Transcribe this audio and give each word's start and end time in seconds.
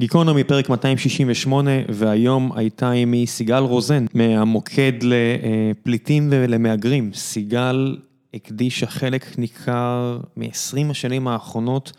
גיקונומי, 0.00 0.44
פרק 0.44 0.68
268, 0.68 1.70
והיום 1.88 2.50
הייתה 2.54 2.90
עימי 2.90 3.26
סיגל 3.26 3.58
רוזן, 3.62 4.06
מהמוקד 4.14 4.92
לפליטים 5.02 6.28
ולמהגרים. 6.30 7.10
סיגל 7.14 7.96
הקדישה 8.34 8.86
חלק 8.86 9.38
ניכר 9.38 10.18
מ-20 10.36 10.90
השנים 10.90 11.28
האחרונות 11.28 11.92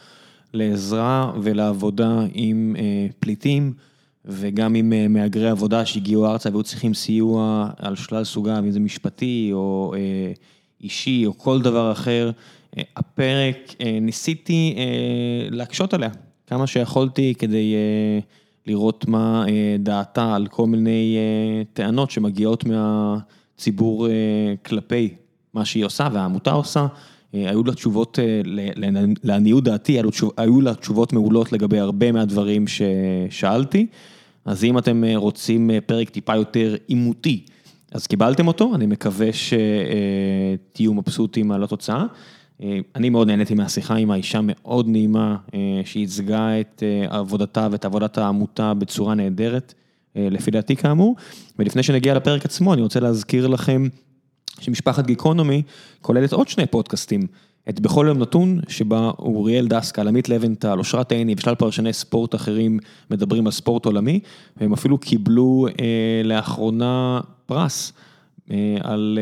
לעזרה 0.54 1.32
ולעבודה 1.42 2.20
עם 2.34 2.76
פליטים, 3.20 3.74
וגם 4.26 4.76
עם 4.76 5.14
מהגרי 5.14 5.50
עבודה 5.50 5.86
שהגיעו 5.86 6.26
ארצה 6.26 6.50
והיו 6.50 6.64
צריכים 6.64 6.94
סיוע 6.94 7.70
על 7.78 7.96
שלל 7.96 8.24
סוגיו, 8.24 8.60
אם 8.60 8.72
זה 8.72 8.80
משפטי 8.80 9.50
או 9.54 9.94
אישי 10.84 11.26
או 11.26 11.38
כל 11.38 11.62
דבר 11.62 11.92
אחר. 11.92 12.32
הפרק, 12.96 13.76
ניסיתי 14.02 14.76
להקשות 15.50 15.94
עליה. 15.94 16.10
כמה 16.52 16.68
שיכולתי 16.68 17.34
כדי 17.40 17.76
לראות 18.68 19.08
מה 19.08 19.46
דעתה 19.80 20.36
על 20.36 20.48
כל 20.48 20.66
מיני 20.66 21.18
טענות 21.74 22.12
שמגיעות 22.12 22.64
מהציבור 22.66 24.08
כלפי 24.66 25.14
מה 25.54 25.66
שהיא 25.66 25.86
עושה 25.86 26.08
והעמותה 26.14 26.52
עושה. 26.52 26.88
היו 27.34 27.64
לה 27.64 27.74
תשובות, 27.74 28.20
לעניות 29.24 29.64
דעתי, 29.64 30.00
היו 30.38 30.62
לה 30.62 30.74
תשובות 30.74 31.14
מעולות 31.14 31.52
לגבי 31.52 31.80
הרבה 31.80 32.12
מהדברים 32.12 32.66
ששאלתי. 32.68 33.88
אז 34.46 34.64
אם 34.64 34.78
אתם 34.78 35.04
רוצים 35.16 35.70
פרק 35.86 36.10
טיפה 36.10 36.36
יותר 36.36 36.76
עימותי, 36.88 37.46
אז 37.92 38.08
קיבלתם 38.08 38.48
אותו, 38.48 38.76
אני 38.76 38.86
מקווה 38.86 39.28
שתהיו 39.34 40.94
מבסוטים 40.94 41.52
על 41.52 41.64
התוצאה. 41.64 42.06
אני 42.96 43.10
מאוד 43.10 43.28
נהניתי 43.28 43.54
מהשיחה 43.54 43.96
עם 43.96 44.12
האישה 44.12 44.40
מאוד 44.44 44.88
נעימה, 44.88 45.38
שייצגה 45.86 46.60
את 46.60 46.84
עבודתה 47.10 47.68
ואת 47.72 47.86
עבודת 47.86 48.18
העמותה 48.18 48.74
בצורה 48.74 49.16
נהדרת, 49.16 49.74
לפי 50.16 50.52
דעתי 50.52 50.76
כאמור. 50.76 51.16
ולפני 51.60 51.84
שנגיע 51.84 52.14
לפרק 52.14 52.46
עצמו, 52.46 52.74
אני 52.74 52.82
רוצה 52.82 53.00
להזכיר 53.00 53.48
לכם 53.48 53.88
שמשפחת 54.60 55.06
גיקונומי 55.06 55.62
כוללת 56.02 56.34
עוד 56.34 56.48
שני 56.48 56.66
פודקאסטים. 56.66 57.28
את 57.70 57.80
בכל 57.80 58.06
יום 58.10 58.18
נתון, 58.18 58.60
שבה 58.68 59.12
אוריאל 59.20 59.68
דסקל, 59.68 60.08
עמית 60.08 60.30
לבנטל, 60.30 60.80
אושרת 60.80 61.12
עיני 61.12 61.36
ושלל 61.38 61.56
פרשני 61.56 61.94
ספורט 61.94 62.36
אחרים 62.36 62.80
מדברים 63.12 63.46
על 63.46 63.52
ספורט 63.52 63.86
עולמי, 63.86 64.20
והם 64.58 64.74
אפילו 64.74 64.98
קיבלו 64.98 65.68
לאחרונה 66.24 67.20
פרס 67.46 67.94
על 68.84 69.20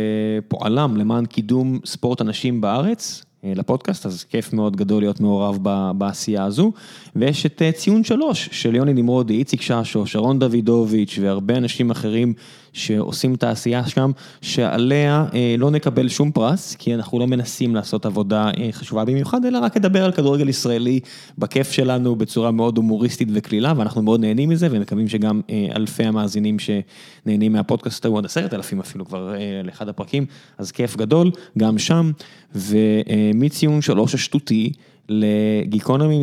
פועלם 0.47 0.97
למען 0.97 1.25
קידום 1.25 1.80
ספורט 1.85 2.22
הנשים 2.22 2.61
בארץ. 2.61 3.25
לפודקאסט, 3.43 4.05
אז 4.05 4.23
כיף 4.23 4.53
מאוד 4.53 4.75
גדול 4.75 5.01
להיות 5.01 5.19
מעורב 5.19 5.57
בעשייה 5.97 6.43
הזו. 6.43 6.71
ויש 7.15 7.45
את 7.45 7.61
ציון 7.75 8.03
שלוש 8.03 8.49
של 8.51 8.75
יוני 8.75 8.93
נמרודי, 8.93 9.33
איציק 9.33 9.61
ששו, 9.61 10.05
שרון 10.05 10.39
דוידוביץ' 10.39 11.19
והרבה 11.21 11.57
אנשים 11.57 11.91
אחרים 11.91 12.33
שעושים 12.73 13.34
את 13.34 13.44
העשייה 13.44 13.88
שם, 13.88 14.12
שעליה 14.42 15.25
לא 15.58 15.72
נקבל 15.72 16.09
שום 16.09 16.31
פרס, 16.31 16.75
כי 16.75 16.95
אנחנו 16.95 17.20
לא 17.20 17.28
מנסים 17.28 17.75
לעשות 17.75 18.06
עבודה 18.06 18.52
חשובה 18.72 19.06
במיוחד, 19.06 19.45
אלא 19.45 19.59
רק 19.59 19.78
לדבר 19.78 20.06
על 20.06 20.12
כדורגל 20.12 20.50
ישראלי 20.50 21.00
בכיף 21.38 21.72
שלנו, 21.72 22.16
בצורה 22.16 22.52
מאוד 22.52 22.78
הומוריסטית 22.78 23.30
וקלילה, 23.34 23.73
ואנחנו 23.78 24.02
מאוד 24.02 24.20
נהנים 24.20 24.50
מזה, 24.50 24.67
ומקווים 24.72 25.08
שגם 25.08 25.42
אלפי 25.75 26.03
המאזינים 26.03 26.58
שנהנים 26.59 27.53
מהפודקאסט, 27.53 28.06
או 28.06 28.17
עד 28.17 28.25
עשרת 28.25 28.53
אלפים 28.53 28.80
אפילו 28.80 29.06
כבר 29.06 29.34
לאחד 29.64 29.90
הפרקים, 29.90 30.25
אז 30.58 30.72
כיף 30.72 30.97
גדול, 30.97 31.31
גם 31.58 31.78
שם. 31.78 32.12
ומציון 32.56 33.81
שלוש 33.81 34.16
השטותי 34.16 34.72
לגיקונומי 35.09 36.22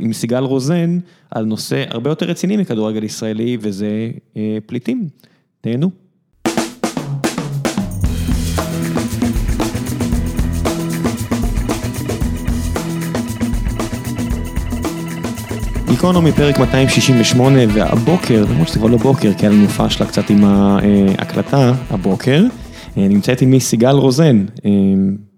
עם 0.00 0.12
סיגל 0.12 0.42
רוזן, 0.42 0.98
על 1.30 1.44
נושא 1.44 1.84
הרבה 1.88 2.10
יותר 2.10 2.26
רציני 2.26 2.56
מכדורגל 2.56 3.04
ישראלי, 3.04 3.56
וזה 3.60 4.10
פליטים. 4.66 5.08
תהנו. 5.64 5.90
גיקונומי 15.88 16.32
פרק 16.32 16.58
268, 16.58 17.58
והבוקר, 17.74 18.44
למרות 18.50 18.68
שזה 18.68 18.78
כבר 18.78 18.88
לא 18.88 18.96
בוקר, 18.96 19.32
כי 19.32 19.46
היה 19.46 19.52
לנו 19.54 19.68
פאשלה 19.68 20.06
קצת 20.06 20.30
עם 20.30 20.44
ההקלטה 20.44 21.72
הבוקר, 21.90 22.44
נמצאת 22.96 23.40
עימי 23.40 23.60
סיגל 23.60 23.90
רוזן. 23.90 24.44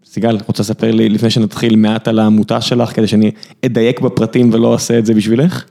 סיגל, 0.04 0.38
רוצה 0.46 0.62
לספר 0.62 0.90
לי 0.90 1.08
לפני 1.08 1.30
שנתחיל 1.30 1.76
מעט 1.76 2.08
על 2.08 2.18
העמותה 2.18 2.60
שלך, 2.60 2.96
כדי 2.96 3.06
שאני 3.06 3.30
אדייק 3.64 4.00
בפרטים 4.00 4.50
ולא 4.52 4.72
אעשה 4.72 4.98
את 4.98 5.06
זה 5.06 5.14
בשבילך? 5.14 5.64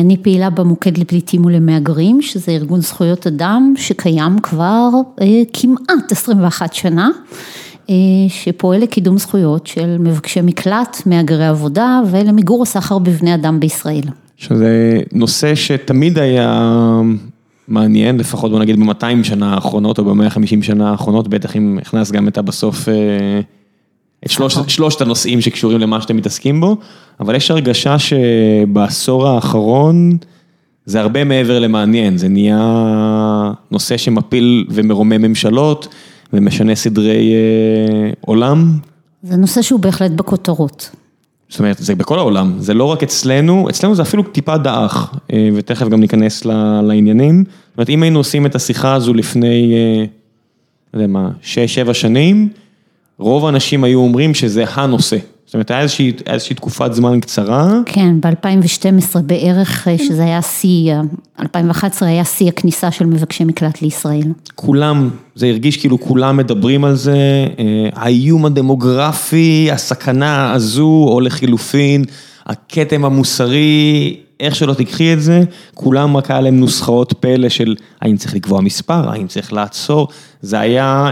אני 0.00 0.16
פעילה 0.22 0.50
במוקד 0.50 0.98
לפליטים 0.98 1.44
ולמהגרים, 1.44 2.22
שזה 2.22 2.52
ארגון 2.52 2.80
זכויות 2.80 3.26
אדם 3.26 3.74
שקיים 3.76 4.38
כבר 4.38 4.88
כמעט 5.52 6.12
21 6.12 6.74
שנה, 6.74 7.08
שפועל 8.28 8.80
לקידום 8.80 9.18
זכויות 9.18 9.66
של 9.66 9.96
מבקשי 9.98 10.40
מקלט, 10.42 11.02
מהגרי 11.06 11.46
עבודה 11.46 12.00
ולמיגור 12.10 12.62
הסחר 12.62 12.98
בבני 12.98 13.34
אדם 13.34 13.60
בישראל. 13.60 14.04
שזה 14.36 15.00
נושא 15.12 15.54
שתמיד 15.54 16.18
היה 16.18 17.00
מעניין, 17.68 18.16
לפחות 18.16 18.50
בוא 18.50 18.58
נגיד 18.58 18.80
ב-200 18.80 19.24
שנה 19.24 19.54
האחרונות 19.54 19.98
או 19.98 20.04
ב-150 20.04 20.62
שנה 20.62 20.90
האחרונות, 20.90 21.28
בטח 21.28 21.56
אם 21.56 21.78
הכנס 21.82 22.10
גם 22.10 22.28
את 22.28 22.38
בסוף, 22.38 22.88
את 24.24 24.30
שלושת 24.68 25.00
הנושאים 25.00 25.40
שקשורים 25.40 25.80
למה 25.80 26.00
שאתם 26.00 26.16
מתעסקים 26.16 26.60
בו, 26.60 26.76
אבל 27.20 27.34
יש 27.34 27.50
הרגשה 27.50 27.96
שבעשור 27.98 29.28
האחרון 29.28 30.16
זה 30.86 31.00
הרבה 31.00 31.24
מעבר 31.24 31.58
למעניין, 31.58 32.16
זה 32.16 32.28
נהיה 32.28 33.52
נושא 33.70 33.96
שמפיל 33.96 34.66
ומרומם 34.70 35.22
ממשלות 35.22 35.88
ומשנה 36.32 36.74
סדרי 36.74 37.32
עולם. 38.20 38.78
זה 39.22 39.36
נושא 39.36 39.62
שהוא 39.62 39.80
בהחלט 39.80 40.10
בכותרות. 40.10 40.90
זאת 41.48 41.58
אומרת, 41.58 41.76
זה 41.78 41.94
בכל 41.94 42.18
העולם, 42.18 42.52
זה 42.58 42.74
לא 42.74 42.84
רק 42.84 43.02
אצלנו, 43.02 43.68
אצלנו 43.70 43.94
זה 43.94 44.02
אפילו 44.02 44.22
טיפה 44.22 44.56
דעך, 44.56 45.14
ותכף 45.54 45.88
גם 45.88 46.00
ניכנס 46.00 46.44
לעניינים. 46.82 47.44
זאת 47.46 47.78
אומרת, 47.78 47.90
אם 47.90 48.02
היינו 48.02 48.18
עושים 48.18 48.46
את 48.46 48.54
השיחה 48.54 48.94
הזו 48.94 49.14
לפני, 49.14 49.74
לא 50.94 50.98
יודע 50.98 51.12
מה, 51.12 51.30
שש, 51.42 51.74
שבע 51.74 51.94
שנים, 51.94 52.48
רוב 53.18 53.46
האנשים 53.46 53.84
היו 53.84 54.00
אומרים 54.00 54.34
שזה 54.34 54.64
הנושא. 54.74 55.16
זאת 55.46 55.54
אומרת, 55.54 55.70
היה 55.70 55.80
איזושהי 56.26 56.54
תקופת 56.56 56.92
זמן 56.92 57.20
קצרה. 57.20 57.80
כן, 57.86 58.20
ב-2012 58.20 59.18
בערך, 59.26 59.88
שזה 60.08 60.24
היה 60.24 60.42
שיא, 60.42 60.94
2011 61.40 62.08
היה 62.08 62.24
שיא 62.24 62.48
הכניסה 62.48 62.90
של 62.90 63.06
מבקשי 63.06 63.44
מקלט 63.44 63.82
לישראל. 63.82 64.32
כולם, 64.54 65.10
זה 65.34 65.46
הרגיש 65.46 65.76
כאילו 65.76 66.00
כולם 66.00 66.36
מדברים 66.36 66.84
על 66.84 66.94
זה, 66.94 67.46
האיום 67.92 68.46
הדמוגרפי, 68.46 69.68
הסכנה 69.72 70.52
הזו, 70.52 71.06
או 71.08 71.20
לחילופין, 71.20 72.04
הכתם 72.46 73.04
המוסרי, 73.04 74.16
איך 74.40 74.54
שלא 74.54 74.74
תקחי 74.74 75.12
את 75.12 75.22
זה, 75.22 75.42
כולם 75.74 76.16
רק 76.16 76.30
היה 76.30 76.40
להם 76.40 76.60
נוסחאות 76.60 77.12
פלא 77.20 77.48
של 77.48 77.74
האם 78.00 78.16
צריך 78.16 78.34
לקבוע 78.34 78.60
מספר, 78.60 79.10
האם 79.10 79.26
צריך 79.26 79.52
לעצור, 79.52 80.08
זה 80.42 80.60
היה, 80.60 81.10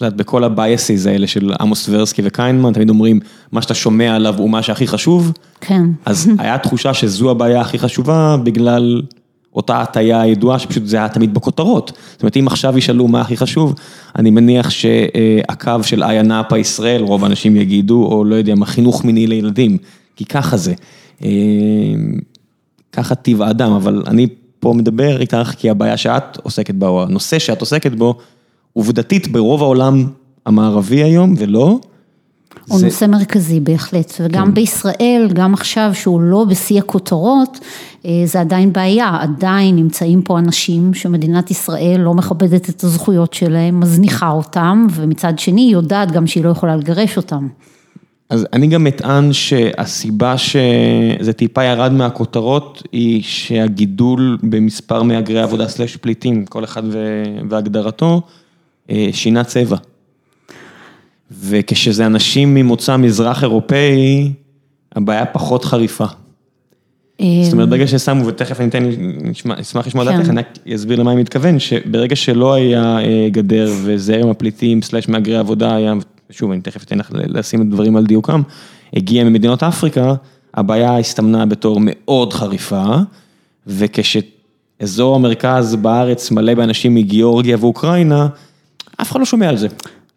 בכל 0.00 0.44
ה 0.44 0.53
biases 0.53 1.06
האלה 1.06 1.26
של 1.26 1.52
עמוס 1.60 1.86
טברסקי 1.86 2.22
וכהנמן, 2.24 2.72
תמיד 2.72 2.90
אומרים, 2.90 3.20
מה 3.52 3.62
שאתה 3.62 3.74
שומע 3.74 4.16
עליו 4.16 4.34
הוא 4.38 4.50
מה 4.50 4.62
שהכי 4.62 4.86
חשוב. 4.86 5.32
כן. 5.60 5.82
אז 6.04 6.30
היה 6.38 6.58
תחושה 6.58 6.94
שזו 6.94 7.30
הבעיה 7.30 7.60
הכי 7.60 7.78
חשובה, 7.78 8.36
בגלל 8.42 9.02
אותה 9.54 9.80
הטיה 9.80 10.20
הידועה, 10.20 10.58
שפשוט 10.58 10.86
זה 10.86 10.96
היה 10.96 11.08
תמיד 11.08 11.34
בכותרות. 11.34 11.92
זאת 12.12 12.22
אומרת, 12.22 12.36
אם 12.36 12.46
עכשיו 12.46 12.78
ישאלו 12.78 13.08
מה 13.08 13.20
הכי 13.20 13.36
חשוב, 13.36 13.74
אני 14.18 14.30
מניח 14.30 14.70
שהקו 14.70 15.82
של 15.82 16.02
איה 16.02 16.22
נאפה 16.22 16.58
ישראל, 16.58 17.02
רוב 17.02 17.24
האנשים 17.24 17.56
יגידו, 17.56 18.08
או 18.12 18.24
לא 18.24 18.34
יודע, 18.34 18.54
מה, 18.54 18.66
חינוך 18.66 19.04
מיני 19.04 19.26
לילדים, 19.26 19.78
כי 20.16 20.24
ככה 20.24 20.56
זה. 20.56 20.74
ככה 22.92 23.14
טבע 23.14 23.46
האדם, 23.46 23.72
אבל 23.72 24.02
אני 24.06 24.26
פה 24.60 24.72
מדבר 24.72 25.20
איתך, 25.20 25.52
כי 25.58 25.70
הבעיה 25.70 25.96
שאת 25.96 26.36
עוסקת 26.42 26.74
בה, 26.74 26.88
או 26.88 27.02
הנושא 27.02 27.38
שאת 27.38 27.60
עוסקת 27.60 27.92
בו, 27.92 28.18
עובדתית 28.74 29.28
ברוב 29.32 29.62
העולם 29.62 30.06
המערבי 30.46 31.02
היום, 31.02 31.34
ולא. 31.38 31.78
הוא 32.68 32.80
נושא 32.80 33.04
מרכזי 33.04 33.60
בהחלט, 33.60 34.12
וגם 34.20 34.54
בישראל, 34.54 35.28
גם 35.32 35.54
עכשיו 35.54 35.90
שהוא 35.94 36.20
לא 36.20 36.44
בשיא 36.44 36.78
הכותרות, 36.78 37.60
זה 38.24 38.40
עדיין 38.40 38.72
בעיה, 38.72 39.18
עדיין 39.20 39.76
נמצאים 39.76 40.22
פה 40.22 40.38
אנשים 40.38 40.94
שמדינת 40.94 41.50
ישראל 41.50 42.00
לא 42.00 42.14
מכבדת 42.14 42.70
את 42.70 42.84
הזכויות 42.84 43.34
שלהם, 43.34 43.80
מזניחה 43.80 44.30
אותם, 44.30 44.86
ומצד 44.90 45.38
שני 45.38 45.60
היא 45.60 45.72
יודעת 45.72 46.12
גם 46.12 46.26
שהיא 46.26 46.44
לא 46.44 46.50
יכולה 46.50 46.76
לגרש 46.76 47.16
אותם. 47.16 47.48
אז 48.30 48.46
אני 48.52 48.66
גם 48.66 48.86
אטען 48.86 49.32
שהסיבה 49.32 50.38
שזה 50.38 51.32
טיפה 51.32 51.64
ירד 51.64 51.92
מהכותרות, 51.92 52.82
היא 52.92 53.22
שהגידול 53.22 54.38
במספר 54.42 55.02
מהגרי 55.02 55.40
עבודה 55.42 55.68
סלש 55.68 55.96
פליטים, 55.96 56.44
כל 56.44 56.64
אחד 56.64 56.82
והגדרתו, 57.48 58.22
שינה 59.12 59.44
צבע. 59.44 59.76
וכשזה 61.30 62.06
אנשים 62.06 62.54
ממוצא 62.54 62.96
מזרח 62.96 63.42
אירופאי, 63.42 64.32
הבעיה 64.96 65.26
פחות 65.26 65.64
חריפה. 65.64 66.04
זאת 67.42 67.52
אומרת, 67.52 67.68
ברגע 67.68 67.86
ששמו, 67.86 68.26
ותכף 68.26 68.60
אני 68.60 68.68
אתן, 68.68 68.84
אשמח 69.60 69.86
לשמוע 69.86 70.04
דעתך, 70.04 70.30
אני 70.30 70.42
אסביר 70.74 71.00
למה 71.00 71.12
אני 71.12 71.20
מתכוון, 71.20 71.58
שברגע 71.58 72.16
שלא 72.16 72.54
היה 72.54 72.98
גדר 73.30 73.72
וזרם 73.82 74.28
הפליטים 74.28 74.82
סלאש 74.82 75.08
מהגרי 75.08 75.36
עבודה 75.36 75.76
היה, 75.76 75.94
שוב, 76.30 76.50
אני 76.50 76.60
תכף 76.60 76.84
אתן 76.84 76.98
לך 76.98 77.10
לשים 77.12 77.60
את 77.60 77.66
הדברים 77.66 77.96
על 77.96 78.06
דיוקם, 78.06 78.42
הגיע 78.92 79.24
ממדינות 79.24 79.62
אפריקה, 79.62 80.14
הבעיה 80.54 80.98
הסתמנה 80.98 81.46
בתור 81.46 81.78
מאוד 81.82 82.32
חריפה, 82.32 82.84
וכשאזור 83.66 85.14
המרכז 85.14 85.76
בארץ 85.76 86.30
מלא 86.30 86.54
באנשים 86.54 86.94
מגיאורגיה 86.94 87.56
ואוקראינה, 87.60 88.28
אף 89.00 89.12
אחד 89.12 89.20
לא 89.20 89.26
שומע 89.26 89.48
על 89.48 89.56
זה. 89.56 89.68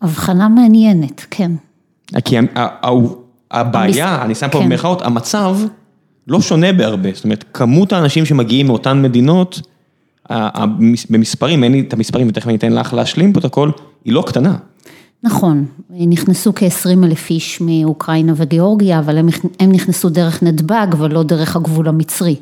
הבחנה 0.01 0.50
מעניינת, 0.50 1.25
כן. 1.31 1.51
כי 2.25 2.38
הבעיה, 3.51 4.21
אני 4.21 4.35
שם 4.35 4.47
פה 4.51 4.59
כן. 4.59 4.65
במרכאות, 4.65 5.01
המצב 5.01 5.57
לא 6.27 6.41
שונה 6.41 6.74
בהרבה, 6.74 7.09
זאת 7.13 7.24
אומרת, 7.24 7.44
כמות 7.53 7.94
האנשים 7.94 8.25
שמגיעים 8.25 8.68
מאותן 8.68 9.01
מדינות, 9.01 9.62
במספרים, 11.09 11.63
אין 11.63 11.71
לי 11.71 11.79
את 11.79 11.94
המספרים 11.94 12.27
ותכף 12.27 12.47
אני 12.47 12.56
אתן 12.56 12.74
לך 12.74 12.94
להשלים 12.94 13.33
פה 13.33 13.39
את 13.39 13.45
הכל, 13.45 13.71
היא 14.06 14.13
לא 14.13 14.24
קטנה. 14.27 14.56
נכון, 15.24 15.65
נכנסו 15.89 16.51
כ-20 16.56 17.06
אלף 17.06 17.29
איש 17.29 17.62
מאוקראינה 17.62 18.33
וגיאורגיה, 18.35 19.00
אבל 19.00 19.18
הם, 19.18 19.27
הם 19.59 19.71
נכנסו 19.71 20.09
דרך 20.09 20.44
נתב"ג 20.44 20.88
ולא 20.97 21.24
דרך 21.24 21.56
הגבול 21.56 21.88
המצרי. 21.88 22.35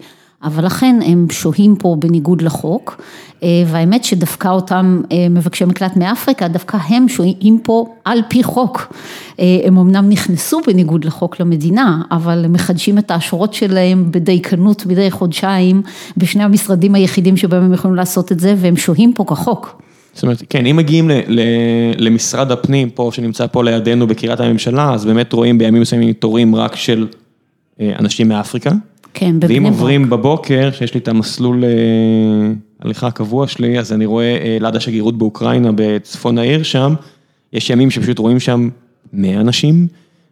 אבל 0.45 0.65
לכן 0.65 0.99
הם 1.05 1.27
שוהים 1.31 1.75
פה 1.75 1.95
בניגוד 1.99 2.41
לחוק, 2.41 3.01
אה, 3.43 3.63
והאמת 3.67 4.03
שדווקא 4.03 4.47
אותם 4.47 5.01
אה, 5.11 5.27
מבקשי 5.29 5.65
מקלט 5.65 5.97
מאפריקה, 5.97 6.47
דווקא 6.47 6.77
הם 6.89 7.09
שוהים 7.09 7.59
פה 7.63 7.85
על 8.05 8.19
פי 8.27 8.43
חוק. 8.43 8.93
אה, 9.39 9.45
הם 9.63 9.77
אמנם 9.77 10.09
נכנסו 10.09 10.61
בניגוד 10.67 11.05
לחוק 11.05 11.39
למדינה, 11.39 12.01
אבל 12.11 12.45
הם 12.45 12.53
מחדשים 12.53 12.97
את 12.97 13.11
האשרות 13.11 13.53
שלהם 13.53 14.07
בדייקנות 14.11 14.85
מדי 14.85 15.11
חודשיים, 15.11 15.81
בשני 16.17 16.43
המשרדים 16.43 16.95
היחידים 16.95 17.37
שבהם 17.37 17.63
הם 17.63 17.73
יכולים 17.73 17.95
לעשות 17.95 18.31
את 18.31 18.39
זה, 18.39 18.53
והם 18.57 18.77
שוהים 18.77 19.13
פה 19.13 19.23
כחוק. 19.23 19.81
זאת 20.13 20.23
אומרת, 20.23 20.43
כן, 20.49 20.65
אם 20.65 20.75
מגיעים 20.75 21.11
למשרד 21.97 22.51
הפנים 22.51 22.89
פה, 22.89 23.09
שנמצא 23.13 23.47
פה 23.47 23.63
לידינו 23.63 24.07
בקריית 24.07 24.39
הממשלה, 24.39 24.93
אז 24.93 25.05
באמת 25.05 25.33
רואים 25.33 25.57
בימים 25.57 25.81
מסוימים 25.81 26.13
תורים 26.13 26.55
רק 26.55 26.75
של 26.75 27.07
אנשים 27.79 28.27
מאפריקה. 28.27 28.71
כן, 29.17 29.39
בבני 29.39 29.47
ברק. 29.47 29.51
ואם 29.51 29.63
עוברים 29.73 30.09
בבוקר, 30.09 30.69
שיש 30.71 30.93
לי 30.93 30.99
את 30.99 31.07
המסלול 31.07 31.63
הליכה 32.81 33.07
הקבוע 33.07 33.47
שלי, 33.47 33.79
אז 33.79 33.93
אני 33.93 34.05
רואה 34.05 34.57
ליד 34.59 34.75
השגרירות 34.75 35.17
באוקראינה, 35.17 35.69
בצפון 35.75 36.37
העיר 36.37 36.63
שם, 36.63 36.93
יש 37.53 37.69
ימים 37.69 37.91
שפשוט 37.91 38.19
רואים 38.19 38.39
שם 38.39 38.69
100 39.13 39.41
אנשים, 39.41 39.87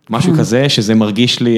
משהו 0.10 0.32
כן. 0.32 0.40
כזה, 0.40 0.70
שזה 0.70 0.96
מרגיש 0.96 1.40
לי 1.40 1.58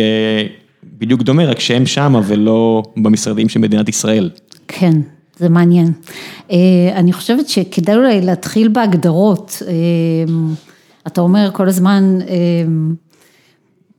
בדיוק 1.00 1.22
דומה, 1.22 1.46
רק 1.46 1.60
שהם 1.60 1.86
שמה 1.86 2.22
ולא 2.28 2.84
במשרדים 2.98 3.50
של 3.50 3.60
מדינת 3.60 3.90
ישראל. 3.90 4.30
כן, 4.68 4.94
זה 5.38 5.50
מעניין. 5.50 5.92
אני 6.96 7.14
חושבת 7.14 7.50
שכדאי 7.50 7.96
אולי 7.96 8.22
להתחיל 8.22 8.68
בהגדרות. 8.68 9.62
אתה 11.08 11.22
אומר 11.22 11.50
כל 11.54 11.68
הזמן, 11.68 12.20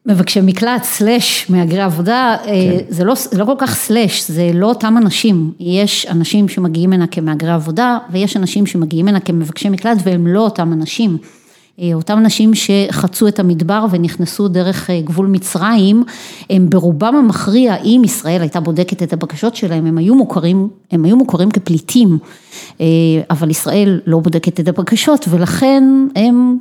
מבקשי 0.06 0.40
מקלט, 0.40 0.84
סלאש, 0.84 1.46
מהגרי 1.48 1.82
עבודה, 1.82 2.36
כן. 2.44 2.50
זה, 2.88 3.04
לא, 3.04 3.14
זה 3.30 3.38
לא 3.38 3.44
כל 3.44 3.54
כך 3.58 3.74
סלאש, 3.74 4.30
זה 4.30 4.50
לא 4.54 4.66
אותם 4.66 4.96
אנשים, 4.96 5.52
יש 5.60 6.06
אנשים 6.10 6.48
שמגיעים 6.48 6.92
הנה 6.92 7.06
כמהגרי 7.06 7.52
עבודה 7.52 7.98
ויש 8.10 8.36
אנשים 8.36 8.66
שמגיעים 8.66 9.08
הנה 9.08 9.20
כמבקשי 9.20 9.68
מקלט 9.68 9.98
והם 10.04 10.26
לא 10.26 10.40
אותם 10.40 10.72
אנשים. 10.72 11.18
אותם 11.94 12.18
אנשים 12.18 12.52
שחצו 12.54 13.28
את 13.28 13.38
המדבר 13.38 13.86
ונכנסו 13.90 14.48
דרך 14.48 14.90
גבול 15.04 15.26
מצרים, 15.26 16.04
הם 16.50 16.70
ברובם 16.70 17.16
המכריע, 17.16 17.76
אם 17.76 18.02
ישראל 18.04 18.40
הייתה 18.40 18.60
בודקת 18.60 19.02
את 19.02 19.12
הבקשות 19.12 19.56
שלהם, 19.56 19.86
הם 19.86 19.98
היו 19.98 20.14
מוכרים, 20.14 20.68
הם 20.92 21.04
היו 21.04 21.16
מוכרים 21.16 21.50
כפליטים, 21.50 22.18
אבל 23.30 23.50
ישראל 23.50 24.00
לא 24.06 24.18
בודקת 24.18 24.60
את 24.60 24.68
הבקשות 24.68 25.26
ולכן 25.30 25.84
הם 26.16 26.58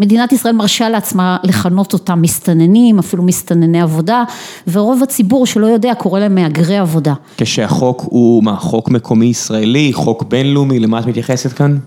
מדינת 0.00 0.32
ישראל 0.32 0.54
מרשה 0.54 0.88
לעצמה 0.88 1.36
לכנות 1.42 1.92
אותם 1.92 2.22
מסתננים, 2.22 2.98
אפילו 2.98 3.22
מסתנני 3.22 3.80
עבודה, 3.80 4.24
ורוב 4.68 5.02
הציבור 5.02 5.46
שלא 5.46 5.66
יודע 5.66 5.94
קורא 5.94 6.20
להם 6.20 6.34
מהגרי 6.34 6.78
עבודה. 6.78 7.14
כשהחוק 7.36 8.02
הוא 8.04 8.44
מה, 8.44 8.56
חוק 8.56 8.90
מקומי 8.90 9.26
ישראלי, 9.26 9.92
חוק 9.92 10.22
בינלאומי, 10.22 10.78
למה 10.78 10.98
את 10.98 11.06
מתייחסת 11.06 11.52
כאן? 11.52 11.78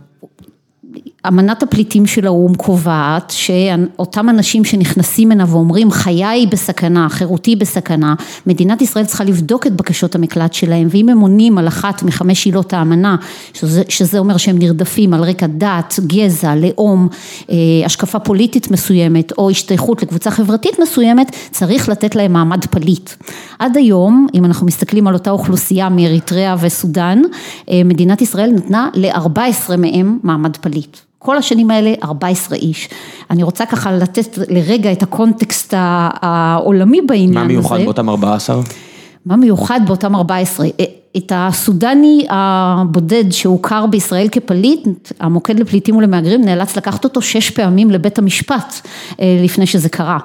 אמנת 1.27 1.63
הפליטים 1.63 2.05
של 2.05 2.25
האו"ם 2.25 2.55
קובעת 2.55 3.33
שאותם 3.35 4.29
אנשים 4.29 4.65
שנכנסים 4.65 5.31
הנה 5.31 5.45
ואומרים 5.47 5.91
חיי 5.91 6.45
בסכנה, 6.45 7.09
חירותי 7.09 7.55
בסכנה, 7.55 8.15
מדינת 8.47 8.81
ישראל 8.81 9.05
צריכה 9.05 9.23
לבדוק 9.23 9.67
את 9.67 9.75
בקשות 9.75 10.15
המקלט 10.15 10.53
שלהם 10.53 10.87
ואם 10.89 11.09
הם 11.09 11.19
עונים 11.19 11.57
על 11.57 11.67
אחת 11.67 12.03
מחמש 12.03 12.45
עילות 12.45 12.73
האמנה, 12.73 13.15
שזה, 13.53 13.83
שזה 13.89 14.19
אומר 14.19 14.37
שהם 14.37 14.59
נרדפים 14.59 15.13
על 15.13 15.23
רקע 15.23 15.47
דת, 15.47 15.99
גזע, 16.07 16.55
לאום, 16.55 17.07
אה, 17.49 17.55
השקפה 17.85 18.19
פוליטית 18.19 18.71
מסוימת 18.71 19.31
או 19.37 19.49
השתייכות 19.49 20.03
לקבוצה 20.03 20.31
חברתית 20.31 20.79
מסוימת, 20.79 21.35
צריך 21.51 21.89
לתת 21.89 22.15
להם 22.15 22.33
מעמד 22.33 22.65
פליט. 22.65 23.09
עד 23.59 23.77
היום, 23.77 24.27
אם 24.33 24.45
אנחנו 24.45 24.65
מסתכלים 24.65 25.07
על 25.07 25.13
אותה 25.13 25.31
אוכלוסייה 25.31 25.89
מאריתריאה 25.89 26.55
וסודאן, 26.59 27.21
אה, 27.69 27.81
מדינת 27.85 28.21
ישראל 28.21 28.51
נתנה 28.51 28.89
ל-14 28.93 29.77
מהם 29.77 30.19
מעמד 30.23 30.57
פליט. 30.57 30.97
כל 31.23 31.37
השנים 31.37 31.71
האלה 31.71 31.93
14 32.03 32.57
איש. 32.57 32.89
אני 33.31 33.43
רוצה 33.43 33.65
ככה 33.65 33.91
לתת 33.91 34.37
לרגע 34.49 34.91
את 34.91 35.03
הקונטקסט 35.03 35.73
העולמי 35.77 37.01
בעניין 37.01 37.37
הזה. 37.37 37.39
מה 37.39 37.47
מיוחד 37.47 37.79
באותם 37.85 38.09
14? 38.09 38.61
מה 39.25 39.35
מיוחד 39.35 39.79
באותם 39.87 40.15
14? 40.15 40.67
את 41.17 41.31
הסודני 41.35 42.25
הבודד 42.29 43.31
שהוכר 43.31 43.85
בישראל 43.85 44.27
כפליט, 44.31 44.87
המוקד 45.19 45.59
לפליטים 45.59 45.95
ולמהגרים 45.95 46.41
נאלץ 46.41 46.77
לקחת 46.77 47.03
אותו 47.03 47.21
שש 47.21 47.49
פעמים 47.49 47.91
לבית 47.91 48.19
המשפט 48.19 48.87
אה, 49.19 49.39
לפני 49.43 49.65
שזה 49.65 49.89
קרה, 49.89 50.17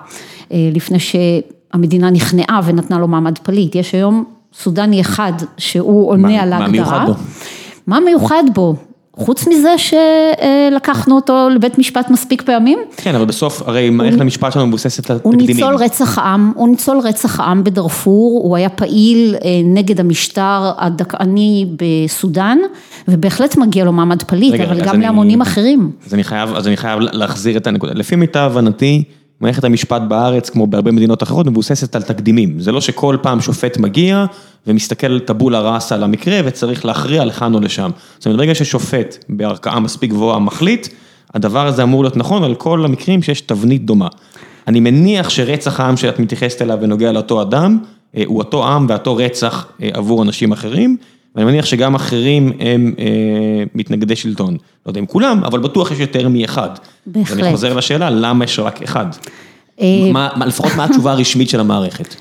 אה, 0.52 0.70
לפני 0.74 0.98
שהמדינה 0.98 2.10
נכנעה 2.10 2.60
ונתנה 2.64 2.98
לו 2.98 3.08
מעמד 3.08 3.38
פליט. 3.38 3.74
יש 3.74 3.92
היום 3.92 4.24
סודני 4.54 5.00
אחד 5.00 5.32
שהוא 5.58 6.10
עונה 6.10 6.28
מה, 6.28 6.42
על 6.42 6.52
ההגדרה. 6.52 6.66
מה 6.66 6.70
מיוחד 6.70 7.06
בו? 7.06 7.14
מה 7.86 8.00
מיוחד 8.00 8.44
בו? 8.54 8.74
חוץ 9.18 9.48
מזה 9.48 9.74
שלקחנו 9.78 11.16
אותו 11.16 11.48
לבית 11.54 11.78
משפט 11.78 12.10
מספיק 12.10 12.42
פעמים. 12.42 12.78
כן, 12.96 13.14
אבל 13.14 13.24
בסוף 13.24 13.62
הרי 13.66 13.90
מערכת 13.90 14.20
המשפט 14.20 14.52
שלנו 14.52 14.66
מבוססת 14.66 15.10
על 15.10 15.18
תקדימים. 15.18 15.40
הוא 15.40 15.46
ניצול 15.48 15.74
רצח 15.74 16.18
עם, 16.18 16.52
הוא 16.54 16.68
ניצול 16.68 16.98
רצח 16.98 17.40
עם 17.40 17.64
בדארפור, 17.64 18.40
הוא 18.44 18.56
היה 18.56 18.68
פעיל 18.68 19.34
אה, 19.34 19.50
נגד 19.64 20.00
המשטר 20.00 20.72
הדכאני 20.78 21.66
בסודאן, 21.76 22.58
ובהחלט 23.08 23.56
מגיע 23.56 23.84
לו 23.84 23.92
מעמד 23.92 24.22
פליט, 24.22 24.54
רגע, 24.54 24.64
אבל 24.64 24.80
גם 24.80 24.94
אני, 24.94 25.04
להמונים 25.04 25.40
אחרים. 25.40 25.90
אז 26.06 26.14
אני 26.14 26.24
חייב, 26.24 26.54
אז 26.54 26.68
אני 26.68 26.76
חייב 26.76 26.98
להחזיר 27.00 27.56
את 27.56 27.66
הנקודה. 27.66 27.92
לפי 27.94 28.16
מיטב 28.16 28.50
הבנתי, 28.52 29.04
מערכת 29.40 29.64
המשפט 29.64 30.02
בארץ, 30.08 30.50
כמו 30.50 30.66
בהרבה 30.66 30.92
מדינות 30.92 31.22
אחרות, 31.22 31.46
מבוססת 31.46 31.96
על 31.96 32.02
תקדימים. 32.02 32.60
זה 32.60 32.72
לא 32.72 32.80
שכל 32.80 33.16
פעם 33.22 33.40
שופט 33.40 33.76
מגיע 33.76 34.26
ומסתכל 34.66 35.18
טבולה 35.18 35.60
ראסה 35.60 35.94
על 35.94 36.02
המקרה 36.02 36.40
וצריך 36.44 36.84
להכריע 36.84 37.24
לכאן 37.24 37.54
או 37.54 37.60
לשם. 37.60 37.90
זאת 38.18 38.26
אומרת, 38.26 38.38
ברגע 38.38 38.54
ששופט 38.54 39.24
בערכאה 39.28 39.80
מספיק 39.80 40.10
גבוהה 40.10 40.38
מחליט, 40.38 40.88
הדבר 41.34 41.66
הזה 41.66 41.82
אמור 41.82 42.02
להיות 42.02 42.16
נכון 42.16 42.44
על 42.44 42.54
כל 42.54 42.84
המקרים 42.84 43.22
שיש 43.22 43.40
תבנית 43.40 43.84
דומה. 43.84 44.08
אני 44.68 44.80
מניח 44.80 45.30
שרצח 45.30 45.80
העם 45.80 45.96
שאת 45.96 46.18
מתייחסת 46.18 46.62
אליו 46.62 46.78
ונוגע 46.80 47.12
לאותו 47.12 47.42
אדם, 47.42 47.78
אה, 48.16 48.22
הוא 48.26 48.38
אותו 48.38 48.68
עם 48.68 48.86
ואותו 48.88 49.16
רצח 49.16 49.66
אה, 49.82 49.90
עבור 49.92 50.22
אנשים 50.22 50.52
אחרים, 50.52 50.96
ואני 51.34 51.46
מניח 51.46 51.64
שגם 51.64 51.94
אחרים 51.94 52.52
הם 52.60 52.94
אה, 52.98 53.04
מתנגדי 53.74 54.16
שלטון. 54.16 54.56
לא 54.86 54.90
יודע 54.90 55.00
אם 55.00 55.06
כולם, 55.06 55.44
אבל 55.44 55.60
בטוח 55.60 55.90
יש 55.90 55.98
יותר 55.98 56.28
מאחד. 56.28 56.70
בהחלט. 57.06 57.38
ואני 57.38 57.50
חוזר 57.50 57.74
לשאלה, 57.74 58.10
למה 58.10 58.44
יש 58.44 58.58
רק 58.58 58.82
אחד? 58.82 59.06
אה... 59.80 60.12
מה, 60.12 60.28
לפחות 60.46 60.72
מה 60.76 60.84
התשובה 60.84 61.12
הרשמית 61.12 61.48
של 61.48 61.60
המערכת? 61.60 62.14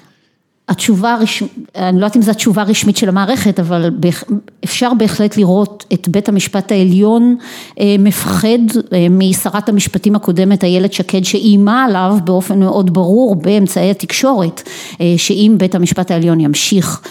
התשובה 0.69 1.13
הרשמית, 1.13 1.51
אני 1.75 1.99
לא 1.99 2.05
יודעת 2.05 2.15
אם 2.15 2.21
זו 2.21 2.31
התשובה 2.31 2.61
הרשמית 2.61 2.97
של 2.97 3.09
המערכת, 3.09 3.59
אבל 3.59 3.89
אפשר 4.63 4.91
בהחלט 4.97 5.37
לראות 5.37 5.85
את 5.93 6.07
בית 6.07 6.29
המשפט 6.29 6.71
העליון 6.71 7.37
אה, 7.79 7.95
מפחד 7.99 8.59
אה, 8.93 9.07
משרת 9.09 9.69
המשפטים 9.69 10.15
הקודמת 10.15 10.63
איילת 10.63 10.93
שקד 10.93 11.23
שאיימה 11.23 11.85
עליו 11.85 12.17
באופן 12.23 12.59
מאוד 12.59 12.93
ברור 12.93 13.35
באמצעי 13.35 13.91
התקשורת, 13.91 14.61
אה, 15.01 15.13
שאם 15.17 15.55
בית 15.57 15.75
המשפט 15.75 16.11
העליון 16.11 16.39
ימשיך 16.39 17.01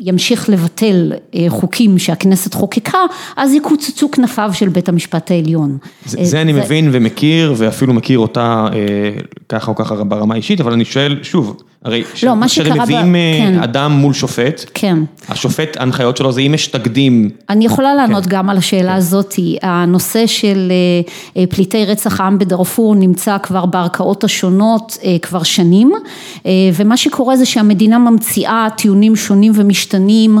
ימשיך 0.00 0.50
לבטל 0.50 1.12
אה, 1.34 1.44
חוקים 1.48 1.98
שהכנסת 1.98 2.54
חוקקה, 2.54 2.98
אז 3.36 3.54
יקוצצו 3.54 4.10
כנפיו 4.10 4.50
של 4.52 4.68
בית 4.68 4.88
המשפט 4.88 5.30
העליון. 5.30 5.78
זה, 6.06 6.18
זה 6.22 6.42
אני 6.42 6.52
מבין 6.52 6.88
ומכיר, 6.92 7.54
ואפילו 7.56 7.94
מכיר 7.94 8.18
אותה 8.18 8.66
אה, 8.72 8.78
ככה 9.48 9.70
או 9.70 9.76
ככה 9.76 10.04
ברמה 10.04 10.34
אישית, 10.34 10.60
אבל 10.60 10.72
אני 10.72 10.84
שואל, 10.84 11.18
שוב, 11.22 11.56
הרי 11.84 12.04
לא, 12.22 12.36
מה 12.36 12.48
שקרה... 12.48 12.74
כשמביאים 12.74 13.16
אה, 13.16 13.38
כן. 13.38 13.62
אדם 13.62 13.92
מול 13.92 14.12
שופט, 14.12 14.64
כן. 14.74 14.98
השופט, 15.28 15.76
ההנחיות 15.76 16.16
שלו 16.16 16.32
זה 16.32 16.40
אם 16.40 16.54
יש 16.54 16.66
תקדים. 16.66 17.30
אני 17.50 17.64
יכולה 17.64 17.94
לענות 17.94 18.24
כן. 18.24 18.30
גם 18.30 18.50
על 18.50 18.56
השאלה 18.56 18.90
כן. 18.90 18.96
הזאת, 18.96 19.34
הנושא 19.62 20.26
של 20.26 20.72
אה, 20.72 21.42
אה, 21.42 21.46
פליטי 21.46 21.84
רצח 21.84 22.20
העם 22.20 22.38
בדארפור 22.38 22.94
נמצא 22.94 23.36
כבר 23.42 23.66
בערכאות 23.66 24.24
השונות 24.24 24.98
כבר 25.22 25.42
שנים, 25.42 25.92
ומה 26.74 26.96
שקורה 26.96 27.36
זה 27.36 27.46
שהמדינה 27.46 27.98
ממציאה 27.98 28.66
טיעונים 28.76 29.16
שונים 29.16 29.52
ומשתנים 29.54 30.38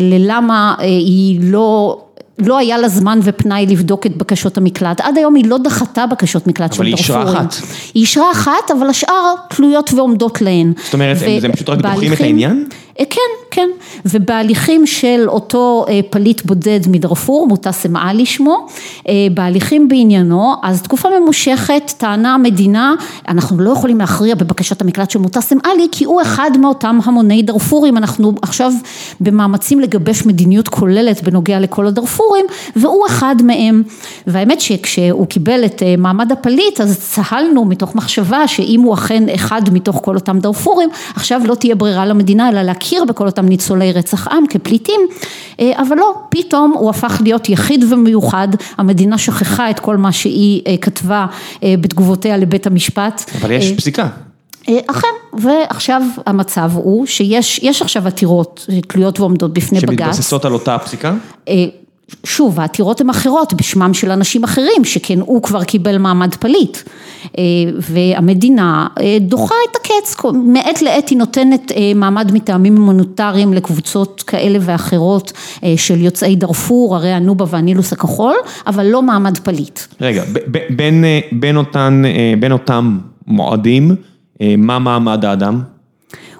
ללמה 0.00 0.74
היא 0.78 1.40
לא... 1.42 1.98
לא 2.46 2.58
היה 2.58 2.78
לה 2.78 2.88
זמן 2.88 3.20
ופנאי 3.22 3.66
לבדוק 3.66 4.06
את 4.06 4.16
בקשות 4.16 4.58
המקלט, 4.58 5.00
עד 5.00 5.18
היום 5.18 5.34
היא 5.34 5.44
לא 5.44 5.58
דחתה 5.58 6.06
בקשות 6.06 6.46
מקלט 6.46 6.72
של 6.72 6.82
דארפורים. 6.82 6.94
אבל 6.94 7.14
היא 7.14 7.24
אישרה 7.24 7.42
אחת. 7.42 7.54
היא 7.94 8.00
אישרה 8.00 8.32
אחת, 8.32 8.70
אבל 8.78 8.86
השאר 8.90 9.34
תלויות 9.48 9.92
ועומדות 9.92 10.42
להן. 10.42 10.72
זאת 10.84 10.94
אומרת, 10.94 11.16
ו- 11.20 11.44
הם 11.44 11.52
פשוט 11.52 11.68
רק 11.68 11.78
דוחים 11.78 12.12
את 12.12 12.20
העניין? 12.20 12.64
אה, 12.98 13.04
כן, 13.10 13.20
כן, 13.50 13.68
ובהליכים 14.04 14.86
של 14.86 15.24
אותו 15.28 15.84
אה, 15.88 16.00
פליט 16.10 16.42
בודד 16.44 16.80
מדארפור, 16.88 17.46
מוטסם 17.46 17.96
עלי 17.96 18.26
שמו, 18.26 18.66
אה, 19.08 19.14
בהליכים 19.34 19.88
בעניינו, 19.88 20.54
אז 20.62 20.82
תקופה 20.82 21.08
ממושכת 21.20 21.92
טענה 21.98 22.34
המדינה, 22.34 22.94
אנחנו 23.28 23.60
לא 23.60 23.70
יכולים 23.70 23.98
להכריע 23.98 24.34
בבקשת 24.34 24.80
המקלט 24.80 25.10
של 25.10 25.18
מוטסם 25.18 25.56
עלי, 25.64 25.88
כי 25.92 26.04
הוא 26.04 26.22
אחד 26.22 26.50
מאותם 26.60 26.98
המוני 27.04 27.42
דארפורים, 27.42 27.96
אנחנו 27.96 28.32
עכשיו 28.42 28.72
במאמצים 29.20 29.80
לגבש 29.80 30.26
מדיניות 30.26 30.68
כוללת 30.68 31.22
בנוגע 31.22 31.60
לכל 31.60 31.86
הדארפורים, 31.86 32.46
והוא 32.76 33.06
אחד 33.06 33.36
מהם, 33.44 33.82
והאמת 34.26 34.60
שכשהוא 34.60 35.26
קיבל 35.26 35.64
את 35.64 35.82
מעמד 35.98 36.32
הפליט, 36.32 36.80
אז 36.80 36.98
צהלנו 36.98 37.64
מתוך 37.64 37.94
מחשבה 37.94 38.48
שאם 38.48 38.80
הוא 38.80 38.94
אכן 38.94 39.28
אחד 39.34 39.62
מתוך 39.72 40.00
כל 40.04 40.14
אותם 40.14 40.38
דארפורים, 40.38 40.88
עכשיו 41.14 41.40
לא 41.44 41.54
תהיה 41.54 41.74
ברירה 41.74 42.06
למדינה 42.06 42.48
אלא 42.48 42.62
להכיר 42.62 42.79
להכיר 42.80 43.04
בכל 43.04 43.26
אותם 43.26 43.46
ניצולי 43.46 43.92
רצח 43.92 44.28
עם 44.28 44.44
כפליטים, 44.46 45.00
אה, 45.60 45.72
אבל 45.82 45.96
לא, 45.96 46.14
פתאום 46.28 46.74
הוא 46.78 46.90
הפך 46.90 47.20
להיות 47.24 47.48
יחיד 47.48 47.84
ומיוחד, 47.92 48.48
המדינה 48.78 49.18
שכחה 49.18 49.70
את 49.70 49.80
כל 49.80 49.96
מה 49.96 50.12
שהיא 50.12 50.62
אה, 50.66 50.76
כתבה 50.76 51.26
אה, 51.62 51.74
בתגובותיה 51.80 52.36
לבית 52.36 52.66
המשפט. 52.66 53.30
אבל 53.40 53.50
יש 53.50 53.72
פסיקה. 53.72 54.08
אכן, 54.86 55.08
ועכשיו 55.32 56.02
המצב 56.26 56.70
הוא 56.74 57.06
שיש 57.06 57.82
עכשיו 57.82 58.06
עתירות 58.06 58.66
תלויות 58.88 59.20
ועומדות 59.20 59.52
בפני 59.52 59.80
בג"ץ. 59.80 60.04
שמתבססות 60.04 60.44
על 60.44 60.52
אותה 60.52 60.78
פסיקה? 60.78 61.14
שוב, 62.24 62.60
העתירות 62.60 63.00
הן 63.00 63.10
אחרות 63.10 63.52
בשמם 63.52 63.94
של 63.94 64.10
אנשים 64.10 64.44
אחרים, 64.44 64.84
שכן 64.84 65.20
הוא 65.20 65.42
כבר 65.42 65.64
קיבל 65.64 65.98
מעמד 65.98 66.34
פליט. 66.34 66.78
אה, 67.38 67.42
והמדינה 67.78 68.86
אה, 69.00 69.16
דוחה 69.20 69.54
את 69.70 69.76
הקץ, 69.76 70.16
מעת 70.44 70.82
לעת 70.82 71.08
היא 71.08 71.18
נותנת 71.18 71.72
אה, 71.72 71.92
מעמד 71.94 72.32
מטעמים 72.32 72.76
הומניטריים 72.76 73.52
לקבוצות 73.52 74.22
כאלה 74.26 74.58
ואחרות 74.62 75.32
של 75.76 76.00
יוצאי 76.00 76.36
דארפור, 76.36 76.96
הרי 76.96 77.12
הנובה 77.12 77.44
והנילוס 77.48 77.92
הכחול, 77.92 78.34
אבל 78.66 78.86
לא 78.86 79.02
מעמד 79.02 79.38
פליט. 79.38 79.80
רגע, 80.00 80.24
בין, 80.70 81.04
בין, 81.32 81.56
אותן, 81.56 82.02
בין 82.40 82.52
אותם 82.52 82.98
מועדים, 83.26 83.96
מה 84.58 84.78
מעמד 84.78 85.24
האדם? 85.24 85.62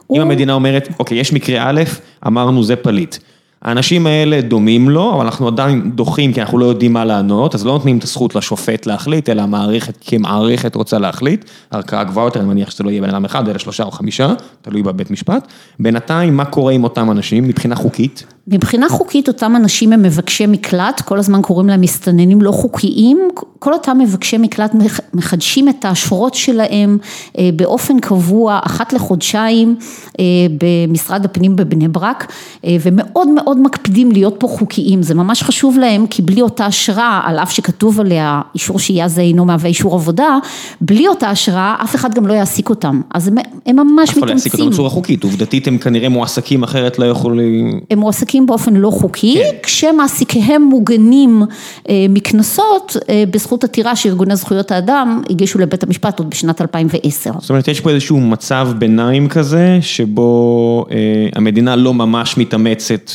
הוא... 0.07 0.17
אם 0.17 0.23
המדינה 0.23 0.53
אומרת, 0.53 0.89
אוקיי, 0.99 1.19
יש 1.19 1.33
מקרה 1.33 1.71
א', 1.71 1.83
אמרנו 2.27 2.63
זה 2.63 2.77
פליט. 2.77 3.17
האנשים 3.63 4.07
האלה 4.07 4.41
דומים 4.41 4.91
לו, 4.91 5.15
אבל 5.15 5.25
אנחנו 5.25 5.49
עדיין 5.49 5.91
דוחים 5.95 6.33
כי 6.33 6.41
אנחנו 6.41 6.59
לא 6.59 6.65
יודעים 6.67 6.93
מה 6.93 7.05
לענות, 7.05 7.55
אז 7.55 7.67
לא 7.67 7.73
נותנים 7.73 7.99
את 7.99 8.05
הזכות 8.05 8.35
לשופט 8.35 8.87
להחליט, 8.87 9.29
אלא 9.29 9.43
המערכת 9.43 9.99
כמערכת 10.01 10.75
רוצה 10.75 10.99
להחליט, 10.99 11.45
ערכאה 11.71 12.05
גבוהה 12.05 12.27
יותר, 12.27 12.41
אני 12.41 12.49
מניח 12.49 12.71
שזה 12.71 12.85
לא 12.85 12.91
יהיה 12.91 13.03
בן 13.03 13.09
אדם 13.09 13.25
אחד, 13.25 13.49
אלא 13.49 13.59
שלושה 13.59 13.85
או 13.85 13.91
חמישה, 13.91 14.33
תלוי 14.63 14.83
בבית 14.83 15.11
משפט. 15.11 15.47
בינתיים, 15.81 16.37
מה 16.37 16.45
קורה 16.45 16.73
עם 16.73 16.85
אותם 16.85 17.11
אנשים 17.11 17.49
מבחינה 17.49 17.75
חוקית? 17.75 18.25
מבחינה 18.51 18.89
חוקית 18.89 19.29
אותם 19.29 19.57
אנשים 19.57 19.93
הם 19.93 20.03
מבקשי 20.03 20.47
מקלט, 20.47 21.01
כל 21.01 21.19
הזמן 21.19 21.43
קוראים 21.43 21.69
להם 21.69 21.81
מסתננים 21.81 22.43
לא 22.43 22.53
חוקיים, 22.53 23.29
כל 23.59 23.73
אותם 23.73 23.99
מבקשי 23.99 24.39
מקלט 24.39 24.73
מחדשים 25.15 25.69
את 25.69 25.85
האשרות 25.85 26.35
שלהם 26.35 26.99
אה, 27.39 27.51
באופן 27.57 28.01
קבוע, 28.01 28.61
אחת 28.63 28.93
לחודשיים 28.93 29.77
אה, 30.21 30.25
במשרד 30.59 31.25
הפנים 31.25 31.57
בבני 31.57 31.89
ברק, 31.89 32.33
אה, 32.65 32.77
ומאוד 32.83 33.29
מאוד 33.29 33.59
מקפידים 33.59 34.13
להיות 34.13 34.35
פה 34.39 34.49
חוקיים, 34.49 35.03
זה 35.03 35.15
ממש 35.15 35.43
חשוב 35.43 35.79
להם, 35.79 36.07
כי 36.07 36.23
בלי 36.23 36.43
אותה 36.43 36.69
אשרה, 36.69 37.21
על 37.25 37.39
אף 37.39 37.53
שכתוב 37.53 38.01
עליה 38.01 38.41
אישור 38.55 38.79
שהייה 38.79 39.09
זה 39.09 39.21
אינו 39.21 39.45
מהווה 39.45 39.69
אישור 39.69 39.95
עבודה, 39.95 40.39
בלי 40.81 41.09
אותה 41.09 41.33
אשרה 41.33 41.77
אף 41.83 41.95
אחד 41.95 42.15
גם 42.15 42.27
לא 42.27 42.33
יעסיק 42.33 42.71
אותם, 42.71 43.01
אז 43.15 43.29
הם, 43.29 43.35
הם 43.67 43.77
ממש 43.77 43.87
מתאמצים. 43.87 44.17
יכול 44.17 44.29
להעסיק 44.29 44.55
אותם 44.55 44.71
בצורה 44.71 44.91
חוקית, 44.91 45.25
עובדתית 45.25 45.69
הם 45.69 45.79
כנראה 45.79 46.09
מועסקים 46.09 46.63
אחרת 46.63 46.99
לא 46.99 47.05
יכולים... 47.05 47.81
הם 47.91 47.99
מועסקים 47.99 48.40
באופן 48.47 48.75
לא 48.75 48.91
חוקי, 48.91 49.39
כן. 49.39 49.57
כשמעסיקיהם 49.63 50.63
מוגנים 50.63 51.43
אה, 51.89 52.07
מקנסות 52.09 52.97
אה, 53.09 53.25
בזכות 53.31 53.65
עתירה 53.65 53.97
שארגוני 53.97 54.37
זכויות 54.37 54.73
האדם 54.73 55.23
הגישו 55.31 55.59
לבית 55.59 55.83
המשפט 55.83 56.19
עוד 56.19 56.31
בשנת 56.31 56.61
2010. 56.61 57.33
זאת 57.39 57.51
אומרת, 57.51 57.69
יש 57.69 57.81
פה 57.81 57.91
איזשהו 57.91 58.21
מצב 58.21 58.69
ביניים 58.79 59.29
כזה, 59.29 59.79
שבו 59.81 60.87
אה, 60.91 60.97
המדינה 61.35 61.77
לא 61.77 61.95
ממש 61.95 62.39
מתאמצת 62.39 63.11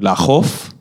לאכוף. 0.00 0.72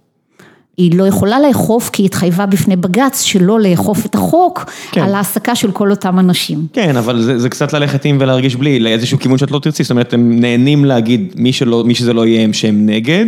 היא 0.78 0.98
לא 0.98 1.08
יכולה 1.08 1.40
לאכוף 1.40 1.90
כי 1.90 2.02
היא 2.02 2.06
התחייבה 2.06 2.46
בפני 2.46 2.76
בג"ץ 2.76 3.22
שלא 3.22 3.60
לאכוף 3.60 4.06
את 4.06 4.16
החוק 4.16 4.72
כן. 4.92 5.02
על 5.02 5.16
העסקה 5.16 5.56
של 5.56 5.72
כל 5.72 5.92
אותם 5.92 6.20
אנשים. 6.20 6.68
כן, 6.74 6.98
אבל 6.98 7.22
זה, 7.22 7.40
זה 7.40 7.50
קצת 7.50 7.74
ללכת 7.74 8.06
עם 8.06 8.18
ולהרגיש 8.20 8.56
בלי, 8.56 8.80
לאיזשהו 8.80 9.20
כיוון 9.20 9.38
שאת 9.38 9.52
לא 9.52 9.60
תרצי, 9.60 9.84
זאת 9.84 9.92
אומרת, 9.92 10.14
הם 10.14 10.40
נהנים 10.40 10.86
להגיד, 10.86 11.34
מי, 11.36 11.54
שלא, 11.54 11.84
מי 11.84 11.96
שזה 11.96 12.14
לא 12.14 12.26
יהיה 12.26 12.44
הם 12.44 12.54
שהם 12.54 12.86
נגד. 12.86 13.26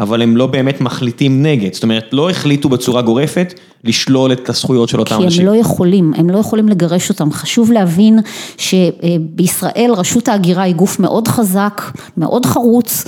אבל 0.00 0.22
הם 0.22 0.36
לא 0.36 0.46
באמת 0.46 0.80
מחליטים 0.80 1.42
נגד, 1.42 1.74
זאת 1.74 1.82
אומרת, 1.82 2.04
לא 2.12 2.30
החליטו 2.30 2.68
בצורה 2.68 3.02
גורפת 3.02 3.54
לשלול 3.84 4.32
את 4.32 4.48
הזכויות 4.48 4.88
של 4.88 5.00
אותם 5.00 5.14
אנשים. 5.14 5.30
כי 5.30 5.40
הם 5.40 5.54
לא 5.54 5.60
יכולים, 5.60 6.12
הם 6.16 6.30
לא 6.30 6.38
יכולים 6.38 6.68
לגרש 6.68 7.10
אותם. 7.10 7.32
חשוב 7.32 7.72
להבין 7.72 8.18
שבישראל 8.58 9.90
רשות 9.96 10.28
ההגירה 10.28 10.62
היא 10.62 10.74
גוף 10.74 11.00
מאוד 11.00 11.28
חזק, 11.28 11.82
מאוד 12.16 12.46
חרוץ, 12.46 13.04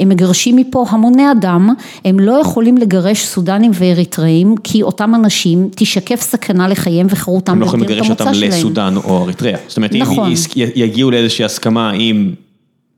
הם 0.00 0.08
מגרשים 0.08 0.56
מפה 0.56 0.84
המוני 0.88 1.32
אדם, 1.32 1.74
הם 2.04 2.20
לא 2.20 2.40
יכולים 2.40 2.76
לגרש 2.76 3.24
סודנים 3.24 3.70
ואריתראים, 3.74 4.54
כי 4.64 4.82
אותם 4.82 5.14
אנשים 5.14 5.68
תשקף 5.74 6.20
סכנה 6.20 6.68
לחייהם 6.68 7.06
וחירותם. 7.10 7.52
הם 7.52 7.60
לא 7.60 7.66
יכולים 7.66 7.84
לגרש 7.84 8.10
אותם 8.10 8.30
לסודן 8.34 8.94
או 9.04 9.22
אריתריאה. 9.22 9.58
זאת 9.68 9.76
אומרת, 9.76 9.94
נכון. 9.94 10.32
אם 10.56 10.66
יגיעו 10.74 11.10
לאיזושהי 11.10 11.44
הסכמה 11.44 11.90
עם... 11.90 12.34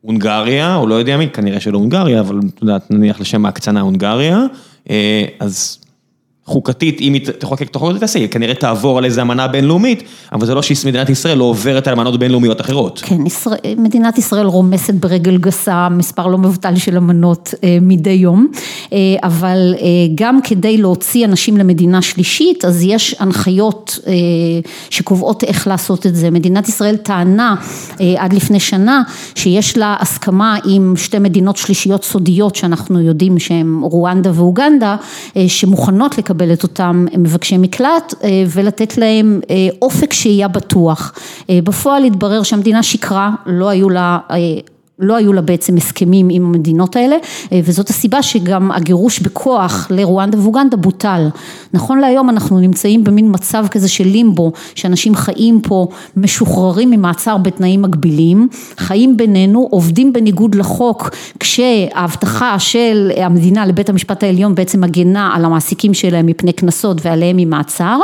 הונגריה, 0.05 0.77
או 0.77 0.87
לא 0.87 0.95
יודע 0.95 1.17
מי, 1.17 1.29
כנראה 1.29 1.61
שלא 1.61 1.79
הונגריה, 1.79 2.21
אבל 2.21 2.41
את 2.55 2.63
יודעת, 2.63 2.91
נניח 2.91 3.21
לשם 3.21 3.47
ההקצנה 3.47 3.81
הונגריה, 3.81 4.39
אה, 4.91 5.25
אז 5.41 5.79
חוקתית, 6.47 7.01
אם 7.01 7.15
היא 7.15 7.27
תחוקק 7.39 7.71
את 7.71 7.77
החוק 7.77 7.91
הזה, 7.91 8.01
תעשה, 8.01 8.19
היא 8.19 8.29
כנראה 8.29 8.55
תעבור 8.55 8.99
על 8.99 9.05
איזה 9.05 9.23
אמנה 9.23 9.49
בינלאומית, 9.49 10.03
אבל 10.33 10.47
זה 10.47 10.55
לא 10.55 10.63
שמדינת 10.63 11.11
ישראל 11.11 11.39
לא 11.39 11.45
עוברת 11.45 11.89
על 11.89 11.95
אמנות 11.95 12.19
בינלאומיות 12.19 12.61
אחרות. 12.61 13.03
כן, 13.05 13.27
ישראל, 13.27 13.75
מדינת 13.77 14.19
ישראל 14.19 14.47
רומסת 14.47 14.95
ברגל 14.95 15.37
גסה 15.37 15.89
מספר 15.89 16.27
לא 16.27 16.39
מבוטל 16.39 16.77
של 16.77 16.97
אמנות 16.97 17.55
אה, 17.65 17.79
מדי 17.81 18.11
יום, 18.11 18.49
אה, 18.93 18.99
אבל 19.23 19.75
אה, 19.79 19.85
גם 20.15 20.41
כדי 20.45 20.77
להוציא 20.77 21.25
אנשים 21.25 21.57
למדינה 21.57 22.03
שלישית, 22.03 22.65
אז 22.65 22.83
יש 22.83 23.17
הנחיות 23.19 23.99
אה, 24.07 24.13
שקובעות 24.91 25.45
איך 25.45 25.67
לעשות 25.67 26.07
את 26.07 26.17
זה. 26.17 26.31
מדינת 26.31 26.69
ישראל 26.69 26.97
טענה 26.97 27.55
אה, 28.01 28.15
עד 28.19 28.33
לפני 28.33 28.61
שנה 28.61 29.03
שיש 29.35 29.79
לה 29.79 29.97
הסכמה 30.01 30.57
עם 30.65 30.95
שתי 30.97 31.19
מדינות 31.19 31.57
שלישיות 31.57 32.05
סודיות 32.05 32.55
שאנחנו 32.55 33.01
יודעים 33.01 33.39
שהן 33.39 33.81
רואנדה 33.83 34.31
ואוגנדה, 34.35 34.97
אה, 35.37 35.45
שמוכנות 35.49 36.19
לקבל 36.19 36.34
לקבל 36.35 36.53
את 36.53 36.63
אותם 36.63 37.07
מבקשי 37.17 37.59
מקלט 37.59 38.15
אה, 38.25 38.45
ולתת 38.49 38.99
להם 38.99 39.41
אה, 39.51 39.69
אופק 39.83 40.13
שהייה 40.13 40.49
בטוח. 40.49 41.13
אה, 41.51 41.59
בפועל 41.65 42.05
התברר 42.05 42.43
שהמדינה 42.43 42.83
שיקרה, 42.83 43.31
לא 43.47 43.69
היו 43.69 43.91
לה 43.91 44.19
לא 44.99 45.17
היו 45.17 45.33
לה 45.33 45.41
בעצם 45.41 45.77
הסכמים 45.77 46.29
עם 46.31 46.45
המדינות 46.45 46.97
האלה 46.97 47.17
וזאת 47.53 47.91
הסיבה 47.91 48.23
שגם 48.23 48.73
הגירוש 48.73 49.21
בכוח 49.21 49.87
לרואנדה 49.91 50.39
ואוגנדה 50.41 50.77
בוטל. 50.77 51.29
נכון 51.73 51.99
להיום 51.99 52.31
אנחנו 52.31 52.61
נמצאים 52.61 53.05
במין 53.05 53.29
מצב 53.35 53.67
כזה 53.71 53.89
של 53.89 54.05
לימבו, 54.05 54.53
שאנשים 54.75 55.15
חיים 55.15 55.61
פה 55.61 55.89
משוחררים 56.17 56.91
ממעצר 56.91 57.37
בתנאים 57.37 57.83
מגבילים, 57.83 58.49
חיים 58.77 59.17
בינינו, 59.17 59.69
עובדים 59.71 60.13
בניגוד 60.13 60.55
לחוק, 60.55 61.11
כשההבטחה 61.41 62.59
של 62.59 63.11
המדינה 63.17 63.67
לבית 63.67 63.89
המשפט 63.89 64.23
העליון 64.23 64.55
בעצם 64.55 64.81
מגנה 64.81 65.31
על 65.35 65.45
המעסיקים 65.45 65.95
שלהם 65.95 66.27
מפני 66.27 66.53
קנסות 66.53 67.07
ועליהם 67.07 67.37
ממעצר, 67.37 67.99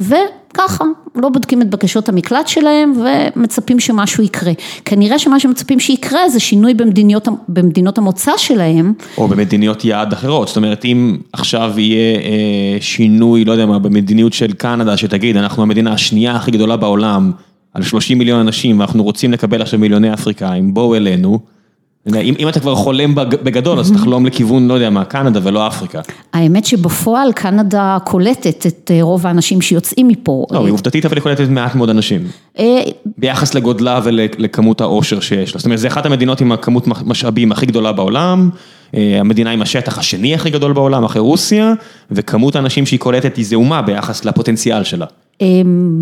ו... 0.00 0.14
ככה, 0.54 0.84
לא 1.14 1.28
בודקים 1.28 1.62
את 1.62 1.70
בקשות 1.70 2.08
המקלט 2.08 2.48
שלהם 2.48 2.92
ומצפים 3.36 3.80
שמשהו 3.80 4.24
יקרה. 4.24 4.52
כנראה 4.84 5.18
שמה 5.18 5.40
שמצפים 5.40 5.80
שיקרה 5.80 6.28
זה 6.28 6.40
שינוי 6.40 6.74
במדיניות, 6.74 7.28
במדינות 7.48 7.98
המוצא 7.98 8.32
שלהם. 8.36 8.92
או 9.18 9.28
במדיניות 9.28 9.84
יעד 9.84 10.12
אחרות, 10.12 10.48
זאת 10.48 10.56
אומרת 10.56 10.84
אם 10.84 11.16
עכשיו 11.32 11.72
יהיה 11.76 12.18
אה, 12.18 12.76
שינוי, 12.80 13.44
לא 13.44 13.52
יודע 13.52 13.66
מה, 13.66 13.78
במדיניות 13.78 14.32
של 14.32 14.52
קנדה 14.52 14.96
שתגיד 14.96 15.36
אנחנו 15.36 15.62
המדינה 15.62 15.92
השנייה 15.92 16.36
הכי 16.36 16.50
גדולה 16.50 16.76
בעולם 16.76 17.32
על 17.74 17.82
30 17.82 18.18
מיליון 18.18 18.40
אנשים, 18.40 18.80
ואנחנו 18.80 19.02
רוצים 19.02 19.32
לקבל 19.32 19.62
עכשיו 19.62 19.78
מיליוני 19.78 20.12
אפריקאים, 20.12 20.74
בואו 20.74 20.94
אלינו. 20.94 21.38
אם, 22.06 22.34
אם 22.38 22.48
אתה 22.48 22.60
כבר 22.60 22.74
חולם 22.74 23.14
בגדול, 23.14 23.78
אז 23.78 23.92
תחלום 23.92 24.26
לכיוון, 24.26 24.68
לא 24.68 24.74
יודע 24.74 24.90
מה, 24.90 25.04
קנדה 25.04 25.40
ולא 25.42 25.66
אפריקה. 25.66 26.00
האמת 26.32 26.64
שבפועל 26.64 27.32
קנדה 27.32 27.98
קולטת 28.04 28.66
את 28.66 28.90
אה, 28.94 29.02
רוב 29.02 29.26
האנשים 29.26 29.60
שיוצאים 29.60 30.08
מפה. 30.08 30.46
לא, 30.50 30.64
היא 30.64 30.72
עובדתית 30.72 31.06
אבל 31.06 31.16
היא 31.16 31.22
קולטת 31.22 31.48
מעט 31.48 31.74
מאוד 31.74 31.90
אנשים. 31.90 32.20
אה, 32.58 32.82
ביחס 33.18 33.54
לגודלה 33.54 34.00
ולכמות 34.04 34.80
העושר 34.80 35.20
שיש 35.20 35.54
לה. 35.54 35.58
זאת 35.58 35.64
אומרת, 35.64 35.78
זה 35.78 35.88
אחת 35.88 36.06
המדינות 36.06 36.40
עם 36.40 36.52
הכמות 36.52 36.88
משאבים 36.88 37.52
הכי 37.52 37.66
גדולה 37.66 37.92
בעולם, 37.92 38.50
אה, 38.94 39.20
המדינה 39.20 39.50
עם 39.50 39.62
השטח 39.62 39.98
השני 39.98 40.34
הכי 40.34 40.50
גדול 40.50 40.72
בעולם, 40.72 41.04
אחרי 41.04 41.20
רוסיה, 41.20 41.72
וכמות 42.10 42.56
האנשים 42.56 42.86
שהיא 42.86 43.00
קולטת 43.00 43.36
היא 43.36 43.44
זעומה 43.44 43.82
ביחס 43.82 44.24
לפוטנציאל 44.24 44.84
שלה. 44.84 45.06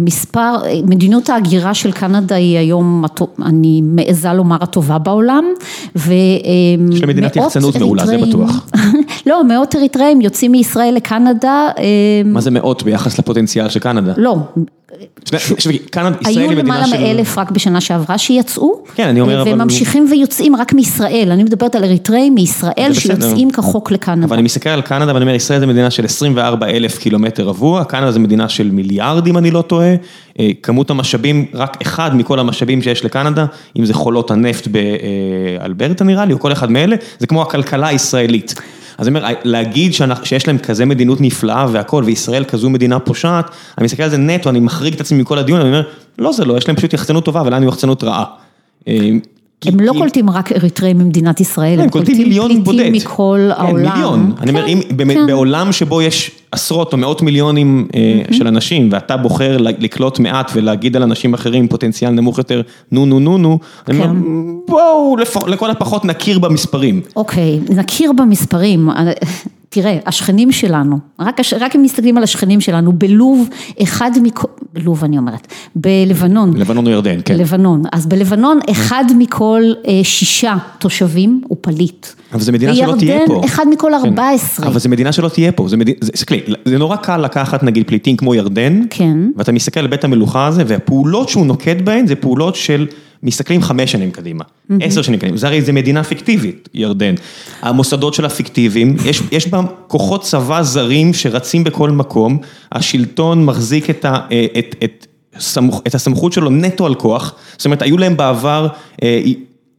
מספר, 0.04 0.56
מדיניות 0.86 1.30
ההגירה 1.30 1.74
של 1.74 1.92
קנדה 1.92 2.34
היא 2.34 2.58
היום, 2.58 3.04
אני 3.42 3.80
מעיזה 3.84 4.32
לומר, 4.32 4.56
הטובה 4.60 4.98
בעולם, 4.98 5.44
ומאות 5.96 6.10
אריתראים, 6.80 6.92
יש 6.92 7.02
למדינת 7.02 7.36
יחצנות 7.36 7.76
מעולה, 7.76 8.06
זה 8.06 8.18
בטוח. 8.18 8.66
לא, 9.26 9.44
מאות 9.44 9.74
אריתראים 9.76 10.20
יוצאים 10.20 10.52
מישראל 10.52 10.94
לקנדה. 10.94 11.68
מה 12.24 12.40
זה 12.40 12.50
מאות 12.50 12.82
ביחס 12.82 13.18
לפוטנציאל 13.18 13.68
של 13.68 13.80
קנדה? 13.80 14.12
לא, 14.16 14.36
היו 16.24 16.50
למעלה 16.52 16.86
מאלף 16.86 17.38
רק 17.38 17.50
בשנה 17.50 17.80
שעברה 17.80 18.18
שיצאו, 18.18 18.82
כן, 18.94 19.08
אני 19.08 19.20
אומר, 19.20 19.42
והם 19.46 19.58
ממשיכים 19.58 20.06
ויוצאים 20.10 20.56
רק 20.56 20.72
מישראל, 20.72 21.28
אני 21.32 21.44
מדברת 21.44 21.74
על 21.74 21.84
אריתריאים 21.84 22.34
מישראל 22.34 22.90
שיוצאים 22.94 23.50
כחוק 23.50 23.90
לקנדה. 23.90 24.26
אבל 24.26 24.34
אני 24.34 24.42
מסתכל 24.42 24.70
על 24.70 24.82
קנדה 24.82 25.14
ואני 25.14 25.22
אומר, 25.22 25.34
ישראל 25.34 25.60
זה 25.60 25.66
מדינה 25.66 25.90
של 25.90 26.04
24 26.04 26.66
אלף 26.66 26.98
קילומטר 26.98 27.44
רבוע, 27.44 27.84
קנדה 27.84 28.12
זה 28.12 28.18
מדינה 28.18 28.48
של 28.48 28.70
מיליארד 28.70 29.26
אם 29.26 29.38
אני 29.38 29.50
לא 29.50 29.62
טועה, 29.62 29.94
אה, 30.40 30.50
כמות 30.62 30.90
המשאבים, 30.90 31.46
רק 31.54 31.76
אחד 31.82 32.16
מכל 32.16 32.38
המשאבים 32.38 32.82
שיש 32.82 33.04
לקנדה, 33.04 33.46
אם 33.78 33.84
זה 33.84 33.94
חולות 33.94 34.30
הנפט 34.30 34.68
באלברטה 34.68 36.04
נראה 36.04 36.24
לי, 36.24 36.32
או 36.32 36.38
כל 36.38 36.52
אחד 36.52 36.70
מאלה, 36.70 36.96
זה 37.18 37.26
כמו 37.26 37.42
הכלכלה 37.42 37.88
הישראלית. 37.88 38.54
אז 39.00 39.08
אני 39.08 39.18
אומר, 39.18 39.28
להגיד 39.44 39.92
שיש 40.24 40.48
להם 40.48 40.58
כזה 40.58 40.84
מדיניות 40.84 41.20
נפלאה 41.20 41.66
והכל, 41.72 42.02
וישראל 42.06 42.44
כזו 42.44 42.70
מדינה 42.70 42.98
פושעת, 42.98 43.50
אני 43.78 43.84
מסתכל 43.84 44.02
על 44.02 44.10
זה 44.10 44.16
נטו, 44.16 44.50
אני 44.50 44.60
מחריג 44.60 44.94
את 44.94 45.00
עצמי 45.00 45.22
מכל 45.22 45.38
הדיון, 45.38 45.60
אני 45.60 45.68
אומר, 45.68 45.82
לא 46.18 46.32
זה 46.32 46.44
לא, 46.44 46.56
יש 46.56 46.68
להם 46.68 46.76
פשוט 46.76 46.92
יחצנות 46.92 47.24
טובה, 47.24 47.42
ולנו 47.46 47.68
יחצנות 47.68 48.04
רעה. 48.04 48.24
אה, 49.66 49.72
הם 49.72 49.80
לא 49.80 49.92
קולטים 49.92 50.30
רק 50.30 50.52
אריתריאים 50.52 50.98
ממדינת 50.98 51.40
ישראל, 51.40 51.80
הם 51.80 51.88
קולטים 51.88 52.18
מיליון 52.18 52.64
בודד. 52.64 52.78
פליטים 52.78 52.92
מכל 52.92 53.50
כן, 53.56 53.60
העולם. 53.62 53.92
מיליון. 53.92 54.32
אני 54.40 54.50
אומר, 54.50 54.66
כן. 55.14 55.26
בעולם 55.26 55.72
שבו 55.72 56.02
יש 56.02 56.30
עשרות 56.52 56.92
או 56.92 56.98
מאות 56.98 57.22
מיליונים 57.22 57.88
אה, 57.94 58.22
של 58.32 58.46
אנשים, 58.46 58.88
ואתה 58.92 59.16
בוחר 59.16 59.56
לקלוט 59.58 60.18
מעט 60.18 60.52
ולהגיד 60.54 60.96
על 60.96 61.02
אנשים 61.02 61.34
אחרים 61.34 61.68
פוטנציאל 61.68 62.10
נמוך 62.10 62.38
יותר, 62.38 62.62
נו 62.92 63.06
נו 63.06 63.20
נו 63.20 63.38
נו, 63.38 63.58
אני 63.88 63.98
אומר, 63.98 64.08
כן. 64.08 64.16
בואו 64.68 65.16
לכל 65.46 65.70
הפחות 65.70 66.04
נכיר 66.04 66.38
במספרים. 66.38 67.00
אוקיי, 67.16 67.60
נכיר 67.76 68.12
במספרים. 68.12 68.88
תראה, 69.72 69.98
השכנים 70.06 70.52
שלנו, 70.52 70.98
רק, 71.20 71.40
רק 71.60 71.76
אם 71.76 71.82
מסתכלים 71.82 72.16
על 72.16 72.22
השכנים 72.22 72.60
שלנו, 72.60 72.92
בלוב, 72.92 73.48
אחד 73.82 74.10
מכל, 74.22 74.48
בלוב 74.72 75.04
אני 75.04 75.18
אומרת, 75.18 75.46
בלבנון. 75.76 76.56
לבנון 76.56 76.86
או 76.86 76.92
ירדן, 76.92 77.20
כן. 77.24 77.36
לבנון, 77.36 77.82
אז 77.92 78.06
בלבנון 78.06 78.58
אחד 78.70 79.04
מכל 79.18 79.62
אה, 79.88 80.00
שישה 80.02 80.56
תושבים 80.78 81.40
הוא 81.48 81.58
פליט. 81.60 82.06
אבל 82.32 82.40
זו 82.40 82.52
מדינה 82.52 82.74
שלא 82.74 82.94
תהיה 82.98 83.18
פה. 83.26 83.32
בירדן 83.32 83.44
אחד 83.44 83.64
מכל 83.70 83.92
כן. 84.02 84.08
ארבע 84.08 84.28
עשרה. 84.30 84.66
אבל 84.66 84.78
זו 84.78 84.88
מדינה 84.88 85.12
שלא 85.12 85.28
תהיה 85.28 85.52
פה, 85.52 85.68
זה, 85.68 85.76
מד... 85.76 85.86
זה, 86.00 86.12
זה, 86.14 86.24
זה 86.64 86.78
נורא 86.78 86.96
קל 86.96 87.16
לקחת 87.16 87.62
נגיד 87.62 87.86
פליטים 87.86 88.16
כמו 88.16 88.34
ירדן, 88.34 88.82
כן. 88.90 89.18
ואתה 89.36 89.52
מסתכל 89.52 89.80
על 89.80 89.86
בית 89.86 90.04
המלוכה 90.04 90.46
הזה, 90.46 90.64
והפעולות 90.66 91.28
שהוא 91.28 91.46
נוקט 91.46 91.76
בהן 91.84 92.06
זה 92.06 92.14
פעולות 92.14 92.56
של... 92.56 92.86
מסתכלים 93.22 93.62
חמש 93.62 93.92
שנים 93.92 94.10
קדימה, 94.10 94.44
עשר 94.80 95.02
שנים 95.02 95.18
קדימה, 95.18 95.36
זה 95.36 95.46
הרי 95.46 95.62
זה 95.62 95.72
מדינה 95.72 96.04
פיקטיבית, 96.04 96.68
ירדן. 96.74 97.14
המוסדות 97.62 98.14
שלה 98.14 98.28
פיקטיביים, 98.28 98.96
יש 99.04 99.22
יש 99.32 99.48
בה 99.48 99.60
כוחות 99.86 100.22
צבא 100.22 100.62
זרים 100.62 101.14
שרצים 101.14 101.64
בכל 101.64 101.90
מקום, 101.90 102.38
השלטון 102.72 103.44
מחזיק 103.44 103.90
את 103.90 104.04
ה... 104.04 104.18
את, 104.58 104.74
את, 104.84 105.06
את 105.86 105.94
הסמכות 105.94 106.32
שלו 106.32 106.50
נטו 106.50 106.86
על 106.86 106.94
כוח, 106.94 107.34
זאת 107.56 107.64
אומרת, 107.64 107.82
היו 107.82 107.98
להם 107.98 108.16
בעבר 108.16 108.68
אה, 109.02 109.20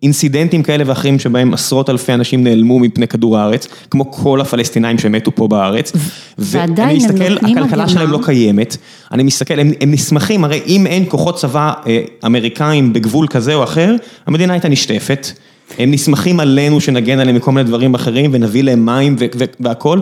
אינסידנטים 0.04 0.64
כאלה 0.64 0.84
ואחרים 0.88 1.20
שבהם 1.20 1.54
עשרות 1.54 1.90
אלפי 1.90 2.14
אנשים 2.14 2.44
נעלמו 2.44 2.80
מפני 2.80 3.08
כדור 3.08 3.38
הארץ, 3.38 3.68
כמו 3.92 4.12
כל 4.12 4.42
הפלסטינאים 4.42 5.00
שמתו 5.00 5.36
פה 5.36 5.48
בארץ. 5.48 5.92
נותנים 7.08 7.46
הגנה. 7.46 7.62
הכלכלה 7.62 7.88
שלהם 7.88 8.12
לא 8.12 8.20
קיימת, 8.24 8.78
אני 9.12 9.24
מסתכל, 9.24 9.60
הם, 9.60 9.72
הם 9.82 9.92
נסמכים, 9.92 10.44
הרי 10.44 10.62
אם 10.68 10.88
אין 10.88 11.06
כוחות 11.08 11.36
צבא 11.36 11.74
אה, 11.88 12.02
אמריקאים 12.26 12.94
בגבול 12.94 13.28
כזה 13.28 13.56
או 13.56 13.64
אחר, 13.64 13.96
המדינה 14.26 14.54
הייתה 14.54 14.70
נשטפת. 14.70 15.28
הם 15.78 15.92
נסמכים 15.92 16.40
עלינו 16.40 16.82
שנגן 16.82 17.20
עליהם 17.20 17.36
מכל 17.36 17.52
מיני 17.52 17.68
דברים 17.68 17.94
אחרים 17.94 18.32
ונביא 18.34 18.64
להם 18.64 18.86
מים 18.86 19.16
והכל, 19.60 20.00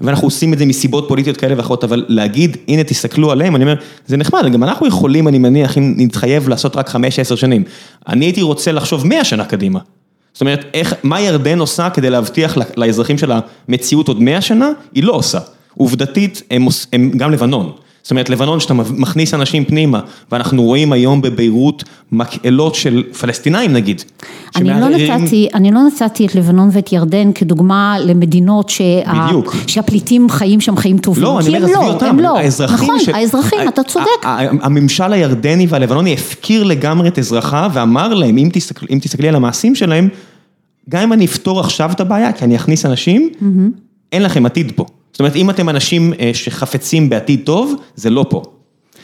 ואנחנו 0.00 0.26
עושים 0.26 0.52
את 0.52 0.58
זה 0.58 0.66
מסיבות 0.66 1.08
פוליטיות 1.08 1.36
כאלה 1.36 1.54
ואחרות, 1.56 1.84
אבל 1.84 2.04
להגיד, 2.08 2.56
הנה 2.68 2.84
תסתכלו 2.84 3.32
עליהם, 3.32 3.56
אני 3.56 3.64
אומר, 3.64 3.74
זה 4.06 4.16
נחמד, 4.16 4.52
גם 4.52 4.64
אנחנו 4.64 4.86
יכולים, 4.86 5.28
אני 5.28 5.38
מניח, 5.38 5.78
אם 5.78 5.94
נתחייב 5.96 6.48
לעשות 6.48 6.76
רק 6.76 6.88
חמש, 6.88 7.18
עשר 7.18 7.36
שנים. 7.36 7.64
אני 8.08 8.24
הייתי 8.24 8.42
רוצה 8.42 8.72
לחשוב 8.72 9.06
מאה 9.06 9.24
שנה 9.24 9.44
קדימה. 9.44 9.78
זאת 10.32 10.40
אומרת, 10.40 10.64
איך, 10.74 10.94
מה 11.02 11.20
ירדן 11.20 11.58
עושה 11.58 11.90
כדי 11.90 12.10
להבטיח 12.10 12.56
לאזרחים 12.76 13.18
שלה 13.18 13.40
מציאות 13.68 14.08
עוד 14.08 14.22
מאה 14.22 14.40
שנה? 14.40 14.68
היא 14.94 15.04
לא 15.04 15.12
עושה. 15.12 15.38
עובדתית, 15.76 16.42
הם, 16.50 16.66
הם 16.92 17.10
גם 17.10 17.30
לבנון. 17.30 17.72
זאת 18.02 18.10
אומרת, 18.10 18.30
לבנון, 18.30 18.60
שאתה 18.60 18.74
מכניס 18.74 19.34
אנשים 19.34 19.64
פנימה, 19.64 20.00
ואנחנו 20.32 20.62
רואים 20.62 20.92
היום 20.92 21.22
בביירות 21.22 21.84
מקהלות 22.12 22.74
של 22.74 23.02
פלסטינאים 23.20 23.72
נגיד. 23.72 24.02
אני 24.56 24.68
לא 24.68 24.88
נתתי, 24.88 25.48
אני 25.54 25.70
לא 25.70 25.80
נתתי 25.82 26.26
את 26.26 26.34
לבנון 26.34 26.68
ואת 26.72 26.92
ירדן 26.92 27.32
כדוגמה 27.32 27.96
למדינות 27.98 28.68
שה, 28.68 29.00
שהפליטים 29.66 30.30
חיים 30.30 30.60
שם 30.60 30.76
חיים 30.76 30.98
טובים. 30.98 31.24
לא, 31.24 31.40
אני 31.40 31.48
אומר, 31.48 31.58
עזבי 31.58 31.72
לא, 31.72 31.92
אותם, 31.92 32.18
לא. 32.18 32.38
האזרחים. 32.38 32.76
נכון, 32.76 33.00
ש... 33.00 33.08
האזרחים, 33.08 33.68
אתה 33.68 33.82
צודק. 33.82 34.06
הממשל 34.62 35.12
הירדני 35.12 35.66
והלבנוני 35.68 36.14
הפקיר 36.14 36.62
לגמרי 36.62 37.08
את 37.08 37.18
אזרחיו 37.18 37.70
ואמר 37.74 38.14
להם, 38.14 38.38
אם 38.38 38.48
תסתכל, 38.52 38.86
אם 38.90 38.98
תסתכלי 39.02 39.28
על 39.28 39.34
המעשים 39.34 39.74
שלהם, 39.74 40.08
גם 40.88 41.02
אם 41.02 41.12
אני 41.12 41.24
אפתור 41.24 41.60
עכשיו 41.60 41.90
את 41.90 42.00
הבעיה, 42.00 42.32
כי 42.32 42.44
אני 42.44 42.56
אכניס 42.56 42.86
אנשים, 42.86 43.30
אין 44.12 44.22
לכם 44.22 44.46
עתיד 44.46 44.72
פה. 44.74 44.86
זאת 45.12 45.20
אומרת, 45.20 45.36
אם 45.36 45.50
אתם 45.50 45.68
אנשים 45.68 46.12
אה, 46.20 46.30
שחפצים 46.34 47.08
בעתיד 47.10 47.40
טוב, 47.44 47.74
זה 47.96 48.10
לא 48.10 48.24
פה. 48.28 48.42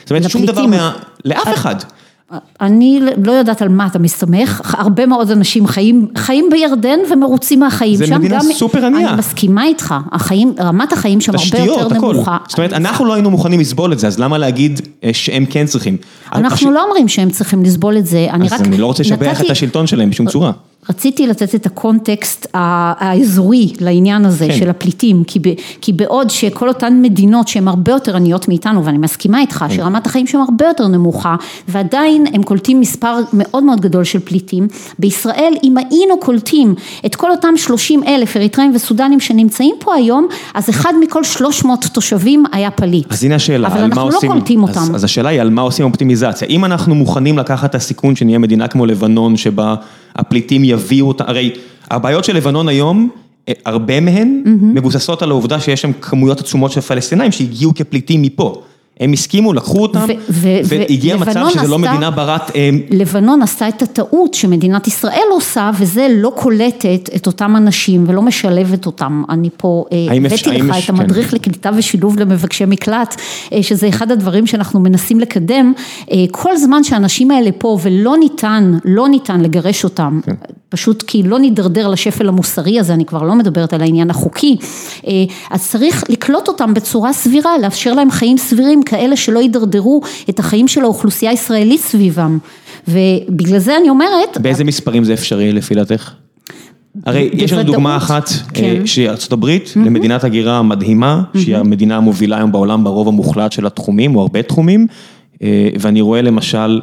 זאת 0.01 0.11
אומרת, 0.11 0.31
שום 0.31 0.47
דבר 0.47 0.66
מה... 0.66 0.92
לאף 1.25 1.49
אחד. 1.55 1.77
אני 2.61 3.01
לא 3.25 3.33
יודעת 3.33 3.62
על 3.62 3.68
מה 3.68 3.87
אתה 3.87 3.99
מסתמך, 3.99 4.75
הרבה 4.79 5.07
מאוד 5.07 5.31
אנשים 5.31 5.66
חיים, 5.66 6.09
חיים 6.16 6.49
בירדן 6.51 6.99
ומרוצים 7.12 7.61
מהחיים 7.61 7.99
שם. 7.99 8.07
זה 8.07 8.18
מדינה 8.18 8.40
סופר 8.42 8.87
ענייה. 8.87 9.09
אני 9.09 9.18
מסכימה 9.18 9.64
איתך, 9.64 9.94
החיים, 10.12 10.55
רמת 10.61 10.92
החיים 10.92 11.21
שם 11.21 11.33
הרבה 11.35 11.64
יותר 11.64 11.88
נמוכה. 11.88 12.37
זאת 12.49 12.59
אומרת, 12.59 12.73
אנחנו 12.73 13.05
לא 13.05 13.14
היינו 13.14 13.31
מוכנים 13.31 13.61
לסבול 13.61 13.92
את 13.92 13.99
זה, 13.99 14.07
אז 14.07 14.18
למה 14.18 14.38
להגיד 14.38 14.81
אה, 15.05 15.11
שהם 15.12 15.47
כן 15.47 15.66
צריכים? 15.66 15.97
אנחנו 16.33 16.71
לא 16.71 16.85
אומרים 16.85 17.09
שהם 17.09 17.31
צריכים 17.31 17.62
לסבול 17.62 17.99
את 17.99 18.07
זה, 18.07 18.27
אני 18.31 18.47
רק... 18.47 18.53
אז 18.53 18.61
אני 18.61 18.79
לא 18.79 18.87
רוצה 18.87 19.03
לשבח 19.03 19.40
את 19.40 19.51
השלטון 19.51 19.87
שלהם 19.87 20.11
בשום 20.11 20.29
צורה. 20.29 20.53
רציתי 20.90 21.27
לתת 21.27 21.55
את 21.55 21.66
הקונטקסט 21.66 22.46
האזורי 22.55 23.72
לעניין 23.81 24.24
הזה 24.24 24.46
כן. 24.48 24.59
של 24.59 24.70
הפליטים, 24.70 25.24
כי, 25.24 25.38
ב, 25.38 25.48
כי 25.81 25.92
בעוד 25.92 26.31
שכל 26.31 26.68
אותן 26.68 27.03
מדינות 27.03 27.48
שהן 27.48 27.68
הרבה 27.68 27.92
יותר 27.92 28.16
עניות 28.16 28.48
מאיתנו, 28.48 28.85
ואני 28.85 28.98
מסכימה 28.98 29.40
איתך 29.40 29.64
כן. 29.68 29.77
שרמת 29.77 30.07
החיים 30.07 30.27
שם 30.27 30.40
הרבה 30.40 30.66
יותר 30.66 30.87
נמוכה, 30.87 31.37
ועדיין 31.68 32.24
הם 32.33 32.42
קולטים 32.42 32.81
מספר 32.81 33.18
מאוד 33.33 33.64
מאוד 33.64 33.81
גדול 33.81 34.05
של 34.05 34.18
פליטים, 34.18 34.68
בישראל 34.98 35.55
אם 35.64 35.77
היינו 35.79 36.20
קולטים 36.20 36.74
את 37.07 37.16
כל 37.16 37.31
אותם 37.31 37.57
30 37.57 38.03
אלף 38.07 38.37
אריתראים 38.37 38.72
וסודנים 38.74 39.20
שנמצאים 39.20 39.74
פה 39.79 39.94
היום, 39.94 40.27
אז 40.55 40.70
אחד 40.70 40.92
מכל 41.01 41.24
300 41.24 41.85
תושבים 41.85 42.44
היה 42.53 42.70
פליט. 42.70 43.12
אז 43.12 43.24
הנה 43.24 43.35
השאלה, 43.35 43.68
על 43.68 43.72
מה 43.72 43.79
עושים? 43.79 43.92
אבל 43.92 44.09
אנחנו 44.09 44.29
לא 44.29 44.35
קולטים 44.35 44.62
אותם. 44.62 44.81
אז, 44.81 44.94
אז 44.94 45.05
השאלה 45.05 45.29
היא 45.29 45.40
על 45.40 45.51
מה 45.51 45.62
עושים 45.62 45.87
אופטימיזציה. 45.87 46.48
אם 46.48 46.64
אנחנו 46.64 46.94
מוכנים 46.94 47.38
לקחת 47.38 47.70
את 47.70 47.74
הסיכון 47.74 48.16
שנהיה 48.16 48.38
מדינה 48.38 48.68
כמו 48.68 48.87
לבנון, 48.87 49.37
שבה 49.37 49.74
הפליטים 50.16 50.64
יביאו 50.64 51.09
אותה, 51.09 51.25
הרי 51.27 51.53
הבעיות 51.90 52.25
של 52.25 52.37
לבנון 52.37 52.68
היום, 52.68 53.09
אה, 53.49 53.53
הרבה 53.64 54.01
מהן 54.01 54.42
mm-hmm. 54.44 54.49
מבוססות 54.75 55.23
על 55.23 55.31
העובדה 55.31 55.61
שיש 55.61 55.83
שם 55.83 55.92
כמויות 55.92 56.40
עצומות 56.40 56.73
של 56.73 56.81
פלסטינאים 56.81 57.33
שהגיעו 57.33 57.75
כפליטים 57.75 58.23
מפה. 58.23 58.62
הם 59.01 59.13
הסכימו, 59.13 59.53
לקחו 59.53 59.83
אותם, 59.83 60.07
והגיע 60.65 61.17
מצב 61.17 61.47
שזה 61.51 61.69
לא 61.69 61.79
מדינה 61.79 62.11
ברת... 62.11 62.57
אה, 62.57 62.71
לבנון 62.91 63.43
עשתה 63.43 63.69
את 63.69 63.83
הטעות 63.83 64.35
שמדינת 64.35 64.87
ישראל 64.87 65.27
עושה, 65.31 65.71
וזה 65.79 66.07
לא 66.11 66.33
קולטת 66.37 67.11
את 67.17 67.27
אותם 67.27 67.57
אנשים 67.57 68.05
ולא 68.07 68.23
משלבת 68.23 68.87
אותם. 68.87 69.23
אני 69.29 69.49
פה 69.57 69.85
אה, 69.93 70.17
הבאתי 70.17 70.51
לך 70.51 70.85
את 70.85 70.89
המדריך 70.89 71.31
כן. 71.31 71.37
לקליטה 71.37 71.71
ושילוב 71.77 72.19
למבקשי 72.19 72.65
מקלט, 72.65 73.21
אה, 73.53 73.63
שזה 73.63 73.89
אחד 73.89 74.11
הדברים 74.11 74.47
שאנחנו 74.47 74.81
מנסים 74.81 75.21
לקדם. 75.21 75.73
כל 76.31 76.57
זמן 76.57 76.85
שהאנשים 76.85 77.31
האלה 77.31 77.51
פה 77.59 77.79
ולא 77.83 78.17
ניתן, 78.17 78.73
לא 78.85 79.09
ניתן 79.09 79.41
לגרש 79.41 79.85
אותם. 79.85 80.21
כן. 80.71 80.77
פשוט 80.77 81.05
כי 81.07 81.23
לא 81.23 81.39
נידרדר 81.39 81.89
לשפל 81.89 82.29
המוסרי 82.29 82.81
הזה, 82.81 82.95
אני 82.95 83.05
כבר 83.05 83.23
לא 83.23 83.35
מדברת 83.35 83.73
על 83.73 83.81
העניין 83.81 84.11
החוקי, 84.11 84.57
אה, 85.07 85.13
אז 85.51 85.69
צריך 85.69 86.05
לקלוט 86.09 86.49
אותם 86.49 86.75
בצורה 86.75 87.13
סבירה, 87.13 87.59
לאפשר 87.59 87.95
להם 87.95 88.11
חיים 88.11 88.39
סבירים, 88.39 88.83
כאלה 88.83 89.17
שלא 89.17 89.39
יידרדרו 89.39 90.01
את 90.31 90.39
החיים 90.39 90.69
של 90.69 90.83
האוכלוסייה 90.83 91.31
הישראלית 91.31 91.81
סביבם. 91.81 92.39
ובגלל 92.89 93.59
זה 93.59 93.77
אני 93.77 93.89
אומרת... 93.89 94.39
באיזה 94.41 94.65
מספרים 94.65 95.05
זה 95.05 95.15
אפשרי 95.15 95.53
לפי 95.53 95.75
דעתך? 95.75 96.13
הרי 97.07 97.31
יש 97.33 97.53
לנו 97.53 97.63
דוגמה 97.63 97.97
אחת, 97.97 98.31
כן. 98.55 98.65
אה, 98.65 98.87
שהיא 98.87 99.09
ארצות 99.09 99.33
הברית, 99.33 99.67
mm-hmm. 99.67 99.79
למדינת 99.87 100.25
הגירה 100.25 100.63
מדהימה, 100.63 101.23
mm-hmm. 101.23 101.39
שהיא 101.39 101.57
המדינה 101.57 101.97
המובילה 101.97 102.37
היום 102.37 102.53
בעולם 102.53 102.85
ברוב 102.85 103.09
המוחלט 103.09 103.53
של 103.53 103.67
התחומים, 103.67 104.17
או 104.17 104.21
הרבה 104.21 104.43
תחומים, 104.43 104.87
אה, 105.43 105.69
ואני 105.81 106.01
רואה 106.01 106.23
למשל 106.23 106.81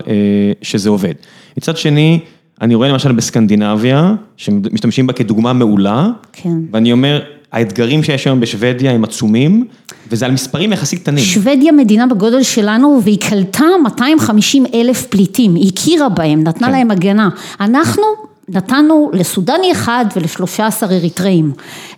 שזה 0.61 0.89
עובד. 0.89 1.13
מצד 1.57 1.77
שני, 1.77 2.19
אני 2.61 2.75
רואה 2.75 2.89
למשל 2.89 3.11
בסקנדינביה, 3.11 4.13
שמשתמשים 4.37 5.07
בה 5.07 5.13
כדוגמה 5.13 5.53
מעולה, 5.53 6.09
כן. 6.33 6.57
ואני 6.71 6.91
אומר, 6.91 7.21
האתגרים 7.51 8.03
שיש 8.03 8.27
היום 8.27 8.39
בשוודיה 8.39 8.91
הם 8.91 9.03
עצומים, 9.03 9.65
וזה 10.11 10.25
על 10.25 10.31
מספרים 10.31 10.73
יחסית 10.73 10.99
קטנים. 10.99 11.23
שוודיה 11.23 11.71
מדינה 11.71 12.07
בגודל 12.07 12.43
שלנו, 12.43 13.01
והיא 13.03 13.19
קלטה 13.19 13.65
250 13.83 14.65
אלף 14.73 15.05
פליטים, 15.05 15.55
היא 15.55 15.71
הכירה 15.73 16.09
בהם, 16.09 16.43
נתנה 16.43 16.67
כן. 16.67 16.73
להם 16.73 16.91
הגנה. 16.91 17.29
אנחנו 17.59 18.03
נתנו 18.49 19.09
לסודני 19.13 19.71
אחד 19.71 20.05
ולשלושה 20.15 20.67
עשר 20.67 20.85
אריתראים, 20.85 21.51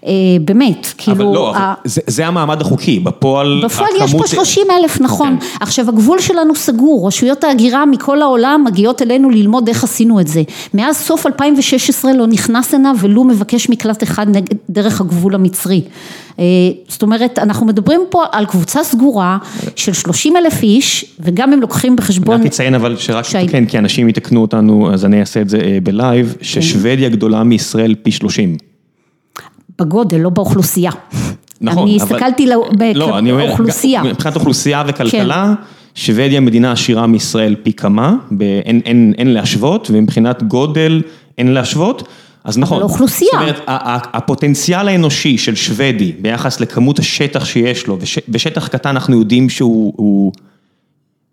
אה, 0.05 0.11
באמת, 0.41 0.87
כאילו... 0.97 1.17
אבל 1.17 1.25
לא, 1.25 1.55
ה... 1.55 1.73
זה, 1.83 2.01
זה 2.07 2.27
המעמד 2.27 2.61
החוקי, 2.61 2.99
בפועל... 2.99 3.61
בפועל 3.65 3.89
יש 4.03 4.15
פה 4.15 4.27
שלושים 4.27 4.67
אלף, 4.71 5.01
נכון. 5.01 5.37
כן. 5.39 5.45
עכשיו 5.59 5.89
הגבול 5.89 6.19
שלנו 6.19 6.55
סגור, 6.55 7.07
רשויות 7.07 7.43
ההגירה 7.43 7.85
מכל 7.85 8.21
העולם 8.21 8.63
מגיעות 8.65 9.01
אלינו 9.01 9.29
ללמוד 9.29 9.67
איך 9.67 9.83
עשינו 9.83 10.19
את 10.19 10.27
זה. 10.27 10.43
מאז 10.73 10.97
סוף 10.97 11.25
2016 11.25 12.13
לא 12.13 12.27
נכנס 12.27 12.73
הנה 12.73 12.91
ולו 12.99 13.23
מבקש 13.23 13.69
מקלט 13.69 14.03
אחד 14.03 14.27
דרך 14.69 15.01
הגבול 15.01 15.35
המצרי. 15.35 15.81
אה, 16.39 16.45
זאת 16.87 17.01
אומרת, 17.01 17.39
אנחנו 17.39 17.65
מדברים 17.65 18.01
פה 18.09 18.23
על 18.31 18.45
קבוצה 18.45 18.83
סגורה 18.83 19.37
של 19.75 19.93
30 19.93 20.37
אלף 20.37 20.63
איש, 20.63 21.05
וגם 21.19 21.53
אם 21.53 21.61
לוקחים 21.61 21.95
בחשבון... 21.95 22.39
אני 22.39 22.49
אציין 22.49 22.75
אבל 22.75 22.97
שרק, 22.97 23.25
כן, 23.49 23.65
כי 23.65 23.77
אנשים 23.77 24.09
יתקנו 24.09 24.41
אותנו, 24.41 24.93
אז 24.93 25.05
אני 25.05 25.19
אעשה 25.19 25.41
את 25.41 25.49
זה 25.49 25.59
אה, 25.59 25.77
בלייב, 25.83 26.35
כן. 26.39 26.43
ששוודיה 26.43 27.09
גדולה 27.09 27.43
מישראל 27.43 27.95
פי 28.03 28.11
30. 28.11 28.57
בגודל, 29.79 30.17
לא 30.17 30.29
באוכלוסייה. 30.29 30.91
נכון, 31.61 31.83
אני 31.83 31.95
הסתכלתי 31.95 32.47
באוכלוסייה. 33.37 34.03
לא, 34.03 34.09
מבחינת 34.09 34.35
אוכלוסייה 34.35 34.83
וכלכלה, 34.87 35.53
כן. 35.57 35.63
שוודיה 35.95 36.39
מדינה 36.39 36.71
עשירה 36.71 37.07
מישראל 37.07 37.55
פי 37.63 37.73
כמה, 37.73 38.13
אין, 38.41 38.81
אין, 38.85 39.13
אין 39.17 39.33
להשוות, 39.33 39.87
ומבחינת 39.91 40.43
גודל 40.43 41.01
אין 41.37 41.53
להשוות. 41.53 42.07
אז 42.47 42.57
נכון, 42.57 42.77
אבל 42.77 42.83
אוכלוסייה. 42.83 43.31
זאת 43.31 43.41
אומרת, 43.41 43.61
הפוטנציאל 44.13 44.87
האנושי 44.87 45.37
של 45.37 45.55
שוודי 45.55 46.11
ביחס 46.19 46.59
לכמות 46.59 46.99
השטח 46.99 47.45
שיש 47.45 47.87
לו, 47.87 47.97
ושטח 48.29 48.67
קטן 48.67 48.89
אנחנו 48.89 49.19
יודעים 49.19 49.49
שהוא, 49.49 50.31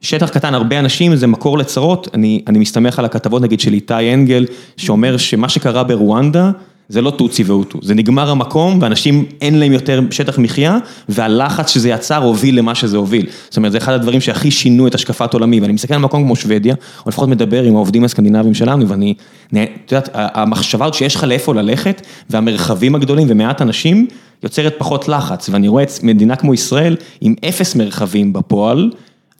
שטח 0.01 0.29
קטן, 0.29 0.55
הרבה 0.55 0.79
אנשים, 0.79 1.17
זה 1.17 1.27
מקור 1.27 1.59
לצרות, 1.59 2.09
אני, 2.15 2.43
אני 2.47 2.59
מסתמך 2.59 2.99
על 2.99 3.05
הכתבות 3.05 3.43
נגיד 3.43 3.61
של 3.61 3.73
איתי 3.73 4.15
אנגל, 4.15 4.47
שאומר 4.77 5.17
שמה 5.17 5.49
שקרה 5.49 5.85
ברואנדה, 5.85 6.51
זה 6.89 7.03
לא 7.03 7.11
טוצי 7.11 7.43
והוטו, 7.43 7.79
זה 7.83 7.95
נגמר 7.95 8.31
המקום 8.31 8.79
ואנשים 8.83 9.25
אין 9.41 9.59
להם 9.59 9.73
יותר 9.73 10.01
שטח 10.11 10.39
מחיה 10.39 10.79
והלחץ 11.09 11.71
שזה 11.71 11.89
יצר 11.89 12.23
הוביל 12.23 12.59
למה 12.59 12.75
שזה 12.75 12.97
הוביל. 12.97 13.27
זאת 13.49 13.57
אומרת, 13.57 13.73
זה 13.73 13.79
אחד 13.79 13.93
הדברים 13.93 14.21
שהכי 14.21 14.51
שינו 14.51 14.87
את 14.87 14.95
השקפת 14.95 15.35
עולמי 15.35 15.61
ואני 15.61 15.73
מסתכל 15.73 15.95
על 15.95 16.01
מקום 16.01 16.25
כמו 16.25 16.37
שוודיה, 16.37 16.75
או 17.05 17.09
לפחות 17.09 17.29
מדבר 17.29 17.63
עם 17.63 17.77
העובדים 17.77 18.05
הסקנדינביים 18.05 18.55
שלנו 18.55 18.89
ואני, 18.89 19.15
את 19.49 19.93
יודעת, 19.93 20.09
המחשבה 20.15 20.93
שיש 20.93 21.15
לך 21.15 21.25
לאיפה 21.25 21.55
ללכת 21.55 22.03
והמרחבים 22.31 22.95
הגדולים 22.95 23.27
ומעט 23.31 23.63
אנשים 23.63 24.07
יוצרת 24.43 24.75
פחות 24.79 25.09
לחץ 25.09 25.49
ואני 25.49 25.69
רואה 25.69 25.83
את 25.83 25.91
מדינה 26.03 26.37
כמו 26.37 26.55
ישראל 26.55 26.97
עם 27.21 27.35
אפס 27.49 27.75
מרחבים 27.75 28.33
בפועל. 28.33 28.91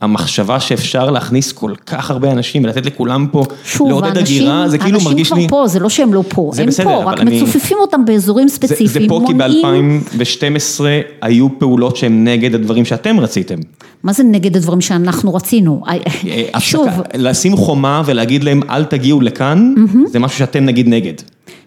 המחשבה 0.01 0.61
שאפשר 0.61 1.11
להכניס 1.11 1.53
כל 1.53 1.73
כך 1.87 2.11
הרבה 2.11 2.33
אנשים 2.33 2.65
ולתת 2.65 2.87
לכולם 2.87 3.27
פה, 3.33 3.45
שוב, 3.65 3.89
לעודד 3.89 4.19
הגירה, 4.19 4.69
זה 4.69 4.79
כאילו 4.79 5.01
מרגיש 5.01 5.33
לי... 5.33 5.37
אנשים 5.37 5.49
כבר 5.49 5.59
פה, 5.59 5.69
זה 5.69 5.81
לא 5.81 5.89
שהם 5.89 6.15
לא 6.15 6.25
פה, 6.29 6.51
הם 6.59 6.67
בסדר, 6.67 6.85
פה, 6.85 7.05
רק 7.05 7.21
אני... 7.21 7.43
מצופפים 7.43 7.79
אותם 7.81 8.05
באזורים 8.05 8.49
ספציפיים, 8.49 8.89
זה, 8.89 9.01
זה 9.01 9.07
פה 9.09 9.21
מונעים... 9.21 10.01
כי 10.11 10.19
ב-2012 10.19 10.81
היו 11.23 11.59
פעולות 11.59 11.97
שהן 11.97 12.29
נגד 12.29 12.55
הדברים 12.55 12.85
שאתם 12.85 13.21
רציתם. 13.21 13.59
מה 14.03 14.13
זה 14.13 14.23
נגד 14.23 14.57
הדברים 14.57 14.81
שאנחנו 14.81 15.35
רצינו? 15.35 15.83
אה, 15.89 16.61
שוב... 16.61 16.89
לשים 17.15 17.57
חומה 17.57 18.03
ולהגיד 18.07 18.45
להם 18.45 18.61
אל 18.71 18.85
תגיעו 18.85 19.21
לכאן, 19.21 19.75
mm-hmm. 19.77 20.09
זה 20.11 20.19
משהו 20.19 20.39
שאתם 20.39 20.65
נגיד 20.65 20.89
נגד. 20.89 21.15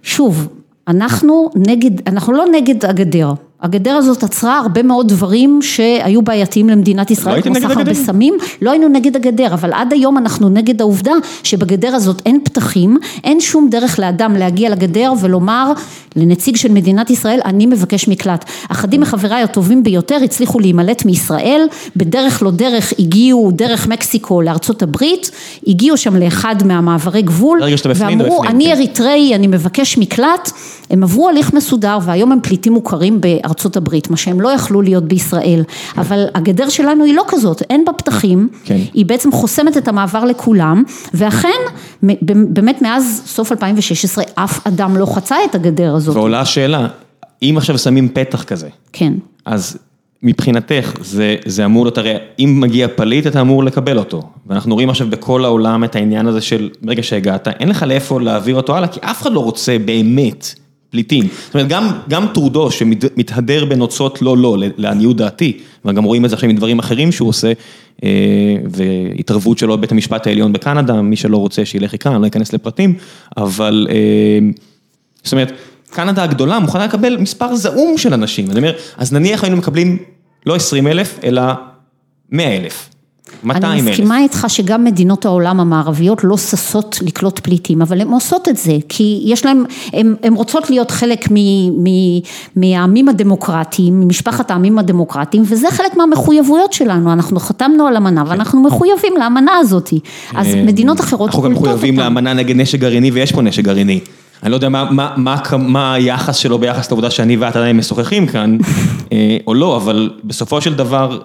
שוב, 0.03 0.47
אנחנו 0.87 1.49
נגד, 1.55 2.07
אנחנו 2.07 2.33
לא 2.33 2.45
נגד 2.51 2.85
הגדר. 2.85 3.33
הגדר 3.61 3.91
הזאת 3.91 4.23
עצרה 4.23 4.59
הרבה 4.59 4.83
מאוד 4.83 5.07
דברים 5.07 5.59
שהיו 5.61 6.21
בעייתיים 6.21 6.69
למדינת 6.69 7.11
ישראל, 7.11 7.37
לא 7.37 7.41
כמו 7.41 7.55
סחר 7.55 7.83
בסמים, 7.83 8.37
לא 8.61 8.71
היינו 8.71 8.87
נגד 8.87 9.15
הגדר, 9.15 9.53
אבל 9.53 9.73
עד 9.73 9.93
היום 9.93 10.17
אנחנו 10.17 10.49
נגד 10.49 10.81
העובדה 10.81 11.11
שבגדר 11.43 11.95
הזאת 11.95 12.21
אין 12.25 12.39
פתחים, 12.43 12.97
אין 13.23 13.39
שום 13.39 13.69
דרך 13.69 13.99
לאדם 13.99 14.33
להגיע 14.33 14.69
לגדר 14.69 15.13
ולומר 15.21 15.71
לנציג 16.15 16.55
של 16.55 16.71
מדינת 16.71 17.09
ישראל, 17.09 17.39
אני 17.45 17.65
מבקש 17.65 18.07
מקלט. 18.07 18.45
אחדים 18.69 19.01
מחבריי 19.01 19.43
הטובים 19.43 19.83
ביותר 19.83 20.17
הצליחו 20.23 20.59
להימלט 20.59 21.05
מישראל, 21.05 21.67
בדרך 21.95 22.43
לא 22.43 22.51
דרך 22.51 22.93
הגיעו 22.99 23.51
דרך 23.51 23.87
מקסיקו 23.87 24.41
לארצות 24.41 24.83
הברית, 24.83 25.31
הגיעו 25.67 25.97
שם 25.97 26.15
לאחד 26.15 26.55
מהמעברי 26.65 27.21
גבול, 27.21 27.61
ואמרו 27.95 28.43
אני 28.43 28.65
כן. 28.65 28.71
אריתראי, 28.71 29.35
אני 29.35 29.47
מבקש 29.47 29.97
מקלט, 29.97 30.51
הם 30.89 31.03
עברו 31.03 31.29
הליך 31.29 31.53
מסודר 31.53 31.97
והיום 32.01 32.31
הם 32.31 32.39
פליטים 32.41 32.73
מוכרים 32.73 33.21
בארצות 33.47 33.77
הברית, 33.77 34.09
מה 34.09 34.17
שהם 34.17 34.41
לא 34.41 34.49
יכלו 34.49 34.81
להיות 34.81 35.03
בישראל, 35.03 35.63
אבל 35.97 36.25
הגדר 36.35 36.69
שלנו 36.69 37.03
היא 37.03 37.15
לא 37.15 37.23
כזאת, 37.27 37.61
אין 37.69 37.85
בה 37.85 37.93
פתחים, 37.93 38.49
כן. 38.63 38.79
היא 38.93 39.05
בעצם 39.05 39.31
חוסמת 39.31 39.77
את 39.77 39.87
המעבר 39.87 40.25
לכולם, 40.25 40.83
ואכן, 41.13 41.59
באמת 42.29 42.81
מאז 42.81 43.21
סוף 43.25 43.51
2016 43.51 44.23
אף 44.35 44.67
אדם 44.67 44.97
לא 44.97 45.05
חצה 45.05 45.35
את 45.49 45.55
הגדר 45.55 45.95
הזאת. 45.95 46.15
ועולה 46.15 46.39
השאלה, 46.41 46.87
אם 47.41 47.55
עכשיו 47.57 47.77
שמים 47.77 48.09
פתח 48.09 48.43
כזה, 48.43 48.69
כן. 48.93 49.13
אז 49.45 49.77
מבחינתך 50.23 50.93
זה, 51.01 51.35
זה 51.45 51.65
אמור 51.65 51.85
להיות, 51.85 51.97
הרי 51.97 52.15
אם 52.39 52.57
מגיע 52.59 52.87
פליט 52.95 53.27
אתה 53.27 53.41
אמור 53.41 53.63
לקבל 53.63 53.97
אותו, 53.97 54.21
ואנחנו 54.47 54.75
רואים 54.75 54.89
עכשיו 54.89 55.07
בכל 55.09 55.45
העולם 55.45 55.83
את 55.83 55.95
העניין 55.95 56.27
הזה 56.27 56.41
של 56.41 56.69
ברגע 56.81 57.03
שהגעת, 57.03 57.47
אין 57.47 57.69
לך 57.69 57.83
לאיפה 57.83 58.21
להעביר 58.21 58.55
אותו 58.55 58.75
הלאה, 58.75 58.87
כי 58.87 58.99
אף 59.03 59.21
אחד 59.21 59.31
לא 59.31 59.39
רוצה 59.39 59.77
באמת. 59.85 60.55
פליטים. 60.89 61.27
זאת 61.45 61.53
אומרת, 61.53 61.67
גם 61.67 61.91
גם 62.09 62.27
טרודו 62.33 62.71
שמתהדר 62.71 63.65
בנוצות 63.65 64.21
לא 64.21 64.37
לא, 64.37 64.57
לעניות 64.77 65.17
דעתי, 65.17 65.57
וגם 65.85 66.03
רואים 66.03 66.25
את 66.25 66.29
זה 66.29 66.35
עכשיו 66.35 66.49
עם 66.49 66.55
דברים 66.55 66.79
אחרים 66.79 67.11
שהוא 67.11 67.29
עושה, 67.29 67.51
אה, 68.03 68.09
והתערבות 68.69 69.57
שלו 69.57 69.77
בבית 69.77 69.91
המשפט 69.91 70.27
העליון 70.27 70.53
בקנדה, 70.53 71.01
מי 71.01 71.15
שלא 71.15 71.37
רוצה 71.37 71.65
שילך 71.65 71.93
יקרא, 71.93 72.11
אני 72.11 72.21
לא 72.21 72.27
אכנס 72.27 72.53
לפרטים, 72.53 72.93
אבל 73.37 73.87
אה, 73.89 74.39
זאת 75.23 75.31
אומרת, 75.31 75.51
קנדה 75.89 76.23
הגדולה 76.23 76.59
מוכנה 76.59 76.85
לקבל 76.85 77.17
מספר 77.17 77.55
זעום 77.55 77.97
של 77.97 78.13
אנשים, 78.13 78.51
אני 78.51 78.59
אומר, 78.59 78.73
אז 78.97 79.13
נניח 79.13 79.43
היינו 79.43 79.57
מקבלים 79.57 79.97
לא 80.45 80.55
20 80.55 80.87
אלף, 80.87 81.19
אלא 81.23 81.41
100 82.31 82.57
אלף. 82.57 82.89
200 83.43 83.73
אלף. 83.73 83.81
אני 83.81 83.91
מסכימה 83.91 84.19
איתך 84.19 84.45
שגם 84.47 84.83
מדינות 84.83 85.25
העולם 85.25 85.59
המערביות 85.59 86.23
לא 86.23 86.37
ששות 86.37 86.99
לקלוט 87.01 87.39
פליטים, 87.39 87.81
אבל 87.81 88.01
הן 88.01 88.07
עושות 88.07 88.47
את 88.47 88.57
זה, 88.57 88.77
כי 88.89 89.21
יש 89.25 89.45
להן, 89.45 89.63
הן 90.23 90.33
רוצות 90.33 90.69
להיות 90.69 90.91
חלק 90.91 91.27
מ, 91.31 91.35
מ, 91.83 91.85
מהעמים 92.55 93.09
הדמוקרטיים, 93.09 93.99
ממשפחת 93.99 94.51
העמים 94.51 94.79
הדמוקרטיים, 94.79 95.43
וזה 95.45 95.67
חלק 95.71 95.97
מהמחויבויות 95.97 96.73
שלנו, 96.73 97.13
אנחנו 97.13 97.39
חתמנו 97.39 97.87
על 97.87 97.97
אמנה 97.97 98.23
ואנחנו 98.27 98.63
מחויבים 98.63 99.13
לאמנה 99.19 99.51
הזאת, 99.57 99.93
אז 100.35 100.47
אה, 100.47 100.63
מדינות 100.63 100.99
אחרות 100.99 101.29
אנחנו 101.29 101.43
גם 101.43 101.51
מחויבים 101.51 101.99
לאמנה 101.99 102.33
נגד 102.33 102.55
נשק 102.55 102.79
גרעיני 102.79 103.11
ויש 103.11 103.31
פה 103.31 103.41
נשק 103.41 103.63
גרעיני. 103.63 103.99
אני 104.43 104.51
לא 104.51 104.55
יודע 104.55 104.69
מה, 104.69 104.91
מה, 104.91 105.13
מה, 105.17 105.37
מה 105.57 105.93
היחס 105.93 106.35
שלו 106.35 106.59
ביחס 106.59 106.91
לעובדה 106.91 107.11
שאני 107.11 107.37
ואת 107.37 107.55
עדיין 107.55 107.77
משוחחים 107.77 108.27
כאן, 108.27 108.57
אה, 109.11 109.37
או 109.47 109.53
לא, 109.53 109.77
אבל 109.77 110.09
בסופו 110.23 110.61
של 110.61 110.73
דבר 110.73 111.19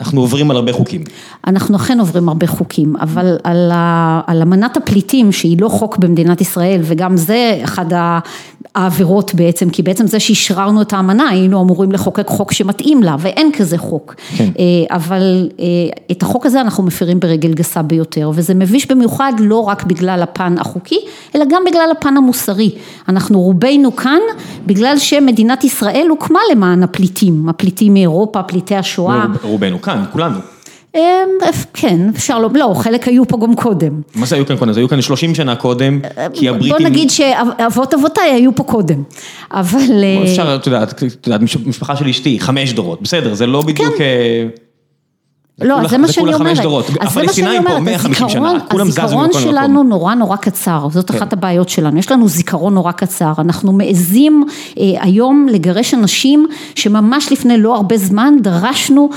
אנחנו 0.00 0.20
עוברים 0.20 0.50
על 0.50 0.56
הרבה 0.56 0.72
חוקים. 0.72 1.04
אנחנו 1.46 1.76
אכן 1.76 2.00
עוברים 2.00 2.28
הרבה 2.28 2.46
חוקים, 2.46 2.96
אבל 2.96 3.38
על, 3.44 3.70
ה, 3.74 4.20
על 4.26 4.42
אמנת 4.42 4.76
הפליטים 4.76 5.32
שהיא 5.32 5.60
לא 5.60 5.68
חוק 5.68 5.96
במדינת 5.96 6.40
ישראל 6.40 6.80
וגם 6.84 7.16
זה 7.16 7.60
אחד 7.64 7.86
העבירות 8.76 9.34
בעצם, 9.34 9.70
כי 9.70 9.82
בעצם 9.82 10.06
זה 10.06 10.20
שאישררנו 10.20 10.82
את 10.82 10.92
האמנה 10.92 11.28
היינו 11.28 11.62
אמורים 11.62 11.92
לחוקק 11.92 12.26
חוק 12.28 12.52
שמתאים 12.52 13.02
לה 13.02 13.16
ואין 13.18 13.52
כזה 13.52 13.78
חוק. 13.78 14.14
כן. 14.36 14.48
אה, 14.58 14.96
אבל 14.96 15.48
אה, 15.60 15.64
את 16.10 16.22
החוק 16.22 16.46
הזה 16.46 16.60
אנחנו 16.60 16.82
מפרים 16.82 17.20
ברגל 17.20 17.52
גסה 17.52 17.82
ביותר 17.82 18.30
וזה 18.34 18.54
מביש 18.54 18.90
במיוחד 18.90 19.32
לא 19.38 19.60
רק 19.60 19.84
בגלל 19.84 20.22
הפן 20.22 20.54
החוקי 20.58 20.98
אלא 21.34 21.44
גם 21.50 21.62
בגלל 21.66 21.88
הפן 21.98 22.16
המוסרי. 22.16 22.70
אנחנו 23.08 23.40
רובנו 23.40 23.96
כאן 23.96 24.20
בגלל 24.66 24.98
שמדינת 24.98 25.64
ישראל 25.64 26.06
הוקמה 26.10 26.40
למען 26.52 26.82
הפליטים, 26.82 27.48
הפליטים 27.48 27.94
מאירופה, 27.94 28.42
פליטי 28.42 28.76
השואה. 28.76 29.24
רובנו 29.42 29.82
כאן, 29.82 30.04
כולנו. 30.12 30.55
כן, 31.74 32.00
אפשר 32.16 32.38
לא, 32.38 32.48
לא, 32.54 32.74
חלק 32.76 33.08
היו 33.08 33.28
פה 33.28 33.38
גם 33.42 33.54
קודם. 33.54 34.00
מה 34.14 34.26
זה 34.26 34.36
היו 34.36 34.46
כאן 34.46 34.56
קודם? 34.56 34.72
זה 34.72 34.80
היו 34.80 34.88
כאן 34.88 35.00
30 35.00 35.34
שנה 35.34 35.56
קודם, 35.56 36.00
כי 36.32 36.48
הבריטים... 36.48 36.78
בוא 36.78 36.78
נגיד 36.78 37.10
שאבות 37.10 37.94
אבותיי 37.94 38.30
היו 38.30 38.54
פה 38.54 38.62
קודם, 38.62 39.02
אבל... 39.50 40.04
אפשר, 40.24 40.56
את 40.56 40.66
יודעת, 40.66 41.42
משפחה 41.66 41.96
של 41.96 42.08
אשתי, 42.08 42.40
חמש 42.40 42.72
דורות, 42.72 43.02
בסדר, 43.02 43.34
זה 43.34 43.46
לא 43.46 43.62
בדיוק... 43.62 43.94
כן. 45.60 45.66
לא, 45.66 45.88
זה 45.88 45.98
מה 45.98 46.08
שאני 46.08 46.34
אומרת, 46.34 46.58
אז 47.00 47.12
זה 47.12 47.22
מה 47.22 47.32
שאני 47.32 47.58
אומרת, 47.58 48.74
הזיכרון 48.80 49.28
שלנו 49.32 49.82
נורא 49.82 50.14
נורא 50.14 50.36
קצר, 50.36 50.88
זאת 50.90 51.10
אחת 51.10 51.32
הבעיות 51.32 51.68
שלנו, 51.68 51.98
יש 51.98 52.12
לנו 52.12 52.28
זיכרון 52.28 52.74
נורא 52.74 52.92
קצר, 52.92 53.32
אנחנו 53.38 53.72
מעזים 53.72 54.44
היום 54.76 55.46
לגרש 55.50 55.94
אנשים 55.94 56.46
שממש 56.74 57.32
לפני 57.32 57.58
לא 57.58 57.76
הרבה 57.76 57.96
זמן 57.96 58.34
דרשנו 58.40 59.10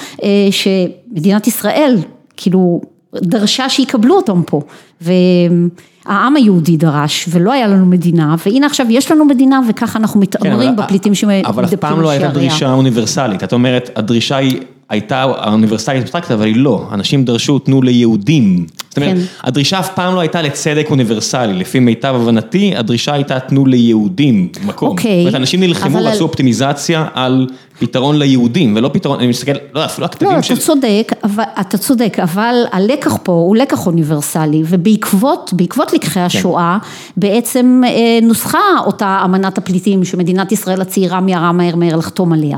שמדינת 0.51 1.47
ישראל, 1.47 1.97
כאילו, 2.37 2.81
דרשה 3.15 3.69
שיקבלו 3.69 4.15
אותם 4.15 4.41
פה, 4.45 4.61
והעם 5.01 6.35
היהודי 6.35 6.77
דרש 6.77 7.25
ולא 7.29 7.51
היה 7.51 7.67
לנו 7.67 7.85
מדינה, 7.85 8.35
והנה 8.45 8.65
עכשיו 8.65 8.85
יש 8.89 9.11
לנו 9.11 9.25
מדינה 9.25 9.61
וככה 9.69 9.99
אנחנו 9.99 10.19
מתעמרים 10.19 10.75
בפליטים 10.75 11.15
שמתדפקים 11.15 11.43
בשעריה. 11.43 11.53
אבל 11.55 11.65
אף 11.65 11.73
פעם 11.73 12.01
לא 12.01 12.09
הייתה 12.09 12.27
דרישה 12.27 12.73
אוניברסלית, 12.73 13.43
את 13.43 13.53
אומרת, 13.53 13.89
הדרישה 13.95 14.37
היא... 14.37 14.61
הייתה 14.89 15.21
האוניברסיטאית 15.21 16.01
אבסטרקטית, 16.01 16.31
אבל 16.31 16.45
היא 16.45 16.55
לא, 16.55 16.87
אנשים 16.91 17.25
דרשו 17.25 17.59
תנו 17.59 17.81
ליהודים. 17.81 18.65
זאת 18.89 18.97
אומרת, 18.97 19.17
הדרישה 19.43 19.79
אף 19.79 19.93
פעם 19.93 20.15
לא 20.15 20.19
הייתה 20.19 20.41
לצדק 20.41 20.87
אוניברסלי, 20.89 21.53
לפי 21.53 21.79
מיטב 21.79 22.15
הבנתי, 22.15 22.75
הדרישה 22.75 23.13
הייתה 23.13 23.39
תנו 23.39 23.65
ליהודים 23.65 24.47
מקום. 24.65 24.89
אוקיי. 24.89 25.11
זאת 25.11 25.19
אומרת, 25.19 25.35
אנשים 25.35 25.59
נלחמו 25.59 26.03
ועשו 26.03 26.23
אופטימיזציה 26.23 27.05
על 27.13 27.47
פתרון 27.79 28.19
ליהודים, 28.19 28.75
ולא 28.75 28.89
פתרון, 28.93 29.19
אני 29.19 29.27
מסתכל, 29.27 29.51
לא, 29.73 29.85
אפילו 29.85 30.05
הכתבים 30.05 30.41
של... 30.41 30.53
לא, 30.53 30.57
אתה 30.57 30.65
צודק, 30.65 31.11
אתה 31.59 31.77
צודק, 31.77 32.17
אבל 32.19 32.55
הלקח 32.71 33.17
פה 33.23 33.31
הוא 33.31 33.55
לקח 33.55 33.87
אוניברסלי, 33.87 34.63
ובעקבות, 34.65 35.51
בעקבות 35.53 35.93
לקחי 35.93 36.19
השואה, 36.19 36.77
בעצם 37.17 37.81
נוסחה 38.21 38.59
אותה 38.85 39.21
אמנת 39.25 39.57
הפליטים, 39.57 40.05
שמדינת 40.05 40.51
ישראל 40.51 40.81
הצעירה 40.81 41.19
מיהרה 41.19 41.51
מהר 41.51 41.75
מהר 41.75 41.95
לחתום 41.95 42.33
עליה, 42.33 42.57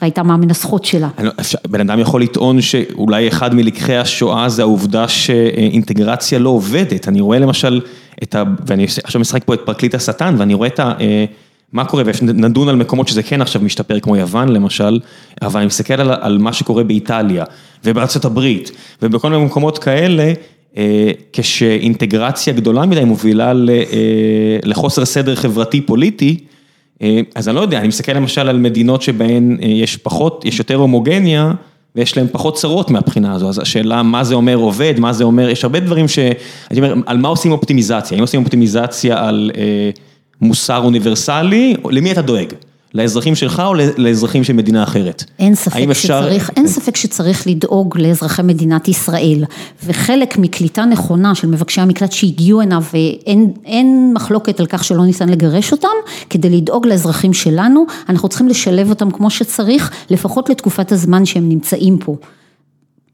והייתה 0.00 0.22
מהמנסחות 0.22 0.84
שלה. 0.84 1.08
בן 1.68 1.80
אדם 1.80 1.98
יכול 1.98 2.22
לטעון 2.22 2.60
שאולי 2.60 3.28
אחד 3.28 3.54
מלקחי 3.54 3.96
השואה 3.96 4.48
זה 4.48 4.62
העובדה 4.62 5.08
שאינטגרציה 5.72 6.38
לא 6.38 6.48
עובדת, 6.50 7.08
אני 7.08 7.20
רואה 7.20 7.38
למשל 7.38 7.80
את 8.22 8.34
ה... 8.34 8.42
ואני 8.66 8.86
עכשיו 9.04 9.20
משחק 9.20 9.44
פה 9.44 9.54
את 9.54 9.60
פרקליט 9.64 9.94
השטן, 9.94 10.34
ואני 10.38 10.54
רואה 10.54 10.68
את 10.68 10.80
ה... 10.80 10.92
מה 11.72 11.84
קורה, 11.84 12.02
ונדון 12.22 12.68
על 12.68 12.76
מקומות 12.76 13.08
שזה 13.08 13.22
כן 13.22 13.40
עכשיו 13.40 13.62
משתפר, 13.62 14.00
כמו 14.00 14.16
יוון 14.16 14.48
למשל, 14.48 15.00
אבל 15.42 15.60
אני 15.60 15.66
מסתכל 15.66 16.00
על, 16.00 16.10
על 16.20 16.38
מה 16.38 16.52
שקורה 16.52 16.84
באיטליה, 16.84 17.44
ובארצות 17.84 18.24
הברית, 18.24 18.70
ובכל 19.02 19.30
מיני 19.30 19.44
מקומות 19.44 19.78
כאלה, 19.78 20.32
כשאינטגרציה 21.32 22.52
גדולה 22.52 22.86
מדי 22.86 23.04
מובילה 23.04 23.52
לחוסר 24.64 25.04
סדר 25.04 25.34
חברתי 25.34 25.80
פוליטי, 25.80 26.38
אז 27.34 27.48
אני 27.48 27.56
לא 27.56 27.60
יודע, 27.60 27.78
אני 27.78 27.88
מסתכל 27.88 28.12
למשל 28.12 28.48
על 28.48 28.58
מדינות 28.58 29.02
שבהן 29.02 29.58
יש 29.60 29.96
פחות, 29.96 30.44
יש 30.44 30.58
יותר 30.58 30.74
הומוגניה, 30.74 31.52
ויש 31.96 32.16
להם 32.16 32.26
פחות 32.32 32.56
צרות 32.56 32.90
מהבחינה 32.90 33.34
הזו, 33.34 33.48
אז 33.48 33.58
השאלה 33.58 34.02
מה 34.02 34.24
זה 34.24 34.34
אומר 34.34 34.56
עובד, 34.56 34.94
מה 34.98 35.12
זה 35.12 35.24
אומר, 35.24 35.48
יש 35.48 35.64
הרבה 35.64 35.80
דברים 35.80 36.08
ש... 36.08 36.18
אני 36.70 36.80
אומר, 36.80 36.94
על 37.06 37.18
מה 37.18 37.28
עושים 37.28 37.52
אופטימיזציה, 37.52 38.16
אם 38.16 38.22
עושים 38.22 38.40
אופטימיזציה 38.40 39.28
על 39.28 39.50
מוסר 40.40 40.78
אוניברסלי, 40.78 41.74
למי 41.90 42.12
אתה 42.12 42.22
דואג? 42.22 42.52
לאזרחים 42.94 43.34
שלך 43.34 43.62
או 43.66 43.74
לאזרחים 43.96 44.44
של 44.44 44.52
מדינה 44.52 44.82
אחרת? 44.82 45.24
אין 45.38 45.54
ספק 45.54 45.92
שצריך, 45.92 46.50
אין 46.56 46.68
ספק 46.68 46.96
שצריך 46.96 47.46
לדאוג 47.46 47.98
לאזרחי 47.98 48.42
מדינת 48.42 48.88
ישראל, 48.88 49.44
וחלק 49.84 50.38
מקליטה 50.38 50.84
נכונה 50.84 51.34
של 51.34 51.48
מבקשי 51.48 51.80
המקלט 51.80 52.12
שהגיעו 52.12 52.60
הנה 52.60 52.78
ואין 52.92 54.12
מחלוקת 54.14 54.60
על 54.60 54.66
כך 54.66 54.84
שלא 54.84 55.04
ניתן 55.04 55.28
לגרש 55.28 55.72
אותם, 55.72 55.88
כדי 56.30 56.50
לדאוג 56.50 56.86
לאזרחים 56.86 57.32
שלנו, 57.32 57.84
אנחנו 58.08 58.28
צריכים 58.28 58.48
לשלב 58.48 58.90
אותם 58.90 59.10
כמו 59.10 59.30
שצריך, 59.30 59.90
לפחות 60.10 60.48
לתקופת 60.48 60.92
הזמן 60.92 61.24
שהם 61.24 61.48
נמצאים 61.48 61.98
פה. 61.98 62.16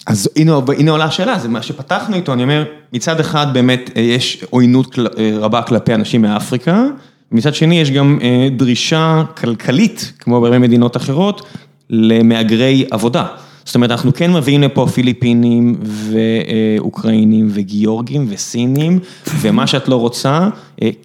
אז 0.06 0.28
הנה 0.76 0.90
עולה 0.90 1.04
השאלה, 1.04 1.38
זה 1.38 1.48
מה 1.48 1.62
שפתחנו 1.62 2.16
איתו, 2.16 2.32
אני 2.32 2.42
אומר, 2.42 2.64
מצד 2.92 3.20
אחד 3.20 3.46
באמת 3.52 3.90
יש 3.96 4.44
עוינות 4.50 4.98
רבה 5.40 5.62
כלפי 5.62 5.94
אנשים 5.94 6.22
מאפריקה, 6.22 6.84
מצד 7.32 7.54
שני 7.54 7.80
יש 7.80 7.90
גם 7.90 8.18
דרישה 8.56 9.22
כלכלית, 9.36 10.12
כמו 10.18 10.40
בהרבה 10.40 10.58
מדינות 10.58 10.96
אחרות, 10.96 11.42
למהגרי 11.90 12.84
עבודה. 12.90 13.26
זאת 13.64 13.74
אומרת, 13.74 13.90
אנחנו 13.90 14.14
כן 14.14 14.32
מביאים 14.32 14.62
לפה 14.62 14.86
פיליפינים 14.94 15.76
ואוקראינים 15.82 17.48
וגיאורגים 17.50 18.26
וסינים, 18.30 18.98
ומה 19.40 19.66
שאת 19.66 19.88
לא 19.88 19.96
רוצה, 19.96 20.48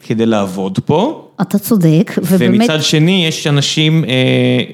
כדי 0.03 0.25
לעבוד 0.25 0.79
פה. 0.85 1.27
אתה 1.41 1.59
צודק, 1.59 2.11
ובאמת... 2.17 2.59
ומצד 2.59 2.83
שני, 2.83 3.25
יש 3.27 3.47
אנשים 3.47 4.03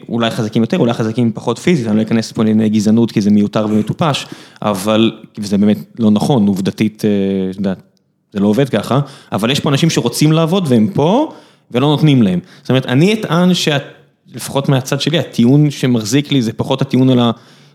אולי 0.09 0.29
חזקים 0.29 0.61
יותר, 0.61 0.77
אולי 0.77 0.93
חזקים 0.93 1.31
פחות 1.33 1.59
פיזית, 1.59 1.87
אני 1.87 1.97
לא 1.97 2.01
אכנס 2.01 2.31
פה 2.31 2.43
לענייני 2.43 2.69
גזענות, 2.69 3.11
כי 3.11 3.21
זה 3.21 3.31
מיותר 3.31 3.65
ומטופש, 3.69 4.25
אבל, 4.61 5.11
וזה 5.37 5.57
באמת 5.57 5.77
לא 5.99 6.11
נכון, 6.11 6.47
עובדתית, 6.47 7.03
את 7.51 7.57
יודעת. 7.57 7.88
זה 8.33 8.39
לא 8.39 8.47
עובד 8.47 8.69
ככה, 8.69 8.99
אבל 9.31 9.51
יש 9.51 9.59
פה 9.59 9.69
אנשים 9.69 9.89
שרוצים 9.89 10.31
לעבוד 10.31 10.65
והם 10.67 10.87
פה 10.93 11.31
ולא 11.71 11.87
נותנים 11.87 12.23
להם. 12.23 12.39
זאת 12.61 12.69
אומרת, 12.69 12.85
אני 12.85 13.13
אטען 13.13 13.49
שלפחות 13.53 14.69
מהצד 14.69 15.01
שלי, 15.01 15.19
הטיעון 15.19 15.71
שמחזיק 15.71 16.31
לי 16.31 16.41
זה 16.41 16.53
פחות 16.53 16.81
הטיעון 16.81 17.09
על 17.09 17.19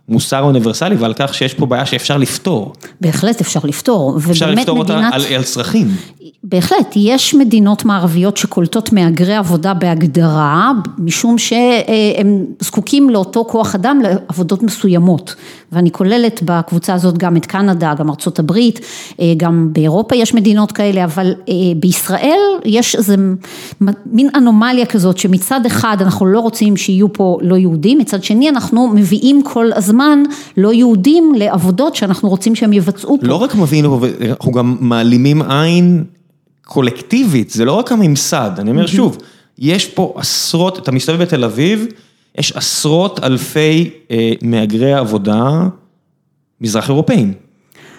המוסר 0.08 0.36
האוניברסלי 0.36 0.96
ועל 0.96 1.12
כך 1.16 1.34
שיש 1.34 1.54
פה 1.54 1.66
בעיה 1.66 1.86
שאפשר 1.86 2.16
לפתור. 2.16 2.72
בהחלט 3.00 3.40
אפשר 3.40 3.60
לפתור. 3.64 4.18
אפשר 4.30 4.50
לפתור 4.50 4.78
אותה 4.78 5.08
על 5.12 5.42
צרכים. 5.42 5.88
בהחלט, 6.44 6.92
יש 6.96 7.34
מדינות 7.34 7.84
מערביות 7.84 8.36
שקולטות 8.36 8.92
מהגרי 8.92 9.34
עבודה 9.34 9.74
בהגדרה, 9.74 10.72
משום 10.98 11.38
שהם 11.38 12.44
זקוקים 12.60 13.10
לאותו 13.10 13.44
כוח 13.44 13.74
אדם 13.74 14.00
לעבודות 14.02 14.62
מסוימות. 14.62 15.34
ואני 15.74 15.92
כוללת 15.92 16.40
בקבוצה 16.44 16.94
הזאת 16.94 17.18
גם 17.18 17.36
את 17.36 17.46
קנדה, 17.46 17.94
גם 17.98 18.10
ארצות 18.10 18.38
הברית, 18.38 18.80
גם 19.36 19.68
באירופה 19.72 20.16
יש 20.16 20.34
מדינות 20.34 20.72
כאלה, 20.72 21.04
אבל 21.04 21.34
בישראל 21.76 22.40
יש 22.64 22.94
איזה 22.96 23.16
מין 24.06 24.28
אנומליה 24.36 24.86
כזאת, 24.86 25.18
שמצד 25.18 25.66
אחד 25.66 25.96
אנחנו 26.00 26.26
לא 26.26 26.40
רוצים 26.40 26.76
שיהיו 26.76 27.12
פה 27.12 27.38
לא 27.42 27.56
יהודים, 27.56 27.98
מצד 27.98 28.24
שני 28.24 28.48
אנחנו 28.48 28.88
מביאים 28.88 29.42
כל 29.42 29.70
הזמן 29.74 30.22
לא 30.56 30.72
יהודים 30.72 31.32
לעבודות 31.36 31.96
שאנחנו 31.96 32.28
רוצים 32.28 32.54
שהם 32.54 32.72
יבצעו 32.72 33.18
פה. 33.20 33.26
לא 33.26 33.34
רק 33.34 33.54
מביאים, 33.54 33.84
אנחנו 34.30 34.52
גם 34.52 34.76
מעלימים 34.80 35.42
עין 35.42 36.04
קולקטיבית, 36.64 37.50
זה 37.50 37.64
לא 37.64 37.72
רק 37.72 37.92
הממסד, 37.92 38.50
אני 38.58 38.70
אומר 38.70 38.86
שוב, 38.86 39.18
יש 39.58 39.86
פה 39.86 40.14
עשרות, 40.16 40.78
אתה 40.78 40.92
מסתובב 40.92 41.22
בתל 41.22 41.44
אביב, 41.44 41.86
יש 42.38 42.52
עשרות 42.52 43.24
אלפי 43.24 43.90
מהגרי 44.42 44.94
עבודה 44.94 45.68
מזרח 46.60 46.88
אירופאים, 46.88 47.32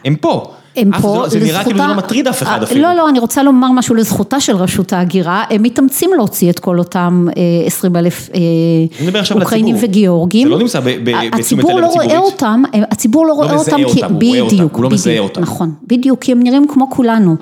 הם 0.05 0.15
פה. 0.15 0.51
הם 0.75 0.91
פה, 1.01 1.23
זה 1.27 1.39
נראה 1.39 1.63
כאילו 1.63 1.79
זה 1.79 1.87
לא 1.87 1.95
מטריד 1.95 2.27
אף 2.27 2.43
אחד 2.43 2.63
אפילו. 2.63 2.81
לא, 2.81 2.93
לא, 2.93 3.09
אני 3.09 3.19
רוצה 3.19 3.43
לומר 3.43 3.71
משהו 3.71 3.95
לזכותה 3.95 4.39
של 4.39 4.55
רשות 4.55 4.93
ההגירה, 4.93 5.43
הם 5.49 5.63
מתאמצים 5.63 6.09
להוציא 6.15 6.49
את 6.49 6.59
כל 6.59 6.79
אותם 6.79 7.27
20 7.65 7.95
אלף 7.95 8.29
אוקראינים 9.35 9.75
וגיאורגים. 9.81 10.47
זה 10.47 10.51
לא 10.51 10.59
נמצא 10.59 10.79
בתשומת 10.79 11.07
לב 11.07 11.33
הציבורית. 11.33 11.39
הציבור 11.39 11.81
לא 11.81 11.87
רואה 11.87 12.17
אותם, 12.17 12.63
הציבור 12.91 13.25
לא 13.25 13.33
רואה 13.33 13.55
אותם, 13.55 13.81
בדיוק, 14.17 14.75
הוא 14.75 14.83
לא 14.83 14.89
מזהה 14.89 15.19
אותם. 15.19 15.41
נכון, 15.41 15.71
בדיוק, 15.87 16.21
כי 16.21 16.31
הם 16.31 16.43
נראים 16.43 16.67
כמו 16.67 16.89
כולנו. 16.89 17.35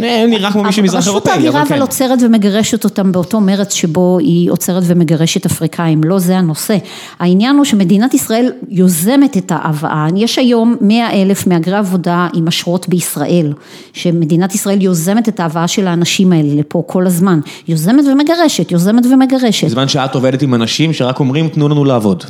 נראה 0.00 0.52
כמו 0.52 0.62
מישהו 0.62 0.82
מזרח 0.82 1.06
אירופאי, 1.06 1.32
כן. 1.32 1.38
רשות 1.38 1.44
ההגירה 1.44 1.62
אבל 1.62 1.80
עוצרת 1.80 2.18
ומגרשת 2.22 2.84
אותם 2.84 3.12
באותו 3.12 3.40
מרץ 3.40 3.74
שבו 3.74 4.18
היא 4.18 4.50
עוצרת 4.50 4.82
ומגרשת 4.86 5.46
אפריקאים, 5.46 6.04
לא 6.04 6.18
זה 6.18 6.38
הנושא. 6.38 6.76
העניין 7.18 7.56
הוא 7.56 7.64
שמדינת 7.64 8.14
ישראל 8.14 8.52
יוזמת 8.68 9.36
את 9.36 9.52
ההבאה, 9.54 10.06
יש 10.16 10.38
היום 10.38 10.76
100 10.80 11.12
אלף 11.12 11.46
מהגרי 11.46 11.76
עבודה 11.76 12.28
עם 12.34 12.48
אשרות 12.48 12.88
בישראל, 12.88 13.52
שמדינת 13.92 14.54
ישראל 14.54 14.82
יוזמת 14.82 15.28
את 15.28 15.40
ההבאה 15.40 15.68
של 15.68 15.86
האנשים 15.86 16.32
האלה 16.32 16.54
לפה 16.54 16.82
כל 16.86 17.06
הזמן, 17.06 17.40
יוזמת 17.68 18.04
ומגרשת, 18.12 18.72
יוזמת 18.72 19.06
ומגרשת. 19.06 19.66
בזמן 19.66 19.88
שאת 19.88 20.14
עובדת 20.14 20.42
עם 20.42 20.54
אנשים 20.54 20.92
שרק 20.92 21.20
אומרים 21.20 21.48
תנו 21.48 21.68
לנו 21.68 21.84
לעבוד. 21.84 22.24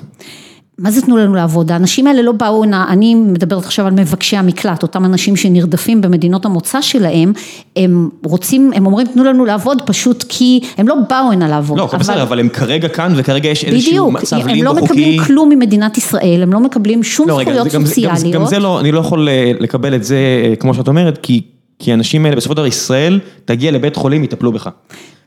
מה 0.79 0.91
זה 0.91 1.03
תנו 1.03 1.17
לנו 1.17 1.35
לעבוד? 1.35 1.73
האנשים 1.73 2.07
האלה 2.07 2.23
לא 2.23 2.33
באו 2.33 2.65
הנה, 2.65 2.87
אני 2.89 3.15
מדברת 3.15 3.65
עכשיו 3.65 3.87
על 3.87 3.93
מבקשי 3.93 4.37
המקלט, 4.37 4.83
אותם 4.83 5.05
אנשים 5.05 5.37
שנרדפים 5.37 6.01
במדינות 6.01 6.45
המוצא 6.45 6.81
שלהם, 6.81 7.33
הם 7.77 8.09
רוצים, 8.25 8.73
הם 8.75 8.87
אומרים 8.87 9.07
תנו 9.07 9.25
לנו 9.25 9.45
לעבוד 9.45 9.83
פשוט 9.87 10.25
כי 10.29 10.61
הם 10.79 10.89
לא 10.89 10.95
באו 11.09 11.33
הנה 11.33 11.49
לעבוד. 11.49 11.79
לא, 11.79 11.85
אבל 11.85 11.99
בסדר, 11.99 12.23
אבל 12.23 12.41
הם 12.41 12.49
כרגע 12.49 12.89
כאן 12.89 13.13
וכרגע 13.17 13.49
יש 13.49 13.65
איזשהו 13.65 14.11
מצב 14.11 14.37
בדיוק, 14.37 14.51
הם 14.51 14.63
לא 14.65 14.75
מקבלים 14.75 15.25
כלום 15.25 15.49
ממדינת 15.49 15.99
ישראל, 15.99 16.43
הם 16.43 16.53
לא 16.53 16.61
מקבלים 16.61 17.03
שום 17.03 17.27
זכויות 17.31 17.69
סוציאליות. 17.69 18.35
גם 18.35 18.47
זה 18.47 18.59
לא, 18.59 18.81
אני 18.81 18.93
לא 18.93 19.01
יכול 19.01 19.29
לקבל 19.61 19.95
את 19.95 20.05
זה 20.05 20.19
כמו 20.61 20.75
שאת 20.75 20.89
אומרת, 20.89 21.19
כי 21.23 21.43
האנשים 21.81 22.25
האלה 22.25 22.37
בסופו 22.37 22.53
של 22.53 22.57
דבר 22.57 22.67
ישראל 22.67 23.21
תגיע 23.45 23.71
לבית 23.71 23.97
חולים, 23.97 24.25
יטפלו 24.25 24.53
בך. 24.53 24.69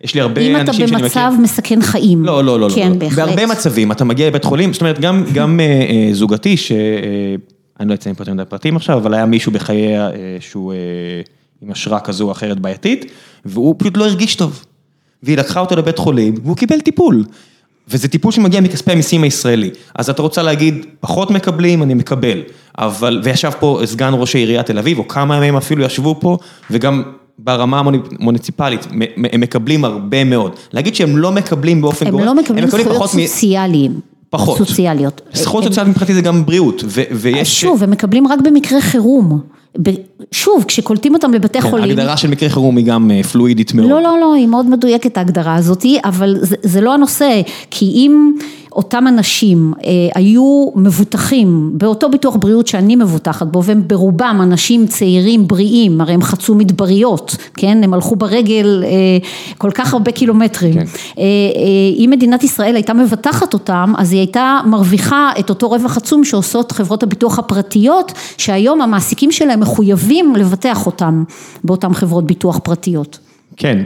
יש 0.02 0.16
לי 0.16 0.22
הרבה 0.22 0.42
אנשים 0.42 0.74
שאני 0.74 0.86
מכיר. 0.86 1.00
אם 1.00 1.06
אתה 1.06 1.30
במצב 1.30 1.42
מסכן 1.42 1.82
חיים. 1.82 2.26
לא, 2.26 2.44
לא, 2.44 2.60
לא. 2.60 2.68
כן, 2.76 3.00
בהחלט. 3.00 3.18
בהרבה 3.18 3.46
מצבים, 3.46 3.92
אתה 3.92 4.06
מגיע 4.06 4.28
לבית 4.28 4.44
חולים, 4.44 4.74
זאת 4.74 4.82
אומרת, 4.82 5.00
גם 5.34 5.60
זוגתי, 6.12 6.56
אני 7.80 7.90
לא 7.90 7.94
אציין 7.94 8.16
פה 8.16 8.22
יותר 8.22 8.34
מדי 8.34 8.46
פרטים 8.50 8.76
עכשיו, 8.76 8.98
אבל 8.98 9.14
היה 9.14 9.26
מישהו 9.26 9.52
בחייה 9.52 10.10
שהוא 10.40 10.74
עם 11.62 11.72
אשרה 11.72 12.00
כזו 12.00 12.26
או 12.26 12.32
אחרת 12.32 12.60
בעייתית, 12.60 13.12
והוא 13.46 13.76
פשוט 13.78 13.98
לא 13.98 14.06
הרגיש 14.06 14.36
טוב. 14.36 14.66
והיא 15.24 15.38
לקחה 15.38 15.60
אותו 15.60 15.76
לבית 15.76 15.98
חולים, 15.98 16.36
והוא 16.44 16.58
קיבל 16.58 16.80
טיפול. 16.80 17.24
וזה 17.92 18.08
טיפול 18.08 18.32
שמגיע 18.32 18.62
מכספי 18.62 18.92
המיסים 18.92 19.24
הישראלי. 19.24 19.70
אז 19.96 20.10
אתה 20.10 20.22
רוצה 20.22 20.44
להגיד, 20.44 20.86
פחות 21.00 21.32
מקבלים, 21.32 21.84
אני 21.84 21.94
מקבל. 21.94 22.42
אבל, 22.78 23.22
וישב 23.24 23.52
פה 23.60 23.82
סגן 23.86 24.14
ראש 24.14 24.36
העיריית 24.36 24.66
תל 24.66 24.78
אביב, 24.78 25.00
או 25.00 25.08
כמה 25.08 25.40
מהם 25.40 25.56
אפילו 25.56 25.84
ישבו 25.84 26.16
פה, 26.20 26.38
וגם 26.72 27.04
ברמה 27.40 27.80
המוניציפלית, 27.80 28.88
הם 29.32 29.42
מקבלים 29.42 29.86
הרבה 29.86 30.24
מאוד. 30.24 30.52
להגיד 30.74 30.96
שהם 30.96 31.18
לא 31.18 31.32
מקבלים 31.32 31.82
באופן 31.82 32.10
גורם, 32.10 32.22
הם 32.22 32.28
לא 32.28 32.36
מקבלים 32.36 32.68
זכויות 32.68 33.10
סוציאליים. 33.10 34.00
פחות. 34.30 34.58
סוציאליות. 34.58 35.22
זכויות 35.34 35.64
סוציאליות 35.64 35.96
מבחינתי 35.96 36.14
זה 36.14 36.22
גם 36.22 36.46
בריאות, 36.46 36.84
ויש... 37.12 37.62
שוב, 37.62 37.84
הם 37.84 37.92
מקבלים 37.92 38.28
רק 38.28 38.40
במקרה 38.42 38.82
חירום. 38.82 39.42
שוב, 40.32 40.66
כשקולטים 40.68 41.14
אותם 41.14 41.34
לבתי 41.34 41.62
כן, 41.62 41.70
חולים. 41.70 41.90
הגדרה 41.90 42.18
של 42.18 42.28
מקרה 42.28 42.50
חירום 42.50 42.78
היא 42.78 42.86
גם 42.86 43.12
אה, 43.12 43.24
פלואידית 43.24 43.74
מאוד. 43.74 43.90
לא, 43.90 44.02
לא, 44.02 44.18
לא, 44.20 44.34
היא 44.34 44.48
מאוד 44.48 44.66
מדויקת 44.70 45.18
ההגדרה 45.18 45.56
הזאת, 45.56 45.86
אבל 46.04 46.38
זה, 46.42 46.56
זה 46.64 46.82
לא 46.82 46.94
הנושא, 46.94 47.42
כי 47.72 47.86
אם 47.86 48.32
אותם 48.72 49.08
אנשים 49.08 49.74
אה, 49.84 49.90
היו 50.16 50.68
מבוטחים 50.76 51.72
באותו 51.74 52.10
ביטוח 52.10 52.36
בריאות 52.36 52.68
שאני 52.68 52.96
מבוטחת 52.96 53.48
בו, 53.48 53.64
והם 53.64 53.84
ברובם 53.88 54.40
אנשים 54.44 54.88
צעירים 54.88 55.48
בריאים, 55.48 56.02
הרי 56.02 56.14
הם 56.14 56.22
חצו 56.22 56.56
מדבריות, 56.56 57.36
כן, 57.54 57.84
הם 57.84 57.94
הלכו 57.94 58.16
ברגל 58.16 58.84
אה, 58.86 58.90
כל 59.58 59.72
כך 59.72 59.94
הרבה 59.94 60.12
קילומטרים. 60.12 60.74
כן. 60.74 60.86
אה, 61.18 61.24
אם 61.98 62.10
מדינת 62.12 62.44
ישראל 62.44 62.76
הייתה 62.76 62.94
מבטחת 62.94 63.54
אותם, 63.54 63.94
אז 63.98 64.12
היא 64.12 64.20
הייתה 64.20 64.60
מרוויחה 64.66 65.32
את 65.40 65.50
אותו 65.50 65.70
רווח 65.70 65.98
עצום 65.98 66.24
שעושות 66.24 66.72
חברות 66.72 67.04
הביטוח 67.04 67.40
הפרטיות, 67.40 68.12
שהיום 68.38 68.82
המעסיקים 68.82 69.32
שלהם 69.32 69.60
מחויבים 69.60 70.36
לבטח 70.36 70.86
אותם 70.86 71.24
באותן 71.64 71.94
חברות 71.94 72.26
ביטוח 72.26 72.60
פרטיות. 72.64 73.20
כן, 73.58 73.78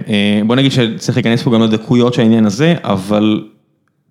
בוא 0.48 0.56
נגיד 0.56 0.72
שצריך 0.72 1.18
להיכנס 1.18 1.44
פה 1.44 1.52
גם 1.52 1.62
לדקויות 1.62 2.14
של 2.14 2.22
העניין 2.22 2.46
הזה, 2.46 2.76
אבל 2.84 3.42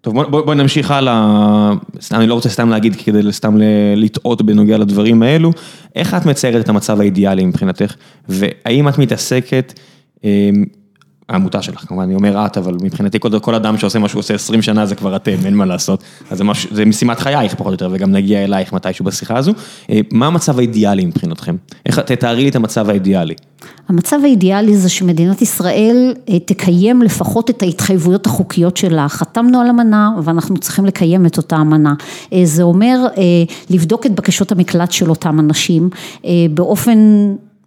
טוב 0.02 0.14
בוא, 0.14 0.24
בוא, 0.24 0.42
בוא 0.42 0.54
נמשיך 0.54 0.90
הלאה, 0.90 1.72
אני 2.12 2.26
לא 2.26 2.34
רוצה 2.34 2.48
סתם 2.48 2.68
להגיד 2.68 2.96
כדי 2.96 3.32
סתם 3.32 3.56
לטעות 3.96 4.42
בנוגע 4.42 4.78
לדברים 4.78 5.22
האלו, 5.22 5.50
איך 5.96 6.14
את 6.14 6.26
מציירת 6.26 6.64
את 6.64 6.68
המצב 6.68 7.00
האידיאלי 7.00 7.44
מבחינתך, 7.44 7.94
והאם 8.28 8.88
את 8.88 8.98
מתעסקת, 8.98 9.80
אמ, 10.24 10.64
העמותה 11.28 11.62
שלך 11.62 11.84
כמובן, 11.88 12.02
אני 12.02 12.14
אומר 12.14 12.46
את, 12.46 12.58
אבל 12.58 12.76
מבחינתי 12.82 13.20
כל, 13.20 13.38
כל 13.38 13.54
אדם 13.54 13.78
שעושה 13.78 13.98
מה 13.98 14.08
שהוא 14.08 14.20
עושה 14.20 14.34
20 14.34 14.62
שנה 14.62 14.86
זה 14.86 14.94
כבר 14.94 15.16
אתם, 15.16 15.36
אין 15.44 15.54
מה 15.54 15.64
לעשות, 15.64 16.02
אז 16.30 16.38
זה, 16.38 16.44
מש, 16.44 16.66
זה 16.70 16.84
משימת 16.84 17.20
חייך 17.20 17.54
פחות 17.54 17.66
או 17.66 17.72
יותר, 17.72 17.88
וגם 17.92 18.12
נגיע 18.12 18.44
אלייך 18.44 18.72
מתישהו 18.72 19.04
בשיחה 19.04 19.36
הזו, 19.36 19.52
אה, 19.90 20.00
מה 20.12 20.26
המצב 20.26 20.58
האידיאלי 20.58 21.04
מבחינתכם? 21.04 21.56
איך, 21.86 21.98
תתארי 21.98 22.42
לי 22.42 22.48
את 22.48 22.56
המצב 22.56 22.90
האידיאלי. 22.90 23.34
המצב 23.88 24.16
האידיאלי 24.24 24.76
זה 24.76 24.88
שמדינת 24.88 25.42
ישראל 25.42 26.14
אה, 26.28 26.38
תקיים 26.38 27.02
לפחות 27.02 27.50
את 27.50 27.62
ההתחייבויות 27.62 28.26
החוקיות 28.26 28.76
שלה. 28.76 29.08
חתמנו 29.08 29.60
על 29.60 29.68
אמנה 29.68 30.10
ואנחנו 30.22 30.56
צריכים 30.58 30.86
לקיים 30.86 31.26
את 31.26 31.36
אותה 31.36 31.56
אמנה. 31.56 31.94
אה, 32.32 32.40
זה 32.44 32.62
אומר 32.62 33.06
לבדוק 33.70 34.06
את 34.06 34.14
בקשות 34.14 34.52
המקלט 34.52 34.92
של 34.92 35.10
אותם 35.10 35.40
אנשים 35.40 35.90
באופן 36.54 36.98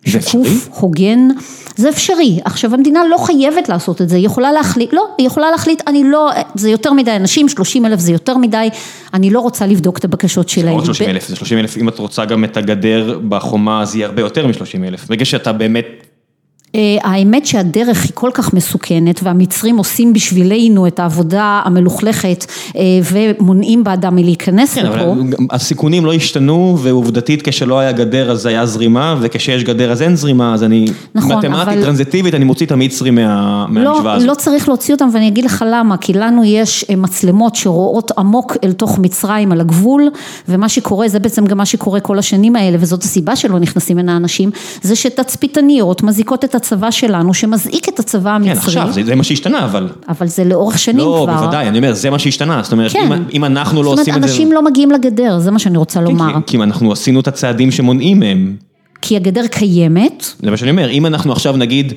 שקוף, 0.05 0.67
הוגן, 0.69 1.27
זה 1.75 1.89
אפשרי. 1.89 2.39
עכשיו 2.45 2.73
המדינה 2.73 2.99
לא 3.09 3.17
חייבת 3.17 3.69
לעשות 3.69 4.01
את 4.01 4.09
זה, 4.09 4.15
היא 4.15 4.25
יכולה 4.25 4.51
להחליט, 4.51 4.93
לא, 4.93 5.03
היא 5.17 5.27
יכולה 5.27 5.51
להחליט, 5.51 5.81
אני 5.87 6.03
לא, 6.03 6.31
זה 6.55 6.69
יותר 6.69 6.93
מדי 6.93 7.15
אנשים, 7.15 7.49
30 7.49 7.85
אלף 7.85 7.99
זה 7.99 8.11
יותר 8.11 8.37
מדי, 8.37 8.69
אני 9.13 9.29
לא 9.29 9.39
רוצה 9.39 9.67
לבדוק 9.67 9.97
את 9.97 10.05
הבקשות 10.05 10.49
שלהם. 10.49 10.67
זה 10.67 10.71
עוד 10.71 10.85
30 10.85 11.09
אלף, 11.09 11.27
זה 11.27 11.35
30 11.35 11.57
אלף, 11.57 11.77
אם 11.77 11.89
את 11.89 11.99
רוצה 11.99 12.25
גם 12.25 12.43
את 12.43 12.57
הגדר 12.57 13.19
בחומה, 13.29 13.81
אז 13.81 13.95
יהיה 13.95 14.07
הרבה 14.07 14.21
יותר 14.21 14.47
מ-30 14.47 14.87
אלף. 14.87 15.07
ברגע 15.07 15.25
שאתה 15.25 15.53
באמת 15.53 16.04
האמת 17.03 17.45
שהדרך 17.45 18.03
היא 18.03 18.11
כל 18.13 18.29
כך 18.33 18.53
מסוכנת 18.53 19.19
והמצרים 19.23 19.77
עושים 19.77 20.13
בשבילנו 20.13 20.87
את 20.87 20.99
העבודה 20.99 21.61
המלוכלכת 21.65 22.45
אה, 22.77 22.81
ומונעים 23.11 23.83
באדם 23.83 24.15
מלהיכנס 24.15 24.73
כן, 24.73 24.85
לפה. 24.85 24.95
אבל 24.95 25.33
הסיכונים 25.51 26.05
לא 26.05 26.13
השתנו 26.13 26.77
ועובדתית 26.81 27.41
כשלא 27.41 27.79
היה 27.79 27.91
גדר 27.91 28.31
אז 28.31 28.45
היה 28.45 28.65
זרימה 28.65 29.15
וכשיש 29.21 29.63
גדר 29.63 29.91
אז 29.91 30.01
אין 30.01 30.15
זרימה 30.15 30.53
אז 30.53 30.63
אני 30.63 30.85
נכון, 31.15 31.37
מתמטית, 31.37 31.61
אבל... 31.61 31.81
טרנזיטיבית 31.83 32.33
אני 32.33 32.45
מוציא 32.45 32.65
את 32.65 32.71
המצרים 32.71 33.15
מה, 33.15 33.65
מהמשוואה 33.69 34.03
לא, 34.03 34.11
הזאת. 34.11 34.29
לא 34.29 34.33
צריך 34.33 34.67
להוציא 34.67 34.93
אותם 34.93 35.09
ואני 35.13 35.27
אגיד 35.27 35.45
לך 35.45 35.65
למה 35.71 35.97
כי 35.97 36.13
לנו 36.13 36.43
יש 36.43 36.85
אה, 36.89 36.95
מצלמות 36.95 37.55
שרואות 37.55 38.11
עמוק 38.17 38.57
אל 38.63 38.71
תוך 38.71 38.99
מצרים 38.99 39.51
על 39.51 39.61
הגבול 39.61 40.09
ומה 40.49 40.69
שקורה 40.69 41.07
זה 41.07 41.19
בעצם 41.19 41.45
גם 41.45 41.57
מה 41.57 41.65
שקורה 41.65 41.99
כל 41.99 42.19
השנים 42.19 42.55
האלה 42.55 42.77
וזאת 42.79 43.03
הסיבה 43.03 43.35
שלא 43.35 43.59
נכנסים 43.59 43.97
הנה 43.97 44.17
אנשים 44.17 44.51
זה 44.81 44.95
שתצפיתניות 44.95 46.03
מזיקות 46.03 46.45
את 46.45 46.55
הצבא 46.65 46.91
שלנו 46.91 47.33
שמזעיק 47.33 47.89
את 47.89 47.99
הצבא 47.99 48.31
המצרי. 48.31 48.53
כן, 48.53 48.59
עכשיו, 48.59 48.91
זה, 48.91 49.03
זה 49.03 49.15
מה 49.15 49.23
שהשתנה, 49.23 49.65
אבל... 49.65 49.89
אבל 50.09 50.27
זה 50.27 50.43
לאורך 50.43 50.79
שנים 50.79 50.97
לא, 50.97 51.23
כבר. 51.25 51.33
לא, 51.35 51.39
בוודאי, 51.39 51.67
אני 51.67 51.77
אומר, 51.77 51.93
זה 51.93 52.09
מה 52.09 52.19
שהשתנה, 52.19 52.63
זאת 52.63 52.71
אומרת, 52.71 52.91
כן. 52.91 53.11
אם, 53.11 53.23
אם 53.33 53.45
אנחנו 53.45 53.83
לא 53.83 53.89
עושים 53.89 54.01
את 54.01 54.05
זה... 54.05 54.11
זאת 54.11 54.17
אומרת, 54.17 54.29
אנשים 54.29 54.51
לא 54.51 54.63
מגיעים 54.63 54.91
לגדר, 54.91 55.39
זה 55.39 55.51
מה 55.51 55.59
שאני 55.59 55.77
רוצה 55.77 55.99
כן, 55.99 56.05
לומר. 56.05 56.33
כי, 56.33 56.57
כי 56.57 56.63
אנחנו 56.63 56.91
עשינו 56.91 57.19
את 57.19 57.27
הצעדים 57.27 57.71
שמונעים 57.71 58.19
מהם. 58.19 58.55
כי 59.07 59.15
הגדר 59.15 59.47
קיימת. 59.47 60.25
זה 60.39 60.51
מה 60.51 60.57
שאני 60.57 60.71
אומר, 60.71 60.89
אם 60.89 61.05
אנחנו 61.05 61.31
עכשיו 61.31 61.57
נגיד 61.57 61.93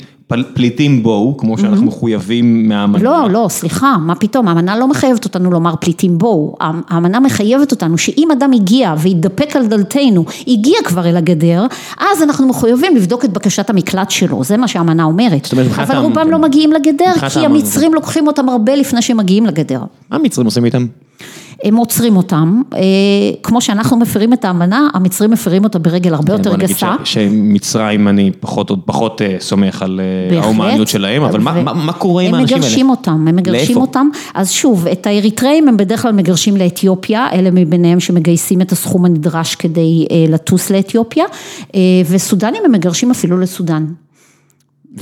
פליטים 0.55 1.03
בואו, 1.03 1.37
כמו 1.37 1.59
שאנחנו 1.59 1.87
מחויבים 1.87 2.69
מהאמנה. 2.69 3.03
לא, 3.03 3.31
לא, 3.31 3.47
סליחה, 3.51 3.97
מה 4.01 4.15
פתאום, 4.15 4.49
האמנה 4.49 4.79
לא 4.79 4.89
מחייבת 4.89 5.25
אותנו 5.25 5.51
לומר 5.51 5.75
פליטים 5.81 6.19
בואו, 6.19 6.57
האמנה 6.61 7.21
מחייבת 7.21 7.71
אותנו 7.71 7.99
שאם 7.99 8.29
אדם 8.33 8.53
הגיע 8.53 8.95
והתדפק 8.99 9.57
על 9.57 9.67
דלתנו, 9.67 10.25
הגיע 10.47 10.77
כבר 10.85 11.09
אל 11.09 11.17
הגדר, 11.17 11.67
אז 11.99 12.23
אנחנו 12.23 12.49
מחויבים 12.49 12.97
לבדוק 12.97 13.25
את 13.25 13.33
בקשת 13.33 13.71
המקלט 13.71 14.11
שלו, 14.11 14.45
זה 14.45 14.57
מה 14.57 14.69
שהאמנה 14.69 15.05
אומרת. 15.05 15.49
אבל 15.77 15.97
רובם 15.97 16.31
לא 16.31 16.39
מגיעים 16.39 16.73
לגדר, 16.73 17.29
כי 17.33 17.45
המצרים 17.45 17.95
לוקחים 17.95 18.27
אותם 18.27 18.49
הרבה 18.49 18.75
לפני 18.75 19.03
שהם 19.03 19.17
מגיעים 19.17 19.47
לגדר. 19.47 19.81
מה 20.11 20.17
המצרים 20.17 20.47
עושים 20.47 20.65
איתם? 20.65 20.87
הם 21.65 21.77
עוצרים 21.77 22.17
אותם, 22.17 22.63
אה, 22.75 22.81
כמו 23.43 23.61
שאנחנו 23.61 23.97
מפרים 23.97 24.33
את 24.33 24.45
האמנה, 24.45 24.89
המצרים 24.95 25.31
מפרים 25.31 25.65
אותה 25.65 25.79
ברגל 25.79 26.15
הרבה 26.15 26.33
יותר 26.33 26.57
גסה. 26.57 26.95
שמצרים 27.05 28.09
אני 28.09 28.31
פחות 28.41 28.71
עוד 28.71 28.81
פחות 28.85 29.23
אה, 29.23 29.37
סומך 29.41 29.83
על 29.83 30.01
אה, 30.31 30.41
ההומניות 30.41 30.89
שלהם, 30.89 31.23
אבל 31.23 31.41
מה 31.41 31.93
קורה 31.93 32.23
עם 32.23 32.35
האנשים 32.35 32.57
האלה? 32.57 32.67
הם 32.67 32.71
מגרשים 32.71 32.91
אותם, 32.91 33.29
הם 33.29 33.37
מגרשים 33.37 33.77
אותם, 33.77 34.09
אז 34.35 34.51
שוב, 34.51 34.87
את 34.87 35.07
האריתראים 35.07 35.69
הם 35.69 35.77
בדרך 35.77 36.03
כלל 36.03 36.13
מגרשים 36.13 36.57
לאתיופיה, 36.57 37.27
אלה 37.33 37.51
מביניהם 37.51 38.01
שמגייסים 38.01 38.61
את 38.61 38.73
הסכום 38.73 39.05
הנדרש 39.05 39.55
כדי 39.55 40.07
לטוס 40.29 40.71
לאתיופיה, 40.71 41.25
וסודנים 42.09 42.63
הם 42.65 42.73
מגרשים 42.73 43.11
אפילו 43.11 43.39
לסודן. 43.39 43.87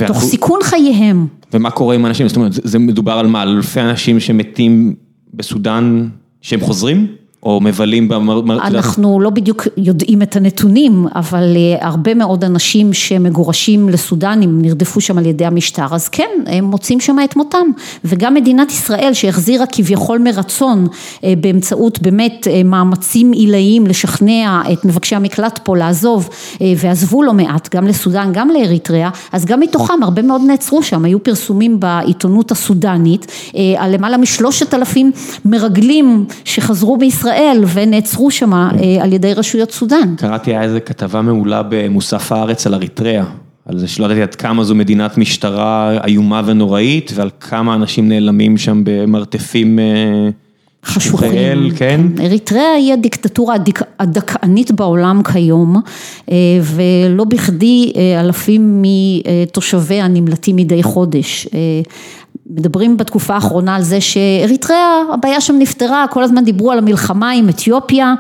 תוך 0.07 0.21
סיכון 0.21 0.59
חייהם. 0.62 1.27
ומה 1.53 1.71
קורה 1.71 1.95
עם 1.95 2.07
אנשים, 2.07 2.29
זאת 2.29 2.37
אומרת, 2.37 2.53
זה 2.53 2.79
מדובר 2.79 3.12
על 3.12 3.27
מה, 3.27 3.42
אלפי 3.42 3.81
אנשים 3.81 4.21
שמתים 4.21 4.95
בסודאן? 5.35 6.09
שהם 6.42 6.61
חוזרים? 6.61 7.16
או 7.42 7.61
מבלים 7.61 8.09
במר... 8.09 8.42
אנחנו 8.51 9.20
לא 9.20 9.31
בדיוק 9.31 9.66
יודעים 9.77 10.22
את 10.22 10.37
הנתונים, 10.37 11.07
אבל 11.14 11.57
אה, 11.57 11.87
הרבה 11.87 12.14
מאוד 12.14 12.44
אנשים 12.44 12.92
שמגורשים 12.92 13.88
לסודן, 13.88 14.40
אם 14.44 14.62
נרדפו 14.62 15.01
שם 15.01 15.18
על 15.18 15.27
ידי 15.27 15.44
המשטר, 15.44 15.87
אז 15.90 16.09
כן, 16.09 16.29
הם 16.46 16.64
מוצאים 16.64 17.01
שם 17.01 17.16
את 17.25 17.37
מותם. 17.37 17.66
וגם 18.05 18.35
מדינת 18.35 18.70
ישראל 18.70 19.11
שהחזירה 19.12 19.66
כביכול 19.66 20.18
מרצון, 20.18 20.87
אה, 21.25 21.35
באמצעות 21.40 22.03
באמת 22.03 22.46
אה, 22.51 22.62
מאמצים 22.64 23.33
עילאיים 23.33 23.87
לשכנע 23.87 24.62
את 24.72 24.85
מבקשי 24.85 25.16
המקלט 25.16 25.61
פה 25.62 25.77
לעזוב, 25.77 26.29
ועזבו 26.77 27.22
לא 27.22 27.33
מעט, 27.33 27.75
גם 27.75 27.87
לסודן, 27.87 28.31
גם 28.33 28.49
לאריתריאה, 28.49 29.11
אז 29.33 29.44
גם 29.44 29.61
מתוכם 29.61 30.03
הרבה 30.03 30.22
מאוד 30.22 30.40
נעצרו 30.46 30.83
שם, 30.83 31.05
היו 31.05 31.22
פרסומים 31.22 31.81
בעיתונות 31.81 32.51
הסודנית, 32.51 33.27
על 33.77 33.94
למעלה 33.94 34.16
משלושת 34.16 34.75
אלפים 34.75 35.12
מרגלים 35.44 36.25
שחזרו 36.44 36.96
בישראל. 36.96 37.26
ישראל 37.27 37.65
ונעצרו 37.75 38.31
שם 38.31 38.55
אה, 38.55 38.69
על 39.01 39.12
ידי 39.12 39.35
רשויות 39.35 39.71
סודאן. 39.71 40.15
קראתי 40.19 40.51
היה 40.51 40.62
איזה 40.62 40.81
כתבה 40.81 41.23
מעולה 41.23 41.62
במוסף 41.69 42.33
הארץ 42.33 42.67
על 42.67 42.75
אריתריאה. 42.75 43.25
על 43.69 43.79
זה 43.79 43.89
שלא 43.89 44.05
ידעתי 44.05 44.23
עד 44.23 44.35
כמה 44.35 44.65
זו 44.65 44.75
מדינת 44.75 45.19
משטרה 45.19 45.99
איומה 46.07 46.43
ונוראית 46.47 47.12
ועל 47.15 47.31
כמה 47.41 47.75
אנשים 47.75 48.09
נעלמים 48.09 48.59
שם 48.59 48.83
במרתפים 48.85 49.79
אה, 49.79 50.29
חשוכים, 50.85 51.71
כן. 51.77 52.01
אריתריאה 52.21 52.73
היא 52.73 52.93
הדיקטטורה 52.93 53.55
הדכאנית 53.99 54.71
בעולם 54.71 55.23
כיום 55.33 55.81
אה, 56.31 56.37
ולא 56.62 57.25
בכדי 57.25 57.93
אלפים 58.21 58.83
מתושביה 58.83 60.09
נמלטים 60.09 60.57
מדי 60.57 60.83
חודש. 60.83 61.47
מדברים 62.50 62.96
בתקופה 62.96 63.35
האחרונה 63.35 63.76
על 63.76 63.82
זה 63.82 64.00
שאריתריאה, 64.00 65.02
הבעיה 65.12 65.40
שם 65.40 65.54
נפתרה, 65.59 66.04
כל 66.11 66.22
הזמן 66.22 66.44
דיברו 66.44 66.72
על 66.72 66.78
המלחמה 66.78 67.30
עם 67.30 67.48
אתיופיה 67.48 68.14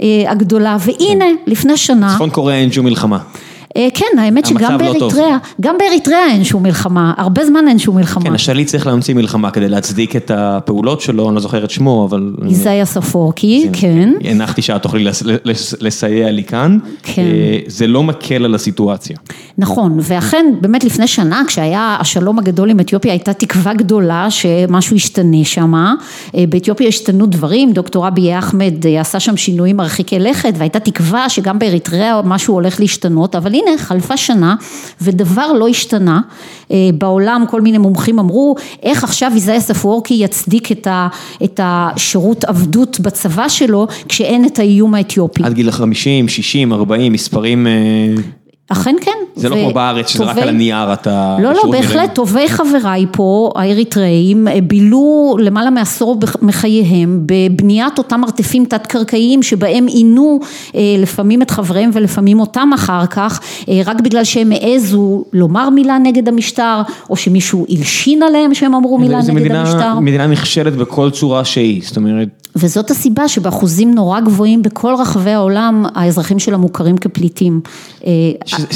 אה, 0.00 0.06
הגדולה, 0.28 0.76
והנה, 0.80 1.24
לפני 1.46 1.76
שנה... 1.76 2.12
צפון 2.14 2.30
קוריאה 2.30 2.58
אין 2.58 2.72
שום 2.72 2.86
מלחמה. 2.86 3.18
כן, 3.94 4.18
האמת 4.18 4.46
שגם 4.46 4.78
באריתריאה, 4.78 5.30
לא 5.30 5.36
גם 5.60 5.76
באריתריאה 5.78 6.30
אין 6.30 6.44
שום 6.44 6.62
מלחמה, 6.62 7.12
הרבה 7.16 7.46
זמן 7.46 7.68
אין 7.68 7.78
שום 7.78 7.96
מלחמה. 7.96 8.24
כן, 8.24 8.34
השליט 8.34 8.68
צריך 8.68 8.86
להמציא 8.86 9.14
מלחמה 9.14 9.50
כדי 9.50 9.68
להצדיק 9.68 10.16
את 10.16 10.30
הפעולות 10.34 11.00
שלו, 11.00 11.28
אני 11.28 11.34
לא 11.34 11.40
זוכר 11.40 11.64
את 11.64 11.70
שמו, 11.70 12.06
אבל... 12.10 12.34
איזאיה 12.48 12.84
ספורקי, 12.84 13.68
כן. 13.72 14.12
הנחתי 14.24 14.62
שאת 14.62 14.82
תוכלי 14.82 15.04
לסייע 15.80 16.30
לי 16.30 16.44
כאן. 16.44 16.78
כן. 17.02 17.22
זה 17.66 17.86
לא 17.86 18.02
מקל 18.02 18.44
על 18.44 18.54
הסיטואציה. 18.54 19.16
נכון, 19.58 19.98
ואכן, 20.02 20.46
באמת 20.60 20.84
לפני 20.84 21.06
שנה, 21.06 21.42
כשהיה 21.46 21.96
השלום 22.00 22.38
הגדול 22.38 22.70
עם 22.70 22.80
אתיופיה, 22.80 23.12
הייתה 23.12 23.32
תקווה 23.32 23.74
גדולה 23.74 24.30
שמשהו 24.30 24.96
ישתנה 24.96 25.44
שם. 25.44 25.74
באתיופיה 26.48 26.88
השתנו 26.88 27.26
דברים, 27.26 27.72
דוקטור 27.72 28.08
אבי 28.08 28.38
אחמד 28.38 28.74
עשה 29.00 29.20
שם 29.20 29.36
שינויים 29.36 29.76
מרחיקי 29.76 30.18
לכת, 30.18 30.54
והייתה 30.56 30.80
תקווה 30.80 31.28
שגם 31.28 31.58
באריתריאה 31.58 32.22
משהו 32.24 32.54
הולך 32.54 32.80
להשתנות, 32.80 33.34
אבל 33.34 33.54
הנה 33.54 33.63
חלפה 33.76 34.16
שנה 34.16 34.54
ודבר 35.00 35.52
לא 35.52 35.68
השתנה, 35.68 36.20
בעולם 36.98 37.44
כל 37.50 37.60
מיני 37.60 37.78
מומחים 37.78 38.18
אמרו 38.18 38.54
איך 38.82 39.04
עכשיו 39.04 39.32
איזאיה 39.34 39.60
ספוורקי 39.60 40.14
יצדיק 40.14 40.68
את 41.44 41.60
השירות 41.62 42.44
עבדות 42.44 43.00
בצבא 43.00 43.48
שלו 43.48 43.86
כשאין 44.08 44.44
את 44.44 44.58
האיום 44.58 44.94
האתיופי. 44.94 45.42
עד 45.44 45.52
גיל 45.54 45.70
50, 45.70 46.28
60, 46.28 46.72
40, 46.72 47.12
מספרים 47.12 47.66
אכן 48.68 48.94
כן. 49.00 49.10
זה 49.36 49.48
לא 49.48 49.56
כמו 49.56 49.72
בארץ, 49.72 50.08
שזה 50.08 50.24
רק 50.24 50.38
על 50.38 50.48
הנייר 50.48 50.92
אתה... 50.92 51.36
לא, 51.40 51.52
לא, 51.52 51.62
בהחלט, 51.70 52.14
טובי 52.14 52.48
חבריי 52.48 53.06
פה, 53.12 53.52
האריתראים, 53.56 54.48
בילו 54.62 55.36
למעלה 55.40 55.70
מעשור 55.70 56.16
מחייהם 56.42 57.26
בבניית 57.26 57.98
אותם 57.98 58.20
מרתפים 58.20 58.64
תת-קרקעיים 58.64 59.42
שבהם 59.42 59.86
עינו 59.86 60.40
לפעמים 60.74 61.42
את 61.42 61.50
חבריהם 61.50 61.90
ולפעמים 61.92 62.40
אותם 62.40 62.70
אחר 62.74 63.06
כך, 63.06 63.40
רק 63.84 64.00
בגלל 64.00 64.24
שהם 64.24 64.52
העזו 64.52 65.24
לומר 65.32 65.70
מילה 65.70 65.98
נגד 65.98 66.28
המשטר, 66.28 66.82
או 67.10 67.16
שמישהו 67.16 67.66
הלשין 67.68 68.22
עליהם 68.22 68.54
שהם 68.54 68.74
אמרו 68.74 68.98
מילה 68.98 69.18
נגד 69.22 69.52
המשטר. 69.54 69.94
זו 69.94 70.00
מדינה 70.00 70.26
נכשלת 70.26 70.76
בכל 70.76 71.10
צורה 71.10 71.44
שהיא, 71.44 71.82
זאת 71.84 71.96
אומרת... 71.96 72.28
וזאת 72.56 72.90
הסיבה 72.90 73.28
שבאחוזים 73.28 73.94
נורא 73.94 74.20
גבוהים 74.20 74.62
בכל 74.62 74.94
רחבי 74.98 75.30
העולם, 75.30 75.84
האזרחים 75.94 76.38
שלה 76.38 76.56
מוכרים 76.56 76.96
כפליטים. 76.96 77.60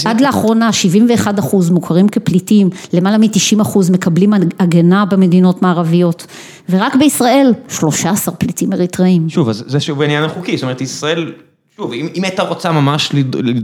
עד 0.04 0.20
לאחרונה 0.20 0.72
71 0.72 1.38
אחוז 1.38 1.70
מוכרים 1.70 2.08
כפליטים, 2.08 2.70
למעלה 2.92 3.18
מ-90 3.18 3.62
אחוז 3.62 3.90
מקבלים 3.90 4.32
הגנה 4.58 5.04
במדינות 5.04 5.62
מערביות, 5.62 6.26
ורק 6.70 6.96
בישראל 6.96 7.52
13 7.68 8.34
פליטים 8.34 8.72
אריתראים. 8.72 9.28
שוב, 9.28 9.48
אז 9.48 9.64
זה 9.66 9.80
שוב 9.80 9.98
בעניין 9.98 10.24
החוקי, 10.24 10.56
זאת 10.56 10.62
אומרת 10.62 10.80
ישראל, 10.80 11.32
שוב, 11.76 11.92
אם 11.92 12.24
הייתה 12.24 12.42
רוצה 12.42 12.72
ממש 12.72 13.12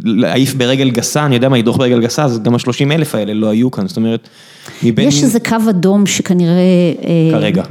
להעיף 0.05 0.55
ברגל 0.55 0.91
גסה, 0.91 1.27
אני 1.27 1.35
יודע 1.35 1.49
מה, 1.49 1.59
לדרוך 1.59 1.77
ברגל 1.77 2.01
גסה, 2.01 2.25
אז 2.25 2.43
גם 2.43 2.55
השלושים 2.55 2.93
אלף 2.93 3.15
האלה 3.15 3.35
לא 3.35 3.47
היו 3.47 3.71
כאן, 3.71 3.89
זאת 3.89 3.97
אומרת, 3.97 4.29
מבין... 4.83 5.09
יש 5.09 5.23
איזה 5.23 5.41
קו 5.41 5.57
אדום 5.71 6.07
שכנראה... 6.07 6.63
כרגע. 7.31 7.63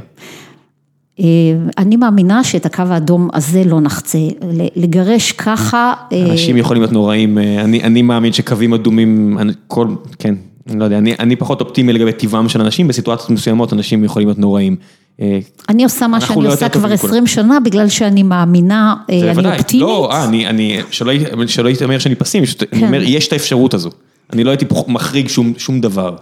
אני 1.78 1.96
מאמינה 1.96 2.44
שאת 2.44 2.66
הקו 2.66 2.82
האדום 2.90 3.28
הזה 3.32 3.62
לא 3.64 3.80
נחצה, 3.80 4.18
לגרש 4.76 5.32
ככה. 5.32 5.94
אנשים 6.30 6.56
יכולים 6.56 6.82
להיות 6.82 6.92
נוראים, 6.92 7.38
אני 7.84 8.02
מאמין 8.02 8.32
שקווים 8.32 8.74
אדומים, 8.74 9.38
כל, 9.66 9.88
כן, 10.18 10.34
אני 10.70 10.78
לא 10.78 10.84
יודע, 10.84 10.98
אני 10.98 11.36
פחות 11.36 11.60
אופטימי 11.60 11.92
לגבי 11.92 12.12
טבעם 12.12 12.48
של 12.48 12.60
אנשים, 12.60 12.88
בסיטואציות 12.88 13.30
מסוימות 13.30 13.72
אנשים 13.72 14.04
יכולים 14.04 14.28
להיות 14.28 14.38
נוראים. 14.38 14.76
אני 15.68 15.84
עושה 15.84 16.06
מה 16.06 16.20
שאני 16.20 16.44
לא 16.44 16.52
עושה 16.52 16.68
כבר 16.68 16.92
עשרים 16.92 17.26
שנה, 17.26 17.60
בגלל 17.60 17.88
שאני 17.88 18.22
מאמינה, 18.22 18.94
אני 19.08 19.52
אופטימית. 19.52 19.86
לא, 19.86 20.10
אני, 20.24 20.78
שלא 21.46 21.68
יתאמר 21.68 21.98
שאני 21.98 22.14
פסימי, 22.14 22.46
אני 22.72 22.86
אומר, 22.86 23.02
יש 23.02 23.28
את 23.28 23.32
האפשרות 23.32 23.74
הזו, 23.74 23.90
אני 24.32 24.44
לא 24.44 24.50
הייתי 24.50 24.64
מחריג 24.88 25.28
שום 25.56 25.80
דבר. 25.80 26.16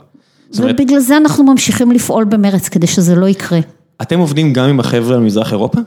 ובגלל 0.57 0.99
זה 0.99 1.17
אנחנו 1.17 1.45
ממשיכים 1.45 1.93
לפעול 1.93 2.25
במרץ, 2.25 2.69
כדי 2.69 2.87
שזה 2.87 3.15
לא 3.15 3.27
יקרה. 3.27 3.61
אתם 4.03 4.19
עובדים 4.19 4.53
גם 4.53 4.69
עם 4.69 4.81
החבר'ה 4.81 5.19
ממזרח 5.19 5.53
אירופה? 5.53 5.79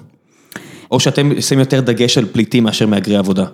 או 0.91 0.99
שאתם 0.99 1.41
שמים 1.41 1.59
יותר 1.59 1.79
דגש 1.81 2.17
על 2.17 2.25
פליטים 2.31 2.63
מאשר 2.63 2.87
מהגרי 2.87 3.15
עבודה? 3.15 3.45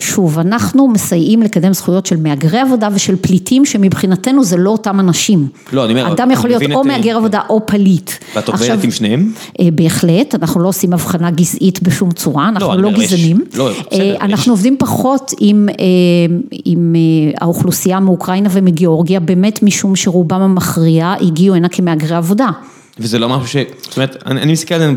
שוב, 0.00 0.38
אנחנו 0.38 0.88
מסייעים 0.88 1.42
לקדם 1.42 1.72
זכויות 1.72 2.06
של 2.06 2.16
מהגרי 2.16 2.58
עבודה 2.58 2.88
ושל 2.94 3.16
פליטים 3.16 3.64
שמבחינתנו 3.64 4.44
זה 4.44 4.56
לא 4.56 4.70
אותם 4.70 5.00
אנשים. 5.00 5.48
לא, 5.72 5.84
אני 5.84 5.92
אומר, 5.92 6.12
אדם 6.12 6.30
יכול 6.30 6.50
להיות 6.50 6.62
או 6.74 6.84
מהגר 6.84 7.16
עבודה 7.16 7.40
או 7.48 7.66
פליט. 7.66 8.10
ואת 8.36 8.48
עובדת 8.48 8.84
עם 8.84 8.90
שניהם? 8.90 9.32
בהחלט, 9.74 10.34
אנחנו 10.34 10.60
לא 10.60 10.68
עושים 10.68 10.92
הבחנה 10.92 11.30
גזעית 11.30 11.82
בשום 11.82 12.10
צורה, 12.10 12.48
אנחנו 12.48 12.82
לא 12.82 12.90
גזענים. 12.90 13.44
אנחנו 14.20 14.52
עובדים 14.52 14.76
פחות 14.78 15.32
עם 16.64 16.96
האוכלוסייה 17.40 18.00
מאוקראינה 18.00 18.48
ומגיאורגיה, 18.52 19.20
באמת 19.20 19.62
משום 19.62 19.96
שרובם 19.96 20.40
המכריע 20.40 21.14
הגיעו 21.20 21.54
הנה 21.54 21.68
כמהגרי 21.68 22.16
עבודה. 22.16 22.48
וזה 23.00 23.18
לא 23.18 23.28
משהו 23.28 23.48
ש... 23.48 23.56
זאת 23.82 23.96
אומרת, 23.96 24.22
אני 24.26 24.52
מסתכל 24.52 24.74
על 24.74 24.80
זה 24.80 24.92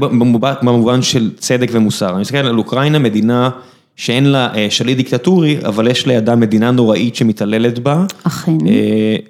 במובן 0.61 1.01
של 1.01 1.31
צדק 1.37 1.69
ומוסר, 1.71 2.09
אני 2.09 2.21
מסתכל 2.21 2.37
על 2.37 2.57
אוקראינה, 2.57 2.99
מדינה 2.99 3.49
שאין 3.95 4.25
לה 4.25 4.49
שליט 4.69 4.97
דיקטטורי, 4.97 5.57
אבל 5.65 5.87
יש 5.87 6.05
לידה 6.05 6.35
מדינה 6.35 6.71
נוראית 6.71 7.15
שמתעללת 7.15 7.79
בה. 7.79 8.05
אכן. 8.23 8.57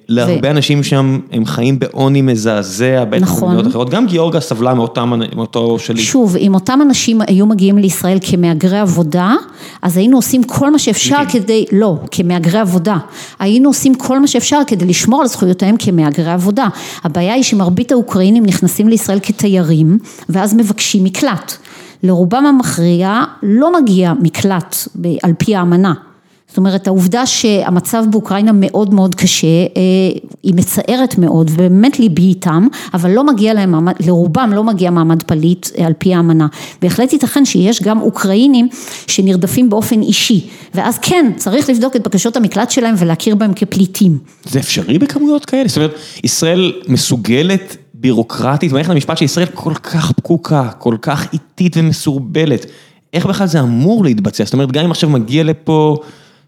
להרבה 0.08 0.52
אנשים 0.52 0.84
שם, 0.84 1.20
הם 1.32 1.46
חיים 1.46 1.80
בעוני 1.80 2.22
מזעזע, 2.22 3.04
בטח 3.10 3.44
במדינות 3.44 3.68
אחרות, 3.68 3.90
גם 3.90 4.08
גיאורגיה 4.08 4.42
סבלה 4.42 4.74
מאותו 4.74 5.80
שליט. 5.80 6.06
שוב, 6.06 6.38
אם 6.38 6.54
אותם 6.54 6.80
אנשים 6.82 7.22
היו 7.28 7.46
מגיעים 7.46 7.78
לישראל 7.78 8.18
כמהגרי 8.22 8.80
עבודה, 8.80 9.36
אז 9.82 9.98
היינו 9.98 10.18
עושים 10.18 10.44
כל 10.44 10.72
מה 10.72 10.80
שאפשר 10.80 11.20
כדי, 11.30 11.66
לא, 11.72 11.98
כמהגרי 12.12 12.60
עבודה, 12.60 12.98
היינו 13.40 13.70
עושים 13.70 13.96
כל 13.96 14.20
מה 14.20 14.28
שאפשר 14.28 14.60
כדי 14.68 14.86
לשמור 14.86 15.22
על 15.22 15.28
זכויותיהם 15.28 15.76
כמהגרי 15.80 16.32
עבודה. 16.32 16.68
הבעיה 17.04 17.34
היא 17.34 17.44
שמרבית 17.44 17.92
האוקראינים 17.92 18.46
נכנסים 18.46 18.88
לישראל 18.88 19.20
כתיירים, 19.24 19.98
ואז 20.30 20.54
מבקשים 20.54 21.04
מקלט. 21.04 21.58
לרובם 22.04 22.46
המכריע 22.46 23.24
לא 23.44 23.82
מגיע 23.82 24.14
מקלט 24.22 24.76
על 25.24 25.34
פי 25.38 25.56
האמנה. 25.56 25.94
זאת 26.48 26.58
אומרת, 26.58 26.88
העובדה 26.88 27.26
שהמצב 27.26 28.04
באוקראינה 28.12 28.52
מאוד 28.54 28.94
מאוד 28.94 29.16
קשה, 29.16 29.48
היא 30.44 30.54
מצערת 30.56 31.18
מאוד 31.18 31.52
ובאמת 31.54 32.00
ליבי 32.00 32.22
איתם, 32.22 32.68
אבל 32.94 33.12
לא 33.12 33.24
מגיע 33.24 33.54
להם, 33.54 33.88
לרובם 34.00 34.52
לא 34.54 34.64
מגיע 34.64 34.92
מעמד 34.92 35.24
פליט 35.24 35.68
על 35.86 35.94
פי 35.98 36.16
האמנה. 36.16 36.48
בהחלט 36.82 37.14
ייתכן 37.14 37.46
שיש 37.46 37.82
גם 37.82 38.02
אוקראינים 38.02 38.68
שנרדפים 39.08 39.70
באופן 39.70 40.02
אישי, 40.02 40.48
ואז 40.74 40.98
כן, 40.98 41.32
צריך 41.38 41.70
לבדוק 41.70 41.96
את 41.96 42.08
בקשות 42.08 42.38
המקלט 42.38 42.72
שלהם 42.72 42.96
ולהכיר 42.98 43.36
בהם 43.36 43.54
כפליטים. 43.54 44.18
זה 44.46 44.60
אפשרי 44.60 44.98
בכמויות 44.98 45.46
כאלה? 45.46 45.68
זאת 45.68 45.78
אומרת, 45.78 45.96
ישראל 46.24 46.74
מסוגלת 46.88 47.78
בירוקרטית, 48.04 48.72
מערכת 48.72 48.90
המשפט 48.90 49.18
של 49.18 49.26
ישראל 49.26 49.48
כל 49.54 49.74
כך 49.74 50.12
פקוקה, 50.12 50.70
כל 50.78 50.96
כך 51.02 51.34
איטית 51.34 51.78
ומסורבלת, 51.78 52.66
איך 53.14 53.26
בכלל 53.26 53.48
זה 53.48 53.60
אמור 53.60 54.04
להתבצע? 54.04 54.44
זאת 54.44 54.54
אומרת, 54.54 54.72
גם 54.72 54.86
אם 54.86 54.92
עכשיו 54.92 55.10
מגיע 55.10 55.44
לפה 55.44 55.98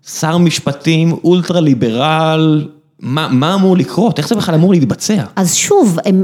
שר 0.08 0.38
משפטים 0.38 1.12
אולטרה 1.24 1.60
ליברל, 1.60 2.68
מה, 2.99 3.28
מה 3.32 3.56
אמור 3.56 3.78
לקרות? 3.78 4.18
איך 4.18 4.28
זה 4.28 4.36
בכלל 4.36 4.56
אמור 4.56 4.72
להתבצע? 4.72 5.24
אז 5.36 5.56
שוב, 5.56 5.97
הם... 6.06 6.24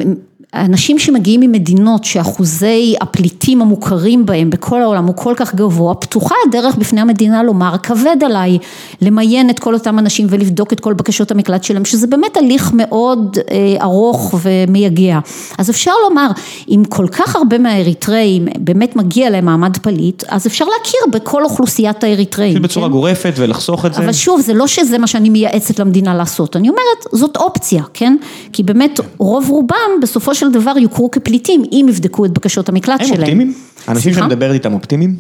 אנשים 0.56 1.00
שמגיעים 1.00 1.40
ממדינות 1.40 2.04
שאחוזי 2.04 2.96
הפליטים 3.02 3.62
המוכרים 3.62 4.26
בהם 4.26 4.50
בכל 4.50 4.82
העולם 4.82 5.06
הוא 5.06 5.16
כל 5.16 5.34
כך 5.38 5.56
גבוה, 5.56 5.96
פתוחה 5.96 6.36
הדרך 6.48 6.76
בפני 6.76 7.02
המדינה 7.02 7.44
לומר, 7.44 7.76
כבד 7.84 8.18
עליי 8.26 8.58
למיין 9.02 9.50
את 9.50 9.60
כל 9.60 9.74
אותם 9.74 10.00
אנשים 10.00 10.28
ולבדוק 10.30 10.74
את 10.74 10.80
כל 10.80 10.94
בקשות 10.94 11.32
המקלט 11.32 11.64
שלהם, 11.64 11.86
שזה 11.86 12.08
באמת 12.08 12.38
הליך 12.38 12.72
מאוד 12.74 13.38
ארוך 13.82 14.36
ומייגע. 14.42 15.20
אז 15.58 15.70
אפשר 15.70 15.92
לומר, 16.10 16.28
אם 16.70 16.84
כל 16.90 17.08
כך 17.08 17.36
הרבה 17.36 17.58
מהאריתראים 17.58 18.48
באמת 18.60 18.96
מגיע 18.96 19.30
להם 19.30 19.46
מעמד 19.46 19.78
פליט, 19.78 20.24
אז 20.28 20.48
אפשר 20.48 20.66
להכיר 20.66 21.00
בכל 21.12 21.44
אוכלוסיית 21.44 22.04
האריתראים. 22.04 22.62
בצורה 22.62 22.88
כן? 22.88 22.92
גורפת 22.92 23.34
ולחסוך 23.38 23.86
את 23.86 23.94
זה. 23.94 24.04
אבל 24.04 24.14
שוב, 24.14 24.42
זה 24.42 24.54
לא 24.54 24.68
שזה 24.68 24.98
מה 24.98 25.08
שאני 25.08 25.30
מייעצת 25.30 25.80
למדינה 25.80 26.16
לעשות, 26.16 26.56
אני 26.56 26.70
אומרת, 26.70 27.06
זאת 27.12 27.38
אופציה, 27.38 27.84
כן? 27.94 28.16
כי 28.54 28.64
באמת 28.64 29.00
רוב 29.18 29.50
רובם 29.50 30.00
בסופו 30.02 30.36
של 30.36 30.41
דבר 30.50 30.74
יוכרו 30.78 31.12
כפליטים, 31.12 31.64
אם 31.72 31.86
יבדקו 31.90 32.26
את 32.26 32.32
בקשות 32.32 32.70
המקלט 32.70 33.00
שלהם. 33.00 33.14
הם 33.14 33.20
אופטימיים? 33.20 33.54
אנשים 33.88 34.14
שאת 34.14 34.24
מדברת 34.24 34.54
איתם 34.54 34.74
אופטימיים? 34.74 35.16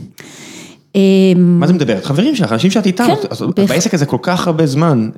מה 1.36 1.67
זה 1.67 1.74
מדברת? 1.74 2.05
חברים 2.05 2.36
שלך, 2.36 2.51
אנשים 2.51 2.72
שאת 2.72 2.86
איתם, 2.86 3.07
בעסק 3.67 3.93
הזה 3.93 4.05
כל 4.05 4.17
כך 4.22 4.47
הרבה 4.47 4.65
זמן, 4.65 5.09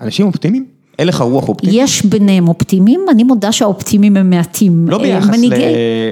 אנשים 0.00 0.26
אופטימיים? 0.26 0.64
הלך 0.98 1.20
הרוח 1.20 1.48
אופטימי? 1.48 1.72
יש 1.82 2.04
ביניהם 2.06 2.48
אופטימיים, 2.48 3.00
אני 3.10 3.24
מודה 3.24 3.52
שהאופטימיים 3.52 4.16
הם 4.16 4.30
מעטים. 4.30 4.86
לא 4.88 4.98
ביחס 4.98 5.36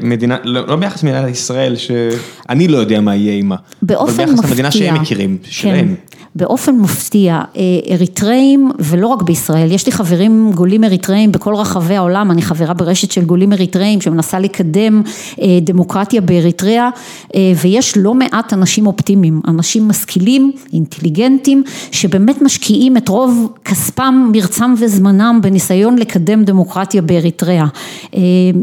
למדינה, 0.03 0.36
לא 0.45 0.76
ביחס 0.76 1.03
למדינת 1.03 1.28
ישראל, 1.30 1.76
שאני 1.76 2.68
לא 2.68 2.78
יודע 2.78 3.01
מה 3.01 3.16
יהיה 3.16 3.32
עימה. 3.32 3.57
באופן 3.82 4.12
מפתיע. 4.12 4.24
אבל 4.24 4.34
ביחס 4.34 4.51
למדינה 4.51 4.70
שהם 4.70 4.95
מכירים, 4.95 5.38
שלהם. 5.43 5.95
באופן 6.35 6.76
מפתיע, 6.76 7.41
אריתראים, 7.91 8.70
ולא 8.78 9.07
רק 9.07 9.22
בישראל, 9.22 9.72
יש 9.72 9.87
לי 9.87 9.93
חברים 9.93 10.53
גולים 10.55 10.85
אריתראים 10.85 11.33
בכל 11.33 11.55
רחבי 11.55 11.97
העולם, 11.97 12.30
אני 12.30 12.43
חברה 12.43 12.74
ברשת 12.74 13.11
של 13.11 13.24
גולים 13.24 13.53
אריתראים 13.53 14.01
שמנסה 14.01 14.39
לקדם 14.39 15.03
דמוקרטיה 15.62 16.20
באריתריאה, 16.20 16.89
ויש 17.57 17.97
לא 17.97 18.14
מעט 18.14 18.53
אנשים 18.53 18.87
אופטימיים, 18.87 19.41
אנשים 19.49 19.89
משכילים, 19.89 20.53
אינטליגנטים, 20.72 21.62
שבאמת 21.91 22.43
משקיעים 22.43 22.97
את 22.97 23.09
רוב 23.09 23.53
כספם, 23.64 24.30
מרצם 24.33 24.74
וזמנם 24.78 25.39
בניסיון 25.43 25.99
לקדם 25.99 26.45
דמוקרטיה 26.45 27.03
באריתריאה. 27.03 27.66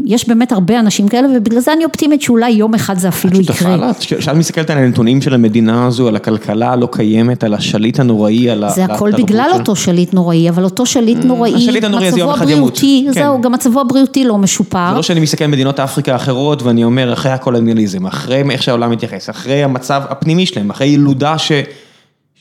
יש 0.04 0.28
באמת 0.28 0.52
הרבה 0.52 0.80
אנשים 0.80 1.08
כאלה 1.08 1.28
ובגלל 1.36 1.60
זה 1.60 1.72
אני 1.72 1.84
אופטימית 1.84 2.22
שאולי 2.22 2.50
יום 2.50 2.74
אחד 2.74 2.98
זה 2.98 3.08
אפילו 3.08 3.40
יקרה. 3.40 3.92
כשאת 4.00 4.36
מסתכלת 4.36 4.70
על 4.70 4.78
הנתונים 4.78 5.22
של 5.22 5.34
המדינה 5.34 5.86
הזו, 5.86 6.08
על 6.08 6.16
הכלכלה 6.16 6.72
הלא 6.72 6.88
קיימת, 6.92 7.44
על 7.44 7.54
השליט 7.60 8.00
הנוראי, 8.00 8.50
על 8.50 8.64
זה 8.74 8.84
הכל 8.84 9.10
בגלל 9.18 9.50
אותו 9.52 9.76
שליט 9.76 10.14
נוראי, 10.14 10.48
אבל 10.48 10.64
אותו 10.64 10.86
שליט 10.86 11.24
נוראי, 11.24 11.54
השליט 11.54 11.84
הנוראי 11.84 12.08
הזה 12.08 12.20
יום 12.20 12.30
אחד 12.30 12.48
ימות. 12.48 12.80
זהו, 13.10 13.40
גם 13.40 13.52
מצבו 13.52 13.80
הבריאותי 13.80 14.24
לא 14.24 14.38
משופר. 14.38 14.88
זה 14.90 14.96
לא 14.96 15.02
שאני 15.02 15.20
מסתכל 15.20 15.44
על 15.44 15.50
מדינות 15.50 15.80
אפריקה 15.80 16.12
האחרות 16.12 16.62
ואני 16.62 16.84
אומר 16.84 17.12
אחרי 17.12 17.32
הקולוניאליזם, 17.32 18.06
אחרי 18.06 18.42
איך 18.50 18.62
שהעולם 18.62 18.90
מתייחס, 18.90 19.30
אחרי 19.30 19.64
המצב 19.64 20.02
הפנימי 20.08 20.46
שלהם, 20.46 20.70
אחרי 20.70 20.86
ילודה 20.86 21.38
ש... 21.38 21.52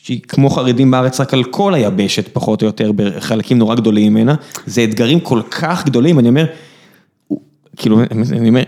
שהיא 0.04 0.20
כמו 0.28 0.50
חרדים 0.50 0.92
בארץ 0.92 1.22
רק 1.22 1.34
על 1.34 1.44
כל 1.44 1.74
היבשת 1.74 2.30
פחות 2.34 2.62
או 2.62 2.68
יותר 2.68 2.92
בחלקים 2.96 3.58
נורא 3.58 3.76
גדולים 3.76 4.14
ממנה, 4.14 4.36
זה 4.66 4.84
אתגרים 4.84 5.20
כל 5.20 5.42
כך 5.52 5.86
גדולים, 5.86 6.20
אני 6.20 6.30
אומר, 6.30 6.46
כאילו, 7.82 8.00
אני 8.32 8.50
אומר, 8.50 8.64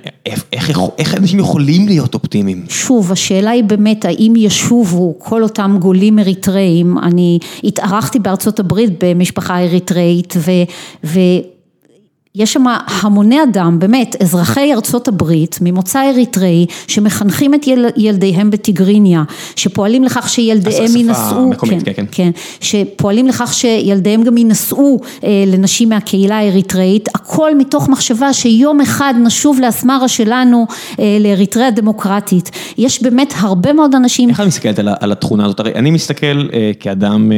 איך 0.98 1.16
אנשים 1.18 1.40
יכולים 1.40 1.88
להיות 1.88 2.14
אופטימיים? 2.14 2.66
שוב, 2.70 3.12
השאלה 3.12 3.52
היא 3.52 3.64
באמת, 3.64 4.06
האם 4.06 4.34
ישובו 4.38 5.16
כל 5.20 5.44
אותם 5.44 5.78
גולים 5.80 6.20
אריתראים, 6.20 6.98
אני 6.98 7.40
התארחתי 7.64 8.20
בארצות 8.20 8.60
הברית 8.60 9.04
במשפחה 9.04 9.60
אריתראית, 9.60 10.34
ו... 11.04 11.20
יש 12.36 12.54
שם 12.54 12.64
המוני 13.02 13.44
אדם, 13.44 13.80
באמת, 13.80 14.16
אזרחי 14.22 14.74
ארצות 14.74 15.08
הברית, 15.08 15.60
ממוצא 15.62 16.10
אריתראי, 16.10 16.66
שמחנכים 16.88 17.54
את 17.54 17.66
ילדיהם 17.98 18.52
בטיגריניה, 18.52 19.24
שפועלים 19.56 20.04
לכך 20.04 20.30
שילדיהם 20.30 20.96
ינשאו, 20.96 21.50
מקומית, 21.50 21.84
כן, 21.84 21.92
כן, 21.96 22.06
כן, 22.12 22.32
שפועלים 22.62 23.28
לכך 23.28 23.54
שילדיהם 23.54 24.24
גם 24.24 24.38
ינשאו 24.38 25.00
לנשים 25.48 25.90
מהקהילה 25.90 26.38
האריתראית, 26.40 27.10
הכל 27.16 27.56
מתוך 27.58 27.90
מחשבה 27.90 28.34
שיום 28.34 28.82
אחד 28.82 29.14
נשוב 29.24 29.60
לאסמרה 29.60 30.08
שלנו 30.08 30.66
לאריתריאה 31.20 31.72
דמוקרטית. 31.72 32.52
יש 32.78 33.04
באמת 33.04 33.34
הרבה 33.38 33.74
מאוד 33.74 33.96
אנשים... 33.96 34.30
איך 34.30 34.40
את 34.42 34.46
מסתכלת 34.46 34.80
על 34.80 35.12
התכונה 35.12 35.46
הזאת? 35.46 35.60
הרי 35.60 35.74
אני 35.76 35.92
מסתכל 35.92 36.48
כאדם... 36.80 37.32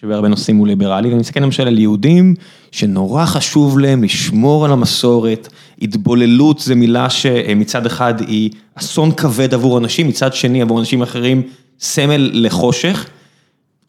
שבהרבה 0.00 0.28
נושאים 0.28 0.56
הוא 0.56 0.66
ליברלי, 0.66 1.08
ואני 1.08 1.20
מסתכל 1.20 1.40
למשל 1.40 1.66
על 1.66 1.78
יהודים 1.78 2.34
שנורא 2.72 3.26
חשוב 3.26 3.78
להם 3.78 4.04
לשמור 4.04 4.64
על 4.64 4.72
המסורת, 4.72 5.48
התבוללות 5.82 6.58
זה 6.58 6.74
מילה 6.74 7.10
שמצד 7.10 7.86
אחד 7.86 8.14
היא 8.20 8.50
אסון 8.74 9.12
כבד 9.12 9.54
עבור 9.54 9.78
אנשים, 9.78 10.08
מצד 10.08 10.34
שני 10.34 10.62
עבור 10.62 10.80
אנשים 10.80 11.02
אחרים 11.02 11.42
סמל 11.80 12.30
לחושך, 12.32 13.06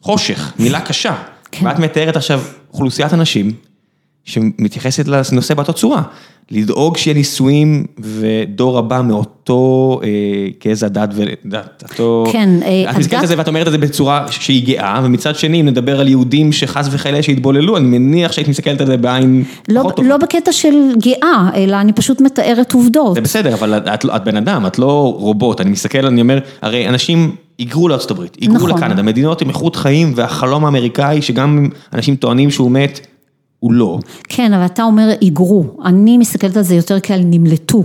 חושך, 0.00 0.52
מילה 0.58 0.80
קשה, 0.80 1.16
כן. 1.52 1.66
ואת 1.66 1.78
מתארת 1.78 2.16
עכשיו 2.16 2.40
אוכלוסיית 2.72 3.12
אנשים 3.14 3.52
שמתייחסת 4.24 5.08
לנושא 5.08 5.54
באותה 5.54 5.72
צורה. 5.72 6.02
לדאוג 6.50 6.96
שיהיה 6.96 7.16
נישואים 7.16 7.84
ודור 7.98 8.78
הבא 8.78 9.02
מאותו 9.04 10.00
גזע, 10.64 10.88
דת 10.88 11.08
ודת, 11.14 11.84
אותו... 11.90 12.24
כן, 12.32 12.48
הדת... 12.54 12.90
את 12.90 12.98
מסתכלת 12.98 13.20
על 13.20 13.26
זה 13.26 13.34
ואת 13.38 13.48
אומרת 13.48 13.66
את 13.66 13.72
זה 13.72 13.78
בצורה 13.78 14.26
שהיא 14.30 14.66
גאה, 14.66 15.00
ומצד 15.04 15.36
שני, 15.36 15.60
אם 15.60 15.66
נדבר 15.66 16.00
על 16.00 16.08
יהודים 16.08 16.52
שחס 16.52 16.88
וחלילה 16.90 17.22
שהתבוללו, 17.22 17.76
אני 17.76 17.98
מניח 17.98 18.32
שהיית 18.32 18.48
מסתכלת 18.48 18.80
על 18.80 18.86
זה 18.86 18.96
בעין 18.96 19.44
לא, 19.68 19.80
פחות 19.80 19.96
טובה. 19.96 20.08
לא 20.08 20.16
בקטע 20.16 20.52
של 20.52 20.74
גאה, 21.02 21.50
אלא 21.54 21.76
אני 21.76 21.92
פשוט 21.92 22.20
מתארת 22.20 22.72
עובדות. 22.72 23.14
זה 23.14 23.20
בסדר, 23.20 23.54
אבל 23.54 23.74
את, 23.74 24.04
את 24.16 24.24
בן 24.24 24.36
אדם, 24.36 24.66
את 24.66 24.78
לא 24.78 25.14
רובוט, 25.18 25.60
אני 25.60 25.70
מסתכל, 25.70 26.06
אני 26.06 26.20
אומר, 26.20 26.38
הרי 26.62 26.88
אנשים... 26.88 27.32
היגרו 27.58 27.88
לארצות 27.88 28.10
הברית, 28.10 28.36
היגרו 28.40 28.56
נכון. 28.56 28.70
לקנדה, 28.70 29.02
מדינות 29.02 29.42
עם 29.42 29.48
איכות 29.48 29.76
חיים 29.76 30.12
והחלום 30.16 30.64
האמריקאי 30.64 31.22
שגם 31.22 31.68
אנשים 31.92 32.16
טוענים 32.16 32.50
שהוא 32.50 32.70
מת, 32.70 33.06
הוא 33.60 33.72
לא. 33.72 33.98
כן, 34.28 34.52
אבל 34.52 34.66
אתה 34.66 34.82
אומר 34.82 35.08
היגרו, 35.20 35.64
אני 35.84 36.18
מסתכלת 36.18 36.56
על 36.56 36.62
זה 36.62 36.74
יותר 36.74 37.00
כעל 37.00 37.20
נמלטו. 37.24 37.84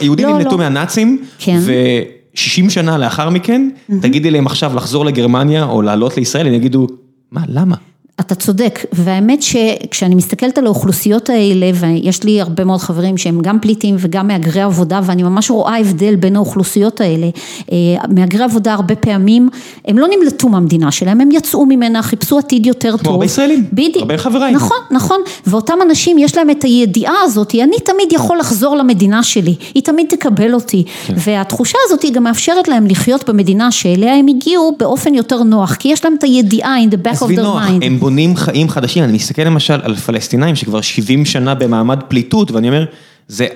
יהודים 0.00 0.28
נמלטו 0.28 0.58
מהנאצים, 0.58 1.22
ו-60 1.46 2.70
שנה 2.70 2.98
לאחר 2.98 3.30
מכן, 3.30 3.68
תגידי 4.00 4.30
להם 4.30 4.46
עכשיו 4.46 4.76
לחזור 4.76 5.04
לגרמניה 5.04 5.64
או 5.64 5.82
לעלות 5.82 6.16
לישראל, 6.16 6.46
הם 6.46 6.54
יגידו, 6.54 6.86
מה, 7.32 7.40
למה? 7.48 7.76
אתה 8.20 8.34
צודק, 8.34 8.86
והאמת 8.92 9.42
שכשאני 9.42 10.14
מסתכלת 10.14 10.58
על 10.58 10.66
האוכלוסיות 10.66 11.30
האלה, 11.30 11.70
ויש 11.74 12.24
לי 12.24 12.40
הרבה 12.40 12.64
מאוד 12.64 12.80
חברים 12.80 13.16
שהם 13.16 13.40
גם 13.40 13.60
פליטים 13.60 13.96
וגם 13.98 14.26
מהגרי 14.26 14.60
עבודה, 14.60 15.00
ואני 15.04 15.22
ממש 15.22 15.50
רואה 15.50 15.78
הבדל 15.78 16.16
בין 16.16 16.36
האוכלוסיות 16.36 17.00
האלה. 17.00 17.28
אה, 17.72 17.76
מהגרי 18.14 18.44
עבודה 18.44 18.72
הרבה 18.72 18.94
פעמים, 18.94 19.48
הם 19.84 19.98
לא 19.98 20.06
נמלטו 20.16 20.48
מהמדינה 20.48 20.90
שלהם, 20.90 21.20
הם 21.20 21.28
יצאו 21.32 21.66
ממנה, 21.66 22.02
חיפשו 22.02 22.38
עתיד 22.38 22.66
יותר 22.66 22.90
טוב. 22.90 23.00
כמו 23.00 23.12
הרבה 23.12 23.24
ישראלים, 23.24 23.64
בדיוק. 23.72 23.96
הרבה 23.96 24.18
חבריי. 24.18 24.52
נכון, 24.52 24.76
נכון, 24.90 25.20
ואותם 25.46 25.74
אנשים 25.82 26.18
יש 26.18 26.36
להם 26.36 26.50
את 26.50 26.62
הידיעה 26.62 27.14
הזאת, 27.22 27.54
אני 27.54 27.76
תמיד 27.84 28.12
יכול 28.12 28.38
לחזור 28.38 28.76
למדינה 28.76 29.22
שלי, 29.22 29.54
היא 29.74 29.82
תמיד 29.82 30.06
תקבל 30.08 30.54
אותי, 30.54 30.84
כן. 31.06 31.14
והתחושה 31.16 31.78
הזאת 31.84 32.02
היא 32.02 32.12
גם 32.12 32.22
מאפשרת 32.22 32.68
להם 32.68 32.86
לחיות 32.86 33.28
במדינה 33.28 33.70
שאליה 33.72 34.14
הם 34.14 34.26
הגיעו 34.28 34.76
באופן 34.78 35.14
יותר 35.14 35.42
נוח, 35.42 35.74
כי 35.74 35.88
יש 35.88 36.04
להם 36.04 36.14
את 36.18 36.24
הידיעה 36.24 36.76
in 36.84 36.94
the 36.94 37.08
back 37.08 37.18
of 37.18 37.26
their 37.26 37.44
mind. 37.44 37.84
בונים 38.08 38.36
חיים 38.36 38.68
חדשים, 38.68 39.04
אני 39.04 39.12
מסתכל 39.12 39.42
למשל 39.42 39.80
על 39.82 39.94
פלסטינאים 39.94 40.56
שכבר 40.56 40.80
70 40.80 41.24
שנה 41.24 41.54
במעמד 41.54 42.00
פליטות, 42.08 42.50
ואני 42.50 42.68
אומר, 42.68 42.84
זה 43.28 43.46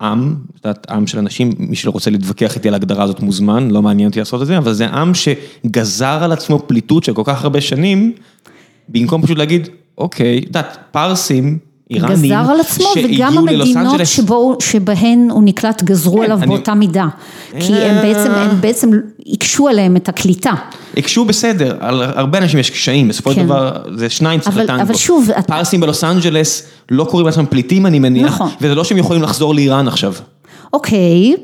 עם, 0.00 0.36
את 0.50 0.64
יודעת, 0.64 0.90
עם 0.90 1.06
של 1.06 1.18
אנשים, 1.18 1.52
מי 1.58 1.76
שלא 1.76 1.90
רוצה 1.90 2.10
להתווכח 2.10 2.54
איתי 2.54 2.68
על 2.68 2.74
ההגדרה 2.74 3.04
הזאת 3.04 3.20
מוזמן, 3.20 3.70
לא 3.70 3.82
מעניין 3.82 4.08
אותי 4.08 4.18
לעשות 4.18 4.42
את 4.42 4.46
זה, 4.46 4.58
אבל 4.58 4.72
זה 4.72 4.86
עם 4.86 5.12
שגזר 5.14 6.18
על 6.22 6.32
עצמו 6.32 6.58
פליטות 6.66 7.04
של 7.04 7.14
כל 7.14 7.22
כך 7.24 7.44
הרבה 7.44 7.60
שנים, 7.60 8.12
במקום 8.88 9.22
פשוט 9.22 9.38
להגיד, 9.38 9.68
אוקיי, 9.98 10.38
את 10.38 10.44
יודעת, 10.44 10.78
פרסים, 10.90 11.58
איראנים, 11.90 12.16
גזר 12.16 12.50
על 12.50 12.60
עצמו 12.60 12.88
וגם 13.04 13.38
המדינות 13.38 14.00
שבו, 14.04 14.56
שבהן 14.60 15.28
הוא 15.30 15.42
נקלט 15.44 15.82
גזרו 15.82 16.16
כן, 16.16 16.22
עליו 16.22 16.38
אני... 16.38 16.46
באותה 16.46 16.74
מידה, 16.74 17.06
כי 17.60 17.74
הם 17.74 18.02
בעצם, 18.02 18.30
הם 18.30 18.60
בעצם 18.60 18.90
הקשו 19.32 19.68
עליהם 19.68 19.96
את 19.96 20.08
הקליטה. 20.08 20.52
הקשו 20.96 21.24
בסדר, 21.24 21.76
על 21.80 22.02
הרבה 22.02 22.38
אנשים 22.38 22.60
יש 22.60 22.70
קשיים, 22.70 23.08
בסופו 23.08 23.30
של 23.30 23.40
כן. 23.40 23.44
דבר 23.44 23.70
זה 23.96 24.10
שניים 24.10 24.40
צריך 24.40 24.56
לטנגו. 24.56 24.82
אבל 24.82 24.94
שוב, 24.94 25.28
פרסים 25.46 25.80
בלוס 25.80 26.04
אנג'לס 26.04 26.62
לא 26.90 27.04
קוראים 27.04 27.26
לעצמם 27.26 27.46
פליטים 27.46 27.86
אני 27.86 27.98
מניח, 27.98 28.34
נכון. 28.34 28.50
וזה 28.60 28.74
לא 28.74 28.84
שהם 28.84 28.98
יכולים 28.98 29.22
לחזור 29.22 29.54
לאיראן 29.54 29.88
עכשיו. 29.88 30.14
אוקיי. 30.72 31.34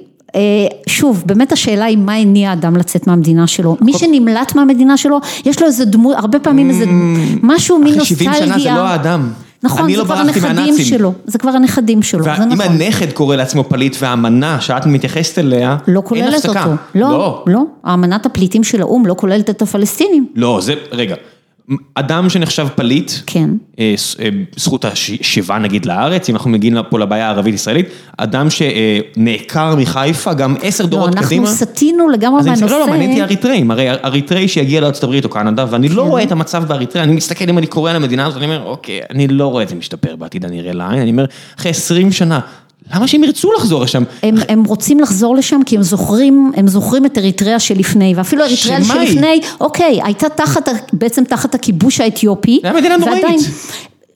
שוב, 0.86 1.22
באמת 1.26 1.52
השאלה 1.52 1.84
היא 1.84 1.98
מה 1.98 2.14
הניע 2.14 2.52
אדם 2.52 2.76
לצאת 2.76 3.06
מהמדינה 3.06 3.46
שלו. 3.46 3.76
מי 3.80 3.92
שנמלט 3.92 4.54
מהמדינה 4.54 4.96
שלו, 4.96 5.20
יש 5.44 5.60
לו 5.60 5.66
איזה 5.66 5.84
דמות, 5.84 6.16
הרבה 6.16 6.38
פעמים 6.38 6.70
איזה 6.70 6.84
משהו 7.42 7.78
מין 7.78 7.94
נוסטלגיה. 7.94 8.30
אחרי 8.30 8.46
70 8.46 8.54
שנה 8.54 8.58
זה 8.58 8.80
לא 8.80 8.86
האדם. 8.86 9.28
נכון, 9.62 9.92
זה 9.92 9.98
לא 9.98 10.04
כבר 10.04 10.14
הנכדים 10.14 10.74
שלו, 10.84 11.12
זה 11.24 11.38
כבר 11.38 11.50
הנכדים 11.50 12.02
שלו, 12.02 12.24
זה 12.24 12.32
נכון. 12.32 12.52
אם 12.52 12.60
הנכד 12.60 13.12
קורא 13.12 13.36
לעצמו 13.36 13.64
פליט 13.64 13.96
והאמנה 14.00 14.60
שאת 14.60 14.86
מתייחסת 14.86 15.38
אליה, 15.38 15.76
לא 15.88 16.02
כוללת 16.04 16.46
אותו. 16.46 16.60
לא, 16.94 17.44
לא, 17.46 17.62
האמנת 17.84 18.26
הפליטים 18.26 18.64
של 18.64 18.80
האו"ם 18.80 19.06
לא 19.06 19.14
כוללת 19.18 19.50
את 19.50 19.62
הפלסטינים. 19.62 20.26
לא, 20.34 20.58
זה, 20.62 20.74
רגע. 20.92 21.14
אדם 21.94 22.28
שנחשב 22.28 22.66
פליט, 22.74 23.12
כן. 23.26 23.50
אה, 23.78 23.94
אה, 24.20 24.28
זכות 24.56 24.84
השיבה 24.84 25.58
נגיד 25.58 25.86
לארץ, 25.86 26.28
אם 26.28 26.34
אנחנו 26.34 26.50
מגיעים 26.50 26.76
פה 26.90 26.98
לבעיה 26.98 27.26
הערבית-ישראלית, 27.26 27.86
אדם 28.16 28.46
שנעקר 28.50 29.74
מחיפה, 29.76 30.34
גם 30.34 30.54
עשר 30.62 30.86
דורות 30.86 31.14
לא, 31.14 31.22
קדימה. 31.22 31.48
אנחנו 31.48 31.66
סטינו 31.66 32.08
לגמרי 32.08 32.42
מהנושא. 32.44 32.64
לא, 32.64 32.80
לא, 32.80 32.86
מעניין 32.86 33.10
אותי 33.10 33.22
אריתראים, 33.22 33.70
הרי 33.70 33.90
אריתראי 33.90 34.48
שיגיע 34.48 34.80
לארצות 34.80 35.04
הברית 35.04 35.24
או 35.24 35.30
קנדה, 35.30 35.66
ואני 35.70 35.88
לא 35.88 36.02
כן. 36.02 36.08
רואה 36.08 36.22
את 36.22 36.32
המצב 36.32 36.64
באריתריאה, 36.64 37.04
אני 37.04 37.12
מסתכל 37.12 37.44
אם 37.48 37.58
אני 37.58 37.66
קורא 37.66 37.90
על 37.90 37.96
המדינה 37.96 38.26
הזאת, 38.26 38.42
אני 38.42 38.44
אומר, 38.44 38.64
אוקיי, 38.64 39.00
אני 39.10 39.28
לא 39.28 39.46
רואה 39.46 39.62
את 39.62 39.68
זה 39.68 39.74
משתפר 39.74 40.16
בעתיד 40.16 40.44
הנראה 40.44 40.72
לעין, 40.72 41.00
אני 41.00 41.10
אומר, 41.10 41.24
אחרי 41.58 41.70
עשרים 41.70 42.12
שנה, 42.12 42.40
למה 42.94 43.08
שהם 43.08 43.24
ירצו 43.24 43.52
לחזור 43.52 43.82
לשם? 43.82 44.02
הם, 44.22 44.34
הם 44.48 44.64
רוצים 44.64 45.00
לחזור 45.00 45.36
לשם 45.36 45.60
כי 45.66 45.76
הם 45.76 45.82
זוכרים, 45.82 46.52
הם 46.56 46.68
זוכרים 46.68 47.06
את 47.06 47.18
אריתריאה 47.18 47.58
שלפני, 47.58 48.14
ואפילו 48.16 48.44
אריתריאה 48.44 48.84
שלפני, 48.84 49.40
אוקיי, 49.60 50.00
הייתה 50.04 50.28
תחת, 50.28 50.68
בעצם 50.92 51.24
תחת 51.24 51.54
הכיבוש 51.54 52.00
האתיופי. 52.00 52.58
זה 52.62 52.68
היה 52.68 52.80
מדינה 52.80 52.96
נוראית. 52.96 53.40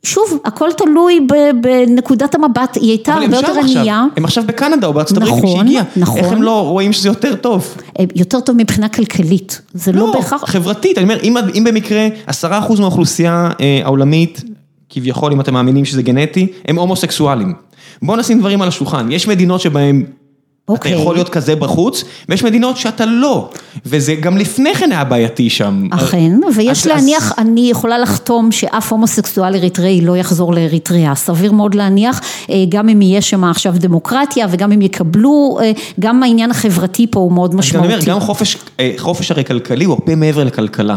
שוב, 0.03 0.39
הכל 0.45 0.69
תלוי 0.77 1.21
בנקודת 1.61 2.35
המבט, 2.35 2.77
היא 2.81 2.91
הייתה 2.91 3.15
הרבה 3.15 3.37
יותר 3.37 3.53
ענייה. 3.61 4.05
הם 4.17 4.25
עכשיו 4.25 4.45
בקנדה 4.47 4.87
או 4.87 4.93
בארצות 4.93 5.17
הברית 5.17 5.33
נכון, 5.33 5.57
כשהגיע. 5.57 5.83
נכון. 5.97 6.19
איך 6.19 6.33
הם 6.33 6.43
לא 6.43 6.69
רואים 6.69 6.93
שזה 6.93 7.09
יותר 7.09 7.35
טוב? 7.35 7.77
יותר 8.15 8.41
טוב 8.41 8.57
מבחינה 8.57 8.89
כלכלית, 8.89 9.61
זה 9.75 9.93
לא, 9.93 10.01
לא 10.01 10.13
בהכרח... 10.13 10.45
חברתית, 10.51 10.99
אני 10.99 11.05
אומר, 11.05 11.21
אם, 11.23 11.37
אם 11.55 11.65
במקרה 11.65 12.09
עשרה 12.27 12.59
אחוז 12.59 12.81
מהאוכלוסייה 12.81 13.51
אה, 13.61 13.81
העולמית, 13.85 14.43
כביכול, 14.91 15.33
אם 15.33 15.41
אתם 15.41 15.55
מאמינים 15.55 15.85
שזה 15.85 16.03
גנטי, 16.03 16.47
הם 16.69 16.79
הומוסקסואלים. 16.79 17.55
בואו 18.03 18.17
נשים 18.19 18.39
דברים 18.41 18.63
על 18.63 18.69
השולחן, 18.69 19.13
יש 19.13 19.29
מדינות 19.29 19.61
שבהן 19.61 20.05
אוקיי. 20.69 20.93
אתה 20.93 21.01
יכול 21.01 21.15
להיות 21.15 21.29
כזה 21.29 21.57
בחוץ, 21.57 22.05
ויש 22.29 22.43
מדינות 22.45 22.77
שאתה 22.77 23.07
לא, 23.07 23.51
וזה 23.87 24.15
גם 24.15 24.37
לפני 24.39 24.75
כן 24.75 24.93
היה 24.93 25.05
בעייתי 25.05 25.51
שם. 25.51 25.89
אכן, 25.91 26.33
ויש 26.57 26.79
אז- 26.81 26.87
להניח, 26.87 27.33
אז- 27.33 27.39
אני 27.39 27.71
יכולה 27.71 27.99
לחתום 27.99 28.53
שאף 28.53 28.93
הומוסקסואל 28.93 29.55
אריתראי 29.55 30.01
לא 30.01 30.17
יחזור 30.17 30.55
לאריתריאה, 30.55 31.15
סביר 31.15 31.53
מאוד 31.53 31.75
להניח, 31.75 32.21
אה, 32.51 32.65
גם 32.69 32.89
אם 32.89 33.03
יהיה 33.03 33.21
שם 33.23 33.45
עכשיו 33.45 33.75
דמוקרטיה 33.77 34.47
וגם 34.51 34.73
אם 34.73 34.83
יקבלו, 34.83 35.59
אה, 35.63 35.73
גם 36.01 36.23
העניין 36.23 36.51
החברתי 36.51 37.07
פה 37.11 37.21
הוא 37.21 37.33
מאוד 37.33 37.51
אז 37.51 37.55
אני 37.55 37.59
משמעותי. 37.61 37.89
אומר, 37.95 38.05
גם 38.05 38.21
חופש, 38.21 38.57
אה, 38.81 38.93
חופש 38.99 39.31
הרי 39.31 39.45
כלכלי 39.45 39.85
הוא 39.85 39.95
הרבה 39.95 40.15
מעבר 40.17 40.45
לכלכלה. 40.45 40.97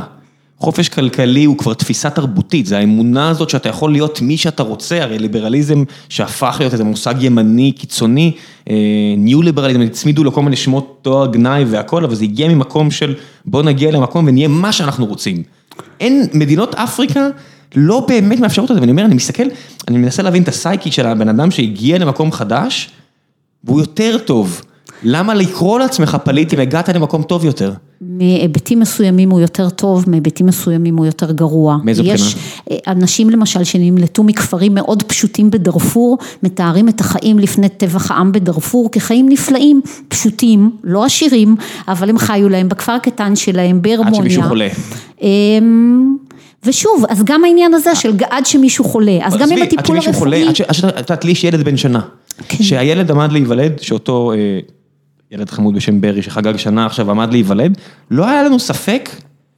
חופש 0.60 0.90
כלכלי 0.90 1.46
הוא 1.46 1.58
כבר 1.58 1.74
תפיסה 1.74 2.10
תרבותית, 2.10 2.66
זה 2.66 2.78
האמונה 2.78 3.30
הזאת 3.30 3.50
שאתה 3.50 3.70
יכול 3.70 3.92
להיות 3.92 4.22
מי 4.22 4.38
שאתה 4.38 4.64
רוצה, 4.64 5.04
הרי 5.04 5.20
ליברליזם 5.20 5.84
שהפך 6.10 6.56
להיות 6.60 6.74
איזה 6.74 6.84
מושג 6.84 7.16
ימני 7.20 7.72
קיצוני, 7.72 8.32
ניו 9.18 9.42
ליברליזם, 9.42 9.82
הצמידו 9.82 10.24
לו 10.24 10.32
כל 10.32 10.42
מיני 10.42 10.56
שמות 10.56 11.00
תואר 11.02 11.28
גנאי 11.28 11.64
והכל, 11.64 12.04
אבל 12.04 12.16
זה 12.16 12.24
הגיע 12.24 12.48
ממקום 12.48 12.92
של 12.92 13.16
בוא 13.46 13.64
נגיע 13.64 13.92
למקום 13.92 14.26
ונהיה 14.28 14.48
מה 14.48 14.72
שאנחנו 14.72 15.06
רוצים. 15.06 15.44
אין, 16.00 16.28
מדינות 16.34 16.76
אפריקה 16.76 17.28
לא 17.76 18.06
באמת 18.08 18.40
מאפשרות 18.40 18.72
את 18.72 18.76
זה, 18.76 18.82
ואני 18.82 18.92
אומר, 18.92 19.06
אני 19.06 19.16
מסתכל, 19.16 19.44
אני 19.88 19.98
מנסה 19.98 20.24
להבין 20.24 20.44
את 20.44 20.48
הסייקי 20.48 20.92
של 20.92 21.06
הבן 21.06 21.30
אדם 21.30 21.52
שהגיע 21.52 21.98
למקום 21.98 22.32
חדש, 22.32 22.90
והוא 23.64 23.80
יותר 23.80 24.18
טוב. 24.18 24.62
למה 25.04 25.34
לקרוא 25.34 25.80
לעצמך 25.80 26.18
פליט 26.24 26.54
אם 26.54 26.60
הגעת 26.60 26.90
למקום 26.90 27.24
טוב 27.24 27.46
יותר? 27.46 27.74
מהיבטים 28.02 28.80
מסוימים 28.80 29.30
הוא 29.30 29.40
יותר 29.40 29.70
טוב, 29.70 30.10
מהיבטים 30.10 30.46
מסוימים 30.46 30.98
הוא 30.98 31.06
יותר 31.06 31.32
גרוע. 31.32 31.78
מאיזו 31.84 32.04
יש 32.04 32.36
אה, 32.72 32.78
אנשים 32.88 33.30
למשל 33.30 33.64
שנמלטו 33.64 34.24
מכפרים 34.24 34.74
מאוד 34.74 35.04
פשוטים 35.04 35.52
בדארפור, 35.52 36.18
מתארים 36.44 36.90
את 36.90 37.02
החיים 37.02 37.40
לפני 37.40 37.70
טבח 37.70 38.12
העם 38.12 38.32
בדארפור 38.32 38.92
כחיים 38.92 39.30
נפלאים, 39.30 39.82
פשוטים, 40.08 40.72
לא 40.84 41.06
עשירים, 41.06 41.56
אבל 41.88 42.10
הם 42.10 42.18
חיו 42.18 42.50
להם 42.50 42.70
בכפר 42.70 42.92
הקטן 42.92 43.36
שלהם, 43.36 43.82
בהרמוניה. 43.82 44.20
עד 44.20 44.24
שמישהו 44.24 44.44
חולה. 44.44 44.68
אמ, 45.22 46.16
ושוב, 46.64 47.06
אז 47.10 47.24
גם 47.24 47.44
העניין 47.44 47.74
הזה 47.74 47.96
של 47.96 48.14
עד 48.30 48.46
שמישהו 48.46 48.86
חולה, 48.86 49.18
אז 49.24 49.34
גם 49.34 49.42
עזבי, 49.42 49.56
עם 49.56 49.62
עד 49.62 49.68
הטיפול 49.68 49.96
שמישהו 49.96 50.14
חולה, 50.14 50.38
הרפואי, 50.38 50.64
עד 50.64 50.68
עד 50.68 50.74
שאת 50.76 50.90
את 50.90 50.98
יודעת, 50.98 51.26
לי 51.26 51.32
יש 51.32 51.44
ילד 51.44 51.64
בן 51.64 51.78
שנה. 51.78 52.02
כן. 52.48 52.64
שהילד 52.64 53.12
עמד 53.12 53.32
להיוולד, 53.32 53.80
שאותו 53.82 54.32
אה, 54.32 54.60
ילד 55.32 55.50
חמוד 55.50 55.76
בשם 55.76 56.02
ברי 56.02 56.22
שחגג 56.22 56.58
שנה 56.58 56.86
עכשיו 56.86 57.12
עמד 57.12 57.32
להיוולד, 57.32 57.78
לא 58.12 58.28
היה 58.28 58.44
לנו 58.44 58.60
ספק 58.60 59.10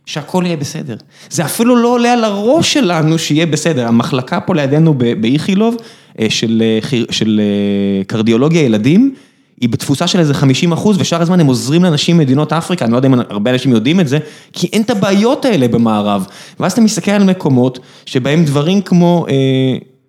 שהכל 0.06 0.44
יהיה 0.46 0.58
בסדר. 0.58 0.96
זה 1.30 1.46
אפילו 1.46 1.76
לא 1.76 1.88
עולה 1.88 2.14
על 2.14 2.24
הראש 2.24 2.74
שלנו 2.74 3.20
שיהיה 3.20 3.46
בסדר. 3.46 3.88
המחלקה 3.88 4.40
פה 4.40 4.56
לידינו 4.56 4.94
באיכילוב, 4.94 5.76
אה, 6.20 6.30
של 6.30 6.64
אה, 6.66 7.00
של 7.12 7.42
אה, 7.44 8.04
קרדיולוגיה 8.04 8.62
ילדים, 8.62 9.14
היא 9.62 9.70
בתפוסה 9.70 10.08
של 10.08 10.20
איזה 10.20 10.34
50 10.34 10.72
אחוז, 10.72 10.98
ושאר 11.00 11.22
הזמן 11.22 11.40
הם 11.40 11.48
עוזרים 11.48 11.84
לאנשים 11.84 12.18
ממדינות 12.18 12.54
אפריקה, 12.54 12.86
אני 12.86 12.92
לא 12.92 12.98
יודע 12.98 13.08
אם 13.08 13.14
הרבה 13.30 13.52
אנשים 13.52 13.72
יודעים 13.72 14.00
את 14.00 14.08
זה, 14.08 14.20
כי 14.54 14.70
אין 14.74 14.82
את 14.82 14.90
הבעיות 14.90 15.46
האלה 15.46 15.68
במערב. 15.68 16.28
ואז 16.60 16.72
אתה 16.72 16.82
מסתכל 16.82 17.12
על 17.12 17.24
מקומות 17.24 17.80
שבהם 18.06 18.46
דברים 18.46 18.82
כמו 18.82 19.26
אה, 19.30 19.36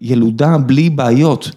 ילודה 0.00 0.58
בלי 0.58 0.90
בעיות, 0.90 1.50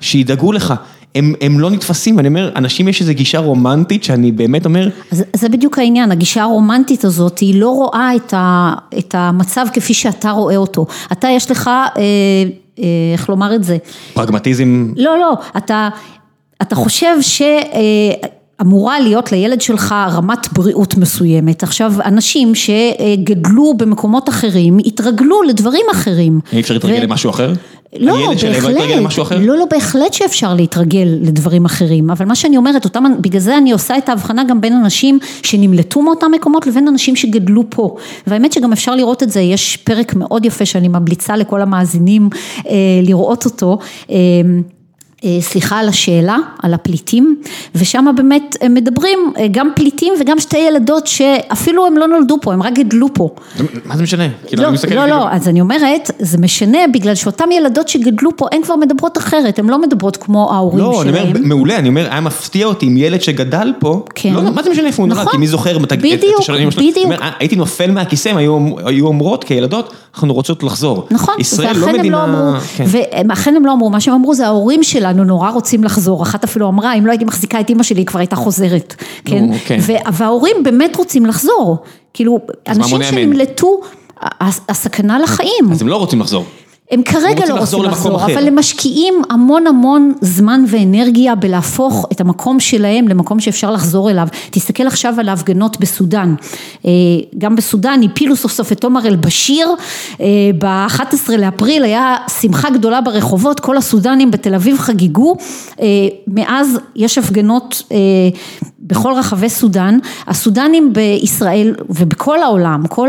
שידאגו 0.00 0.52
לך. 0.52 0.74
הם, 1.14 1.34
הם 1.40 1.60
לא 1.60 1.70
נתפסים, 1.70 2.16
ואני 2.16 2.28
אומר, 2.28 2.50
אנשים 2.56 2.88
יש 2.88 3.00
איזו 3.00 3.12
גישה 3.14 3.38
רומנטית 3.38 4.04
שאני 4.04 4.32
באמת 4.32 4.64
אומר, 4.64 4.88
זה 5.36 5.48
בדיוק 5.48 5.78
העניין, 5.78 6.12
הגישה 6.12 6.42
הרומנטית 6.42 7.04
הזאת, 7.04 7.38
היא 7.38 7.60
לא 7.60 7.68
רואה 7.68 8.16
את, 8.16 8.34
ה, 8.34 8.74
את 8.98 9.14
המצב 9.18 9.66
כפי 9.72 9.94
שאתה 9.94 10.30
רואה 10.30 10.56
אותו. 10.56 10.86
אתה 11.12 11.28
יש 11.28 11.50
לך, 11.50 11.68
אה, 11.68 11.82
אה, 12.78 12.84
איך 13.12 13.28
לומר 13.28 13.54
את 13.54 13.64
זה? 13.64 13.76
פרגמטיזם, 14.14 14.92
לא, 14.96 15.18
לא, 15.18 15.32
אתה, 15.56 15.88
אתה 16.62 16.74
חושב 16.74 17.16
שאמורה 18.60 19.00
להיות 19.00 19.32
לילד 19.32 19.60
שלך 19.60 19.94
רמת 20.10 20.52
בריאות 20.52 20.96
מסוימת. 20.96 21.62
עכשיו, 21.62 21.92
אנשים 22.04 22.52
שגדלו 22.54 23.74
במקומות 23.76 24.28
אחרים, 24.28 24.78
התרגלו 24.86 25.42
לדברים 25.42 25.86
אחרים. 25.92 26.40
אי 26.52 26.60
אפשר 26.60 26.74
להתרגל 26.74 26.98
ו- 26.98 27.02
למשהו 27.02 27.30
אחר? 27.30 27.52
לא, 27.98 28.20
לא 28.20 28.32
בהחלט? 28.42 29.32
לא, 29.40 29.56
לא, 29.56 29.64
בהחלט 29.70 30.12
שאפשר 30.12 30.54
להתרגל 30.54 31.08
לדברים 31.20 31.64
אחרים, 31.64 32.10
אבל 32.10 32.26
מה 32.26 32.34
שאני 32.34 32.56
אומרת, 32.56 32.84
אותם, 32.84 33.04
בגלל 33.20 33.40
זה 33.40 33.58
אני 33.58 33.72
עושה 33.72 33.98
את 33.98 34.08
ההבחנה 34.08 34.44
גם 34.44 34.60
בין 34.60 34.72
אנשים 34.72 35.18
שנמלטו 35.42 36.02
מאותם 36.02 36.30
מקומות 36.34 36.66
לבין 36.66 36.88
אנשים 36.88 37.16
שגדלו 37.16 37.64
פה, 37.70 37.96
והאמת 38.26 38.52
שגם 38.52 38.72
אפשר 38.72 38.94
לראות 38.94 39.22
את 39.22 39.30
זה, 39.30 39.40
יש 39.40 39.76
פרק 39.76 40.14
מאוד 40.14 40.44
יפה 40.44 40.66
שאני 40.66 40.88
ממליצה 40.88 41.36
לכל 41.36 41.62
המאזינים 41.62 42.28
אה, 42.66 42.72
לראות 43.02 43.44
אותו. 43.44 43.78
אה, 44.10 44.16
סליחה 45.40 45.78
על 45.78 45.88
השאלה, 45.88 46.36
על 46.62 46.74
הפליטים, 46.74 47.36
ושם 47.74 48.04
באמת 48.16 48.56
הם 48.60 48.74
מדברים 48.74 49.18
אה, 49.38 49.46
גם 49.50 49.68
פליטים 49.76 50.12
וגם 50.20 50.38
שתי 50.38 50.58
ילדות 50.58 51.06
שאפילו 51.06 51.86
הם 51.86 51.96
לא 51.98 52.06
נולדו 52.06 52.36
פה, 52.42 52.52
הם 52.52 52.62
רק 52.62 52.72
גדלו 52.72 53.06
פה. 53.14 53.28
מה 53.84 53.96
זה 53.96 54.02
משנה? 54.02 54.24
כאילו, 54.46 54.62
לא, 54.62 54.68
אני 54.68 54.74
מסתכל 54.74 54.94
לא, 54.94 55.06
לא, 55.06 55.28
אז 55.30 55.48
אני 55.48 55.60
אומרת, 55.60 56.10
זה 56.18 56.38
משנה 56.38 56.78
בגלל 56.94 57.14
שאותן 57.14 57.52
ילדות 57.52 57.88
שגדלו 57.88 58.36
פה, 58.36 58.46
הן 58.52 58.62
כבר 58.62 58.76
מדברות 58.76 59.18
אחרת, 59.18 59.58
הן 59.58 59.66
לא 59.70 59.80
מדברות 59.80 60.16
כמו 60.16 60.52
ההורים 60.52 60.78
לא, 60.78 61.02
אני 61.02 61.10
אומר, 61.10 61.20
שלהם. 61.30 61.48
מעולה, 61.48 61.76
אני 61.78 61.88
אומר, 61.88 62.06
היה 62.10 62.20
מפתיע 62.20 62.66
אותי 62.66 62.86
אם 62.88 62.96
ילד 62.96 63.22
שגדל 63.22 63.72
פה, 63.78 64.04
כן. 64.14 64.32
לא, 64.34 64.42
מה 64.42 64.62
זה 64.62 64.70
משנה 64.70 64.86
איפה 64.86 65.02
הוא 65.02 65.08
נולד, 65.08 65.20
נכון. 65.20 65.32
כי 65.32 65.38
מי 65.38 65.46
זוכר 65.46 65.76
את- 65.76 65.92
בדיוק, 65.92 66.40
השנים 66.40 66.70
שלו. 66.70 66.80
בדיוק. 66.82 66.96
אני 66.96 67.14
אומר, 67.16 67.28
הייתי 67.38 67.56
נופל 67.56 67.90
מהכיסא, 67.90 68.28
היו- 68.36 68.58
היו 68.86 69.06
אומרות 69.06 69.44
כילדות, 69.44 69.92
אנחנו 70.14 70.34
רוצות 70.34 70.62
לחזור. 70.62 71.06
נכון, 71.10 71.34
לא 71.58 71.64
ואכן 71.68 71.88
הם 71.88 71.98
מדינה... 71.98 72.16
לא 72.16 72.24
אמרו, 72.24 72.60
כן. 72.76 72.84
ואכן 73.28 73.56
הם 73.56 73.66
לא 73.66 73.72
אמרו, 73.72 73.90
מה 73.90 74.00
שהם 74.00 74.14
אמרו 74.14 74.34
זה 74.34 74.46
ההורים 74.46 74.82
שלנו 75.12 75.24
נורא 75.24 75.50
רוצים 75.50 75.84
לחזור, 75.84 76.22
אחת 76.22 76.44
אפילו 76.44 76.68
אמרה, 76.68 76.94
אם 76.94 77.06
לא 77.06 77.10
הייתי 77.10 77.24
מחזיקה 77.24 77.60
את 77.60 77.68
אימא 77.68 77.82
שלי 77.82 78.00
היא 78.00 78.06
כבר 78.06 78.18
הייתה 78.18 78.36
חוזרת, 78.36 78.94
כן, 79.24 79.44
כן. 79.66 79.78
וההורים 80.12 80.56
באמת 80.64 80.96
רוצים 80.96 81.26
לחזור, 81.26 81.76
כאילו, 82.14 82.38
אנשים? 82.68 83.02
שנמלטו, 83.02 83.80
הס- 84.20 84.60
הסכנה 84.68 85.18
לחיים. 85.18 85.64
אז 85.72 85.82
הם 85.82 85.88
לא 85.88 85.96
רוצים 85.96 86.20
לחזור. 86.20 86.44
הם 86.92 87.02
כרגע 87.02 87.40
רוצים 87.40 87.54
לא 87.54 87.60
לחזור 87.60 87.60
רוצים 87.60 87.78
למקום 87.80 88.12
לחזור, 88.12 88.16
אחר. 88.16 88.32
אבל 88.32 88.46
הם 88.46 88.58
משקיעים 88.58 89.14
המון 89.30 89.66
המון 89.66 90.12
זמן 90.20 90.64
ואנרגיה 90.68 91.34
בלהפוך 91.34 92.06
את 92.12 92.20
המקום 92.20 92.60
שלהם 92.60 93.08
למקום 93.08 93.40
שאפשר 93.40 93.70
לחזור 93.70 94.10
אליו. 94.10 94.28
תסתכל 94.50 94.86
עכשיו 94.86 95.14
על 95.18 95.28
ההפגנות 95.28 95.80
בסודאן. 95.80 96.34
אה, 96.86 96.90
גם 97.38 97.56
בסודאן 97.56 98.00
הפילו 98.02 98.36
סוף 98.36 98.52
סוף 98.52 98.72
את 98.72 98.84
עומר 98.84 99.06
אל-בשיר, 99.06 99.68
ב-11 100.58 101.36
לאפריל 101.38 101.84
היה 101.84 102.16
שמחה 102.40 102.70
גדולה 102.70 103.00
ברחובות, 103.00 103.60
כל 103.60 103.76
הסודנים 103.76 104.30
בתל 104.30 104.54
אביב 104.54 104.78
חגגו, 104.78 105.36
אה, 105.80 105.86
מאז 106.26 106.78
יש 106.96 107.18
הפגנות 107.18 107.82
אה, 107.92 107.96
בכל 108.82 109.12
רחבי 109.16 109.48
סודאן, 109.48 109.98
הסודנים 110.26 110.92
בישראל 110.92 111.74
ובכל 111.90 112.42
העולם, 112.42 112.86
כל 112.88 113.08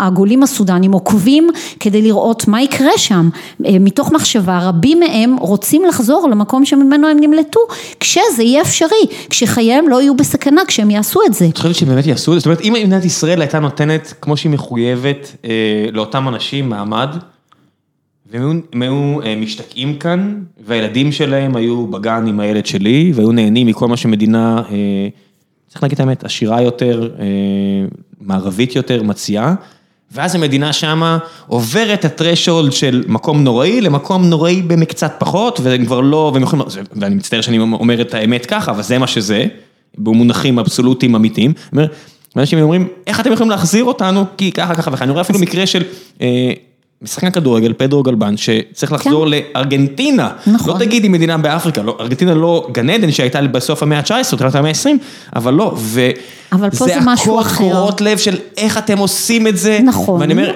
הגולים 0.00 0.42
הסודנים 0.42 0.92
עוקבים 0.92 1.48
כדי 1.80 2.02
לראות 2.02 2.48
מה 2.48 2.62
יקרה 2.62 2.98
שם, 2.98 3.28
אה, 3.66 3.78
מתוך 3.80 4.12
מחשבה 4.12 4.58
רבים 4.58 5.00
מהם 5.00 5.36
רוצים 5.36 5.84
לחזור 5.84 6.28
למקום 6.30 6.64
שממנו 6.64 7.08
הם 7.08 7.16
נמלטו, 7.20 7.60
כשזה 8.00 8.42
יהיה 8.42 8.62
אפשרי, 8.62 9.06
כשחייהם 9.30 9.88
לא 9.88 10.00
יהיו 10.00 10.16
בסכנה 10.16 10.62
כשהם 10.68 10.90
יעשו 10.90 11.20
את 11.26 11.34
זה. 11.34 11.46
את 11.48 11.56
חושבת 11.56 11.74
שהם 11.74 11.88
באמת 11.88 12.06
יעשו 12.06 12.32
את 12.32 12.36
זה? 12.36 12.40
זאת 12.40 12.46
אומרת, 12.46 12.60
אם 12.60 12.72
מדינת 12.72 13.04
ישראל 13.04 13.40
הייתה 13.40 13.58
נותנת, 13.58 14.14
כמו 14.20 14.36
שהיא 14.36 14.52
מחויבת, 14.52 15.36
אה, 15.44 15.50
לאותם 15.92 16.28
אנשים 16.28 16.68
מעמד, 16.68 17.08
והם 18.30 18.60
היו- 18.80 19.20
אה, 19.24 19.36
משתקעים 19.36 19.96
כאן, 19.96 20.42
והילדים 20.66 21.12
שלהם 21.12 21.56
היו 21.56 21.86
בגן 21.86 22.26
עם 22.26 22.40
הילד 22.40 22.66
שלי, 22.66 23.12
והיו 23.14 23.32
נהנים 23.32 23.66
מכל 23.66 23.88
מה 23.88 23.96
שמדינה, 23.96 24.62
אה, 24.70 25.08
צריך 25.68 25.82
להגיד 25.82 25.94
את 25.94 26.00
האמת, 26.00 26.24
עשירה 26.24 26.62
יותר, 26.62 27.10
אה, 27.18 27.24
מערבית 28.20 28.76
יותר, 28.76 29.02
מציעה. 29.02 29.54
ואז 30.12 30.34
המדינה 30.34 30.72
שמה 30.72 31.18
עוברת 31.46 31.98
את 32.00 32.04
הטרשולד 32.04 32.72
של 32.72 33.04
מקום 33.08 33.44
נוראי 33.44 33.80
למקום 33.80 34.24
נוראי 34.24 34.62
במקצת 34.62 35.12
פחות, 35.18 35.60
והם 35.62 35.86
כבר 35.86 36.00
לא, 36.00 36.30
והם 36.34 36.42
יכולים, 36.42 36.66
ואני 36.96 37.14
מצטער 37.14 37.40
שאני 37.40 37.58
אומר 37.58 38.00
את 38.00 38.14
האמת 38.14 38.46
ככה, 38.46 38.70
אבל 38.70 38.82
זה 38.82 38.98
מה 38.98 39.06
שזה, 39.06 39.46
במונחים 39.98 40.58
אבסולוטיים 40.58 41.14
אמיתיים. 41.14 41.52
אנשים 42.36 42.58
אומרים, 42.58 42.88
איך 43.06 43.20
אתם 43.20 43.32
יכולים 43.32 43.50
להחזיר 43.50 43.84
אותנו, 43.84 44.24
כי 44.36 44.52
ככה 44.52 44.74
ככה 44.74 44.90
וככה, 44.90 45.04
אני 45.04 45.12
רואה 45.12 45.22
אפילו 45.22 45.38
מקרה 45.38 45.66
של 45.66 45.82
משחקן 47.02 47.30
כדורגל, 47.30 47.72
פדרו 47.72 48.02
גלבן, 48.02 48.34
שצריך 48.36 48.92
לחזור 48.92 49.26
לארגנטינה. 49.26 50.30
נכון. 50.46 50.74
לא 50.74 50.84
תגידי 50.84 51.08
מדינה 51.08 51.38
באפריקה, 51.38 51.82
לא, 51.82 51.96
ארגנטינה 52.00 52.34
לא 52.34 52.68
גן 52.72 52.90
עדן 52.90 53.10
שהייתה 53.12 53.42
בסוף 53.42 53.82
המאה 53.82 53.98
ה-19, 53.98 54.36
תחילת 54.36 54.54
המאה 54.54 54.70
ה-20, 54.70 54.88
אבל 55.36 55.54
לא, 55.54 55.74
ו... 55.76 56.10
אבל 56.52 56.70
פה 56.70 56.84
זה 56.84 56.94
משהו 57.04 57.40
אחר. 57.40 57.48
זה 57.64 57.70
הכל 57.70 57.74
קורות 57.74 58.00
לב 58.00 58.18
של 58.18 58.36
איך 58.56 58.78
אתם 58.78 58.98
עושים 58.98 59.46
את 59.46 59.56
זה. 59.56 59.78
נכון. 59.84 60.20
ואני 60.20 60.32
אומר, 60.32 60.52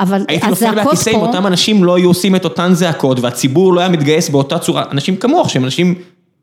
אבל 0.00 0.24
הייתי 0.28 0.46
נופל 0.46 0.64
הזעקות 0.66 0.84
מהכיסא 0.84 1.10
אם 1.10 1.14
פה- 1.14 1.26
אותם 1.26 1.46
אנשים 1.46 1.84
לא 1.84 1.94
היו 1.96 2.08
עושים 2.08 2.36
את 2.36 2.44
אותן 2.44 2.74
זעקות, 2.74 3.20
והציבור 3.20 3.74
לא 3.74 3.80
היה 3.80 3.88
מתגייס 3.88 4.28
באותה 4.28 4.58
צורה, 4.58 4.84
אנשים 4.92 5.16
כמוך, 5.16 5.50
שהם 5.50 5.64
אנשים 5.64 5.94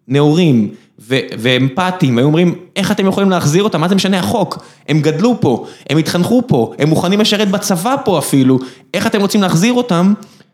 נאורים 0.07 0.69
ואמפתיים, 0.99 2.17
היו 2.17 2.25
אומרים, 2.25 2.55
איך 2.75 2.91
אתם 2.91 3.05
יכולים 3.07 3.29
להחזיר 3.29 3.63
אותם, 3.63 3.81
מה 3.81 3.87
זה 3.87 3.95
משנה 3.95 4.19
החוק? 4.19 4.65
הם 4.89 5.01
גדלו 5.01 5.41
פה, 5.41 5.65
הם 5.89 5.97
התחנכו 5.97 6.41
פה, 6.47 6.73
הם 6.79 6.89
מוכנים 6.89 7.19
לשרת 7.19 7.51
בצבא 7.51 7.95
פה 8.05 8.19
אפילו, 8.19 8.59
איך 8.93 9.07
אתם 9.07 9.21
רוצים 9.21 9.41
להחזיר 9.41 9.73
אותם? 9.73 10.13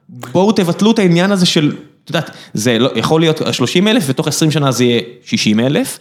בואו 0.09 0.51
תבטלו 0.51 0.91
את 0.91 0.99
העניין 0.99 1.31
הזה 1.31 1.45
של 1.45 1.75
את 2.03 2.09
יודעת, 2.09 2.31
זה 2.53 2.79
לא, 2.79 2.89
יכול 2.95 3.21
להיות 3.21 3.41
30 3.51 3.87
אלף, 3.87 4.03
ותוך 4.07 4.27
20 4.27 4.51
שנה 4.51 4.71
זה 4.71 4.83
יהיה 4.83 5.01
60 5.25 5.59
אלף. 5.59 5.99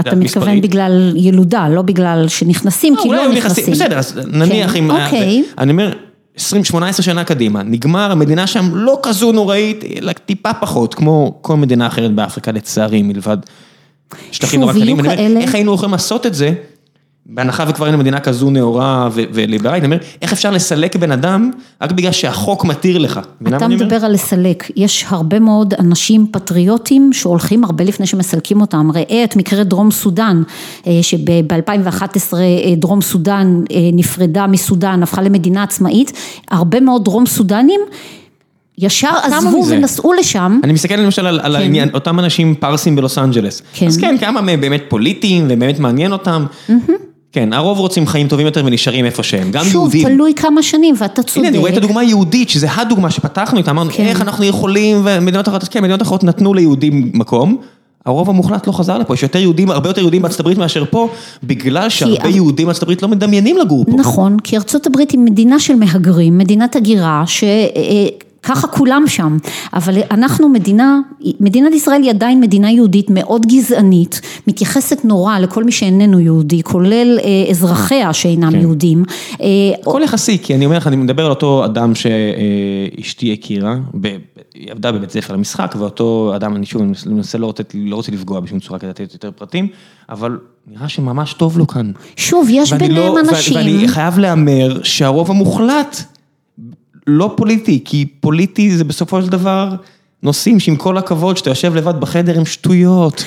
אתה 0.00 0.14
מתכוון 0.14 0.60
בגלל 0.60 1.12
ילודה, 1.16 1.68
לא 1.68 1.82
בגלל 1.82 2.24
שנכנסים, 2.28 2.94
כי 3.02 3.08
לא 3.08 3.32
נכנסים. 3.32 3.72
בסדר, 3.72 3.98
אז 3.98 4.20
נניח 4.26 4.76
אם... 4.76 4.90
אוקיי. 4.90 5.44
אני 5.58 5.72
אומר, 5.72 5.92
20-18 6.36 6.40
שנה 7.02 7.24
קדימה, 7.24 7.62
נגמר, 7.62 8.12
המדינה 8.12 8.46
שם 8.46 8.70
לא 8.74 8.98
כזו 9.02 9.32
נוראית, 9.32 9.84
אלא 9.96 10.12
טיפה 10.12 10.54
פחות, 10.54 10.94
כמו 10.94 11.38
כל 11.40 11.56
מדינה 11.56 11.86
אחרת 11.86 12.14
באפריקה, 12.14 12.52
לצערי, 12.52 13.02
מלבד 13.02 13.38
שטחים 14.32 14.60
נורא 14.60 14.72
קטנים. 14.72 15.06
איך 15.40 15.54
היינו 15.54 15.74
יכולים 15.74 15.92
לעשות 15.92 16.26
את 16.26 16.34
זה? 16.34 16.52
בהנחה 17.26 17.64
וכבר 17.68 17.84
היינו 17.84 17.98
מדינה 17.98 18.20
כזו 18.20 18.50
נאורה 18.50 19.08
וליברלית, 19.12 19.84
אני 19.84 19.94
אומר, 19.94 20.04
איך 20.22 20.32
אפשר 20.32 20.50
לסלק 20.50 20.96
בן 20.96 21.12
אדם 21.12 21.50
רק 21.82 21.92
בגלל 21.92 22.12
שהחוק 22.12 22.64
מתיר 22.64 22.98
לך? 22.98 23.20
אתה 23.48 23.68
מדבר 23.68 24.04
על 24.04 24.12
לסלק, 24.12 24.70
יש 24.76 25.04
הרבה 25.08 25.38
מאוד 25.38 25.74
אנשים 25.74 26.26
פטריוטים 26.32 27.12
שהולכים 27.12 27.64
הרבה 27.64 27.84
לפני 27.84 28.06
שמסלקים 28.06 28.60
אותם, 28.60 28.90
ראה 28.94 29.24
את 29.24 29.36
מקרה 29.36 29.64
דרום 29.64 29.90
סודאן, 29.90 30.42
אה, 30.86 30.98
שב-2011 31.02 32.34
אה, 32.34 32.74
דרום 32.76 33.00
סודאן 33.00 33.60
אה, 33.70 33.76
נפרדה 33.92 34.46
מסודאן, 34.46 35.02
הפכה 35.02 35.22
למדינה 35.22 35.62
עצמאית, 35.62 36.12
הרבה 36.50 36.80
מאוד 36.80 37.04
דרום 37.04 37.26
סודנים 37.26 37.80
ישר 38.78 39.12
עזבו 39.22 39.64
ונסעו 39.68 40.12
לשם. 40.12 40.60
אני 40.64 40.72
מסתכל 40.72 40.94
למשל 40.94 41.26
על 41.26 41.40
כן. 41.40 41.54
העניין, 41.54 41.88
אותם 41.94 42.18
אנשים 42.18 42.54
פרסים 42.54 42.96
בלוס 42.96 43.18
אנג'לס. 43.18 43.62
כן. 43.72 43.86
אז 43.86 43.96
כן, 43.96 44.18
כמה 44.20 44.40
מהם 44.40 44.60
באמת 44.60 44.82
פוליטיים 44.88 45.44
ובאמת 45.50 45.78
מעניין 45.78 46.12
אותם. 46.12 46.44
כן, 47.32 47.52
הרוב 47.52 47.78
רוצים 47.78 48.06
חיים 48.06 48.28
טובים 48.28 48.46
יותר 48.46 48.62
ונשארים 48.64 49.04
איפה 49.04 49.22
שהם, 49.22 49.50
גם 49.50 49.64
שוב, 49.64 49.74
יהודים. 49.74 50.02
שוב, 50.02 50.10
תלוי 50.10 50.34
כמה 50.34 50.62
שנים, 50.62 50.94
ואתה 50.98 51.22
צודק. 51.22 51.36
הנה, 51.36 51.48
אני 51.48 51.58
רואה 51.58 51.72
את 51.72 51.76
הדוגמה 51.76 52.00
היהודית, 52.00 52.50
שזה 52.50 52.66
הדוגמה 52.76 53.10
שפתחנו 53.10 53.58
איתה, 53.58 53.70
אמרנו, 53.70 53.90
כן. 53.92 54.04
איך 54.04 54.20
אנחנו 54.20 54.44
יכולים, 54.44 55.02
ומדינות 55.04 55.48
אחרות, 55.48 55.64
כן, 55.64 55.82
מדינות 55.82 56.02
אחרות 56.02 56.24
נתנו 56.24 56.54
ליהודים 56.54 57.10
מקום. 57.14 57.56
הרוב 58.06 58.30
המוחלט 58.30 58.66
לא 58.66 58.72
חזר 58.72 58.98
לפה, 58.98 59.14
יש 59.14 59.22
יותר 59.22 59.38
יהודים, 59.38 59.70
הרבה 59.70 59.88
יותר 59.88 60.00
יהודים 60.00 60.22
בארצות 60.22 60.40
הברית 60.40 60.58
מאשר 60.58 60.84
פה, 60.90 61.08
בגלל 61.44 61.88
שהרבה 61.88 62.28
יהודים 62.28 62.66
בארצות 62.66 62.82
הברית 62.82 63.02
לא 63.02 63.08
מדמיינים 63.08 63.58
לגור 63.58 63.84
פה. 63.84 63.92
נכון, 63.92 64.36
כי 64.44 64.56
ארצות 64.56 64.86
הברית 64.86 65.10
היא 65.10 65.20
מדינה 65.20 65.58
של 65.60 65.74
מהגרים, 65.74 66.38
מדינת 66.38 66.76
הגירה, 66.76 67.22
ש... 67.26 67.44
ככה 68.42 68.68
כולם 68.68 69.04
שם, 69.06 69.36
אבל 69.72 69.98
אנחנו 70.10 70.48
מדינה, 70.48 70.98
מדינת 71.40 71.72
ישראל 71.74 72.02
היא 72.02 72.10
עדיין 72.10 72.40
מדינה 72.40 72.70
יהודית 72.70 73.10
מאוד 73.10 73.46
גזענית, 73.46 74.20
מתייחסת 74.46 75.04
נורא 75.04 75.38
לכל 75.38 75.64
מי 75.64 75.72
שאיננו 75.72 76.20
יהודי, 76.20 76.62
כולל 76.62 77.18
אה, 77.22 77.50
אזרחיה 77.50 78.12
שאינם 78.12 78.52
כן. 78.52 78.60
יהודים. 78.60 79.04
אה, 79.40 79.46
הכל 79.80 80.00
יחסי, 80.04 80.38
כי 80.42 80.54
אני 80.54 80.64
אומר 80.64 80.76
לך, 80.76 80.86
אני 80.86 80.96
מדבר 80.96 81.24
על 81.24 81.30
אותו 81.30 81.64
אדם 81.64 81.92
שאשתי 81.94 83.32
הכירה, 83.32 83.76
היא 84.54 84.70
עבדה 84.70 84.92
בבית 84.92 85.10
ספר 85.10 85.34
למשחק, 85.34 85.74
ואותו 85.78 86.32
אדם, 86.36 86.56
אני 86.56 86.66
שוב, 86.66 86.82
אני 86.82 87.14
מנסה 87.14 87.38
לא, 87.38 87.52
לא 87.74 87.96
רוצה 87.96 88.12
לפגוע 88.12 88.40
בשום 88.40 88.60
צורה 88.60 88.78
כדי 88.78 88.90
לתת 88.90 89.12
יותר 89.12 89.30
פרטים, 89.30 89.68
אבל 90.08 90.38
נראה 90.66 90.88
שממש 90.88 91.32
טוב 91.32 91.58
לו 91.58 91.66
כאן. 91.66 91.92
שוב, 92.16 92.48
יש 92.50 92.72
ביניהם 92.72 93.14
לא, 93.14 93.20
אנשים. 93.20 93.56
ואני 93.56 93.88
חייב 93.88 94.18
להמר 94.18 94.80
שהרוב 94.82 95.30
המוחלט 95.30 96.02
לא 97.18 97.32
פוליטי, 97.36 97.80
כי 97.84 98.06
פוליטי 98.20 98.76
זה 98.76 98.84
בסופו 98.84 99.22
של 99.22 99.28
דבר 99.28 99.74
נושאים 100.22 100.60
שעם 100.60 100.76
כל 100.76 100.98
הכבוד, 100.98 101.36
שאתה 101.36 101.50
יושב 101.50 101.74
לבד 101.74 102.00
בחדר 102.00 102.38
עם 102.38 102.44
שטויות. 102.44 103.24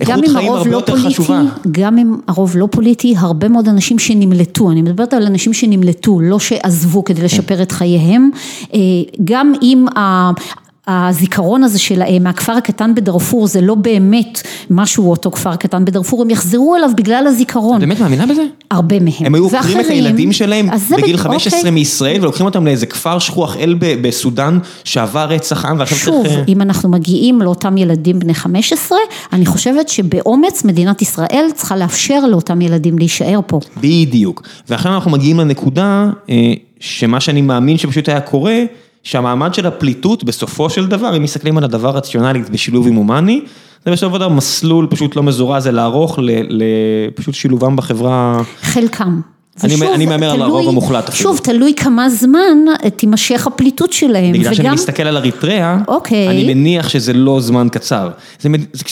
איכות 0.00 0.28
חיים 0.32 0.52
הרבה 0.52 0.70
לא 0.70 0.76
יותר 0.76 0.92
פוליטי, 0.92 1.08
חשובה. 1.08 1.42
גם 1.70 1.98
אם 1.98 2.16
הרוב 2.28 2.56
לא 2.56 2.68
פוליטי, 2.70 3.14
הרבה 3.18 3.48
מאוד 3.48 3.68
אנשים 3.68 3.98
שנמלטו, 3.98 4.70
אני 4.70 4.82
מדברת 4.82 5.14
על 5.14 5.26
אנשים 5.26 5.52
שנמלטו, 5.52 6.20
לא 6.20 6.38
שעזבו 6.38 7.04
כדי 7.04 7.22
לשפר 7.22 7.62
את 7.62 7.72
חייהם, 7.72 8.30
אה, 8.74 8.78
גם 9.24 9.52
אם 9.62 9.86
הזיכרון 10.86 11.64
הזה 11.64 11.78
שלהם 11.78 12.22
מהכפר 12.22 12.52
הקטן 12.52 12.94
בדארפור 12.94 13.46
זה 13.46 13.60
לא 13.60 13.74
באמת 13.74 14.42
משהו 14.70 15.10
אותו 15.10 15.30
כפר 15.30 15.56
קטן 15.56 15.84
בדארפור, 15.84 16.22
הם 16.22 16.30
יחזרו 16.30 16.76
אליו 16.76 16.90
בגלל 16.96 17.26
הזיכרון. 17.26 17.76
את 17.76 17.80
באמת 17.80 18.00
מאמינה 18.00 18.26
בזה? 18.26 18.42
הרבה 18.70 19.00
מהם. 19.00 19.14
הם 19.26 19.34
היו 19.34 19.44
עוקרים 19.44 19.80
את 19.80 19.86
הילדים 19.86 20.32
שלהם 20.32 20.68
בגיל 20.90 21.16
15 21.16 21.58
אוקיי. 21.58 21.70
מישראל 21.70 22.20
ולוקחים 22.20 22.46
אותם 22.46 22.64
לאיזה 22.64 22.86
כפר 22.86 23.18
שכוח 23.18 23.56
אל 23.56 23.74
בסודאן 23.80 24.58
שעבר 24.84 25.24
רצח 25.28 25.64
עם 25.64 25.78
ועכשיו 25.78 25.98
שוב, 25.98 26.26
צריך... 26.26 26.48
אם 26.48 26.62
אנחנו 26.62 26.88
מגיעים 26.88 27.42
לאותם 27.42 27.76
ילדים 27.76 28.18
בני 28.18 28.34
15, 28.34 28.98
אני 29.32 29.46
חושבת 29.46 29.88
שבאומץ 29.88 30.64
מדינת 30.64 31.02
ישראל 31.02 31.46
צריכה 31.54 31.76
לאפשר 31.76 32.26
לאותם 32.26 32.60
ילדים 32.60 32.98
להישאר 32.98 33.40
פה. 33.46 33.60
בדיוק. 33.76 34.42
ועכשיו 34.68 34.94
אנחנו 34.94 35.10
מגיעים 35.10 35.40
לנקודה 35.40 36.10
אה, 36.30 36.52
שמה 36.80 37.20
שאני 37.20 37.42
מאמין 37.42 37.78
שפשוט 37.78 38.08
היה 38.08 38.20
קורה 38.20 38.58
שהמעמד 39.02 39.54
של 39.54 39.66
הפליטות 39.66 40.24
בסופו 40.24 40.70
של 40.70 40.86
דבר, 40.86 41.16
אם 41.16 41.22
מסתכלים 41.22 41.58
על 41.58 41.64
הדבר 41.64 41.90
רציונלית 41.90 42.50
בשילוב 42.50 42.86
עם 42.86 42.94
הומני, 42.94 43.40
זה 43.84 43.90
בסופו 43.90 44.14
של 44.14 44.18
דבר 44.18 44.28
מסלול 44.28 44.86
פשוט 44.90 45.16
לא 45.16 45.22
מזורז, 45.22 45.66
אלא 45.66 45.82
ארוך 45.82 46.18
לפשוט 46.48 47.34
שילובם 47.34 47.76
בחברה. 47.76 48.42
חלקם. 48.60 49.20
אני 49.64 50.06
מהמר 50.06 50.30
על 50.30 50.42
הרוב 50.42 50.68
המוחלט 50.68 51.08
אפילו. 51.08 51.30
שוב, 51.30 51.40
תלוי 51.44 51.74
כמה 51.76 52.10
זמן 52.10 52.58
תימשך 52.96 53.46
הפליטות 53.46 53.92
שלהם. 53.92 54.32
בגלל 54.32 54.54
שאני 54.54 54.70
מסתכל 54.70 55.02
על 55.02 55.16
אריתריאה, 55.16 55.78
אוקיי. 55.88 56.28
אני 56.28 56.54
מניח 56.54 56.88
שזה 56.88 57.12
לא 57.12 57.40
זמן 57.40 57.68
קצר. 57.72 58.10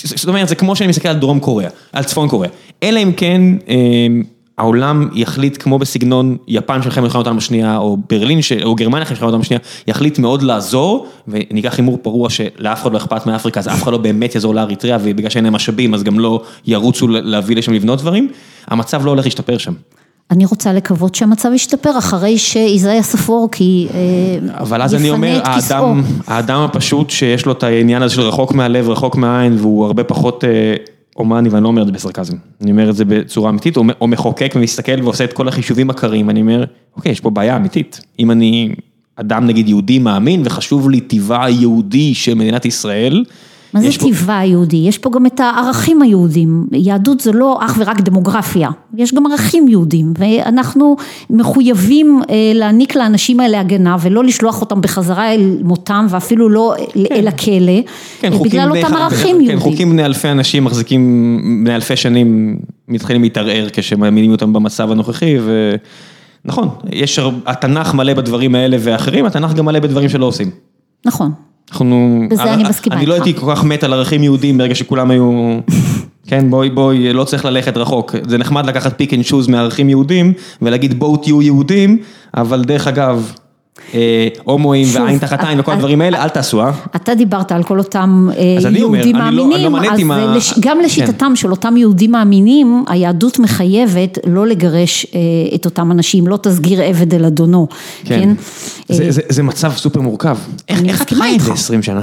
זאת 0.04 0.28
אומרת, 0.28 0.48
זה 0.48 0.54
כמו 0.54 0.76
שאני 0.76 0.88
מסתכל 0.88 1.08
על 1.08 1.16
דרום 1.16 1.40
קוריאה, 1.40 1.70
על 1.92 2.04
צפון 2.04 2.28
קוריאה. 2.28 2.52
אלא 2.82 3.00
אם 3.00 3.12
כן... 3.12 3.42
אמ, 3.68 4.22
העולם 4.60 5.08
יחליט 5.12 5.62
כמו 5.62 5.78
בסגנון 5.78 6.36
יפן 6.48 6.82
של 6.82 7.00
מלחמת 7.00 7.14
העולם 7.14 7.38
השנייה, 7.38 7.76
או 7.76 7.96
ברלין, 8.10 8.40
או 8.62 8.74
גרמניה 8.74 9.04
של 9.04 9.10
מלחמת 9.10 9.22
העולם 9.22 9.40
השנייה, 9.40 9.60
יחליט 9.86 10.18
מאוד 10.18 10.42
לעזור, 10.42 11.06
וניקח 11.28 11.78
הימור 11.78 11.98
פרוע 12.02 12.30
שלאף 12.30 12.82
אחד 12.82 12.92
לא 12.92 12.98
אכפת 12.98 13.26
מאפריקה, 13.26 13.60
אז 13.60 13.68
אף 13.68 13.82
אחד 13.82 13.92
לא 13.92 13.98
באמת 13.98 14.34
יעזור 14.34 14.54
לאריתריאה, 14.54 14.98
ובגלל 15.02 15.30
שאין 15.30 15.44
להם 15.44 15.52
משאבים, 15.52 15.94
אז 15.94 16.02
גם 16.02 16.18
לא 16.18 16.42
ירוצו 16.66 17.08
להביא 17.08 17.56
לשם 17.56 17.72
לבנות 17.72 17.98
דברים, 17.98 18.28
המצב 18.68 19.04
לא 19.04 19.10
הולך 19.10 19.24
להשתפר 19.24 19.58
שם. 19.58 19.72
אני 20.30 20.44
רוצה 20.44 20.72
לקוות 20.72 21.14
שהמצב 21.14 21.52
ישתפר 21.54 21.98
אחרי 21.98 22.38
שאיזאיה 22.38 23.02
ספור, 23.02 23.48
כי 23.52 23.88
אה, 23.94 24.58
אבל 24.60 24.82
אז 24.82 24.94
אני 24.94 25.10
אומר, 25.10 25.40
האדם, 25.44 26.02
האדם 26.26 26.60
הפשוט 26.60 27.10
שיש 27.10 27.46
לו 27.46 27.52
את 27.52 27.62
העניין 27.62 28.02
הזה 28.02 28.14
של 28.14 28.20
רחוק 28.20 28.52
מהלב, 28.52 28.88
רחוק 28.88 29.16
מהעין, 29.16 29.56
והוא 29.58 29.84
הרבה 29.84 30.04
פחות... 30.04 30.44
הומני, 31.20 31.48
ואני 31.48 31.62
לא 31.62 31.68
אומר 31.68 31.82
את 31.82 31.86
זה 31.86 31.92
בסרקזם, 31.92 32.36
אני 32.62 32.70
אומר 32.70 32.90
את 32.90 32.96
זה 32.96 33.04
בצורה 33.04 33.50
אמיתית, 33.50 33.76
או 33.76 34.08
מחוקק 34.08 34.52
ומסתכל 34.56 35.02
ועושה 35.02 35.24
את 35.24 35.32
כל 35.32 35.48
החישובים 35.48 35.90
הקרים, 35.90 36.30
אני 36.30 36.40
אומר, 36.40 36.64
אוקיי, 36.96 37.12
יש 37.12 37.20
פה 37.20 37.30
בעיה 37.30 37.56
אמיתית. 37.56 38.00
אם 38.18 38.30
אני 38.30 38.74
אדם 39.16 39.46
נגיד 39.46 39.68
יהודי 39.68 39.98
מאמין 39.98 40.42
וחשוב 40.44 40.90
לי 40.90 41.00
טבעה 41.00 41.44
היהודי 41.44 42.14
של 42.14 42.34
מדינת 42.34 42.64
ישראל, 42.64 43.24
מה 43.74 43.80
זה 43.80 43.88
טבעה 43.98 44.38
היהודי? 44.38 44.76
יש 44.76 44.98
פה 44.98 45.10
גם 45.10 45.26
את 45.26 45.40
הערכים 45.40 46.02
היהודים. 46.02 46.66
יהדות 46.72 47.20
זה 47.20 47.32
לא 47.32 47.58
אך 47.60 47.76
ורק 47.78 48.00
דמוגרפיה, 48.00 48.70
יש 48.96 49.14
גם 49.14 49.26
ערכים 49.26 49.68
יהודים, 49.68 50.12
ואנחנו 50.18 50.96
מחויבים 51.30 52.20
אה, 52.30 52.52
להעניק 52.54 52.96
לאנשים 52.96 53.40
האלה 53.40 53.60
הגנה 53.60 53.96
ולא 54.00 54.24
לשלוח 54.24 54.60
אותם 54.60 54.80
בחזרה 54.80 55.34
אל 55.34 55.58
מותם 55.62 56.06
ואפילו 56.10 56.48
לא 56.48 56.74
כן. 56.94 57.00
אל 57.10 57.28
הכלא, 57.28 57.80
כן, 58.20 58.32
בגלל 58.44 58.76
אותם 58.76 58.94
ערכים 58.94 59.36
כן, 59.36 59.42
יהודים. 59.42 59.60
חוקים 59.60 59.90
בני 59.90 60.04
אלפי 60.04 60.28
אנשים 60.28 60.64
מחזיקים 60.64 61.60
בני 61.64 61.74
אלפי 61.74 61.96
שנים, 61.96 62.58
מתחילים 62.88 63.22
להתערער 63.22 63.66
כשמאמינים 63.72 64.30
אותם 64.30 64.52
במצב 64.52 64.90
הנוכחי 64.90 65.36
ו... 65.40 65.74
נכון, 66.44 66.68
יש, 66.92 67.20
התנ"ך 67.46 67.94
מלא 67.94 68.14
בדברים 68.14 68.54
האלה 68.54 68.76
ואחרים, 68.80 69.24
התנ"ך 69.24 69.54
גם 69.54 69.64
מלא 69.64 69.78
בדברים 69.78 70.08
שלא 70.08 70.26
עושים. 70.26 70.50
נכון. 71.04 71.32
אנחנו... 71.70 72.24
בזה 72.30 72.54
אני 72.54 72.62
מסכימה 72.62 72.96
איתך. 72.96 73.02
אני 73.02 73.06
לא 73.06 73.14
הייתי 73.14 73.40
כל 73.40 73.52
כך 73.54 73.64
מת 73.64 73.84
על 73.84 73.92
ערכים 73.92 74.22
יהודים 74.22 74.58
ברגע 74.58 74.74
שכולם 74.74 75.10
היו... 75.10 75.58
כן, 76.28 76.50
בואי, 76.50 76.70
בואי, 76.70 77.12
לא 77.12 77.24
צריך 77.24 77.44
ללכת 77.44 77.76
רחוק. 77.76 78.14
זה 78.28 78.38
נחמד 78.38 78.66
לקחת 78.66 78.98
pick 78.98 79.14
and 79.14 79.22
choose 79.22 79.48
מערכים 79.48 79.88
יהודים 79.88 80.32
ולהגיד 80.62 80.98
בואו 80.98 81.16
תהיו 81.16 81.42
יהודים, 81.42 81.98
אבל 82.36 82.64
דרך 82.64 82.86
אגב, 82.86 83.32
אה, 83.34 83.39
הומואים 84.44 84.88
ועין 84.92 85.18
תחת 85.18 85.44
עין 85.44 85.60
וכל 85.60 85.72
הדברים 85.72 86.00
האלה, 86.00 86.24
אל 86.24 86.28
תעשו, 86.28 86.60
אה? 86.60 86.70
אתה 86.96 87.14
דיברת 87.14 87.52
על 87.52 87.62
כל 87.62 87.78
אותם 87.78 88.28
אה, 88.36 88.70
יהודים 88.70 89.16
לא- 89.16 89.30
לא 89.30 89.70
מאמינים, 89.70 90.12
אז 90.12 90.54
גם 90.60 90.76
כן. 90.76 90.84
לשיטתם 90.84 91.36
של 91.36 91.50
אותם 91.50 91.76
יהודים 91.76 92.12
מאמינים, 92.12 92.84
היהדות 92.88 93.38
מחייבת 93.38 94.18
לא 94.26 94.46
לגרש 94.46 95.06
אה, 95.14 95.20
את 95.54 95.64
אותם 95.64 95.92
אנשים, 95.92 96.26
לא 96.26 96.38
תסגיר 96.42 96.82
עבד 96.82 97.14
אל 97.14 97.24
אדונו, 97.24 97.68
כן? 98.04 98.34
זה 99.28 99.42
מצב 99.42 99.72
סופר 99.76 100.00
מורכב. 100.00 100.36
איך 100.68 101.02
את 101.02 101.10
חי 101.10 101.32
את 101.36 101.40
זה 101.40 101.52
20 101.52 101.82
שנה? 101.82 102.02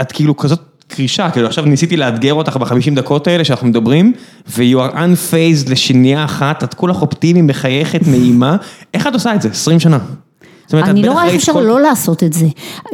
את 0.00 0.12
כאילו 0.12 0.36
כזאת... 0.36 0.60
קרישה, 0.88 1.30
כאילו 1.30 1.46
עכשיו 1.46 1.64
ניסיתי 1.64 1.96
לאתגר 1.96 2.34
אותך 2.34 2.56
בחמישים 2.56 2.94
דקות 2.94 3.26
האלה 3.26 3.44
שאנחנו 3.44 3.66
מדברים, 3.66 4.12
ו-you 4.48 4.76
are 4.76 4.94
unfazed 4.94 5.70
לשנייה 5.70 6.24
אחת, 6.24 6.64
את 6.64 6.74
כולך 6.74 7.02
אופטימית, 7.02 7.44
מחייכת, 7.44 8.00
נעימה, 8.06 8.56
איך 8.94 9.06
את 9.06 9.14
עושה 9.14 9.34
את 9.34 9.42
זה? 9.42 9.48
20 9.48 9.80
שנה. 9.80 9.98
אני 10.72 11.02
לא 11.02 11.12
רואה 11.12 11.26
איך 11.26 11.34
אפשר 11.34 11.52
לא 11.52 11.80
לעשות 11.80 12.22
את 12.22 12.32
זה. 12.32 12.46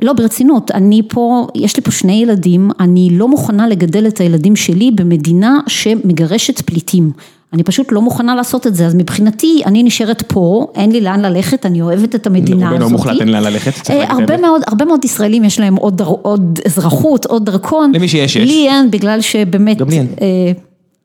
לא, 0.03 0.13
ברצינות, 0.13 0.71
אני 0.71 1.03
פה, 1.09 1.47
יש 1.55 1.77
לי 1.77 1.83
פה 1.83 1.91
שני 1.91 2.23
ילדים, 2.23 2.71
אני 2.81 3.09
לא 3.13 3.29
מוכנה 3.29 3.69
לגדל 3.69 4.07
את 4.07 4.21
הילדים 4.21 4.57
שלי 4.57 4.91
במדינה 4.91 5.59
שמגרשת 5.67 6.61
פליטים. 6.61 7.13
אני 7.53 7.63
פשוט 7.63 7.93
לא 7.93 8.03
מוכנה 8.03 8.35
לעשות 8.35 8.67
את 8.67 8.75
זה, 8.75 8.87
אז 8.87 8.95
מבחינתי, 8.95 9.63
אני 9.67 9.83
נשארת 9.83 10.23
פה, 10.23 10.67
אין 10.75 10.93
לי 10.93 11.01
לאן 11.01 11.21
ללכת, 11.21 11.67
אני 11.67 11.83
אוהבת 11.83 12.15
את 12.15 12.27
המדינה 12.27 12.69
הזאת. 12.69 12.73
רובנו 12.73 12.87
המוחלט 12.87 13.21
אין 13.21 13.29
לאן 13.29 13.43
ללכת. 13.43 13.91
הרבה 14.09 14.37
מאוד, 14.37 14.63
הרבה 14.67 14.85
מאוד 14.85 15.05
ישראלים 15.05 15.45
יש 15.45 15.61
להם 15.61 15.77
עוד, 15.77 16.03
עוד 16.23 16.61
אזרחות, 16.67 17.27
עוד 17.27 17.45
דרכון. 17.45 17.93
למי 17.95 18.09
שיש 18.09 18.37
יש. 18.37 18.49
לי 18.49 18.69
אין, 18.69 18.91
בגלל 18.91 19.21
שבאמת... 19.21 19.79
גם 19.79 19.89
לי 19.89 19.99
אין. 19.99 20.07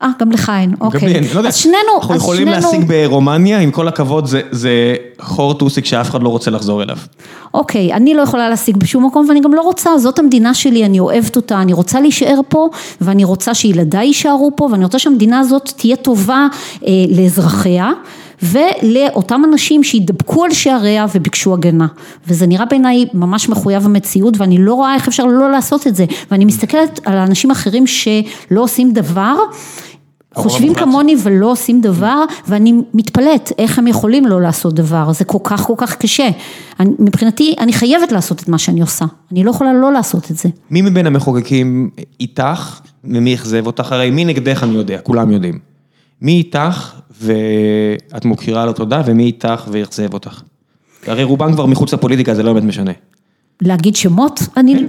אה, 0.02 0.08
גם 0.20 0.30
לך 0.30 0.52
אין, 0.60 0.74
אוקיי. 0.80 1.00
גם 1.00 1.06
לי 1.06 1.14
אין, 1.14 1.24
לא 1.24 1.38
יודע. 1.38 1.48
אז 1.48 1.56
שנינו, 1.56 1.76
אנחנו 2.00 2.14
יכולים. 2.14 2.48
להשיג 2.48 2.84
ברומניה, 2.88 3.58
עם 3.58 3.70
כל 3.70 3.88
הכבוד, 3.88 4.26
זה, 4.26 4.40
זה 4.50 4.70
חור 5.20 5.54
טוסיק 5.54 5.84
שאף 5.84 6.10
אחד 6.10 6.22
לא 6.22 6.28
רוצה 6.28 6.50
לחזור 6.50 6.82
אליו. 6.82 6.96
אוקיי, 7.54 7.92
אני 7.92 8.14
לא 8.14 8.22
יכולה 8.22 8.48
להשיג 8.48 8.76
בשום 8.76 9.06
מקום 9.06 9.26
ואני 9.28 9.40
גם 9.40 9.54
לא 9.54 9.60
רוצה, 9.60 9.98
זאת 9.98 10.18
המדינה 10.18 10.54
שלי, 10.54 10.84
אני 10.84 11.00
אוהבת 11.00 11.36
אותה, 11.36 11.62
אני 11.62 11.72
רוצה 11.72 12.00
להישאר 12.00 12.40
פה 12.48 12.68
ואני 13.00 13.24
רוצה 13.24 13.54
שילדיי 13.54 14.06
יישארו 14.06 14.50
פה 14.56 14.68
ואני 14.70 14.84
רוצה 14.84 14.98
שהמדינה 14.98 15.38
הזאת 15.38 15.72
תהיה 15.76 15.96
טובה 15.96 16.46
אה, 16.86 16.92
לאזרחיה. 17.08 17.90
ולאותם 18.42 19.42
אנשים 19.52 19.84
שהתדבקו 19.84 20.44
על 20.44 20.52
שעריה 20.52 21.06
וביקשו 21.14 21.54
הגנה. 21.54 21.86
וזה 22.28 22.46
נראה 22.46 22.64
בעיניי 22.64 23.06
ממש 23.14 23.48
מחויב 23.48 23.84
המציאות 23.84 24.34
ואני 24.38 24.58
לא 24.58 24.74
רואה 24.74 24.94
איך 24.94 25.08
אפשר 25.08 25.24
לא 25.24 25.50
לעשות 25.50 25.86
את 25.86 25.96
זה. 25.96 26.04
ואני 26.30 26.44
מסתכלת 26.44 27.00
על 27.04 27.18
האנשים 27.18 27.50
האחרים 27.50 27.86
שלא 27.86 28.62
עושים 28.62 28.92
דבר. 28.92 29.34
חושבים 30.36 30.74
כמוני 30.74 31.16
ולא 31.22 31.50
עושים 31.50 31.80
דבר 31.80 32.24
ואני 32.48 32.72
מתפלאת 32.94 33.52
איך 33.58 33.78
הם 33.78 33.86
יכולים 33.86 34.26
לא 34.26 34.40
לעשות 34.40 34.74
דבר, 34.74 35.12
זה 35.12 35.24
כל 35.24 35.38
כך 35.44 35.60
כל 35.60 35.74
כך 35.76 35.96
קשה. 35.96 36.28
אני, 36.80 36.90
מבחינתי 36.98 37.54
אני 37.58 37.72
חייבת 37.72 38.12
לעשות 38.12 38.42
את 38.42 38.48
מה 38.48 38.58
שאני 38.58 38.80
עושה, 38.80 39.04
אני 39.32 39.44
לא 39.44 39.50
יכולה 39.50 39.72
לא 39.72 39.92
לעשות 39.92 40.30
את 40.30 40.36
זה. 40.36 40.48
מי 40.70 40.82
מבין 40.82 41.06
המחוקקים 41.06 41.90
איתך 42.20 42.80
ומי 43.04 43.34
אכזב 43.34 43.66
אותך? 43.66 43.92
הרי 43.92 44.10
מי 44.10 44.24
נגדך 44.24 44.62
אני 44.62 44.74
יודע, 44.74 44.98
כולם 44.98 45.30
יודעים. 45.30 45.58
מי 46.22 46.32
איתך 46.32 46.92
ואת 47.22 48.24
מוכירה 48.24 48.66
לו 48.66 48.72
תודה 48.72 49.02
ומי 49.06 49.24
איתך 49.24 49.64
ואכזב 49.70 50.14
אותך? 50.14 50.42
הרי 51.06 51.24
רובם 51.24 51.52
כבר 51.52 51.66
מחוץ 51.66 51.94
לפוליטיקה, 51.94 52.34
זה 52.34 52.42
לא 52.42 52.52
באמת 52.52 52.64
משנה. 52.64 52.92
להגיד 53.62 53.96
שמות? 53.96 54.40
אני... 54.56 54.86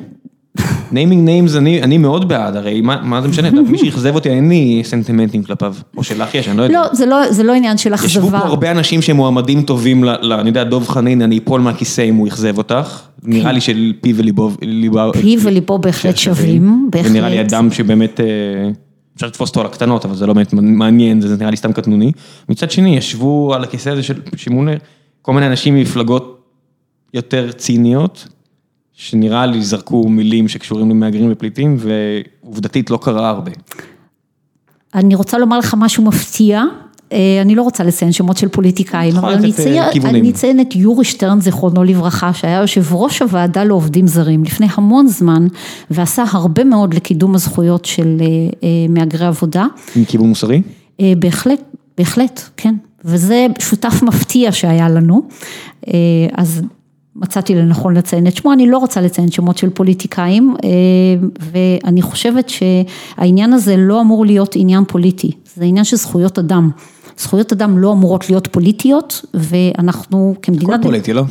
naming 0.92 1.26
names, 1.26 1.56
אני, 1.56 1.84
אני 1.84 1.98
מאוד 1.98 2.28
בעד, 2.28 2.56
הרי 2.56 2.82
מה, 2.82 3.02
מה 3.04 3.22
זה 3.22 3.28
משנה, 3.28 3.62
מי 3.62 3.78
שאכזב 3.78 4.16
אותי 4.16 4.30
אין 4.30 4.50
לי 4.50 4.82
סנטימנטים 4.84 5.44
כלפיו, 5.44 5.76
אולי 5.98 6.04
לך 6.04 6.36
יש, 6.36 6.48
אני 6.48 6.58
לא 6.58 6.64
יודע. 6.64 6.74
לא, 6.74 6.88
זה 6.94 7.06
לא, 7.06 7.32
זה 7.32 7.44
לא 7.44 7.54
עניין 7.54 7.78
של 7.78 7.94
אכזבה. 7.94 8.08
ישבו 8.08 8.30
פה 8.30 8.38
הרבה 8.38 8.72
אנשים 8.72 9.02
שמועמדים 9.02 9.62
טובים, 9.62 10.04
ל, 10.04 10.10
ל, 10.22 10.34
אני 10.34 10.50
יודע, 10.50 10.64
דב 10.64 10.88
חנין, 10.88 11.22
אני 11.22 11.38
אפול 11.38 11.62
מהכיסא 11.62 12.02
אם 12.02 12.16
הוא 12.16 12.28
אכזב 12.28 12.58
אותך, 12.58 13.02
נראה 13.24 13.52
לי 13.52 13.62
שלפיו 13.62 14.14
וליבו, 14.16 14.52
פי 15.14 15.38
וליבו 15.42 15.78
בהחלט 15.78 16.18
שווים, 16.18 16.90
בהחלט. 16.92 17.12
ונראה 17.12 17.30
לי 17.30 17.42
אדם 17.42 17.72
שבאמת, 17.72 18.20
אפשר 19.18 19.28
לתפוס 19.28 19.50
אותו 19.50 19.60
על 19.60 19.66
הקטנות, 19.66 20.06
אבל 20.06 20.16
זה 20.16 20.28
לא 20.28 20.34
באמת 20.34 20.54
מעניין, 20.54 21.22
זה 21.22 21.38
נראה 21.38 21.52
לי 21.52 21.58
סתם 21.58 21.74
קטנוני. 21.74 22.12
מצד 22.50 22.72
שני, 22.72 22.98
ישבו 22.98 23.54
על 23.54 23.64
הכיסא 23.64 23.90
הזה 23.90 24.04
של 24.04 24.22
שימון, 24.36 24.68
כל 25.22 25.34
מיני 25.34 25.48
אנשים 25.48 25.76
ממפלגות 25.76 26.42
יותר 27.14 27.52
ציניות. 27.52 28.28
שנראה 29.00 29.46
לי 29.46 29.62
זרקו 29.62 30.10
מילים 30.10 30.48
שקשורים 30.48 30.90
למהגרים 30.90 31.32
ופליטים, 31.32 31.78
ועובדתית 31.80 32.90
לא 32.90 33.00
קרה 33.02 33.30
הרבה. 33.30 33.52
אני 34.96 35.16
רוצה 35.16 35.38
לומר 35.38 35.60
לך 35.60 35.76
משהו 35.78 36.04
מפתיע, 36.04 36.64
אני 37.42 37.56
לא 37.56 37.62
רוצה 37.62 37.84
לציין 37.84 38.12
שמות 38.12 38.38
של 38.38 38.48
פוליטיקאים, 38.48 39.16
אבל 39.18 39.34
אני 39.34 39.50
אציין, 39.50 39.84
אני 40.06 40.32
אציין 40.32 40.60
את 40.60 40.76
יורי 40.76 41.06
שטרן, 41.06 41.42
זיכרונו 41.42 41.84
לברכה, 41.84 42.34
שהיה 42.34 42.62
יושב 42.62 42.94
ראש 42.94 43.22
הוועדה 43.22 43.64
לעובדים 43.64 44.08
זרים 44.08 44.44
לפני 44.44 44.68
המון 44.76 45.08
זמן, 45.08 45.48
ועשה 45.92 46.24
הרבה 46.32 46.64
מאוד 46.64 46.94
לקידום 46.94 47.36
הזכויות 47.36 47.86
של 47.86 48.18
מהגרי 48.90 49.26
עבודה. 49.26 49.66
מכיוון 49.96 50.28
מוסרי? 50.28 50.62
בהחלט, 51.20 51.62
בהחלט, 51.98 52.42
כן. 52.58 52.76
וזה 53.06 53.48
שותף 53.60 54.04
מפתיע 54.04 54.52
שהיה 54.52 54.90
לנו, 54.90 55.22
אז 56.38 56.62
מצאתי 57.16 57.56
לנכון 57.56 57.98
לציין 57.98 58.28
את 58.28 58.36
שמו, 58.36 58.54
אני 58.54 58.68
לא 58.68 58.78
רוצה 58.78 59.02
לציין 59.02 59.32
שמות 59.32 59.58
של 59.58 59.70
פוליטיקאים 59.70 60.56
ואני 61.40 62.02
חושבת 62.02 62.50
שהעניין 62.50 63.54
הזה 63.54 63.78
לא 63.78 64.02
אמור 64.02 64.26
להיות 64.26 64.56
עניין 64.56 64.84
פוליטי, 64.88 65.32
זה 65.56 65.66
עניין 65.66 65.86
של 65.86 65.98
זכויות 65.98 66.40
אדם. 66.40 66.70
זכויות 67.20 67.52
אדם 67.52 67.78
לא 67.78 67.92
אמורות 67.92 68.30
להיות 68.30 68.48
פוליטיות 68.52 69.26
ואנחנו 69.34 70.36
כמדינה... 70.42 70.76
הכל 70.76 70.84
פוליטי, 70.84 71.14
לא? 71.14 71.24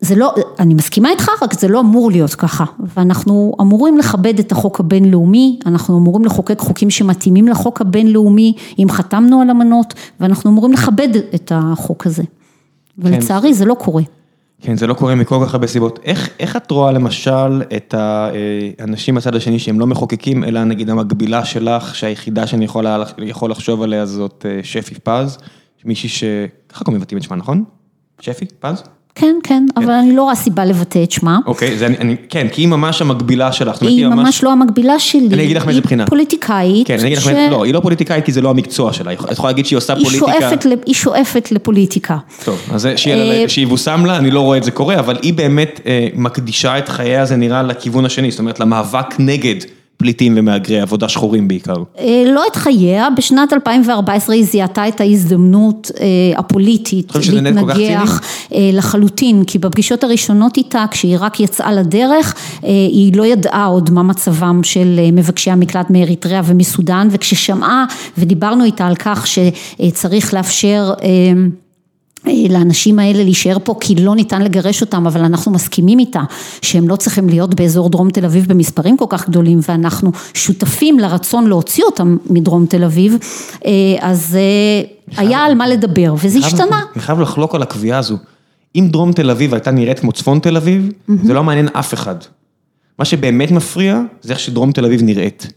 זה 0.00 0.14
לא, 0.14 0.34
אני 0.58 0.74
מסכימה 0.74 1.10
איתך, 1.10 1.28
רק 1.42 1.54
זה 1.54 1.68
לא 1.68 1.80
אמור 1.80 2.10
להיות 2.10 2.34
ככה, 2.34 2.64
ואנחנו 2.96 3.54
אמורים 3.60 3.98
לכבד 3.98 4.38
את 4.38 4.52
החוק 4.52 4.80
הבינלאומי, 4.80 5.58
אנחנו 5.66 5.98
אמורים 5.98 6.24
לחוקק 6.24 6.58
חוקים 6.58 6.90
שמתאימים 6.90 7.48
לחוק 7.48 7.80
הבינלאומי, 7.80 8.52
אם 8.78 8.86
חתמנו 8.90 9.40
על 9.40 9.50
אמנות, 9.50 9.94
ואנחנו 10.20 10.50
אמורים 10.50 10.72
לכבד 10.72 11.08
את 11.34 11.52
החוק 11.54 12.06
הזה, 12.06 12.22
ולצערי 12.98 13.54
זה 13.54 13.64
לא 13.64 13.74
קורה. 13.74 14.02
כן, 14.62 14.76
זה 14.76 14.86
לא 14.86 14.94
קורה 14.94 15.14
מכל 15.14 15.38
כך 15.46 15.54
הרבה 15.54 15.66
סיבות. 15.66 15.98
איך, 16.04 16.28
איך 16.40 16.56
את 16.56 16.70
רואה 16.70 16.92
למשל 16.92 17.62
את 17.76 17.94
האנשים 17.94 19.14
בצד 19.14 19.34
השני 19.34 19.58
שהם 19.58 19.80
לא 19.80 19.86
מחוקקים, 19.86 20.44
אלא 20.44 20.64
נגיד 20.64 20.90
המקבילה 20.90 21.44
שלך, 21.44 21.94
שהיחידה 21.94 22.46
שאני 22.46 22.64
יכול, 22.64 22.86
יכול 23.18 23.50
לחשוב 23.50 23.82
עליה 23.82 24.06
זאת 24.06 24.46
שפי 24.62 24.94
פז, 24.94 25.38
מישהי 25.84 26.08
ש... 26.08 26.24
ככה 26.68 26.84
קוראים 26.84 27.00
מבטאים 27.00 27.18
את 27.18 27.22
שמה, 27.22 27.36
נכון? 27.36 27.64
שפי 28.20 28.46
פז? 28.60 28.82
כן, 29.14 29.36
כן, 29.42 29.66
אבל 29.76 29.90
אני 29.90 30.16
לא 30.16 30.22
רואה 30.22 30.34
סיבה 30.34 30.64
לבטא 30.64 31.02
את 31.02 31.10
שמה. 31.10 31.38
אוקיי, 31.46 31.78
זה 31.78 31.86
אני, 31.86 32.16
כן, 32.28 32.46
כי 32.52 32.62
היא 32.62 32.68
ממש 32.68 33.02
המקבילה 33.02 33.52
שלך. 33.52 33.82
היא 33.82 34.06
ממש 34.06 34.44
לא 34.44 34.52
המקבילה 34.52 34.98
שלי. 34.98 35.28
אני 35.32 35.44
אגיד 35.44 35.56
לך 35.56 35.66
מאיזה 35.66 35.80
בחינה. 35.80 36.02
היא 36.02 36.08
פוליטיקאית. 36.08 36.86
כן, 36.86 36.98
אני 36.98 37.06
אגיד 37.06 37.18
לך, 37.18 37.30
לא, 37.50 37.64
היא 37.64 37.74
לא 37.74 37.80
פוליטיקאית 37.80 38.24
כי 38.24 38.32
זה 38.32 38.40
לא 38.40 38.50
המקצוע 38.50 38.92
שלה, 38.92 39.12
את 39.12 39.32
יכולה 39.32 39.52
להגיד 39.52 39.66
שהיא 39.66 39.76
עושה 39.76 39.94
פוליטיקה. 39.94 40.48
היא 40.86 40.94
שואפת 40.94 41.52
לפוליטיקה. 41.52 42.16
טוב, 42.44 42.60
אז 42.72 42.88
שיבושם 43.46 44.06
לה, 44.06 44.16
אני 44.16 44.30
לא 44.30 44.40
רואה 44.40 44.58
את 44.58 44.64
זה 44.64 44.70
קורה, 44.70 44.98
אבל 44.98 45.16
היא 45.22 45.34
באמת 45.34 45.80
מקדישה 46.14 46.78
את 46.78 46.88
חייה, 46.88 47.24
זה 47.24 47.36
נראה, 47.36 47.62
לכיוון 47.62 48.04
השני, 48.04 48.30
זאת 48.30 48.40
אומרת, 48.40 48.60
למאבק 48.60 49.14
נגד. 49.18 49.56
פליטים 50.02 50.34
ומהגרי 50.36 50.80
עבודה 50.80 51.08
שחורים 51.08 51.48
בעיקר. 51.48 51.74
לא 52.26 52.42
את 52.50 52.56
חייה, 52.56 53.08
בשנת 53.16 53.52
2014 53.52 54.34
היא 54.34 54.44
זיהתה 54.44 54.88
את 54.88 55.00
ההזדמנות 55.00 55.90
הפוליטית 56.36 57.12
להתנגח 57.32 58.20
לחלוטין, 58.52 59.44
כי 59.44 59.58
בפגישות 59.58 60.04
הראשונות 60.04 60.56
איתה, 60.56 60.84
כשהיא 60.90 61.16
רק 61.20 61.40
יצאה 61.40 61.72
לדרך, 61.72 62.34
היא 62.62 63.16
לא 63.16 63.26
ידעה 63.26 63.66
עוד 63.66 63.90
מה 63.90 64.02
מצבם 64.02 64.60
של 64.62 65.00
מבקשי 65.12 65.50
המקלט 65.50 65.90
מאריתריאה 65.90 66.40
ומסודאן, 66.44 67.08
וכששמעה 67.10 67.84
ודיברנו 68.18 68.64
איתה 68.64 68.86
על 68.86 68.94
כך 68.94 69.26
שצריך 69.26 70.34
לאפשר 70.34 70.92
לאנשים 72.50 72.98
האלה 72.98 73.24
להישאר 73.24 73.56
פה 73.64 73.74
כי 73.80 73.94
לא 73.94 74.14
ניתן 74.14 74.42
לגרש 74.42 74.80
אותם, 74.80 75.06
אבל 75.06 75.24
אנחנו 75.24 75.52
מסכימים 75.52 75.98
איתה 75.98 76.22
שהם 76.62 76.88
לא 76.88 76.96
צריכים 76.96 77.28
להיות 77.28 77.54
באזור 77.54 77.90
דרום 77.90 78.10
תל 78.10 78.24
אביב 78.24 78.46
במספרים 78.48 78.96
כל 78.96 79.04
כך 79.08 79.28
גדולים 79.28 79.60
ואנחנו 79.68 80.12
שותפים 80.34 80.98
לרצון 80.98 81.46
להוציא 81.46 81.84
אותם 81.84 82.16
מדרום 82.30 82.66
תל 82.66 82.84
אביב, 82.84 83.16
אז 84.00 84.38
היה 85.16 85.38
על 85.38 85.54
מה 85.54 85.68
לדבר 85.68 86.14
וזה 86.22 86.38
השתנה. 86.38 86.80
אני 86.94 87.02
חייב 87.02 87.20
לחלוק 87.20 87.54
על 87.54 87.62
הקביעה 87.62 87.98
הזו, 87.98 88.16
אם 88.76 88.88
דרום 88.90 89.12
תל 89.12 89.30
אביב 89.30 89.54
הייתה 89.54 89.70
נראית 89.70 89.98
כמו 89.98 90.12
צפון 90.12 90.38
תל 90.38 90.56
אביב, 90.56 90.92
זה 91.22 91.34
לא 91.34 91.44
מעניין 91.44 91.68
אף 91.68 91.94
אחד. 91.94 92.16
מה 92.98 93.04
שבאמת 93.04 93.50
מפריע 93.50 94.00
זה 94.22 94.32
איך 94.32 94.40
שדרום 94.40 94.72
תל 94.72 94.84
אביב 94.84 95.02
נראית, 95.02 95.52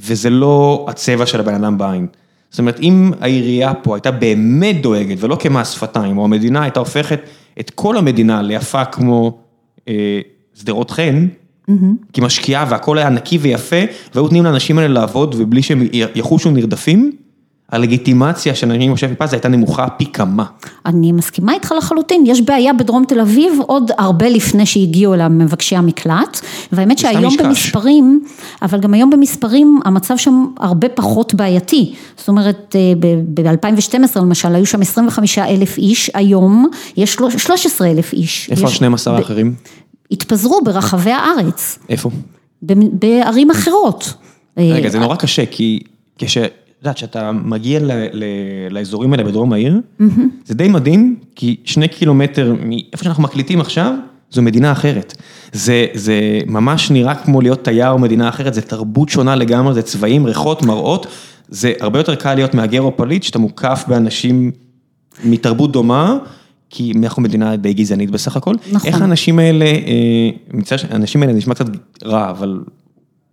וזה 0.00 0.30
לא 0.30 0.86
הצבע 0.88 1.26
של 1.26 1.40
הבן 1.40 1.54
אדם 1.54 1.78
בעין. 1.78 2.06
זאת 2.50 2.58
אומרת, 2.58 2.80
אם 2.80 3.12
העירייה 3.20 3.74
פה 3.74 3.94
הייתה 3.94 4.10
באמת 4.10 4.82
דואגת, 4.82 5.16
ולא 5.20 5.36
כמס 5.40 5.70
שפתיים, 5.70 6.18
או 6.18 6.24
המדינה 6.24 6.62
הייתה 6.62 6.80
הופכת 6.80 7.20
את 7.60 7.70
כל 7.70 7.96
המדינה 7.96 8.42
ליפה 8.42 8.84
כמו 8.84 9.38
אה, 9.88 10.20
שדרות 10.54 10.90
חן, 10.90 11.26
mm-hmm. 11.70 11.72
כמשקיעה 12.12 12.66
והכל 12.70 12.98
היה 12.98 13.08
נקי 13.08 13.38
ויפה, 13.38 13.76
והיו 14.14 14.22
נותנים 14.22 14.44
לאנשים 14.44 14.78
האלה 14.78 14.94
לעבוד, 14.94 15.34
ובלי 15.38 15.62
שהם 15.62 15.82
יחושו 15.92 16.50
נרדפים, 16.50 17.12
הלגיטימציה 17.72 18.54
של 18.54 18.70
אנשים 18.70 18.88
כמו 18.88 18.96
שפי 18.96 19.14
פז 19.14 19.32
הייתה 19.32 19.48
נמוכה 19.48 19.88
פי 19.88 20.06
כמה. 20.06 20.44
אני 20.86 21.12
מסכימה 21.12 21.52
איתך 21.52 21.74
לחלוטין, 21.78 22.24
יש 22.26 22.40
בעיה 22.40 22.72
בדרום 22.72 23.04
תל 23.04 23.20
אביב 23.20 23.52
עוד 23.66 23.90
הרבה 23.98 24.28
לפני 24.28 24.66
שהגיעו 24.66 25.14
אל 25.14 25.28
מבקשי 25.28 25.76
המקלט, 25.76 26.40
והאמת 26.72 26.98
שהיום 26.98 27.36
במספרים, 27.36 28.24
אבל 28.62 28.80
גם 28.80 28.94
היום 28.94 29.10
במספרים 29.10 29.80
המצב 29.84 30.16
שם 30.16 30.46
הרבה 30.58 30.88
פחות 30.88 31.34
בעייתי, 31.34 31.94
זאת 32.16 32.28
אומרת 32.28 32.76
ב-2012 33.34 34.18
למשל 34.18 34.54
היו 34.54 34.66
שם 34.66 34.80
25 34.80 35.38
אלף 35.38 35.78
איש, 35.78 36.10
היום 36.14 36.66
יש 36.96 37.16
13 37.38 37.90
אלף 37.90 38.12
איש. 38.12 38.50
איפה 38.50 38.66
ה-12 38.68 39.10
האחרים? 39.10 39.54
התפזרו 40.10 40.60
ברחבי 40.64 41.10
הארץ. 41.10 41.78
איפה? 41.88 42.10
בערים 42.92 43.50
אחרות. 43.50 44.14
רגע, 44.56 44.88
זה 44.88 44.98
נורא 44.98 45.16
קשה, 45.16 45.46
כי 45.46 45.80
כש... 46.18 46.38
את 46.80 46.84
יודעת, 46.84 46.96
כשאתה 46.96 47.32
מגיע 47.32 47.80
לאזורים 48.70 49.12
האלה 49.12 49.24
בדרום 49.24 49.52
העיר, 49.52 49.80
זה 50.44 50.54
די 50.54 50.68
מדהים, 50.68 51.16
כי 51.34 51.56
שני 51.64 51.88
קילומטר 51.88 52.54
מאיפה 52.64 53.04
שאנחנו 53.04 53.22
מקליטים 53.22 53.60
עכשיו, 53.60 53.94
זו 54.30 54.42
מדינה 54.42 54.72
אחרת. 54.72 55.14
זה, 55.52 55.86
זה 55.94 56.38
ממש 56.46 56.90
נראה 56.90 57.14
כמו 57.14 57.40
להיות 57.40 57.64
תייר 57.64 57.90
או 57.90 57.98
מדינה 57.98 58.28
אחרת, 58.28 58.54
זה 58.54 58.62
תרבות 58.62 59.08
שונה 59.08 59.36
לגמרי, 59.36 59.74
זה 59.74 59.82
צבעים, 59.82 60.26
ריחות, 60.26 60.62
מראות, 60.62 61.06
זה 61.48 61.72
הרבה 61.80 61.98
יותר 61.98 62.14
קל 62.14 62.34
להיות 62.34 62.54
מהגר 62.54 62.82
או 62.82 62.96
פליט, 62.96 63.22
שאתה 63.22 63.38
מוקף 63.38 63.84
באנשים 63.88 64.50
מתרבות 65.24 65.72
דומה. 65.72 66.18
כי 66.72 66.92
אנחנו 67.02 67.22
מדינה 67.22 67.56
די 67.56 67.72
גזענית 67.72 68.10
בסך 68.10 68.36
הכל. 68.36 68.54
נכון. 68.72 68.90
איך 68.90 69.02
האנשים 69.02 69.38
האלה, 69.38 69.66
מצד 70.52 70.76
האנשים 70.90 71.22
האלה 71.22 71.32
נשמע 71.32 71.54
קצת 71.54 71.66
רע, 72.04 72.30
אבל 72.30 72.60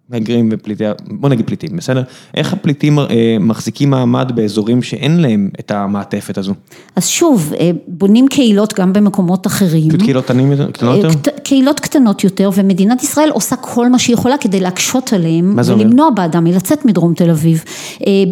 מהגרים 0.10 0.50
ופליטי, 0.52 0.84
בוא 1.08 1.30
נגיד 1.30 1.46
פליטים, 1.46 1.78
בסדר? 1.78 2.04
איך 2.34 2.54
הפליטים 2.54 3.00
אה, 3.00 3.06
מחזיקים 3.40 3.90
מעמד 3.90 4.32
באזורים 4.36 4.84
שאין 4.84 5.20
להם 5.22 5.50
את 5.60 5.72
המעטפת 5.72 6.38
הזו? 6.38 6.54
אז 6.96 7.08
שוב, 7.08 7.54
אה, 7.60 7.72
בונים 7.88 8.28
קהילות 8.28 8.74
גם 8.74 8.94
במקומות 8.94 9.48
אחרים. 9.48 9.98
קהילות 9.98 10.26
קטנות 10.26 10.98
יותר? 10.98 11.10
אה, 11.10 11.40
קהילות 11.44 11.80
קטנות 11.80 12.24
יותר, 12.24 12.50
ומדינת 12.54 13.04
ישראל 13.04 13.30
עושה 13.30 13.56
כל 13.56 13.90
מה 13.90 14.00
שהיא 14.00 14.14
יכולה 14.14 14.36
כדי 14.38 14.60
להקשות 14.60 15.14
עליהם? 15.14 15.56
ולמנוע 15.66 16.10
בעדם 16.10 16.44
מלצאת 16.44 16.86
מדרום 16.86 17.14
תל 17.14 17.30
אביב. 17.30 17.64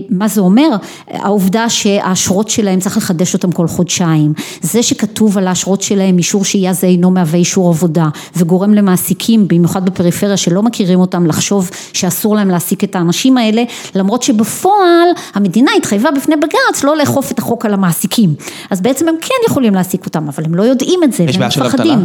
מה 0.10 0.28
זה 0.28 0.42
אומר? 0.42 0.70
העובדה 1.08 1.70
שהאשרות 1.70 2.50
שלהם 2.50 2.80
צריך 2.80 2.98
לחדש 2.98 3.34
אותם 3.34 3.52
כל 3.52 3.68
חודשיים. 3.68 4.34
זה 4.62 4.84
שכתוב 4.84 5.38
על 5.38 5.48
האשרות 5.48 5.82
שלהם 5.82 6.18
אישור 6.18 6.46
שהייה 6.46 6.74
זה 6.74 6.88
אינו 6.88 7.12
מהווה 7.12 7.40
אישור 7.40 7.70
עבודה, 7.70 8.10
וגורם 8.36 8.74
למעסיקים, 8.74 9.48
במיוחד 9.48 9.86
בפריפריה 9.86 10.38
שלא 10.38 10.64
מכירים 10.64 11.00
אותם, 11.00 11.26
לחשוב 11.26 11.65
שאסור 11.94 12.36
להם 12.36 12.50
להעסיק 12.50 12.84
את 12.84 12.96
האנשים 12.96 13.38
האלה, 13.38 13.64
למרות 13.96 14.24
שבפועל 14.24 15.08
המדינה 15.34 15.72
התחייבה 15.78 16.12
בפני 16.12 16.36
בג"ץ 16.36 16.84
לא 16.84 16.98
לאכוף 16.98 17.32
את 17.32 17.40
החוק 17.40 17.66
על 17.66 17.74
המעסיקים. 17.74 18.36
אז 18.70 18.82
בעצם 18.82 19.08
הם 19.08 19.16
כן 19.22 19.52
יכולים 19.52 19.74
להעסיק 19.74 20.06
אותם, 20.06 20.28
אבל 20.28 20.46
הם 20.46 20.56
לא 20.56 20.64
יודעים 20.64 21.04
את 21.04 21.14
זה, 21.14 21.26
בעיה 21.38 21.52
של 21.52 21.64
אבטלה? 21.64 21.96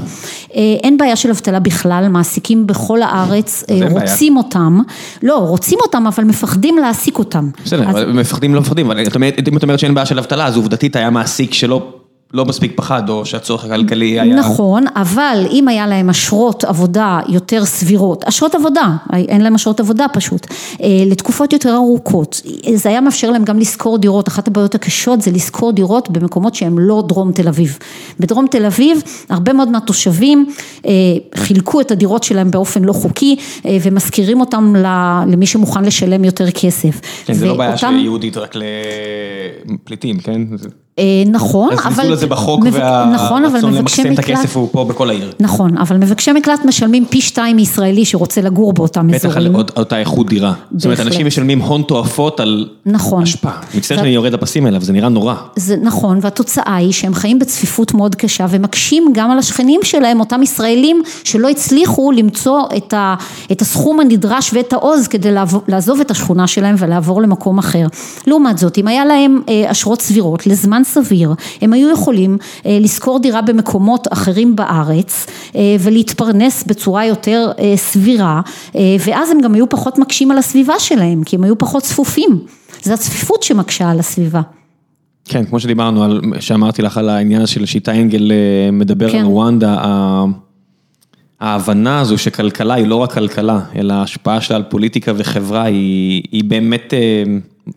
אין 0.55 0.97
בעיה 0.97 1.17
של 1.17 1.31
אבטלה 1.31 1.61
בכלל, 1.61 2.09
מעסיקים 2.09 2.67
בכל 2.67 3.03
הארץ 3.03 3.65
רוצים 3.91 4.35
בעיה. 4.35 4.45
אותם, 4.45 4.81
לא, 5.23 5.37
רוצים 5.37 5.79
אותם, 5.83 6.07
אבל 6.07 6.25
מפחדים 6.25 6.79
להעסיק 6.79 7.19
אותם. 7.19 7.51
בסדר, 7.65 7.89
אז... 7.89 7.97
מפחדים 8.15 8.55
לא 8.55 8.61
מפחדים, 8.61 8.87
אבל 8.87 9.01
אם 9.49 9.57
את 9.57 9.63
אומרת 9.63 9.79
שאין 9.79 9.95
בעיה 9.95 10.07
של 10.07 10.19
אבטלה, 10.19 10.47
אז 10.47 10.57
עובדתית 10.57 10.97
היה 10.97 11.11
מעסיק 11.11 11.55
שלא... 11.55 12.00
לא 12.35 12.45
מספיק 12.45 12.73
פחד, 12.77 13.09
או 13.09 13.27
שהצורך 13.27 13.65
הכלכלי 13.65 14.21
היה... 14.21 14.35
נכון, 14.35 14.85
אבל 14.97 15.47
אם 15.51 15.69
היה 15.69 15.87
להם 15.87 16.11
אשרות 16.11 16.65
עבודה 16.65 17.21
יותר 17.29 17.65
סבירות, 17.65 18.25
אשרות 18.25 18.55
עבודה, 18.55 18.97
אין 19.13 19.41
להם 19.41 19.55
אשרות 19.55 19.81
עבודה 19.81 20.07
פשוט, 20.13 20.47
אה, 20.83 20.89
לתקופות 21.07 21.53
יותר 21.53 21.75
ארוכות, 21.75 22.43
זה 22.75 22.89
היה 22.89 23.01
מאפשר 23.01 23.31
להם 23.31 23.45
גם 23.45 23.59
לשכור 23.59 23.99
דירות, 23.99 24.29
אחת 24.29 24.49
הבעיות 24.49 24.75
הקשות 24.75 25.23
זה 25.23 25.31
לשכור 25.31 25.73
דירות 25.73 26.11
במקומות 26.11 26.55
שהם 26.55 26.79
לא 26.79 27.05
דרום 27.09 27.33
תל 27.33 27.49
אביב. 27.49 27.79
בדרום 28.21 28.47
תל 28.51 28.67
אביב, 28.67 29.03
הרבה 29.29 29.53
מאוד 29.53 29.69
מהתושבים 29.69 30.47
אה, 30.87 30.93
חילקו 31.35 31.81
את 31.81 31.91
הדירות 31.91 32.23
שלהם 32.23 32.51
באופן 32.51 32.85
לא 32.85 32.93
חוקי, 32.93 33.37
אה, 33.67 33.79
ומשכירים 33.83 34.41
אותם 34.41 34.75
למי 35.27 35.47
שמוכן 35.47 35.85
לשלם 35.85 36.25
יותר 36.25 36.51
כסף. 36.51 37.01
כן, 37.25 37.33
זה 37.33 37.47
לא 37.47 37.57
בעיה 37.57 37.77
של 37.77 37.97
יהודית 37.97 38.37
רק 38.37 38.55
לפליטים, 39.67 40.19
כן? 40.19 40.43
אה, 40.99 41.05
נכון, 41.27 41.73
אבל... 41.73 41.83
אז 41.87 41.99
ניסו 41.99 42.13
לזה 42.13 42.27
בחוק 42.27 42.65
נכון, 43.15 43.45
והרצון 43.45 43.75
למקסם 43.75 44.13
את 44.13 44.19
הכסף 44.19 44.57
הוא 44.57 44.69
פה 44.73 44.85
בכל 44.85 45.11
העיר. 45.11 45.33
נכון, 45.41 45.79
אבל 45.79 45.97
מבקשי 45.97 46.33
מקלט 46.33 46.65
משלמים 46.65 47.05
פי 47.07 47.21
שתיים 47.21 47.57
מישראלי 47.57 48.05
שרוצה 48.05 48.41
לגור 48.41 48.73
באותם 48.73 49.15
אזורים. 49.15 49.53
בטח 49.53 49.77
על 49.77 49.77
אותה 49.77 49.99
איכות 49.99 50.27
דירה. 50.29 50.53
זאת 50.77 50.85
אומרת, 50.85 51.01
אנשים 51.01 51.27
משלמים 51.27 51.61
הון 51.61 51.83
תועפות 51.83 52.41
על 52.41 52.69
נכון. 52.87 53.23
השפעה. 53.23 53.61
מצטער 53.75 53.99
שאני 53.99 54.09
יורד 54.09 54.33
לפסים 54.33 54.67
האלה, 54.67 54.77
אבל 54.77 54.85
זה 54.85 54.93
נראה 54.93 55.09
נורא. 55.09 55.35
זה 55.57 55.77
נכון, 55.83 56.19
והתוצאה 56.23 56.77
היא 56.77 56.93
שהם 56.93 57.15
חיים 57.15 57.39
בצפיפות 57.39 57.95
מאוד 57.95 58.15
קשה 58.15 58.47
ומקשים 58.51 59.11
גם 59.15 59.31
על 59.31 59.39
השכנים 59.39 59.81
שלהם, 59.83 60.21
אותם 60.21 60.43
ישראלים 60.43 61.03
שלא 61.25 61.49
הצליחו 61.49 62.13
למצוא 62.13 62.61
את 63.53 63.61
הסכום 63.61 64.01
הנדרש 64.01 64.51
ואת 64.55 64.73
העוז 64.73 65.09
כדי 65.09 65.31
לעזוב 65.69 66.01
את 66.01 66.11
השכונה 66.11 66.47
שלהם 66.47 66.75
ולעבור 66.79 67.23
למקום 67.23 67.59
אחר. 67.59 67.87
לעומת 68.27 68.59
זאת, 68.59 68.79
אם 68.79 68.89
היה 68.89 69.05
להם 69.05 69.41
אה, 69.49 69.71
אשרות 69.71 70.03
סבירות 70.03 70.47
לזמן 70.47 70.80
סביר, 70.85 71.35
הם 71.61 71.73
היו 71.73 71.91
יכולים 71.91 72.39
אה, 72.67 72.79
לשכור 72.81 73.19
דירה 73.19 73.43
במקומות 73.43 74.09
אחרים 74.11 74.57
בארץ 74.57 75.27
אה, 75.57 75.77
ולהתפרנס 75.81 76.65
בצורה 76.65 77.07
יותר 77.07 77.51
אה, 77.59 77.77
סבירה 77.77 78.41
ואז 79.01 79.31
הם 79.31 79.41
גם 79.41 79.55
היו 79.55 79.69
פחות 79.69 79.99
מקשים 79.99 80.31
על 80.31 80.39
הסביבה 80.39 80.79
שלהם 80.79 81.25
כי 81.25 81.37
הם 81.37 81.45
היו 81.45 81.59
פחות 81.59 81.83
צפופים, 81.83 82.39
זה 82.83 82.95
הצפיפות 82.95 83.43
שמקשה 83.43 83.91
על 83.91 83.99
הסביבה. 83.99 84.41
כן, 85.25 85.45
כמו 85.45 85.61
שדיברנו, 85.61 86.05
על, 86.05 86.21
שאמרתי 86.41 86.83
לך 86.83 86.99
על 86.99 87.09
העניין 87.09 87.47
של 87.47 87.67
שיטה 87.67 87.93
אנגל 87.93 88.33
מדבר 88.73 89.11
כן. 89.11 89.19
על 89.19 89.25
רואנדה, 89.25 89.77
ההבנה 91.41 92.01
הזו 92.01 92.19
שכלכלה 92.19 92.75
היא 92.75 92.87
לא 92.87 92.97
רק 92.97 93.13
כלכלה, 93.13 93.61
אלא 93.77 93.93
ההשפעה 93.93 94.41
שלה 94.41 94.57
על 94.57 94.63
פוליטיקה 94.63 95.13
וחברה 95.17 95.63
היא, 95.63 96.23
היא 96.33 96.45
באמת 96.45 96.95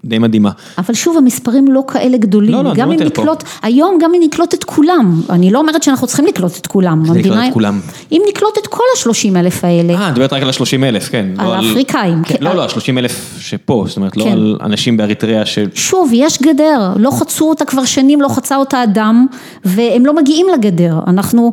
די 0.05 0.19
מדהימה. 0.19 0.51
אבל 0.77 0.93
שוב, 0.93 1.17
המספרים 1.17 1.67
לא 1.71 1.83
כאלה 1.87 2.17
גדולים. 2.17 2.51
לא, 2.51 2.63
לא, 2.63 2.73
גם 2.73 2.91
אם 2.91 2.99
נקלוט, 2.99 3.43
היום 3.61 3.97
גם 4.01 4.11
אם 4.15 4.21
נקלוט 4.23 4.53
את 4.53 4.63
כולם, 4.63 5.21
אני 5.29 5.51
לא 5.51 5.59
אומרת 5.59 5.83
שאנחנו 5.83 6.07
צריכים 6.07 6.25
לקלוט 6.25 6.57
את 6.57 6.67
כולם. 6.67 7.05
זה 7.05 7.19
לקלוט 7.19 7.37
את 7.47 7.53
כולם. 7.53 7.79
אם 8.11 8.21
נקלוט 8.29 8.57
את 8.57 8.67
כל 8.67 8.83
השלושים 8.97 9.37
אלף 9.37 9.63
האלה. 9.63 9.93
אה, 9.93 10.07
את 10.07 10.11
מדברת 10.11 10.33
רק 10.33 10.41
על 10.41 10.49
השלושים 10.49 10.83
אלף, 10.83 11.09
כן. 11.09 11.25
על 11.37 11.47
לא 11.47 11.53
האפריקאים. 11.53 12.23
כן, 12.23 12.35
לא, 12.41 12.55
לא, 12.55 12.65
השלושים 12.65 12.97
אלף 12.97 13.37
שפה, 13.39 13.85
זאת 13.87 13.97
אומרת, 13.97 14.17
לא 14.17 14.23
כן. 14.23 14.31
על 14.31 14.57
אנשים 14.61 14.97
באריתריאה 14.97 15.45
ש... 15.45 15.59
שוב, 15.73 16.09
יש 16.13 16.41
גדר, 16.41 16.93
לא 16.95 17.11
חצו 17.11 17.49
אותה 17.49 17.65
כבר 17.65 17.85
שנים, 17.85 18.21
לא 18.21 18.27
חצה 18.27 18.55
אותה 18.55 18.83
אדם, 18.83 19.27
והם 19.65 20.05
לא 20.05 20.15
מגיעים 20.15 20.47
לגדר. 20.53 20.99
אנחנו, 21.07 21.51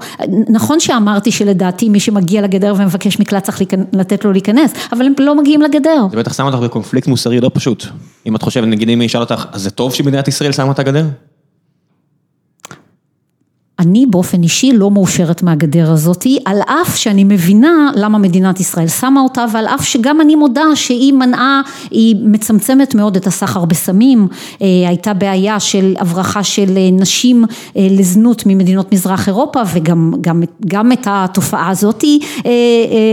נכון 0.48 0.80
שאמרתי 0.80 1.30
שלדעתי 1.30 1.88
מי 1.88 2.00
שמגיע 2.00 2.42
לגדר 2.42 2.74
ומבקש 2.76 3.20
מקלט 3.20 3.42
צריך 3.42 3.60
לתת 3.92 4.24
לו 4.24 4.32
להיכנס, 4.32 4.72
אבל 4.92 5.06
הם 5.06 5.12
לא 5.18 5.34
מגיעים 5.34 5.62
לגדר. 5.62 6.06
זה 6.10 6.16
בטח 6.16 6.32
שם 6.32 6.44
אותך 6.46 6.58
בקונפליקט 6.58 7.08
מוסרי 7.08 7.40
לא 7.40 7.50
פשוט. 7.54 7.86
אם 8.30 8.36
את 8.36 8.42
חושבת, 8.42 8.68
נגיד 8.68 8.88
אם 8.88 8.98
אני 8.98 9.06
אשאל 9.06 9.20
אותך, 9.20 9.46
אז 9.52 9.62
זה 9.62 9.70
טוב 9.70 9.94
שמדינת 9.94 10.28
ישראל 10.28 10.52
שמה 10.52 10.72
את 10.72 10.78
הגדר? 10.78 11.06
אני 13.80 14.06
באופן 14.06 14.42
אישי 14.42 14.72
לא 14.72 14.90
מאושרת 14.90 15.42
מהגדר 15.42 15.92
הזאתי, 15.92 16.38
על 16.44 16.60
אף 16.66 16.96
שאני 16.96 17.24
מבינה 17.24 17.90
למה 17.94 18.18
מדינת 18.18 18.60
ישראל 18.60 18.88
שמה 18.88 19.20
אותה, 19.20 19.44
ועל 19.52 19.66
אף 19.66 19.84
שגם 19.84 20.20
אני 20.20 20.36
מודה 20.36 20.64
שהיא 20.74 21.12
מנעה, 21.12 21.60
היא 21.90 22.16
מצמצמת 22.24 22.94
מאוד 22.94 23.16
את 23.16 23.26
הסחר 23.26 23.64
בסמים, 23.64 24.28
אה, 24.62 24.66
הייתה 24.88 25.14
בעיה 25.14 25.60
של 25.60 25.94
הברחה 25.98 26.44
של 26.44 26.76
אה, 26.76 26.90
נשים 26.92 27.44
אה, 27.76 27.86
לזנות 27.90 28.42
ממדינות 28.46 28.92
מזרח 28.92 29.28
אירופה, 29.28 29.60
וגם 29.74 30.12
גם, 30.20 30.42
גם 30.66 30.92
את 30.92 31.06
התופעה 31.10 31.68
הזאתי 31.68 32.20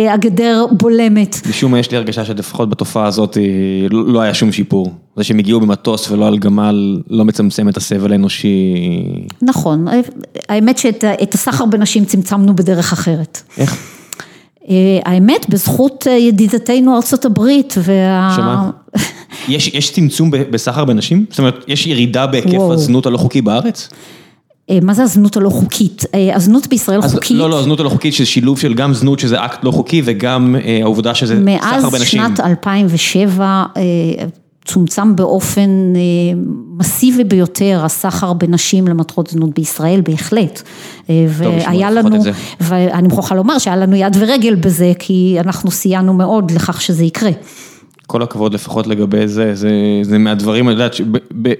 הגדר 0.09 0.65
בולמת. 0.71 1.37
משום 1.49 1.71
מה 1.71 1.79
יש 1.79 1.91
לי 1.91 1.97
הרגשה 1.97 2.25
שלפחות 2.25 2.69
בתופעה 2.69 3.05
הזאת 3.05 3.37
לא 3.91 4.21
היה 4.21 4.33
שום 4.33 4.51
שיפור. 4.51 5.06
זה 5.17 5.23
שהם 5.23 5.39
הגיעו 5.39 5.59
במטוס 5.59 6.11
ולא 6.11 6.27
על 6.27 6.37
גמל, 6.37 7.01
לא 7.09 7.25
מצמצם 7.25 7.69
את 7.69 7.77
הסבל 7.77 8.11
האנושי. 8.11 8.73
נכון, 9.41 9.85
האמת 10.49 10.77
שאת 10.77 11.33
הסחר 11.33 11.65
בנשים 11.65 12.05
צמצמנו 12.05 12.55
בדרך 12.55 12.93
אחרת. 12.93 13.41
איך? 13.57 13.97
אה, 14.69 14.99
האמת, 15.05 15.49
בזכות 15.49 16.07
אה, 16.07 16.11
ידידתנו 16.11 16.95
ארצות 16.95 17.25
הברית 17.25 17.75
וה... 17.77 18.33
שמה? 18.35 18.69
יש, 19.55 19.67
יש 19.67 19.91
צמצום 19.91 20.31
בסחר 20.31 20.85
בנשים? 20.85 21.25
זאת 21.29 21.39
אומרת, 21.39 21.65
יש 21.67 21.87
ירידה 21.87 22.27
בהיקף 22.27 22.53
וואו. 22.53 22.73
הזנות 22.73 23.05
הלא 23.05 23.17
חוקי 23.17 23.41
בארץ? 23.41 23.89
אה, 24.69 24.79
מה 24.81 24.93
זה 24.93 25.03
הזנות 25.03 25.37
הלא 25.37 25.49
חוקית? 25.49 26.05
הזנות 26.35 26.67
בישראל 26.67 26.99
אז, 27.03 27.13
חוקית. 27.13 27.37
לא, 27.37 27.49
לא, 27.49 27.59
הזנות 27.59 27.79
הלא 27.79 27.89
חוקית 27.89 28.13
שזה 28.13 28.25
שילוב 28.25 28.59
של 28.59 28.73
גם 28.73 28.93
זנות 28.93 29.19
שזה 29.19 29.45
אקט 29.45 29.63
לא 29.63 29.71
חוקי 29.71 30.01
וגם 30.05 30.55
העובדה 30.81 31.15
שזה 31.15 31.35
סחר 31.59 31.89
בנשים. 31.89 32.21
מאז 32.21 32.35
שנת 32.35 32.39
2007 32.39 33.65
צומצם 34.67 35.15
באופן 35.15 35.93
אה, 35.95 36.01
מסיבי 36.79 37.23
ביותר 37.23 37.81
הסחר 37.85 38.33
בנשים 38.33 38.87
למטרות 38.87 39.27
זנות 39.27 39.53
בישראל, 39.53 40.01
בהחלט. 40.01 40.61
אה, 41.09 41.25
והיה 41.29 41.91
לנו, 41.91 42.17
ואני 42.61 43.07
מוכרחה 43.07 43.35
לומר 43.35 43.57
שהיה 43.57 43.75
לנו 43.75 43.95
יד 43.95 44.17
ורגל 44.19 44.55
בזה, 44.55 44.91
כי 44.99 45.37
אנחנו 45.39 45.71
סייענו 45.71 46.13
מאוד 46.13 46.51
לכך 46.51 46.81
שזה 46.81 47.05
יקרה. 47.05 47.31
כל 48.07 48.21
הכבוד 48.21 48.53
לפחות 48.53 48.87
לגבי 48.87 49.27
זה, 49.27 49.55
זה, 49.55 49.71
זה 50.01 50.17
מהדברים, 50.17 50.69
אני 50.69 50.73
יודעת, 50.73 50.95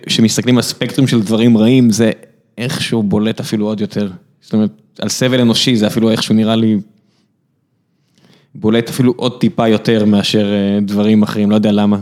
שמסתכלים 0.07 0.57
על 0.57 0.63
ספקטרום 0.63 1.07
של 1.07 1.21
דברים 1.21 1.57
רעים, 1.57 1.89
זה 1.89 2.11
איכשהו 2.57 3.03
בולט 3.03 3.39
אפילו 3.39 3.65
עוד 3.65 3.81
יותר. 3.81 4.09
זאת 4.41 4.53
אומרת, 4.53 4.71
על 4.99 5.09
סבל 5.09 5.41
אנושי 5.41 5.75
זה 5.75 5.87
אפילו 5.87 6.09
איכשהו 6.09 6.35
נראה 6.35 6.55
לי 6.55 6.77
בולט 8.59 8.89
אפילו 8.89 9.13
עוד 9.15 9.39
טיפה 9.39 9.67
יותר 9.67 10.05
מאשר 10.05 10.45
אה, 10.45 10.79
דברים 10.81 11.23
אחרים, 11.23 11.51
לא 11.51 11.55
יודע 11.55 11.71
למה. 11.71 11.97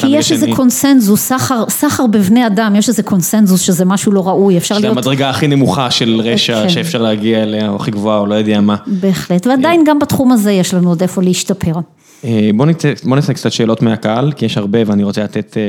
כי 0.00 0.06
יש 0.08 0.32
איזה 0.32 0.46
קונסנזוס, 0.56 1.20
סחר, 1.20 1.64
סחר 1.68 2.06
בבני 2.06 2.46
אדם, 2.46 2.76
יש 2.76 2.88
איזה 2.88 3.02
קונסנזוס 3.02 3.60
שזה 3.60 3.84
משהו 3.84 4.12
לא 4.12 4.28
ראוי, 4.28 4.56
אפשר 4.56 4.74
להיות... 4.74 4.84
שזה 4.84 4.98
המדרגה 4.98 5.30
הכי 5.30 5.46
נמוכה 5.46 5.90
של 5.90 6.20
רשע 6.20 6.62
כן. 6.62 6.68
שאפשר 6.68 7.02
להגיע 7.02 7.42
אליה, 7.42 7.68
או 7.68 7.76
הכי 7.76 7.90
גבוהה, 7.90 8.18
או 8.18 8.26
לא 8.26 8.34
יודע 8.34 8.60
מה. 8.60 8.76
בהחלט, 8.86 9.46
ועדיין 9.46 9.84
גם 9.86 9.98
בתחום 9.98 10.32
הזה 10.32 10.52
יש 10.52 10.74
לנו 10.74 10.88
עוד 10.88 11.02
איפה 11.02 11.22
להשתפר. 11.22 11.72
אה, 12.24 12.50
בוא 12.56 12.66
נצא, 12.66 12.92
בוא 13.04 13.16
נצא 13.16 13.32
קצת 13.32 13.52
שאלות 13.52 13.82
מהקהל, 13.82 14.32
כי 14.32 14.46
יש 14.46 14.56
הרבה 14.56 14.78
ואני 14.86 15.04
רוצה 15.04 15.24
לתת 15.24 15.56
אה, 15.56 15.62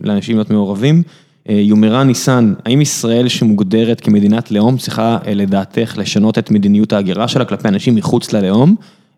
לאנשים 0.00 0.36
להיות 0.36 0.50
מעורבים. 0.50 1.02
יומרה 1.48 2.04
ניסן, 2.04 2.54
האם 2.66 2.80
ישראל 2.80 3.28
שמוגדרת 3.28 4.00
כמדינת 4.00 4.50
לאום 4.50 4.76
צריכה 4.76 5.18
לדעתך 5.34 5.94
לשנות 5.98 6.38
את 6.38 6.50
מדיניות 6.50 6.92
ההגירה 6.92 7.28
שלה 7.28 7.44
כלפי 7.44 7.68
אנשים 7.68 7.94
מחוץ 7.94 8.32
ללאום, 8.32 8.76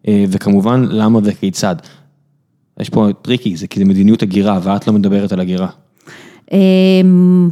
וכמובן 0.08 0.86
למה 0.90 1.18
וכיצד? 1.24 1.76
יש 2.80 2.90
פה 2.90 3.08
tricky, 3.22 3.56
זה 3.56 3.66
כי 3.66 3.80
זה 3.80 3.84
מדיניות 3.84 4.22
הגירה 4.22 4.60
ואת 4.62 4.86
לא 4.86 4.92
מדברת 4.92 5.32
על 5.32 5.40
הגירה. 5.40 5.68
אמ, 6.52 7.50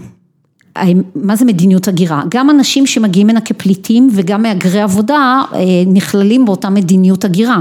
מה 1.15 1.37
זה 1.37 1.45
מדיניות 1.45 1.89
הגירה? 1.89 2.23
גם 2.29 2.51
אנשים 2.51 2.87
שמגיעים 2.87 3.31
הנה 3.31 3.41
כפליטים 3.41 4.09
וגם 4.13 4.43
מהגרי 4.43 4.81
עבודה 4.81 5.43
אה, 5.55 5.59
נכללים 5.87 6.45
באותה 6.45 6.71
מדיניות 6.71 7.25
הגירה. 7.25 7.61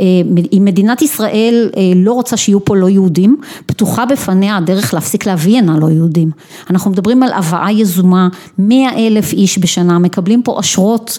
אה, 0.00 0.04
אם 0.52 0.62
מדינת 0.64 1.02
ישראל 1.02 1.70
אה, 1.76 1.92
לא 1.96 2.12
רוצה 2.12 2.36
שיהיו 2.36 2.64
פה 2.64 2.76
לא 2.76 2.88
יהודים, 2.88 3.36
פתוחה 3.66 4.06
בפניה 4.06 4.56
הדרך 4.56 4.94
להפסיק 4.94 5.26
להביא 5.26 5.58
הנה 5.58 5.78
לא 5.78 5.90
יהודים. 5.90 6.30
אנחנו 6.70 6.90
מדברים 6.90 7.22
על 7.22 7.32
הבאה 7.32 7.72
יזומה, 7.72 8.28
מאה 8.58 9.06
אלף 9.06 9.32
איש 9.32 9.58
בשנה 9.58 9.98
מקבלים 9.98 10.42
פה 10.42 10.60
אשרות 10.60 11.18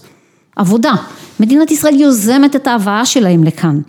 עבודה. 0.58 0.94
מדינת 1.40 1.72
ישראל 1.72 1.96
יוזמת 1.96 2.56
את 2.56 2.68
ההבאה 2.68 3.06
שלהם 3.06 3.44
לכאן. 3.44 3.80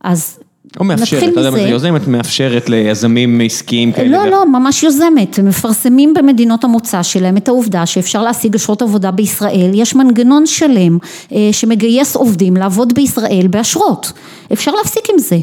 אז 0.00 0.38
או 0.80 0.84
מאפשרת, 0.84 1.22
אתה 1.22 1.40
יודע 1.40 1.50
מה 1.50 1.56
זה 1.56 1.68
יוזמת, 1.68 2.08
מאפשרת 2.08 2.68
ליזמים 2.68 3.40
עסקיים 3.44 3.92
כאלה. 3.92 4.08
לא, 4.08 4.30
לא, 4.30 4.46
ממש 4.46 4.82
יוזמת, 4.82 5.38
מפרסמים 5.38 6.14
במדינות 6.14 6.64
המוצא 6.64 7.02
שלהם 7.02 7.36
את 7.36 7.48
העובדה 7.48 7.86
שאפשר 7.86 8.22
להשיג 8.22 8.54
אשרות 8.54 8.82
עבודה 8.82 9.10
בישראל, 9.10 9.70
יש 9.74 9.94
מנגנון 9.94 10.46
שלם 10.46 10.98
אה, 11.32 11.48
שמגייס 11.52 12.16
עובדים 12.16 12.56
לעבוד 12.56 12.94
בישראל 12.94 13.46
באשרות, 13.50 14.12
אפשר 14.52 14.72
להפסיק 14.72 15.04
עם 15.12 15.18
זה. 15.18 15.38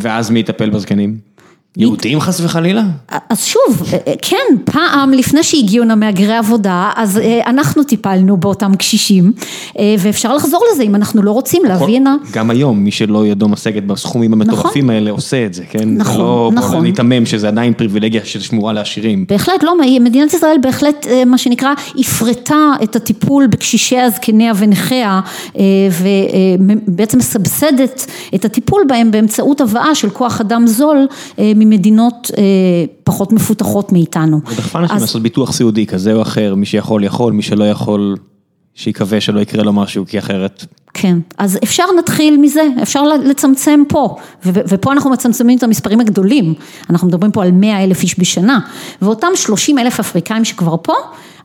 ואז 0.00 0.30
מי 0.30 0.40
יטפל 0.40 0.70
בזקנים? 0.70 1.18
יהודים 1.76 2.20
חס 2.20 2.40
וחלילה? 2.40 2.82
אז 3.30 3.44
שוב, 3.44 3.82
כן, 4.22 4.56
פעם 4.64 5.12
לפני 5.12 5.42
שהגיעו 5.42 5.86
מהגרי 5.96 6.36
עבודה, 6.36 6.90
אז 6.96 7.20
אנחנו 7.46 7.84
טיפלנו 7.84 8.36
באותם 8.36 8.74
קשישים, 8.74 9.32
ואפשר 9.98 10.34
לחזור 10.34 10.64
לזה 10.72 10.82
אם 10.82 10.94
אנחנו 10.94 11.22
לא 11.22 11.30
רוצים 11.30 11.62
להביא 11.64 11.96
הנה. 11.96 12.16
גם 12.32 12.50
היום, 12.50 12.78
מי 12.78 12.90
שלא 12.90 13.26
ידו 13.26 13.48
משגת 13.48 13.82
בסכומים 13.82 14.32
המטורפים 14.32 14.90
האלה 14.90 15.10
עושה 15.10 15.46
את 15.46 15.54
זה, 15.54 15.64
כן? 15.70 15.88
נכון, 15.88 16.54
נכון. 16.54 16.76
לא 16.76 16.82
ניתמם 16.82 17.26
שזה 17.26 17.48
עדיין 17.48 17.74
פריבילגיה 17.74 18.20
ששמורה 18.24 18.72
לעשירים. 18.72 19.24
בהחלט, 19.28 19.62
לא, 19.62 19.72
מדינת 20.00 20.34
ישראל 20.34 20.56
בהחלט, 20.62 21.06
מה 21.26 21.38
שנקרא, 21.38 21.72
הפרטה 21.98 22.72
את 22.82 22.96
הטיפול 22.96 23.46
בקשישיה, 23.46 24.10
זקניה 24.10 24.52
ונכיה, 24.56 25.20
ובעצם 26.88 27.18
מסבסדת 27.18 28.06
את 28.34 28.44
הטיפול 28.44 28.82
בהם 28.88 29.10
באמצעות 29.10 29.60
הבאה 29.60 29.94
של 29.94 30.10
כוח 30.10 30.40
אדם 30.40 30.66
זול. 30.66 31.06
ממדינות 31.64 32.30
אה, 32.38 32.42
פחות 33.04 33.32
מפותחות 33.32 33.92
מאיתנו. 33.92 34.40
זה 34.48 34.56
דחפה 34.56 34.78
אנשים 34.78 34.96
לעשות 34.96 35.22
ביטוח 35.22 35.52
סיעודי 35.52 35.86
כזה 35.86 36.12
או 36.12 36.22
אחר, 36.22 36.54
מי 36.54 36.66
שיכול 36.66 37.04
יכול, 37.04 37.32
מי 37.32 37.42
שלא 37.42 37.64
יכול, 37.64 38.16
שיקווה 38.74 39.20
שלא 39.20 39.40
יקרה 39.40 39.62
לו 39.62 39.72
משהו, 39.72 40.04
כי 40.06 40.18
אחרת. 40.18 40.64
כן, 40.94 41.18
אז 41.38 41.58
אפשר 41.64 41.84
נתחיל 41.98 42.36
מזה, 42.36 42.62
אפשר 42.82 43.02
לצמצם 43.02 43.82
פה, 43.88 44.16
ופה 44.44 44.92
אנחנו 44.92 45.10
מצמצמים 45.10 45.58
את 45.58 45.62
המספרים 45.62 46.00
הגדולים, 46.00 46.54
אנחנו 46.90 47.08
מדברים 47.08 47.32
פה 47.32 47.42
על 47.44 47.52
100 47.52 47.84
אלף 47.84 48.02
איש 48.02 48.20
בשנה, 48.20 48.58
ואותם 49.02 49.28
30 49.34 49.78
אלף 49.78 50.00
אפריקאים 50.00 50.44
שכבר 50.44 50.76
פה, 50.82 50.94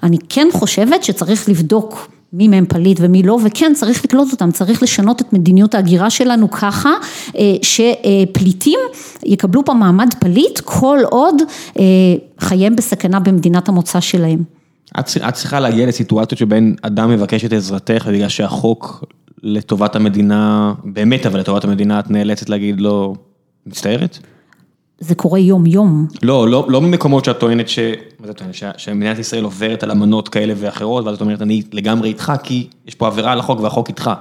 אני 0.04 0.18
כן 0.30 0.48
חושבת 0.54 1.04
שצריך 1.04 1.50
לבדוק 1.50 2.10
מי 2.34 2.48
מהם 2.48 2.66
פליט 2.66 2.98
ומי 3.02 3.24
לא, 3.24 3.40
וכן 3.46 3.72
צריך 3.76 4.06
לקלוט 4.06 4.32
אותם, 4.32 4.52
צריך 4.52 4.84
לשנות 4.84 5.22
את 5.22 5.34
מדיניות 5.34 5.76
ההגירה 5.76 6.10
שלנו 6.10 6.52
ככה 6.52 6.90
אה, 7.38 7.56
שפליטים 7.62 8.80
יקבלו 9.26 9.66
פה 9.66 9.74
מעמד 9.74 10.14
פליט 10.20 10.60
כל 10.64 11.00
עוד 11.10 11.36
אה, 11.80 11.84
חייהם 12.40 12.76
בסכנה 12.76 13.20
במדינת 13.20 13.70
המוצא 13.70 14.00
שלהם. 14.00 14.44
את, 15.00 15.10
את 15.30 15.34
צריכה 15.34 15.60
להגיע 15.60 15.86
לסיטואציות 15.86 16.40
שבהן 16.40 16.76
אדם 16.82 17.10
מבקש 17.10 17.46
את 17.46 17.54
עזרתך 17.54 18.10
בגלל 18.12 18.30
שהחוק 18.30 19.04
לטובת 19.44 19.96
המדינה, 19.96 20.74
באמת 20.84 21.26
אבל 21.26 21.40
לטובת 21.40 21.64
המדינה, 21.64 22.00
את 22.00 22.12
נאלצת 22.12 22.50
להגיד 22.50 22.82
לו, 22.82 23.16
מצטערת? 23.66 24.20
זה 25.00 25.16
קורה 25.16 25.40
יום 25.40 25.66
יום. 25.66 26.08
לא, 26.24 26.50
לא, 26.50 26.66
לא 26.70 26.82
ממקומות 26.82 27.26
שאת 27.26 27.40
טוענת 27.40 27.70
ש... 27.70 27.80
מה 28.20 28.28
זה 28.28 28.34
טוענת? 28.34 28.54
שמדינת 28.78 29.20
ישראל 29.20 29.44
עוברת 29.44 29.84
על 29.84 29.92
אמנות 29.92 30.30
כאלה 30.30 30.54
ואחרות, 30.58 31.06
ואז 31.06 31.16
את 31.16 31.22
אומרת, 31.22 31.42
אני 31.42 31.62
לגמרי 31.72 32.10
איתך, 32.10 32.34
כי 32.44 32.68
יש 32.88 32.96
פה 32.96 33.08
עבירה 33.08 33.32
על 33.32 33.40
החוק 33.40 33.60
והחוק 33.60 33.88
איתך. 33.88 34.12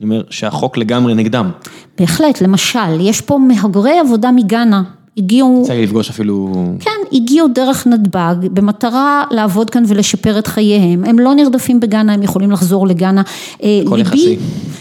אני 0.00 0.08
אומר 0.08 0.22
שהחוק 0.30 0.76
לגמרי 0.76 1.14
נגדם. 1.14 1.50
בהחלט, 1.98 2.40
למשל, 2.40 3.00
יש 3.00 3.20
פה 3.20 3.38
מהגרי 3.38 3.98
עבודה 3.98 4.30
מגאנה, 4.30 4.82
הגיעו... 5.20 5.60
יצא 5.64 5.72
לי 5.72 5.82
לפגוש 5.82 6.10
אפילו... 6.10 6.52
כן, 6.80 6.90
הגיעו 7.12 7.48
דרך 7.48 7.86
נתב"ג 7.86 8.34
במטרה 8.52 9.24
לעבוד 9.30 9.70
כאן 9.70 9.82
ולשפר 9.86 10.38
את 10.38 10.46
חייהם, 10.46 11.04
הם 11.04 11.18
לא 11.18 11.34
נרדפים 11.34 11.80
בגאנה, 11.80 12.12
הם 12.12 12.22
יכולים 12.22 12.50
לחזור 12.50 12.86
לגאנה. 12.86 13.22
אה, 13.62 13.80
כל 13.88 13.98
יחסי. 14.00 14.36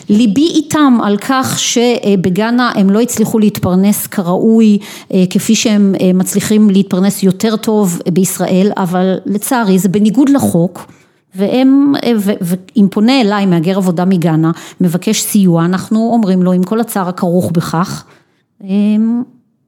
ליבי 0.10 0.48
איתם 0.48 0.98
על 1.04 1.18
כך 1.18 1.60
שבגאנה 1.60 2.72
הם 2.76 2.90
לא 2.90 3.02
הצליחו 3.02 3.40
להתפרנס 3.40 4.08
כראוי, 4.08 4.78
אה, 5.14 5.24
כפי 5.30 5.56
שהם 5.56 5.96
אה, 6.02 6.12
מצליחים 6.14 6.70
להתפרנס 6.70 7.24
יותר 7.24 7.56
טוב 7.56 8.02
בישראל, 8.14 8.72
אבל 8.78 9.16
לצערי 9.26 9.80
זה 9.80 9.90
בניגוד 9.90 10.30
לחוק. 10.30 10.92
והם, 11.36 11.94
ואם 12.42 12.88
פונה 12.92 13.22
אליי 13.22 13.46
מהגר 13.46 13.78
עבודה 13.78 14.06
מגאנה, 14.06 14.52
מבקש 14.82 15.22
סיוע, 15.22 15.66
אנחנו 15.66 16.10
אומרים 16.14 16.44
לו 16.44 16.52
עם 16.52 16.64
כל 16.64 16.80
הצער 16.80 17.10
הכרוך 17.10 17.52
בכך, 17.52 18.04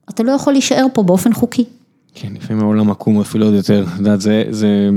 אתה 0.10 0.24
לא 0.24 0.32
יכול 0.32 0.54
להישאר 0.54 0.86
פה 0.94 1.04
באופן 1.04 1.34
חוקי. 1.34 1.66
כן, 2.16 2.34
לפעמים 2.36 2.64
העולם 2.64 2.92
עקום 2.92 3.20
אפילו 3.22 3.46
עוד 3.46 3.54
יותר, 3.54 3.86
את 3.94 4.00
יודעת, 4.00 4.22
זה, 4.22 4.44
זה, 4.50 4.90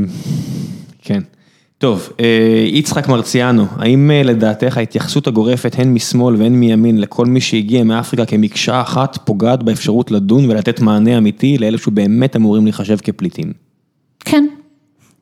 כן. 1.02 1.20
טוב, 1.78 2.08
אה, 2.20 2.64
יצחק 2.66 3.08
מרציאנו, 3.08 3.66
האם 3.76 4.10
אה, 4.10 4.22
לדעתך 4.22 4.76
ההתייחסות 4.76 5.26
הגורפת 5.26 5.74
הן 5.78 5.94
משמאל 5.94 6.36
והן 6.36 6.52
מימין 6.52 7.00
לכל 7.00 7.26
מי 7.26 7.40
שהגיע 7.40 7.84
מאפריקה 7.84 8.26
כמקשה 8.26 8.80
אחת 8.80 9.18
פוגעת 9.24 9.62
באפשרות 9.62 10.10
לדון 10.10 10.50
ולתת 10.50 10.80
מענה 10.80 11.18
אמיתי 11.18 11.58
לאלה 11.58 11.78
שבאמת 11.78 12.36
אמורים 12.36 12.64
להיחשב 12.64 12.96
כפליטים? 13.02 13.52
כן, 14.20 14.46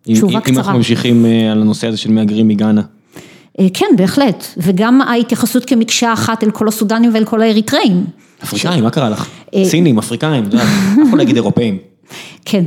תשובה 0.03 0.41
קצרה. 0.41 0.55
אם 0.55 0.59
אנחנו 0.59 0.73
ממשיכים 0.73 1.27
אה, 1.27 1.53
על 1.53 1.61
הנושא 1.61 1.87
הזה 1.87 1.97
של 1.97 2.13
מהגרים 2.13 2.49
מגאנה. 2.49 2.83
כן, 3.75 3.87
בהחלט, 3.97 4.45
וגם 4.57 5.01
ההתייחסות 5.01 5.65
כמקשה 5.65 6.13
אחת 6.13 6.45
אל 6.45 6.51
כל 6.51 6.69
הסודנים 6.69 7.15
ואל 7.15 7.25
כל 7.25 7.43
האריתראים. 7.43 8.05
אפריקאים, 8.45 8.85
מה 8.85 8.91
קרה 8.91 9.11
לך? 9.11 9.29
סינים, 9.65 9.99
אפריקאים, 9.99 10.45
אתה 10.45 10.57
יודע, 10.57 10.67
לא 11.13 11.23
יגיד 11.23 11.37
אירופאים. 11.37 11.79
כן, 12.45 12.65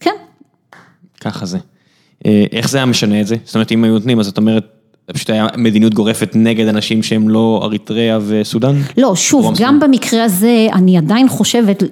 כן. 0.00 0.14
ככה 1.20 1.46
זה. 1.46 1.58
איך 2.52 2.68
זה 2.68 2.78
היה 2.78 2.86
משנה 2.86 3.20
את 3.20 3.26
זה? 3.26 3.36
זאת 3.44 3.54
אומרת, 3.54 3.72
אם 3.72 3.84
היו 3.84 3.92
נותנים, 3.92 4.20
אז 4.20 4.28
את 4.28 4.38
אומרת, 4.38 4.64
פשוט 5.12 5.30
היה 5.30 5.46
מדיניות 5.56 5.94
גורפת 5.94 6.30
נגד 6.34 6.68
אנשים 6.68 7.02
שהם 7.02 7.28
לא 7.28 7.60
אריתריאה 7.64 8.18
וסודאן? 8.26 8.80
לא, 8.96 9.16
שוב, 9.16 9.54
גם 9.58 9.80
במקרה 9.80 10.24
הזה, 10.24 10.66
אני 10.72 10.98
עדיין 10.98 11.28
חושבת, 11.28 11.82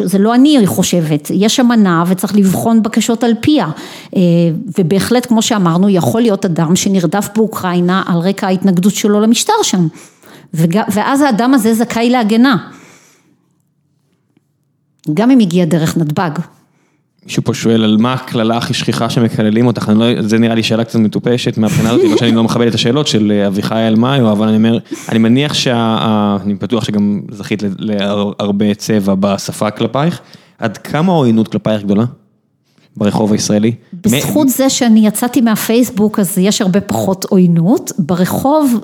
זה 0.00 0.18
לא 0.18 0.34
אני 0.34 0.66
חושבת, 0.66 1.30
יש 1.34 1.60
אמנה 1.60 2.04
וצריך 2.08 2.36
לבחון 2.36 2.82
בקשות 2.82 3.24
על 3.24 3.32
פיה, 3.40 3.68
ובהחלט, 4.78 5.26
כמו 5.26 5.42
שאמרנו, 5.42 5.88
יכול 5.88 6.20
להיות 6.20 6.44
אדם 6.44 6.76
שנרדף 6.76 7.28
באוקראינה 7.34 8.02
על 8.06 8.18
רקע 8.18 8.46
ההתנגדות 8.46 8.94
שלו 8.94 9.20
למשטר 9.20 9.52
שם. 9.62 9.86
ואז 10.94 11.20
האדם 11.20 11.54
הזה 11.54 11.74
זכאי 11.74 12.10
להגנה. 12.10 12.56
גם 15.14 15.30
אם 15.30 15.38
הגיע 15.38 15.64
דרך 15.64 15.96
נתב"ג. 15.96 16.30
מישהו 17.26 17.44
פה 17.44 17.54
שואל 17.54 17.84
על 17.84 17.96
מה 18.00 18.12
הקללה 18.12 18.56
הכי 18.56 18.74
שכיחה 18.74 19.10
שמקללים 19.10 19.66
אותך, 19.66 19.92
לא, 19.94 20.22
זה 20.22 20.38
נראה 20.38 20.54
לי 20.54 20.62
שאלה 20.62 20.84
קצת 20.84 20.98
מטופשת 20.98 21.58
מהבחינה 21.58 21.90
הזאת, 21.90 22.04
לא 22.10 22.16
שאני 22.16 22.32
לא 22.32 22.44
מכבד 22.44 22.66
את 22.66 22.74
השאלות 22.74 23.06
של 23.06 23.32
אה, 23.32 23.46
אביחי 23.46 23.88
אלמאיו, 23.88 24.32
אבל 24.32 24.48
אני 24.48 24.56
אומר, 24.56 24.78
אני 25.08 25.18
מניח 25.18 25.54
שה... 25.54 26.36
אני 26.44 26.54
בטוח 26.54 26.84
שגם 26.84 27.20
זכית 27.30 27.62
להרבה 27.78 28.74
צבע 28.74 29.14
בשפה 29.20 29.70
כלפייך, 29.70 30.20
עד 30.58 30.78
כמה 30.78 31.12
העוינות 31.12 31.48
כלפייך 31.48 31.82
גדולה? 31.82 32.04
ברחוב 32.96 33.32
הישראלי? 33.32 33.72
בזכות 33.92 34.48
זה 34.48 34.70
שאני 34.70 35.06
יצאתי 35.06 35.40
מהפייסבוק, 35.40 36.18
אז 36.18 36.38
יש 36.38 36.62
הרבה 36.62 36.80
פחות 36.80 37.24
עוינות, 37.24 37.92
ברחוב... 37.98 38.80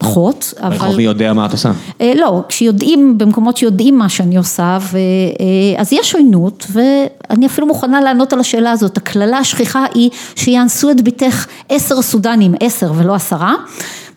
פחות, 0.00 0.54
אבל... 0.60 0.78
ברחובי 0.78 1.02
יודע 1.02 1.32
מה 1.32 1.46
את 1.46 1.52
עושה. 1.52 1.72
אה, 2.00 2.12
לא, 2.16 2.42
כשיודעים, 2.48 3.18
במקומות 3.18 3.56
שיודעים 3.56 3.98
מה 3.98 4.08
שאני 4.08 4.36
עושה, 4.36 4.78
ו... 4.80 4.96
אה, 4.96 5.80
אז 5.80 5.92
יש 5.92 6.14
עוינות, 6.14 6.66
ואני 6.72 7.46
אפילו 7.46 7.66
מוכנה 7.66 8.00
לענות 8.00 8.32
על 8.32 8.40
השאלה 8.40 8.70
הזאת. 8.70 8.96
הקללה 8.96 9.38
השכיחה 9.38 9.84
היא 9.94 10.10
שיאנסו 10.36 10.90
את 10.90 11.00
ביתך 11.00 11.46
עשר 11.68 12.02
סודנים, 12.02 12.54
עשר 12.60 12.92
ולא 12.96 13.14
עשרה, 13.14 13.54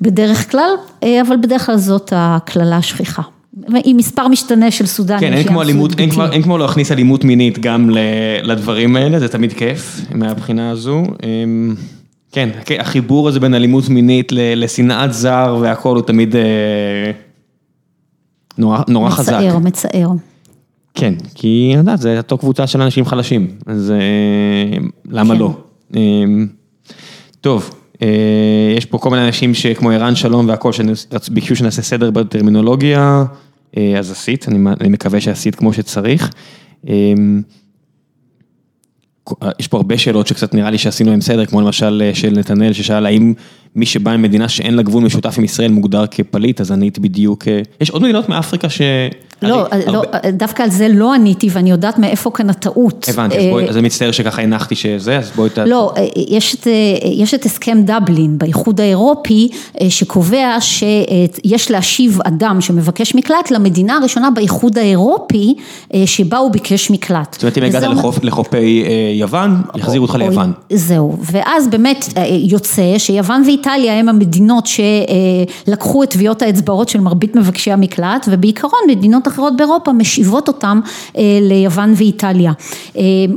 בדרך 0.01 0.51
כלל, 0.51 0.69
אה, 1.03 1.21
אבל 1.21 1.35
בדרך 1.37 1.65
כלל 1.65 1.77
זאת 1.77 2.13
הקללה 2.15 2.77
השכיחה. 2.77 3.21
עם 3.83 3.97
מספר 3.97 4.27
משתנה 4.27 4.71
של 4.71 4.85
סודנים. 4.85 5.19
כן, 5.19 5.33
אין 5.33 5.47
כמו 5.47 5.61
אלימות, 5.61 5.99
אין 5.99 6.09
כמו, 6.09 6.23
אין 6.31 6.41
כמו 6.41 6.57
להכניס 6.57 6.91
אלימות 6.91 7.23
מינית 7.23 7.59
גם 7.59 7.89
לדברים 8.43 8.95
האלה, 8.95 9.19
זה 9.19 9.27
תמיד 9.27 9.53
כיף 9.53 10.01
מהבחינה 10.11 10.71
הזו. 10.71 11.03
אמ, 12.37 12.49
כן, 12.65 12.79
החיבור 12.79 13.27
הזה 13.27 13.39
בין 13.39 13.53
אלימות 13.53 13.89
מינית 13.89 14.31
לשנאת 14.31 15.13
זר 15.13 15.57
והכל 15.61 15.95
הוא 15.95 16.03
תמיד 16.03 16.35
נורא, 18.57 18.79
נורא 18.87 19.09
מצער, 19.09 19.17
חזק. 19.17 19.33
מצער, 19.33 19.59
מצער. 19.59 20.09
כן, 20.93 21.13
כי 21.35 21.71
את 21.73 21.77
יודעת, 21.77 21.99
זו 21.99 22.17
אותו 22.17 22.37
קבוצה 22.37 22.67
של 22.67 22.81
אנשים 22.81 23.05
חלשים, 23.05 23.47
אז 23.65 23.93
למה 25.09 25.33
כן. 25.33 25.39
לא? 25.39 25.53
טוב, 27.41 27.75
יש 28.77 28.85
פה 28.85 28.97
כל 28.97 29.09
מיני 29.09 29.25
אנשים 29.25 29.53
שכמו 29.53 29.89
ערן 29.91 30.15
שלום 30.15 30.47
והכל, 30.49 30.71
שביקשו 30.71 31.55
שנעשה 31.55 31.81
סדר 31.81 32.11
בטרמינולוגיה, 32.11 33.23
אז 33.99 34.11
עשית, 34.11 34.45
אני 34.81 34.89
מקווה 34.89 35.21
שעשית 35.21 35.55
כמו 35.55 35.73
שצריך. 35.73 36.31
יש 39.59 39.67
פה 39.67 39.77
הרבה 39.77 39.97
שאלות 39.97 40.27
שקצת 40.27 40.53
נראה 40.53 40.71
לי 40.71 40.77
שעשינו 40.77 41.11
עם 41.11 41.21
סדר, 41.21 41.45
כמו 41.45 41.61
למשל 41.61 42.11
של 42.13 42.29
נתנאל 42.29 42.73
ששאל 42.73 43.05
האם 43.05 43.33
מי 43.75 43.85
שבא 43.85 44.17
ממדינה 44.17 44.49
שאין 44.49 44.73
לה 44.73 44.81
גבול 44.81 45.03
משותף 45.03 45.35
עם 45.37 45.43
ישראל 45.43 45.71
מוגדר 45.71 46.05
כפליט, 46.11 46.61
אז 46.61 46.71
ענית 46.71 46.99
בדיוק, 46.99 47.47
יש 47.81 47.89
עוד 47.89 48.01
מדינות 48.01 48.29
מאפריקה 48.29 48.69
ש... 48.69 48.81
לא, 49.43 49.67
לא, 49.87 50.01
דווקא 50.33 50.63
על 50.63 50.69
זה 50.69 50.87
לא 50.89 51.13
עניתי 51.13 51.49
ואני 51.51 51.71
יודעת 51.71 51.99
מאיפה 51.99 52.31
כאן 52.33 52.49
הטעות. 52.49 53.05
הבנתי, 53.09 53.51
אז 53.69 53.77
אני 53.77 53.85
מצטער 53.85 54.11
שככה 54.11 54.41
הנחתי 54.41 54.75
שזה, 54.75 55.17
אז 55.17 55.31
בואי 55.35 55.49
ת... 55.49 55.57
לא, 55.57 55.93
יש 57.15 57.33
את 57.33 57.45
הסכם 57.45 57.81
דבלין 57.85 58.37
באיחוד 58.37 58.81
האירופי 58.81 59.49
שקובע 59.89 60.57
שיש 60.59 61.71
להשיב 61.71 62.19
אדם 62.23 62.61
שמבקש 62.61 63.15
מקלט 63.15 63.51
למדינה 63.51 63.97
הראשונה 63.97 64.31
באיחוד 64.31 64.77
האירופי 64.77 65.53
שבה 66.05 66.37
הוא 66.37 66.51
ביקש 66.51 66.91
מקלט. 66.91 67.33
זאת 67.33 67.43
אומרת, 67.43 67.57
אם 67.57 67.63
הגעת 67.63 67.83
לחופי 68.23 68.83
יוון, 69.13 69.61
יחזירו 69.75 70.05
אותך 70.05 70.15
ליוון. 70.15 70.51
זהו, 70.73 71.17
ואז 71.31 71.67
באמת 71.67 72.05
יוצא 72.29 72.97
שיוון 72.97 73.43
ואיטליה 73.45 73.99
הם 73.99 74.09
המדינות 74.09 74.67
שלקחו 74.67 76.03
את 76.03 76.09
טביעות 76.09 76.41
האצבעות 76.41 76.89
של 76.89 76.99
מרבית 76.99 77.35
מבקשי 77.35 77.71
המקלט 77.71 78.27
ובעיקרון 78.31 78.79
מדינות 78.87 79.27
אחרות 79.27 79.32
באירופה 79.57 79.93
משיבות 79.93 80.47
אותם 80.47 80.79
ליוון 81.41 81.93
ואיטליה. 81.97 82.51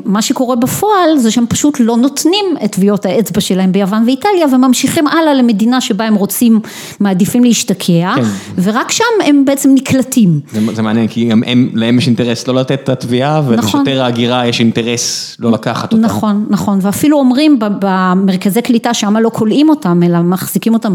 מה 0.04 0.22
שקורה 0.22 0.56
בפועל 0.56 1.18
זה 1.18 1.30
שהם 1.30 1.46
פשוט 1.48 1.76
לא 1.80 1.96
נותנים 1.96 2.44
את 2.64 2.72
טביעות 2.72 3.06
האצבע 3.06 3.40
שלהם 3.40 3.72
ביוון 3.72 4.02
ואיטליה 4.06 4.46
וממשיכים 4.52 5.06
הלאה 5.06 5.34
למדינה 5.34 5.80
שבה 5.80 6.04
הם 6.04 6.14
רוצים, 6.14 6.60
מעדיפים 7.00 7.44
להשתקע, 7.44 8.14
כן. 8.16 8.22
ורק 8.62 8.92
שם 8.92 9.04
הם 9.24 9.44
בעצם 9.44 9.70
נקלטים. 9.74 10.40
זה, 10.52 10.60
זה 10.74 10.82
מעניין 10.82 11.08
כי 11.08 11.24
גם 11.24 11.42
הם, 11.46 11.68
להם 11.74 11.98
יש 11.98 12.06
אינטרס 12.06 12.48
לא 12.48 12.54
לתת 12.54 12.80
את 12.84 12.88
התביעה 12.88 13.40
נכון. 13.40 13.54
ולשוטר 13.54 14.02
ההגירה 14.02 14.46
יש 14.46 14.60
אינטרס 14.60 15.36
לא 15.40 15.50
לקחת 15.50 15.92
אותם. 15.92 16.04
נכון, 16.04 16.46
נכון, 16.50 16.78
ואפילו 16.82 17.18
אומרים 17.18 17.58
במרכזי 17.60 18.62
קליטה 18.62 18.94
שמה 18.94 19.20
לא 19.20 19.30
כולאים 19.34 19.68
אותם 19.68 20.02
אלא 20.02 20.20
מחזיקים 20.20 20.74
אותם, 20.74 20.94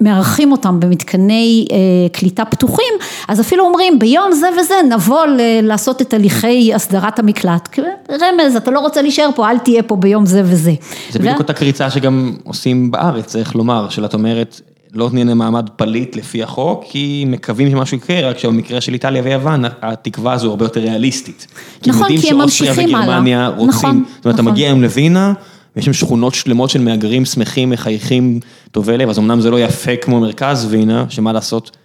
מארחים 0.00 0.52
אותם 0.52 0.80
במתקני 0.80 1.66
קליטה 2.12 2.44
פתוחים, 2.44 2.94
אז 3.28 3.40
אפילו 3.40 3.64
אומרים 3.64 3.93
ביום 3.98 4.32
זה 4.32 4.46
וזה 4.60 4.74
נבוא 4.94 5.26
לעשות 5.62 6.02
את 6.02 6.14
הליכי 6.14 6.74
הסדרת 6.74 7.18
המקלט, 7.18 7.78
רמז, 8.10 8.56
אתה 8.56 8.70
לא 8.70 8.80
רוצה 8.80 9.02
להישאר 9.02 9.30
פה, 9.34 9.50
אל 9.50 9.58
תהיה 9.58 9.82
פה 9.82 9.96
ביום 9.96 10.26
זה 10.26 10.42
וזה. 10.44 10.72
זה 11.10 11.18
בדיוק 11.18 11.38
אותה 11.38 11.52
קריצה 11.52 11.90
שגם 11.90 12.36
עושים 12.44 12.90
בארץ, 12.90 13.26
צריך 13.26 13.54
לומר, 13.54 13.88
שאת 13.88 14.14
אומרת, 14.14 14.60
לא 14.94 15.10
להם 15.12 15.38
מעמד 15.38 15.68
פליט 15.76 16.16
לפי 16.16 16.42
החוק, 16.42 16.84
כי 16.88 17.24
מקווים 17.28 17.70
שמשהו 17.70 17.96
יקרה, 17.96 18.30
רק 18.30 18.38
שבמקרה 18.38 18.80
של 18.80 18.92
איטליה 18.92 19.22
ויוון, 19.24 19.64
התקווה 19.82 20.32
הזו 20.32 20.50
הרבה 20.50 20.64
יותר 20.64 20.80
ריאליסטית. 20.80 21.46
נכון, 21.86 22.08
כי 22.18 22.30
הם 22.30 22.38
ממשיכים 22.38 22.94
הלאה. 22.94 23.06
כי 23.06 23.12
הם 23.12 23.26
יודעים 23.26 23.38
שאוסטריה 23.38 23.48
וגרמניה 23.48 23.48
רוצים, 23.48 23.68
נכון, 23.68 24.04
זאת 24.16 24.24
אומרת, 24.24 24.34
אתה 24.34 24.42
מגיע 24.42 24.66
היום 24.68 24.82
לווינה, 24.82 25.32
ויש 25.76 25.84
שם 25.84 25.92
שכונות 25.92 26.34
שלמות 26.34 26.70
של 26.70 26.80
מהגרים 26.80 27.24
שמחים, 27.24 27.70
מחייכים, 27.70 28.40
טובי 28.70 28.98
לב, 28.98 29.08
אז 29.08 29.18
אמנם 29.18 29.40
זה 29.40 29.50
לא 29.50 29.60
יפה 29.60 29.96
כמו 29.96 30.20
מרכז 30.20 30.66
וינה, 30.70 31.04
שמה 31.08 31.32
לעשות, 31.32 31.76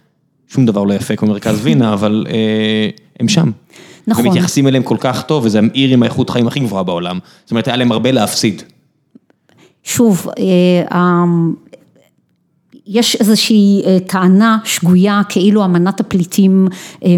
שום 0.50 0.66
דבר 0.66 0.84
לא 0.84 0.94
יפה 0.94 1.16
כמו 1.16 1.28
מרכז 1.28 1.58
וינה, 1.62 1.92
אבל 1.92 2.26
אה, 2.30 2.88
הם 3.20 3.28
שם. 3.28 3.50
נכון. 4.06 4.26
ומתייחסים 4.26 4.66
אליהם 4.66 4.82
כל 4.82 4.96
כך 5.00 5.22
טוב, 5.22 5.44
וזה 5.44 5.60
עיר 5.72 5.92
עם 5.92 6.02
האיכות 6.02 6.30
חיים 6.30 6.46
הכי 6.46 6.60
גבוהה 6.60 6.82
בעולם. 6.82 7.18
זאת 7.44 7.50
אומרת, 7.50 7.68
היה 7.68 7.76
להם 7.76 7.92
הרבה 7.92 8.10
להפסיד. 8.10 8.62
שוב, 9.84 10.28
אה, 10.38 11.24
יש 12.86 13.16
איזושהי 13.16 13.82
טענה 14.06 14.58
שגויה 14.64 15.20
כאילו 15.28 15.64
אמנת 15.64 16.00
הפליטים 16.00 16.68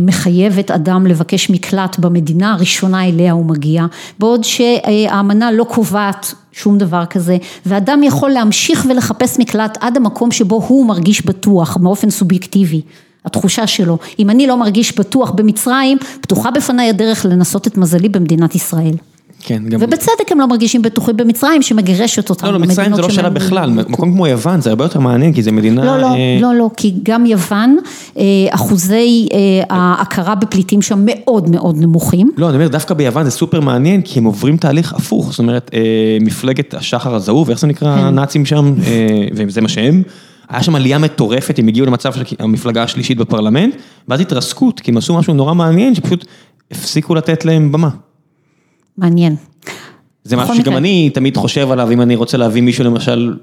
מחייבת 0.03 0.71
אדם 0.71 1.07
לבקש 1.07 1.51
מקלט 1.51 1.99
במדינה 1.99 2.53
הראשונה 2.53 3.09
אליה 3.09 3.33
הוא 3.33 3.47
מגיע, 3.47 3.87
בעוד 4.19 4.45
שהאמנה 4.45 5.53
לא 5.53 5.65
קובעת 5.65 6.35
שום 6.53 6.79
דבר 6.79 7.07
כזה, 7.07 7.37
ואדם 7.67 8.03
יכול 8.03 8.31
להמשיך 8.31 8.87
ולחפש 8.91 9.39
מקלט 9.39 9.79
עד 9.81 9.97
המקום 9.97 10.31
שבו 10.31 10.65
הוא 10.69 10.87
מרגיש 10.87 11.27
בטוח 11.27 11.77
באופן 11.77 12.11
סובייקטיבי. 12.11 12.83
התחושה 13.24 13.66
שלו, 13.66 13.99
אם 14.19 14.31
אני 14.31 14.47
לא 14.47 14.57
מרגיש 14.57 14.99
בטוח 14.99 15.31
במצרים, 15.31 15.99
פתוחה 16.20 16.51
בפניי 16.51 16.89
הדרך 16.89 17.27
לנסות 17.27 17.66
את 17.66 17.77
מזלי 17.77 18.09
במדינת 18.09 18.55
ישראל. 18.55 18.94
כן, 19.44 19.62
גם... 19.69 19.81
ובצדק 19.82 20.32
הם 20.32 20.40
לא 20.40 20.47
מרגישים 20.47 20.82
בטוחים 20.82 21.16
במצרים 21.16 21.62
שמגרשת 21.62 22.31
אותם. 22.31 22.47
לא, 22.47 22.53
לא, 22.53 22.59
מצרים 22.59 22.94
זה 22.94 23.03
לא 23.03 23.11
שאלה 23.11 23.31
בכלל, 23.31 23.70
מקום 23.70 24.12
כמו 24.12 24.27
יוון 24.27 24.61
זה 24.61 24.70
הרבה 24.70 24.85
יותר 24.85 25.01
מעניין, 25.01 25.32
כי 25.32 25.43
זה 25.43 25.53
מדינה... 25.53 25.85
לא, 25.85 25.99
לא, 25.99 26.15
לא, 26.40 26.55
לא, 26.55 26.70
כי 26.77 26.94
גם 27.03 27.27
יוון, 27.27 27.78
אחוזי 28.51 29.28
ההכרה 29.70 30.35
בפליטים 30.35 30.82
שם 30.82 31.03
מאוד 31.05 31.51
מאוד 31.51 31.77
נמוכים. 31.78 32.31
לא, 32.36 32.49
אני 32.49 32.57
אומר, 32.57 32.69
דווקא 32.69 32.94
ביוון 32.94 33.24
זה 33.24 33.31
סופר 33.31 33.61
מעניין, 33.61 34.03
כי 34.03 34.19
הם 34.19 34.24
עוברים 34.24 34.57
תהליך 34.57 34.94
הפוך, 34.94 35.31
זאת 35.31 35.39
אומרת, 35.39 35.70
מפלגת 36.20 36.74
השחר 36.74 37.15
הזהוב, 37.15 37.51
איך 37.51 37.59
זה 37.59 37.66
נקרא, 37.66 37.89
הנאצים 37.89 38.47
שם, 38.47 38.74
וזה 39.36 39.61
מה 39.61 39.69
שהם. 39.69 40.03
היה 40.48 40.62
שם 40.62 40.74
עלייה 40.74 40.98
מטורפת, 40.98 41.59
הם 41.59 41.69
הגיעו 41.69 41.86
למצב 41.86 42.12
של 42.12 42.23
המפלגה 42.39 42.82
השלישית 42.82 43.19
בפרלמנט, 43.19 43.74
ואז 44.09 44.20
התרסקות, 44.20 44.81
כי 44.81 44.90
הם 44.90 44.97
עשו 44.97 45.19
משהו 45.19 45.35
נורא 45.35 45.55
מעניין, 45.55 45.94
שפשוט 45.94 46.24
הפסיקו 46.70 47.14
לתת 47.14 47.44
להם 47.44 47.73
במה. 47.73 47.89
מעניין. 48.98 49.36
זה 50.24 50.36
משהו 50.36 50.55
שגם 50.55 50.77
אני 50.77 51.10
תמיד 51.10 51.36
חושב 51.36 51.70
עליו, 51.70 51.90
אם 51.93 52.01
אני 52.01 52.16
רוצה 52.16 52.36
להביא 52.36 52.62
מישהו 52.62 52.85
למשל, 52.85 53.35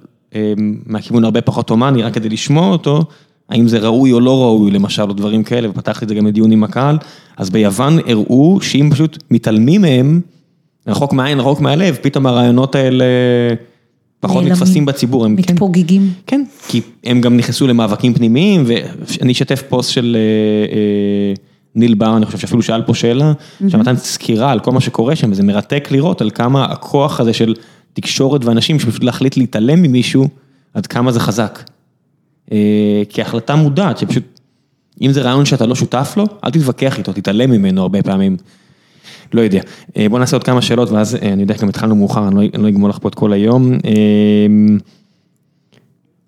מהכיוון 0.85 1.23
הרבה 1.23 1.41
פחות 1.41 1.69
הומני, 1.69 2.03
רק 2.03 2.13
כדי 2.13 2.30
לשמוע 2.30 2.71
אותו, 2.71 3.03
האם 3.49 3.67
זה 3.67 3.80
ראוי 3.80 4.11
או 4.11 4.19
לא 4.19 4.43
ראוי, 4.43 4.71
למשל, 4.71 5.01
או 5.01 5.13
דברים 5.13 5.43
כאלה, 5.43 5.69
ופתחתי 5.69 6.05
את 6.05 6.09
זה 6.09 6.15
גם 6.15 6.27
לדיון 6.27 6.51
עם 6.51 6.63
הקהל, 6.63 6.97
אז 7.38 7.49
ביוון 7.49 7.99
הראו 8.07 8.61
שאם 8.61 8.89
פשוט 8.91 9.23
מתעלמים 9.31 9.81
מהם, 9.81 10.21
רחוק 10.88 11.13
מהעין, 11.13 11.39
רחוק 11.39 11.61
מהלב, 11.61 11.97
פתאום 12.01 12.26
הרעיונות 12.26 12.76
האלה... 12.76 13.05
פחות 14.20 14.44
נתפסים 14.44 14.86
בציבור. 14.86 15.26
הם 15.26 15.36
מתפוגגים. 15.36 16.14
כן, 16.28 16.44
כי 16.68 16.82
הם 17.04 17.22
גם 17.22 17.38
נכנסו 17.38 17.68
למאבקים 17.68 18.14
פנימיים, 18.14 18.64
ואני 18.68 19.32
אשתף 19.32 19.64
פוסט 19.70 19.91
של 19.91 20.18
ניל 21.76 21.94
בר, 21.94 22.18
אני 22.18 22.26
חושב 22.26 22.38
שאפילו 22.38 22.62
שאל 22.62 22.82
פה 22.82 22.96
שאלה, 22.96 23.34
שנתן 23.68 23.96
סקירה 23.96 24.52
על 24.52 24.60
כל 24.60 24.72
מה 24.72 24.82
שקורה 24.82 25.16
שם, 25.16 25.32
וזה 25.32 25.44
מרתק 25.44 25.88
לראות 25.91 26.22
על 26.22 26.30
כמה 26.30 26.66
הכוח 26.66 27.20
הזה 27.20 27.34
של 27.34 27.56
תקשורת 27.94 28.46
ואנשים, 28.46 28.80
שפשוט 28.80 29.04
להחליט 29.04 29.38
להתעלם 29.38 29.82
ממישהו, 29.82 30.28
עד 30.74 30.88
כמה 30.88 31.12
זה 31.12 31.20
חזק. 31.20 31.70
כהחלטה 33.10 33.56
מודעת, 33.56 33.98
שפשוט, 33.98 34.24
אם 35.02 35.12
זה 35.12 35.22
רעיון 35.22 35.46
שאתה 35.46 35.66
לא 35.66 35.76
שותף 35.76 36.14
לו, 36.18 36.26
אל 36.44 36.52
תתווכח 36.52 36.98
איתו, 36.98 37.14
תתעלם 37.14 37.52
ממנו 37.52 37.82
הרבה 37.82 38.04
פעמים. 38.04 38.38
לא 39.34 39.41
יודע, 39.41 39.61
בוא 40.10 40.19
נעשה 40.19 40.35
עוד 40.35 40.43
כמה 40.43 40.61
שאלות 40.61 40.89
ואז 40.89 41.15
אני 41.15 41.41
יודע, 41.41 41.56
גם 41.61 41.69
התחלנו 41.69 41.95
מאוחר, 41.95 42.27
אני 42.27 42.49
לא 42.53 42.69
אגמור 42.69 42.89
לך 42.89 42.97
פה 43.01 43.10
את 43.10 43.15
כל 43.15 43.34
היום. 43.34 43.77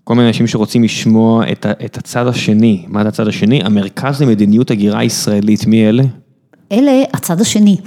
כל 0.04 0.16
מיני 0.16 0.28
אנשים 0.28 0.48
שרוצים 0.48 0.84
לשמוע 0.84 1.44
את 1.86 1.98
הצד 1.98 2.28
השני, 2.28 2.86
מה 2.88 3.04
זה 3.04 3.10
הצד 3.10 3.28
השני? 3.28 3.64
המרכז 3.64 4.22
למדיניות 4.22 4.72
הגירה 4.72 5.04
ישראלית, 5.04 5.68
מי 5.68 5.90
אלה? 5.90 6.04
אלה 6.72 7.04
הצד 7.14 7.42
השני. 7.42 7.78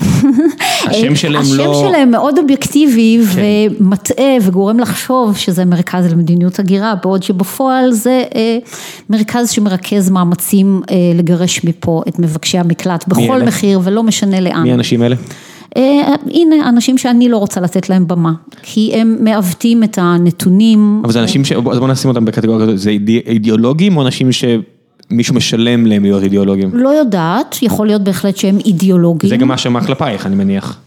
השם 0.86 1.16
שלהם 1.16 1.44
לא... 1.54 1.72
השם 1.72 1.88
שלהם 1.88 2.10
מאוד 2.10 2.38
אובייקטיבי 2.38 3.20
ומטעה 3.34 4.34
וגורם 4.42 4.80
לחשוב 4.80 5.36
שזה 5.36 5.64
מרכז 5.64 6.12
למדיניות 6.12 6.58
הגירה, 6.58 6.94
בעוד 7.02 7.22
שבפועל 7.22 7.92
זה 7.92 8.22
מרכז 9.10 9.50
שמרכז 9.50 10.10
מאמצים 10.10 10.82
לגרש 11.14 11.64
מפה 11.64 12.02
את 12.08 12.18
מבקשי 12.18 12.58
המקלט 12.58 13.08
בכל 13.08 13.42
מחיר 13.42 13.80
ולא 13.84 14.02
משנה 14.02 14.40
לאן. 14.40 14.62
מי 14.62 14.70
האנשים 14.70 15.02
האלה? 15.02 15.16
הנה, 16.30 16.68
אנשים 16.68 16.98
שאני 16.98 17.28
לא 17.28 17.36
רוצה 17.36 17.60
לתת 17.60 17.88
להם 17.88 18.08
במה, 18.08 18.32
כי 18.62 18.90
הם 18.94 19.16
מעוותים 19.20 19.84
את 19.84 19.98
הנתונים. 20.00 21.02
אבל 21.04 21.12
זה 21.12 21.20
אנשים 21.20 21.44
ש... 21.44 21.52
אז 21.52 21.78
בוא 21.78 21.88
נשים 21.88 22.10
אותם 22.10 22.24
בקטגוריה 22.24 22.66
כזאת, 22.66 22.78
זה 22.78 22.90
אידיאולוגים 23.26 23.96
או 23.96 24.02
אנשים 24.02 24.32
ש... 24.32 24.44
מישהו 25.10 25.34
משלם 25.34 25.86
להם 25.86 26.02
להיות 26.02 26.22
אידיאולוגים? 26.22 26.70
לא 26.72 26.88
יודעת, 26.88 27.56
יכול 27.62 27.86
להיות 27.86 28.02
בהחלט 28.02 28.36
שהם 28.36 28.58
אידיאולוגים. 28.64 29.30
זה 29.30 29.36
גם 29.36 29.48
מה 29.48 29.58
שאמר 29.58 29.80
כלפייך, 29.80 30.26
אני 30.26 30.34
מניח. 30.34 30.78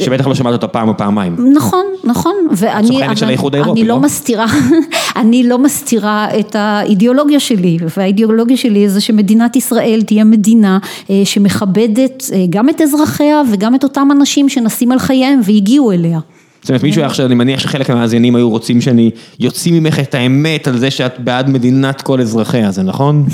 שבטח 0.00 0.26
לא 0.26 0.34
שמעת 0.34 0.52
אותה 0.52 0.68
פעם 0.68 0.88
או 0.88 0.96
פעמיים. 0.96 1.36
נכון, 1.54 1.84
נכון, 2.04 2.32
ואני 2.50 3.84
לא 3.84 4.00
מסתירה, 4.00 4.46
אני 5.16 5.42
לא 5.42 5.58
מסתירה 5.58 6.38
את 6.38 6.56
האידיאולוגיה 6.58 7.40
שלי, 7.40 7.78
והאידיאולוגיה 7.96 8.56
שלי 8.56 8.88
זה 8.88 9.00
שמדינת 9.00 9.56
ישראל 9.56 10.02
תהיה 10.06 10.24
מדינה 10.24 10.78
שמכבדת 11.24 12.24
גם 12.50 12.68
את 12.68 12.80
אזרחיה 12.80 13.42
וגם 13.52 13.74
את 13.74 13.84
אותם 13.84 14.08
אנשים 14.12 14.48
שנשים 14.48 14.92
על 14.92 14.98
חייהם 14.98 15.40
והגיעו 15.44 15.92
אליה. 15.92 16.18
זאת 16.60 16.70
אומרת, 16.70 16.82
מישהו 16.82 17.02
עכשיו, 17.02 17.26
אני 17.26 17.34
מניח 17.34 17.60
שחלק 17.60 17.90
מהמאזינים 17.90 18.36
היו 18.36 18.50
רוצים 18.50 18.80
שאני 18.80 19.10
יוציא 19.38 19.80
ממך 19.80 19.98
את 19.98 20.14
האמת 20.14 20.68
על 20.68 20.78
זה 20.78 20.90
שאת 20.90 21.20
בעד 21.20 21.50
מדינת 21.50 22.02
כל 22.02 22.20
אזרחיה, 22.20 22.70
זה 22.70 22.82
נכון? 22.82 23.26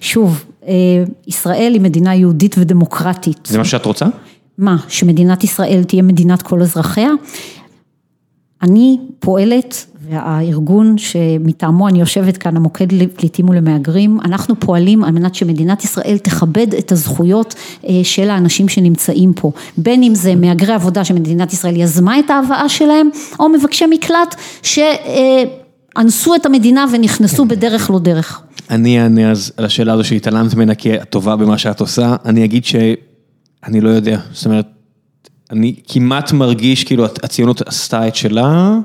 שוב, 0.00 0.44
ישראל 1.26 1.72
היא 1.72 1.80
מדינה 1.80 2.14
יהודית 2.14 2.56
ודמוקרטית. 2.58 3.46
זה 3.46 3.58
מה 3.58 3.64
שאת 3.64 3.84
רוצה? 3.86 4.06
מה, 4.58 4.76
שמדינת 4.88 5.44
ישראל 5.44 5.84
תהיה 5.84 6.02
מדינת 6.02 6.42
כל 6.42 6.62
אזרחיה? 6.62 7.10
אני 8.62 8.98
פועלת, 9.18 9.86
והארגון 10.10 10.98
שמטעמו 10.98 11.88
אני 11.88 12.00
יושבת 12.00 12.36
כאן, 12.36 12.56
המוקד 12.56 12.92
לפליטים 12.92 13.48
ולמהגרים, 13.48 14.20
אנחנו 14.24 14.60
פועלים 14.60 15.04
על 15.04 15.10
מנת 15.10 15.34
שמדינת 15.34 15.84
ישראל 15.84 16.18
תכבד 16.18 16.74
את 16.74 16.92
הזכויות 16.92 17.54
של 18.02 18.30
האנשים 18.30 18.68
שנמצאים 18.68 19.32
פה, 19.32 19.52
בין 19.78 20.02
אם 20.02 20.14
זה 20.14 20.34
מהגרי 20.34 20.72
עבודה 20.72 21.04
שמדינת 21.04 21.52
ישראל 21.52 21.76
יזמה 21.76 22.18
את 22.18 22.30
ההבאה 22.30 22.68
שלהם, 22.68 23.10
או 23.40 23.48
מבקשי 23.48 23.84
מקלט 23.90 24.34
שאנסו 24.62 26.34
את 26.34 26.46
המדינה 26.46 26.84
ונכנסו 26.92 27.44
בדרך 27.44 27.90
לא 27.90 27.98
דרך. 27.98 28.42
אני 28.70 29.02
אענה 29.02 29.30
אז 29.30 29.52
על 29.56 29.64
השאלה 29.64 29.92
הזו 29.92 30.04
שהתעלמת 30.04 30.54
ממנה 30.54 30.74
כי 30.74 30.94
את 30.94 31.10
טובה 31.10 31.36
במה 31.36 31.58
שאת 31.58 31.80
עושה, 31.80 32.16
אני 32.24 32.44
אגיד 32.44 32.64
שאני 32.64 33.80
לא 33.80 33.88
יודע, 33.88 34.18
זאת 34.32 34.46
אומרת, 34.46 34.66
אני 35.50 35.74
כמעט 35.88 36.32
מרגיש 36.32 36.84
כאילו 36.84 37.04
הציונות 37.04 37.62
עשתה 37.68 38.08
את 38.08 38.16
שלה, 38.16 38.78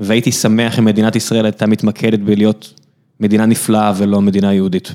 והייתי 0.00 0.32
שמח 0.32 0.78
אם 0.78 0.84
מדינת 0.84 1.16
ישראל 1.16 1.44
הייתה 1.44 1.66
מתמקדת 1.66 2.18
בלהיות 2.18 2.74
מדינה 3.20 3.46
נפלאה 3.46 3.92
ולא 3.96 4.22
מדינה 4.22 4.54
יהודית. 4.54 4.94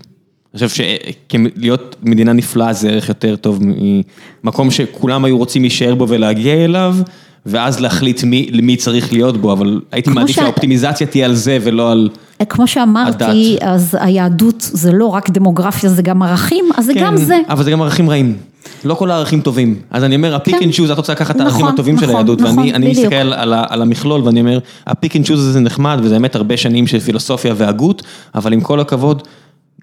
אני 0.53 0.68
חושב 0.68 0.84
שלהיות 1.30 1.95
מדינה 2.03 2.34
נפלאה 2.34 2.73
זה 2.73 2.90
ערך 2.90 3.10
יותר 3.10 3.36
טוב 3.36 3.60
ממקום 4.44 4.72
שכולם 4.72 5.26
היו 5.26 5.38
רוצים 5.38 5.61
להישאר 5.61 5.95
בו 5.95 6.07
ולהגיע 6.10 6.53
אליו, 6.53 6.95
ואז 7.45 7.80
להחליט 7.80 8.23
מי 8.64 8.76
צריך 8.78 9.14
להיות 9.14 9.38
בו, 9.38 9.52
אבל 9.52 9.82
הייתי 9.91 10.10
מעדיף 10.10 10.36
שהאופטימיזציה 10.36 11.07
תהיה 11.07 11.26
על 11.26 11.36
זה 11.36 11.57
ולא 11.61 11.91
על 11.91 12.10
הדת. 12.40 12.52
כמו 12.52 12.68
שאמרתי, 12.68 13.57
אז 13.61 13.98
היהדות 13.99 14.69
זה 14.73 14.91
לא 14.91 15.06
רק 15.06 15.30
דמוגרפיה, 15.30 15.90
זה 15.90 16.02
גם 16.02 16.23
ערכים, 16.23 16.65
אז 16.78 16.86
זה 16.86 16.94
גם 16.95 17.18
זה. 17.18 17.40
אבל 17.49 17.64
זה 17.64 17.72
גם 17.72 17.82
ערכים 17.82 18.10
רעים. 18.10 18.38
לא 18.86 18.94
כל 18.94 19.12
הערכים 19.12 19.42
טובים, 19.42 19.76
אז 19.92 20.04
אני 20.04 20.16
אומר, 20.16 20.36
ה 20.36 20.40
pick 20.40 20.56
and 20.64 20.73
choose, 20.73 20.91
את 20.92 20.98
רוצה 20.98 21.14
לקחת 21.14 21.36
את 21.36 21.42
הערכים 21.42 21.66
הטובים 21.66 22.00
של 22.00 22.10
היהדות, 22.10 22.42
ואני 22.42 22.92
מסתכל 22.92 23.34
על 23.70 23.82
המכלול 23.82 24.22
ואני 24.22 24.40
אומר, 24.40 24.60
ה 24.88 24.93
pick 24.93 25.15
and 25.15 25.26
choose 25.26 25.48
הזה 25.48 25.60
נחמד, 25.60 26.00
וזה 26.04 26.14
באמת 26.14 26.36
הרבה 26.36 26.58
שנים 26.58 26.88
של 26.88 27.00
פילוסופיה 27.00 27.54
והגות, 27.58 28.04
אבל 28.36 28.54
עם 28.54 28.62
כל 28.62 28.80
הכבוד, 28.80 29.28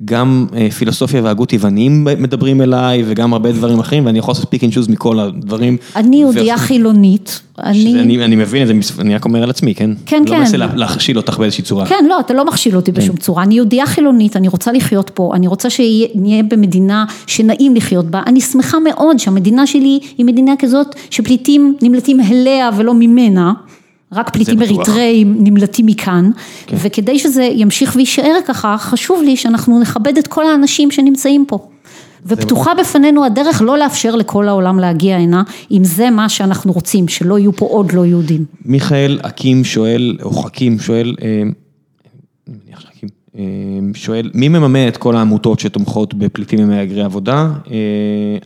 גם 0.04 0.46
פילוסופיה 0.78 1.22
והגות 1.22 1.52
יווניים 1.52 2.04
מדברים 2.04 2.62
אליי, 2.62 3.04
וגם 3.06 3.32
הרבה 3.32 3.52
דברים 3.52 3.78
אחרים, 3.78 4.06
ואני 4.06 4.18
יכול 4.18 4.32
לעשות 4.32 4.46
pick 4.50 4.64
and 4.64 4.72
choose 4.72 4.88
מכל 4.88 5.18
הדברים. 5.18 5.76
אני 5.96 6.16
יהודיה 6.16 6.58
חילונית. 6.58 7.42
אני 7.58 8.36
מבין 8.36 8.62
את 8.62 8.66
זה, 8.66 8.92
אני 8.98 9.14
רק 9.14 9.24
אומר 9.24 9.42
על 9.42 9.50
עצמי, 9.50 9.74
כן? 9.74 9.90
כן, 10.06 10.22
כן. 10.26 10.32
לא 10.32 10.38
מנסה 10.38 10.56
להכשיל 10.56 11.16
אותך 11.16 11.38
באיזושהי 11.38 11.64
צורה. 11.64 11.86
כן, 11.86 12.04
לא, 12.08 12.20
אתה 12.20 12.34
לא 12.34 12.44
מכשיל 12.44 12.76
אותי 12.76 12.92
בשום 12.92 13.16
צורה, 13.16 13.42
אני 13.42 13.54
יהודיה 13.54 13.86
חילונית, 13.86 14.36
אני 14.36 14.48
רוצה 14.48 14.72
לחיות 14.72 15.10
פה, 15.14 15.30
אני 15.34 15.46
רוצה 15.46 15.70
שנהיה 15.70 16.42
במדינה 16.42 17.04
שנעים 17.26 17.74
לחיות 17.74 18.06
בה, 18.06 18.22
אני 18.26 18.40
שמחה 18.40 18.78
מאוד 18.78 19.18
שהמדינה 19.18 19.66
שלי 19.66 19.98
היא 20.18 20.26
מדינה 20.26 20.52
כזאת 20.58 20.86
שפליטים 21.10 21.76
נמלטים 21.82 22.20
אליה 22.20 22.70
ולא 22.76 22.94
ממנה. 22.94 23.52
רק 24.12 24.30
פליטים 24.30 24.62
אריתראים 24.62 25.36
נמלטים 25.40 25.86
מכאן, 25.86 26.30
וכדי 26.72 27.18
שזה 27.18 27.42
ימשיך 27.42 27.96
ויישאר 27.96 28.38
ככה, 28.46 28.76
חשוב 28.78 29.22
לי 29.22 29.36
שאנחנו 29.36 29.80
נכבד 29.80 30.18
את 30.18 30.26
כל 30.26 30.46
האנשים 30.46 30.90
שנמצאים 30.90 31.44
פה. 31.48 31.68
ופתוחה 32.26 32.74
בפנינו 32.74 33.24
הדרך 33.24 33.62
לא 33.62 33.78
לאפשר 33.78 34.16
לכל 34.16 34.48
העולם 34.48 34.78
להגיע 34.78 35.16
הנה, 35.16 35.42
אם 35.70 35.84
זה 35.84 36.10
מה 36.10 36.28
שאנחנו 36.28 36.72
רוצים, 36.72 37.08
שלא 37.08 37.38
יהיו 37.38 37.52
פה 37.52 37.66
עוד 37.66 37.92
לא 37.92 38.06
יהודים. 38.06 38.44
מיכאל 38.64 39.18
אקים 39.22 39.64
שואל, 39.64 40.16
או 40.22 40.30
חכים 40.30 40.78
שואל, 40.78 41.14
שואל, 43.94 44.30
מי 44.34 44.48
מממן 44.48 44.88
את 44.88 44.96
כל 44.96 45.16
העמותות 45.16 45.60
שתומכות 45.60 46.14
בפליטים 46.14 46.58
ומהגרי 46.62 47.02
עבודה? 47.02 47.50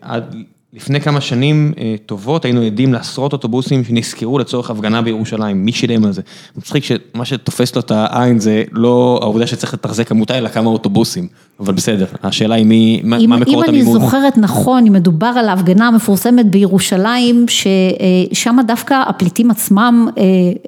עד 0.01 0.36
לפני 0.77 1.01
כמה 1.01 1.20
שנים 1.20 1.73
טובות 2.07 2.44
היינו 2.44 2.61
עדים 2.61 2.93
לעשרות 2.93 3.32
אוטובוסים 3.32 3.85
שנסקרו 3.85 4.39
לצורך 4.39 4.70
הפגנה 4.70 5.03
בירושלים, 5.03 5.65
מי 5.65 5.73
שילם 5.73 6.05
על 6.05 6.12
זה? 6.12 6.23
מצחיק 6.57 6.85
שמה 6.85 7.24
שתופס 7.24 7.74
לו 7.74 7.81
את 7.81 7.90
העין 7.90 8.39
זה 8.39 8.65
לא 8.73 9.19
העובדה 9.23 9.47
שצריך 9.47 9.74
לתחזק 9.74 10.11
עמותה 10.11 10.39
אלא 10.39 10.49
כמה 10.49 10.69
אוטובוסים, 10.70 11.27
אבל 11.61 11.74
בסדר, 11.74 12.07
השאלה 12.23 12.55
היא 12.55 12.66
מי, 12.66 13.01
מה 13.05 13.19
מקורות 13.19 13.69
המימון? 13.69 13.97
אם 13.97 13.97
אני 13.97 14.05
זוכרת 14.05 14.39
נכון, 14.39 14.86
אם 14.86 14.93
מדובר 14.93 15.27
על 15.27 15.49
ההפגנה 15.49 15.89
המפורסמת 15.89 16.51
בירושלים, 16.51 17.47
ששם 17.49 18.57
דווקא 18.66 19.03
הפליטים 19.07 19.51
עצמם 19.51 20.09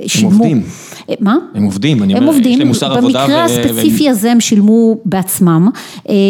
שילמו. 0.07 0.31
הם 0.31 0.39
עובדים. 0.39 0.63
מה? 1.21 1.37
הם 1.55 1.65
עובדים, 1.65 2.03
אני 2.03 2.15
אומר, 2.15 2.33
יש 2.37 2.59
להם 2.59 2.69
מוסר 2.69 2.93
עבודה. 2.93 3.23
במקרה 3.23 3.45
הספציפי 3.45 4.09
הזה 4.09 4.33
הם 4.33 4.41
שילמו 4.41 4.97
בעצמם, 5.05 5.69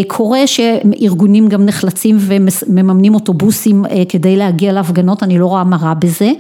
קורה 0.07 0.47
שארגונים 0.47 1.49
גם 1.49 1.67
נחלצים 1.67 2.17
ומממנים 2.21 3.15
אוטובוסים 3.15 3.64
כדי 4.09 4.37
להגיע 4.37 4.73
להפגנות, 4.73 5.23
אני 5.23 5.39
לא 5.39 5.47
רואה 5.47 5.65
מה 5.65 5.77
רע 5.77 5.95
בזה, 5.95 6.33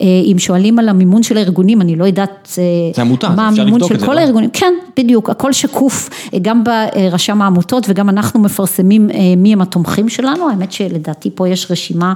אם 0.00 0.36
שואלים 0.38 0.78
על 0.78 0.88
המימון 0.88 1.22
של 1.22 1.36
הארגונים, 1.36 1.80
אני 1.80 1.96
לא 1.96 2.04
יודעת 2.04 2.48
זה 2.94 3.02
עמותה, 3.02 3.30
מה 3.30 3.48
המימון 3.48 3.80
של 3.88 4.06
כל 4.06 4.18
הארגונים, 4.18 4.50
כן, 4.52 4.72
בדיוק, 4.98 5.30
הכל 5.30 5.52
שקוף, 5.52 6.28
גם 6.42 6.62
ברשם 6.64 7.42
העמותות 7.42 7.86
וגם 7.88 8.08
אנחנו 8.08 8.40
מפרסמים 8.40 9.10
מי 9.36 9.52
הם 9.52 9.60
התומכים 9.60 10.08
שלנו, 10.08 10.48
האמת 10.50 10.72
שלדעתי 10.72 11.30
פה 11.34 11.48
יש 11.48 11.70
רשימה 11.70 12.14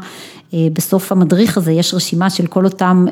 בסוף 0.52 1.12
המדריך 1.12 1.56
הזה 1.56 1.72
יש 1.72 1.94
רשימה 1.94 2.30
של 2.30 2.46
כל 2.46 2.64
אותם... 2.64 3.06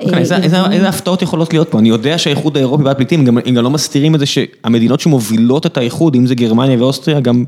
איזה 0.73 0.89
הפתעות 0.89 1.23
יכולות 1.23 1.53
להיות 1.53 1.69
פה, 1.69 1.79
אני 1.79 1.89
יודע 1.89 2.19
שהאיחוד 2.19 2.57
האירופי 2.57 2.83
בעד 2.83 2.97
פליטים, 2.97 3.21
הם 3.47 3.55
גם 3.55 3.65
לא 3.65 3.71
מסתירים 3.71 4.15
את 4.15 4.21
זה 4.21 4.27
שהמדינות 4.27 5.01
שמובילות 5.01 5.67
את 5.67 5.77
האיחוד, 5.77 6.15
אם 6.15 6.27
זה 6.27 6.35
גרמניה 6.35 6.83
ואוסטריה, 6.83 7.21
גם... 7.21 7.45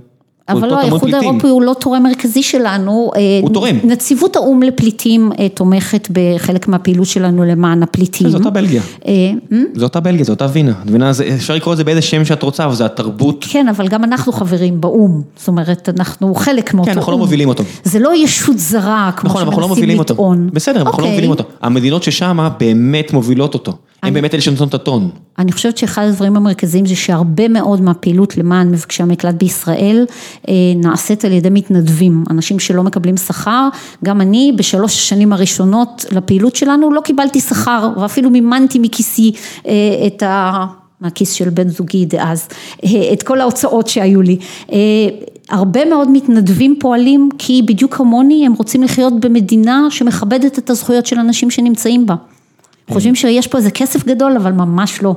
אבל 0.48 0.68
לא, 0.68 0.78
האיחוד 0.78 1.14
האירופי 1.14 1.48
הוא 1.48 1.62
לא 1.62 1.74
תורם 1.81 2.02
מרכזי 2.02 2.43
שלנו. 2.43 3.10
הוא 3.43 3.51
תורם. 3.51 3.77
נציבות 3.85 4.36
האו"ם 4.36 4.62
לפליטים 4.62 5.31
תומכת 5.55 6.09
בחלק 6.12 6.68
מהפעילות 6.68 7.06
שלנו 7.06 7.44
למען 7.44 7.82
הפליטים. 7.82 8.28
זה 8.28 8.36
אותה 8.36 8.51
בלגיה. 8.51 8.82
זה 9.74 9.85
אותה 9.85 10.01
בלגיה, 10.01 10.24
זה 10.24 10.32
אותה 10.32 10.47
וינה. 10.52 10.73
אפשר 11.36 11.55
לקרוא 11.55 11.74
לזה 11.74 11.85
באיזה 11.85 12.02
שם 12.02 12.24
שאת 12.24 12.43
רוצה, 12.43 12.64
אבל 12.64 12.74
זה 12.74 12.85
התרבות. 12.85 13.47
כן, 13.48 13.68
אבל 13.68 13.89
גם 13.89 14.05
אנחנו 14.05 14.32
חברים 14.32 14.81
באו"ם. 14.81 15.23
זאת 15.36 15.48
אומרת, 15.48 15.89
אנחנו 15.98 16.35
חלק 16.35 16.74
מאותו 16.74 16.90
או"ם. 16.90 16.94
כן, 16.94 16.98
אנחנו 16.98 17.12
לא 17.12 17.18
מובילים 17.18 17.48
אותו. 17.48 17.64
זה 17.85 17.98
לא 17.98 18.14
ישות 18.16 18.59
זרה, 18.59 19.10
כמו 19.16 19.31
שמנסים 19.31 20.01
לטעון. 20.01 20.51
בסדר, 20.52 20.82
אנחנו 20.82 21.02
לא 21.02 21.09
מובילים 21.09 21.31
אותו. 21.31 21.44
המדינות 21.62 22.02
ששם 22.02 22.48
באמת 22.60 23.12
מובילות 23.12 23.55
אותו. 23.55 23.73
הם 24.02 24.14
באמת 24.14 24.35
אלה 24.35 24.43
שנותנות 24.43 24.68
את 24.68 24.74
הטון. 24.74 25.10
אני 25.39 25.52
חושבת 25.52 25.78
שאחד 25.78 26.02
הדברים 26.02 26.36
המרכזיים 26.36 26.86
זה 26.86 26.97
שהרבה 26.97 27.48
מאוד 27.48 27.81
מהפעילות 27.81 28.36
למען 28.36 28.70
מבקשי 28.70 29.02
המקלט 29.02 29.35
בישראל 29.35 30.06
נעשית 30.77 31.24
על 31.24 31.32
ידי 31.32 31.51
מתנדבים, 31.51 32.24
אנשים 32.31 32.59
שלא 32.59 32.82
מקבלים 32.82 33.16
שכר, 33.16 33.68
גם 34.05 34.20
אני 34.20 34.52
בשלוש 34.56 34.94
השנים 34.94 35.32
הראשונות 35.32 36.05
לפעילות 36.12 36.56
שלנו 36.56 36.90
לא 36.90 37.01
קיבלתי 37.01 37.40
שכר 37.40 37.90
ואפילו 38.01 38.31
מימנתי 38.31 38.78
מכיסי 38.78 39.32
את 40.06 40.23
ה... 40.23 40.66
מהכיס 41.01 41.32
של 41.32 41.48
בן 41.48 41.68
זוגי 41.68 42.06
דאז, 42.06 42.48
את 43.12 43.23
כל 43.23 43.40
ההוצאות 43.40 43.86
שהיו 43.86 44.23
לי. 44.23 44.39
הרבה 45.51 45.85
מאוד 45.85 46.10
מתנדבים 46.10 46.77
פועלים 46.81 47.28
כי 47.39 47.62
בדיוק 47.66 47.94
כמוני 47.94 48.47
הם 48.47 48.52
רוצים 48.52 48.82
לחיות 48.82 49.20
במדינה 49.20 49.86
שמכבדת 49.90 50.59
את 50.59 50.70
הזכויות 50.70 51.06
של 51.06 51.18
אנשים 51.18 51.51
שנמצאים 51.51 52.06
בה. 52.06 52.14
חושבים 52.90 53.14
שיש 53.14 53.46
פה 53.46 53.58
איזה 53.58 53.70
כסף 53.70 54.06
גדול, 54.06 54.36
אבל 54.36 54.52
ממש 54.52 55.02
לא. 55.02 55.14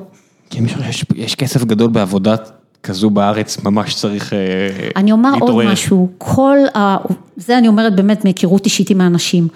יש 1.16 1.36
כסף 1.36 1.64
גדול 1.64 1.90
בעבודת 1.90 2.52
כזו 2.84 3.10
בארץ, 3.10 3.64
ממש 3.64 3.96
צריך 3.96 4.34
להתעורר. 4.34 4.92
אני 4.96 5.12
אומר 5.12 5.30
עוד 5.40 5.66
משהו, 5.66 6.10
כל 6.18 6.58
ה... 6.76 6.98
זה 7.38 7.58
אני 7.58 7.68
אומרת 7.68 7.96
באמת 7.96 8.24
מהיכרות 8.24 8.66
אישית 8.66 8.90
עם 8.90 9.02
האנשים. 9.02 9.48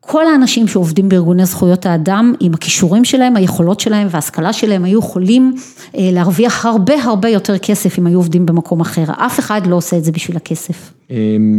כל 0.00 0.26
האנשים 0.26 0.68
שעובדים 0.68 1.08
בארגוני 1.08 1.46
זכויות 1.46 1.86
האדם, 1.86 2.34
עם 2.40 2.54
הכישורים 2.54 3.04
שלהם, 3.04 3.36
היכולות 3.36 3.80
שלהם 3.80 4.06
וההשכלה 4.10 4.52
שלהם, 4.52 4.84
היו 4.84 4.98
יכולים 4.98 5.54
להרוויח 5.94 6.66
הרבה 6.66 6.94
הרבה 7.02 7.28
יותר 7.28 7.58
כסף 7.58 7.98
אם 7.98 8.06
היו 8.06 8.18
עובדים 8.18 8.46
במקום 8.46 8.80
אחר. 8.80 9.04
אף 9.16 9.38
אחד 9.38 9.66
לא 9.66 9.76
עושה 9.76 9.96
את 9.96 10.04
זה 10.04 10.12
בשביל 10.12 10.36
הכסף. 10.36 10.92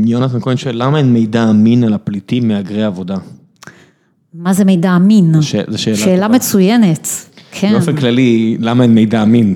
יונתן 0.06 0.40
כהן 0.42 0.58
שואל, 0.58 0.84
למה 0.84 0.98
אין 0.98 1.14
מידע 1.14 1.50
אמין 1.50 1.84
על 1.84 1.94
הפליטים 1.94 2.48
מהגרי 2.48 2.84
עבודה? 2.84 3.16
מה 4.38 4.54
זה 4.54 4.66
מידע 4.66 4.96
אמין? 4.96 5.34
זו 5.42 5.48
שאלה 5.48 5.78
שאלה 5.78 6.28
מצוינת, 6.28 7.08
כן. 7.52 7.74
באופן 7.74 7.96
כללי, 7.96 8.58
למה 8.60 8.84
אין 8.84 8.96
מידע 8.96 9.24
אמין? 9.24 9.56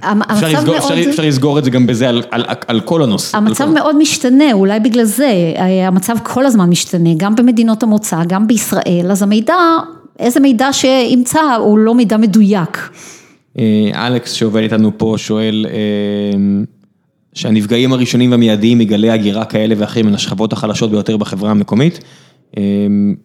אפשר 0.00 1.22
לסגור 1.22 1.58
את 1.58 1.64
זה 1.64 1.70
גם 1.70 1.86
בזה 1.86 2.10
על 2.66 2.80
כל 2.80 3.02
הנושא. 3.02 3.36
המצב 3.36 3.68
מאוד 3.70 3.96
משתנה, 3.98 4.52
אולי 4.52 4.80
בגלל 4.80 5.04
זה, 5.04 5.54
המצב 5.86 6.16
כל 6.22 6.46
הזמן 6.46 6.70
משתנה, 6.70 7.10
גם 7.16 7.34
במדינות 7.36 7.82
המוצא, 7.82 8.24
גם 8.28 8.46
בישראל, 8.46 9.06
אז 9.10 9.22
המידע, 9.22 9.54
איזה 10.18 10.40
מידע 10.40 10.72
שימצא 10.72 11.40
הוא 11.58 11.78
לא 11.78 11.94
מידע 11.94 12.16
מדויק. 12.16 12.90
אלכס 13.94 14.32
שעובד 14.32 14.62
איתנו 14.62 14.98
פה 14.98 15.14
שואל, 15.16 15.66
שהנפגעים 17.34 17.92
הראשונים 17.92 18.30
והמיידיים 18.30 18.78
מגלי 18.78 19.10
הגירה 19.10 19.44
כאלה 19.44 19.74
ואחרים 19.78 20.06
הן 20.06 20.14
השכבות 20.14 20.52
החלשות 20.52 20.90
ביותר 20.90 21.16
בחברה 21.16 21.50
המקומית. 21.50 22.00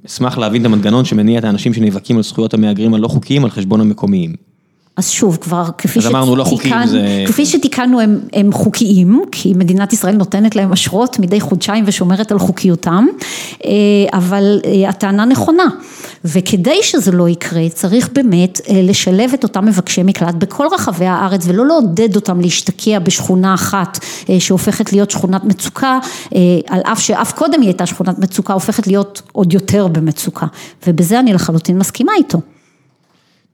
אשמח 0.06 0.38
להבין 0.38 0.62
את 0.62 0.66
המנגנון 0.66 1.06
שמניע 1.06 1.40
את 1.40 1.44
האנשים 1.44 1.74
שנאבקים 1.74 2.18
על 2.18 2.24
זכויות 2.24 2.54
המהגרים 2.54 2.94
הלא 2.94 3.08
חוקיים 3.08 3.44
על 3.44 3.50
חשבון 3.50 3.82
המקומיים. 3.82 4.49
אז 5.00 5.10
שוב, 5.10 5.38
כבר 5.42 5.66
כפי 5.78 6.02
שתיקנו, 6.02 6.36
לא 6.36 6.44
חוקיים 6.44 6.88
זה... 6.88 7.24
כפי 7.28 7.46
שתיקנו 7.46 8.02
הם, 8.02 8.20
הם 8.34 8.54
חוקיים, 8.54 9.22
כי 9.32 9.54
מדינת 9.56 9.94
ישראל 9.94 10.16
נותנת 10.16 10.56
להם 10.56 10.72
אשרות 10.72 11.20
מדי 11.20 11.40
חודשיים 11.40 11.84
ושומרת 11.88 12.32
על 12.32 12.40
חוקיותם, 12.40 13.06
אה, 13.66 13.72
אבל 14.14 14.60
אה, 14.66 14.90
הטענה 14.90 15.26
נכונה, 15.26 15.64
וכדי 16.26 16.80
שזה 16.84 17.12
לא 17.12 17.30
יקרה, 17.30 17.70
צריך 17.70 18.10
באמת 18.14 18.62
אה, 18.70 18.82
לשלב 18.84 19.32
את 19.34 19.44
אותם 19.44 19.66
מבקשי 19.66 20.04
מקלט 20.04 20.36
בכל 20.36 20.68
רחבי 20.72 21.06
הארץ 21.06 21.44
ולא 21.48 21.66
לעודד 21.66 22.16
אותם 22.16 22.42
להשתקע 22.42 23.00
בשכונה 23.00 23.54
אחת 23.54 24.00
שהופכת 24.40 24.94
להיות 24.94 25.12
שכונת 25.12 25.44
מצוקה, 25.44 26.00
על 26.68 26.82
אף 26.84 27.00
שאף 27.00 27.32
קודם 27.34 27.62
היא 27.62 27.70
הייתה 27.70 27.86
שכונת 27.86 28.20
מצוקה, 28.20 28.54
הופכת 28.54 28.88
להיות 28.88 29.22
עוד 29.32 29.54
יותר 29.54 29.88
במצוקה, 29.88 30.46
ובזה 30.88 31.20
אני 31.20 31.34
לחלוטין 31.34 31.78
מסכימה 31.78 32.12
איתו. 32.18 32.40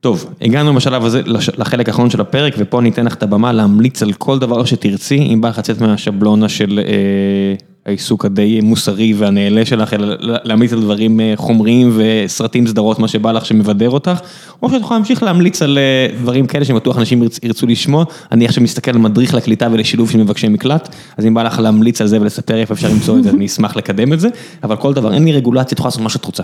טוב, 0.05 0.25
הגענו 0.41 0.73
בשלב 0.73 1.05
הזה 1.05 1.21
לחלק 1.57 1.89
האחרון 1.89 2.09
של 2.09 2.21
הפרק, 2.21 2.55
ופה 2.57 2.79
אני 2.79 2.89
אתן 2.89 3.05
לך 3.05 3.13
את 3.13 3.23
הבמה 3.23 3.53
להמליץ 3.53 4.03
על 4.03 4.13
כל 4.13 4.39
דבר 4.39 4.65
שתרצי, 4.65 5.17
אם 5.33 5.41
בא 5.41 5.49
לך 5.49 5.57
לצאת 5.57 5.81
מהשבלונה 5.81 6.49
של 6.49 6.79
אה, 6.85 7.55
העיסוק 7.85 8.25
הדי 8.25 8.61
מוסרי 8.61 9.13
והנעלה 9.13 9.65
שלך, 9.65 9.93
אלא 9.93 10.15
להמליץ 10.19 10.73
על 10.73 10.81
דברים 10.81 11.19
אה, 11.19 11.33
חומריים 11.35 11.91
וסרטים, 11.95 12.67
סדרות, 12.67 12.99
מה 12.99 13.07
שבא 13.07 13.31
לך 13.31 13.45
שמבדר 13.45 13.89
אותך, 13.89 14.19
או 14.63 14.69
שאת 14.69 14.81
יכולה 14.81 14.99
להמשיך 14.99 15.23
להמליץ 15.23 15.61
על 15.61 15.77
אה, 15.77 16.17
דברים 16.21 16.47
כאלה 16.47 16.65
שבטוח 16.65 16.97
אנשים 16.97 17.23
ירצו 17.43 17.67
לשמוע. 17.67 18.03
אני 18.31 18.45
עכשיו 18.45 18.63
מסתכל 18.63 18.91
על 18.91 18.97
מדריך 18.97 19.33
לקליטה 19.33 19.67
ולשילוב 19.71 20.11
של 20.11 20.17
מבקשי 20.17 20.47
מקלט, 20.47 20.95
אז 21.17 21.25
אם 21.25 21.33
בא 21.33 21.43
לך 21.43 21.59
להמליץ 21.59 22.01
על 22.01 22.07
זה 22.07 22.21
ולספר 22.21 22.57
איפה 22.57 22.73
אפשר 22.73 22.89
למצוא 22.89 23.17
את 23.17 23.23
זה, 23.23 23.29
אני 23.29 23.45
אשמח 23.45 23.75
לקדם 23.75 24.13
את 24.13 24.19
זה, 24.19 24.29
אבל 24.63 24.75
כל 24.75 24.93
דבר, 24.93 25.13
אין 25.13 25.25
לי 25.25 25.31
רגולציה, 25.31 25.73
את 25.73 25.79
יכולה 25.79 25.87
לעשות 25.87 26.01
מה 26.01 26.09
שאת 26.09 26.25
רוצה. 26.25 26.43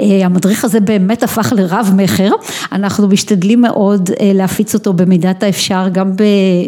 אה, 0.00 0.26
המדריך 0.26 0.64
הזה 0.64 0.80
באמת 0.80 1.22
הפך 1.22 1.52
לרב 1.56 1.92
מכר, 1.96 2.30
אנחנו 2.72 3.08
משתדלים 3.08 3.60
מאוד 3.60 4.10
להפיץ 4.34 4.74
אותו 4.74 4.92
במידת 4.92 5.42
האפשר 5.42 5.88
גם 5.92 6.12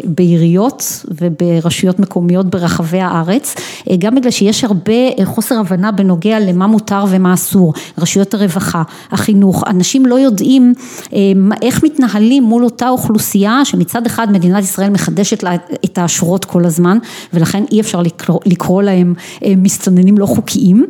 בעיריות 0.03 1.05
וברשויות 1.21 1.99
מקומיות 1.99 2.49
ברחבי 2.49 2.99
הארץ. 2.99 3.55
אה, 3.89 3.95
גם 3.99 4.15
בגלל 4.15 4.31
שיש 4.31 4.63
הרבה 4.63 4.93
אה, 4.93 5.25
חוסר 5.25 5.59
הבנה 5.59 5.91
בנוגע 5.91 6.39
למה 6.39 6.67
מותר 6.67 7.05
ומה 7.09 7.33
אסור, 7.33 7.73
רשויות 7.97 8.33
הרווחה, 8.33 8.83
החינוך, 9.11 9.63
אנשים 9.67 10.05
לא 10.05 10.19
יודעים 10.19 10.73
אה, 11.13 11.19
איך 11.61 11.83
מתנהלים 11.83 12.43
מול 12.43 12.63
אותה 12.63 12.89
אוכלוסייה 12.89 13.65
שמצד 13.65 14.05
אחד 14.05 14.31
מדינת 14.31 14.63
ישראל 14.63 14.89
מחדשת 14.89 15.43
לה 15.43 15.55
את 15.85 15.97
האשרות 15.97 16.45
כל 16.45 16.65
הזמן 16.65 16.97
ולכן 17.33 17.63
אי 17.71 17.81
אפשר 17.81 18.01
לקרוא, 18.01 18.39
לקרוא 18.45 18.81
להם 18.83 19.13
מסתננים 19.57 20.17
לא 20.17 20.25
חוקיים 20.25 20.85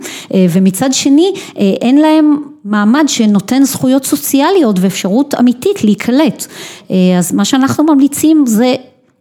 ומצד 0.51 0.93
שני 0.93 1.33
אין 1.55 1.92
להם 1.97 2.37
מעמד 2.65 3.03
שנותן 3.07 3.63
זכויות 3.63 4.05
סוציאליות 4.05 4.75
ואפשרות 4.79 5.33
אמיתית 5.39 5.83
להיקלט. 5.83 6.45
אז 7.19 7.33
מה 7.33 7.45
שאנחנו 7.45 7.83
ממליצים 7.83 8.43
זה 8.47 8.75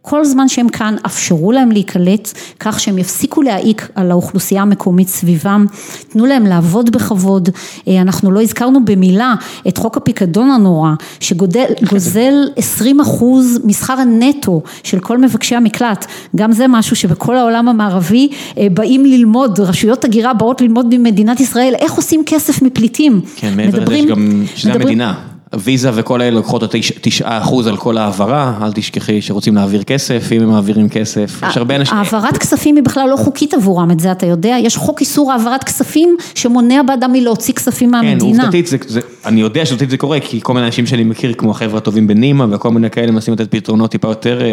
כל 0.05 0.25
זמן 0.25 0.47
שהם 0.47 0.69
כאן, 0.69 0.95
אפשרו 1.05 1.51
להם 1.51 1.71
להיקלט, 1.71 2.31
כך 2.59 2.79
שהם 2.79 2.97
יפסיקו 2.97 3.41
להעיק 3.41 3.89
על 3.95 4.11
האוכלוסייה 4.11 4.61
המקומית 4.61 5.07
סביבם, 5.07 5.65
תנו 6.09 6.25
להם 6.25 6.45
לעבוד 6.45 6.91
בכבוד, 6.91 7.49
אה, 7.87 8.01
אנחנו 8.01 8.31
לא 8.31 8.41
הזכרנו 8.41 8.85
במילה 8.85 9.35
את 9.67 9.77
חוק 9.77 9.97
הפיקדון 9.97 10.51
הנורא, 10.51 10.89
שגוזל 11.19 12.33
20 12.55 12.99
אחוז 12.99 13.59
משכר 13.63 13.93
הנטו 13.93 14.61
של 14.83 14.99
כל 14.99 15.17
מבקשי 15.17 15.55
המקלט, 15.55 16.05
גם 16.35 16.51
זה 16.51 16.65
משהו 16.69 16.95
שבכל 16.95 17.37
העולם 17.37 17.67
המערבי 17.67 18.29
אה, 18.57 18.67
באים 18.73 19.05
ללמוד, 19.05 19.59
רשויות 19.59 20.05
הגירה 20.05 20.33
באות 20.33 20.61
ללמוד 20.61 20.95
ממדינת 20.97 21.39
ישראל, 21.39 21.73
איך 21.79 21.93
עושים 21.93 22.23
כסף 22.25 22.61
מפליטים. 22.61 23.21
כן, 23.35 23.53
מעבר 23.55 23.79
לזה 23.79 23.97
שגם, 23.97 24.43
שזה 24.55 24.73
המדינה. 24.73 25.32
ויזה 25.59 25.89
וכל 25.93 26.21
אלה 26.21 26.31
לוקחות 26.31 26.63
את 26.63 26.75
תשעה 27.01 27.37
אחוז 27.41 27.67
על 27.67 27.77
כל 27.77 27.97
העברה, 27.97 28.53
אל 28.61 28.71
תשכחי 28.71 29.21
שרוצים 29.21 29.55
להעביר 29.55 29.83
כסף, 29.83 30.29
אם 30.31 30.41
הם 30.41 30.49
מעבירים 30.49 30.89
כסף, 30.89 31.41
יש 31.49 31.57
הרבה 31.57 31.75
אנשים... 31.75 31.97
העברת 31.97 32.37
כספים 32.37 32.75
היא 32.75 32.83
בכלל 32.83 33.09
לא 33.09 33.15
חוקית 33.15 33.53
עבורם, 33.53 33.91
את 33.91 33.99
זה 33.99 34.11
אתה 34.11 34.25
יודע, 34.25 34.55
יש 34.59 34.77
חוק 34.77 35.01
איסור 35.01 35.31
העברת 35.31 35.63
כספים 35.63 36.17
שמונע 36.35 36.81
באדם 36.83 37.11
מלהוציא 37.11 37.53
כספים 37.53 37.89
כן, 37.89 37.91
מהמדינה. 37.91 38.37
כן, 38.37 38.39
עובדתית, 38.39 38.67
זה, 38.67 38.77
זה, 38.87 38.99
אני 39.25 39.41
יודע 39.41 39.65
שעובדתית 39.65 39.89
זה 39.89 39.97
קורה, 39.97 40.19
כי 40.19 40.39
כל 40.43 40.53
מיני 40.53 40.65
אנשים 40.65 40.85
שאני 40.85 41.03
מכיר, 41.03 41.33
כמו 41.33 41.51
החבר'ה 41.51 41.77
הטובים 41.77 42.07
בנימה 42.07 42.45
וכל 42.51 42.71
מיני 42.71 42.89
כאלה, 42.89 43.11
מנסים 43.11 43.33
לתת 43.33 43.51
פתרונות 43.51 43.91
טיפה 43.91 44.07
יותר 44.07 44.41
אה, 44.41 44.47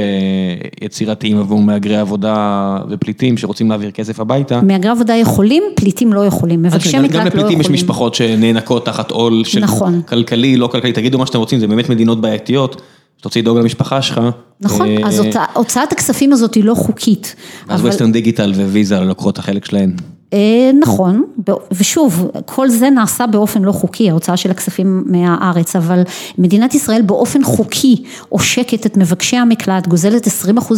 יצירתיים 0.81 1.39
עבור 1.39 1.61
מהגרי 1.63 1.97
עבודה 1.97 2.77
ופליטים 2.91 3.39
שרוצים 3.39 3.71
להעביר 3.71 3.91
כסף 3.91 4.21
הביתה. 4.21 4.61
מהגרי 4.61 4.91
עבודה 4.91 5.15
יכולים, 5.15 5.63
פליטים 5.75 6.13
לא 6.13 6.27
יכולים, 6.27 6.63
מבקשי 6.63 6.89
מקלט 6.89 7.01
לא 7.01 7.07
יכולים. 7.07 7.21
גם 7.21 7.27
לפליטים 7.27 7.61
יש 7.61 7.71
משפחות 7.71 8.15
שנאנקות 8.15 8.87
תחת 8.87 9.11
עול 9.11 9.45
של 9.45 9.61
נכון. 9.61 10.03
כלכלי, 10.09 10.57
לא 10.57 10.67
כלכלי. 10.67 10.90
תגידו 10.93 11.19
מה 11.19 11.27
שאתם 11.27 11.39
רוצים, 11.39 11.59
זה 11.59 11.67
באמת 11.67 11.89
מדינות 11.89 12.21
בעייתיות, 12.21 12.83
שאתה 13.17 13.29
רוצה 13.29 13.41
לדאוג 13.41 13.59
למשפחה 13.59 14.03
שלך. 14.03 14.21
נכון, 14.61 15.05
אז 15.05 15.21
אה, 15.21 15.45
הוצאת 15.55 15.93
הכספים 15.93 16.33
הזאת 16.33 16.55
היא 16.55 16.65
לא 16.65 16.75
חוקית. 16.75 17.35
אז 17.69 17.85
ווסטרן 17.85 18.12
דיגיטל 18.12 18.53
וויזה 18.57 19.01
לוקחות 19.01 19.35
את 19.35 19.39
החלק 19.39 19.65
שלהן. 19.65 19.93
אה, 20.35 20.70
נכון, 20.81 21.24
ושוב, 21.73 22.31
כל 22.47 22.69
זה 22.69 22.90
נעשה 22.90 23.27
באופן 23.27 23.62
לא 23.62 23.73
חוקי, 23.73 24.11
ההוצאה 24.11 24.36
של 24.36 24.51
הכספים 24.51 25.05
מהארץ, 25.07 25.77
אבל 25.77 26.02
מדינת 26.39 26.74
ישראל 26.74 27.02
באופן 27.02 27.44
חוקי 27.44 28.02
עושקת 28.28 28.86
את 28.86 28.97
מבקשי 28.97 29.36
המקלט, 29.36 29.86
גוזלת 29.86 30.27
20% 30.27 30.31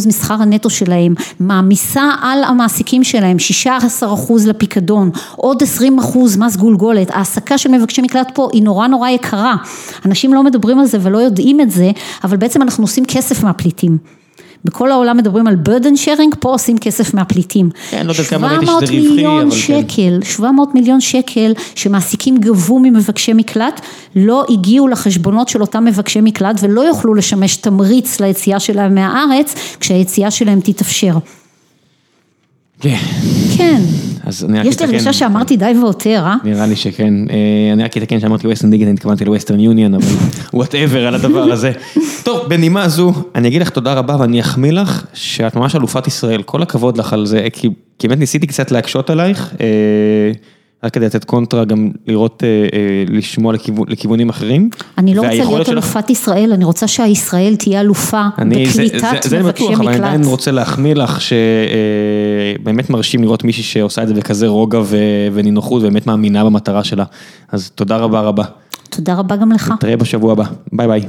משכר 0.07 0.33
הנטו 0.33 0.69
שלהם, 0.69 1.13
מעמיסה 1.39 2.09
על 2.21 2.43
המעסיקים 2.43 3.03
שלהם 3.03 3.37
16% 4.01 4.03
לפיקדון, 4.47 5.11
עוד 5.35 5.63
20% 5.63 6.17
מס 6.37 6.55
גולגולת, 6.55 7.11
העסקה 7.11 7.57
של 7.57 7.71
מבקשי 7.71 8.01
מקלט 8.01 8.31
פה 8.33 8.49
היא 8.53 8.63
נורא 8.63 8.87
נורא 8.87 9.09
יקרה, 9.09 9.55
אנשים 10.05 10.33
לא 10.33 10.43
מדברים 10.43 10.79
על 10.79 10.85
זה 10.85 10.97
ולא 11.01 11.17
יודעים 11.17 11.61
את 11.61 11.71
זה, 11.71 11.91
אבל 12.23 12.37
בעצם 12.37 12.61
אנחנו 12.61 12.83
עושים 12.83 13.05
כסף 13.05 13.43
מהפליטים. 13.43 14.22
בכל 14.65 14.91
העולם 14.91 15.17
מדברים 15.17 15.47
על 15.47 15.55
burden 15.65 16.05
sharing, 16.05 16.35
פה 16.39 16.49
עושים 16.49 16.77
כסף 16.77 17.13
מהפליטים. 17.13 17.69
כן, 17.89 18.05
לא 18.05 18.11
יודע 18.11 18.23
כמה 18.23 18.47
ראיתי 18.47 18.65
שזה 18.65 18.73
רווחי, 18.73 19.27
אבל 19.27 19.51
כן. 19.51 19.51
700 19.51 19.51
מיליון 19.51 19.51
שקל, 19.51 20.19
700 20.23 20.73
מיליון 20.73 21.01
שקל 21.01 21.53
שמעסיקים 21.75 22.37
גבו 22.37 22.79
ממבקשי 22.79 23.33
מקלט, 23.33 23.81
לא 24.15 24.45
הגיעו 24.49 24.87
לחשבונות 24.87 25.49
של 25.49 25.61
אותם 25.61 25.85
מבקשי 25.85 26.21
מקלט 26.21 26.55
ולא 26.61 26.81
יוכלו 26.81 27.13
לשמש 27.13 27.55
תמריץ 27.55 28.19
ליציאה 28.19 28.59
שלהם 28.59 28.95
מהארץ, 28.95 29.55
כשהיציאה 29.79 30.31
שלהם 30.31 30.59
תתאפשר. 30.63 31.13
כן. 32.83 32.97
כן. 33.57 33.81
אז 34.25 34.43
אני 34.43 34.59
רק 34.59 34.65
אתקן. 34.65 34.69
יש 34.69 34.79
לי 34.79 34.85
הרגשה 34.85 35.13
שאמרתי 35.13 35.57
די 35.57 35.73
והותר, 35.81 36.23
אה? 36.25 36.35
נראה 36.43 36.65
לי 36.65 36.75
שכן. 36.75 37.13
אה, 37.29 37.73
אני 37.73 37.83
רק 37.83 37.97
אתקן 37.97 38.19
שאמרתי 38.19 38.47
Western 38.47 38.71
דיגן, 38.71 38.85
אני 38.85 38.93
התכוונתי 38.93 39.25
ל 39.25 39.29
Western 39.29 39.59
Union, 39.59 39.93
אבל 39.93 40.05
whatever 40.53 41.07
על 41.07 41.15
הדבר 41.15 41.51
הזה. 41.51 41.71
טוב, 42.25 42.49
בנימה 42.49 42.89
זו, 42.89 43.13
אני 43.35 43.47
אגיד 43.47 43.61
לך 43.61 43.69
תודה 43.69 43.93
רבה 43.93 44.15
ואני 44.19 44.41
אחמיא 44.41 44.71
לך 44.71 45.05
שאת 45.13 45.55
ממש 45.55 45.75
אלופת 45.75 46.07
ישראל, 46.07 46.41
כל 46.41 46.61
הכבוד 46.61 46.97
לך 46.97 47.13
על 47.13 47.25
זה, 47.25 47.47
כי 47.53 47.69
באמת 48.03 48.19
ניסיתי 48.19 48.47
קצת 48.47 48.71
להקשות 48.71 49.09
עלייך. 49.09 49.53
אה, 50.83 50.87
רק 50.87 50.93
כדי 50.93 51.05
לתת 51.05 51.23
קונטרה, 51.23 51.65
גם 51.65 51.89
לראות, 52.07 52.43
אה, 52.43 52.49
אה, 52.49 53.03
לשמוע 53.07 53.53
לכיוונים 53.87 54.29
אחרים. 54.29 54.69
אני 54.97 55.15
לא 55.15 55.21
רוצה 55.21 55.35
להיות 55.35 55.69
אלופת 55.69 56.09
ישראל, 56.09 56.53
אני 56.53 56.65
רוצה 56.65 56.87
שישראל 56.87 57.55
תהיה 57.55 57.81
אלופה 57.81 58.27
בקליטת 58.37 58.73
מבקשי 58.73 58.97
מקלט. 58.97 59.23
זה 59.23 59.43
בטוח, 59.43 59.79
אבל 59.79 59.87
אני 59.87 59.95
עדיין 59.97 60.23
רוצה 60.23 60.51
להחמיא 60.51 60.95
לך, 60.95 61.19
שבאמת 61.21 62.89
מרשים 62.89 63.23
לראות 63.23 63.43
מישהי 63.43 63.63
שעושה 63.63 64.03
את 64.03 64.07
זה 64.07 64.13
בכזה 64.13 64.47
רוגע 64.47 64.81
ונינוחות, 65.33 65.81
ובאמת 65.81 66.07
מאמינה 66.07 66.45
במטרה 66.45 66.83
שלה. 66.83 67.03
אז 67.51 67.71
תודה 67.75 67.97
רבה 67.97 68.21
רבה. 68.21 68.43
תודה 68.89 69.15
רבה 69.15 69.35
גם 69.35 69.51
לך. 69.51 69.71
נתראה 69.71 69.97
בשבוע 69.97 70.31
הבא, 70.31 70.43
ביי 70.73 70.87
ביי. 70.87 71.01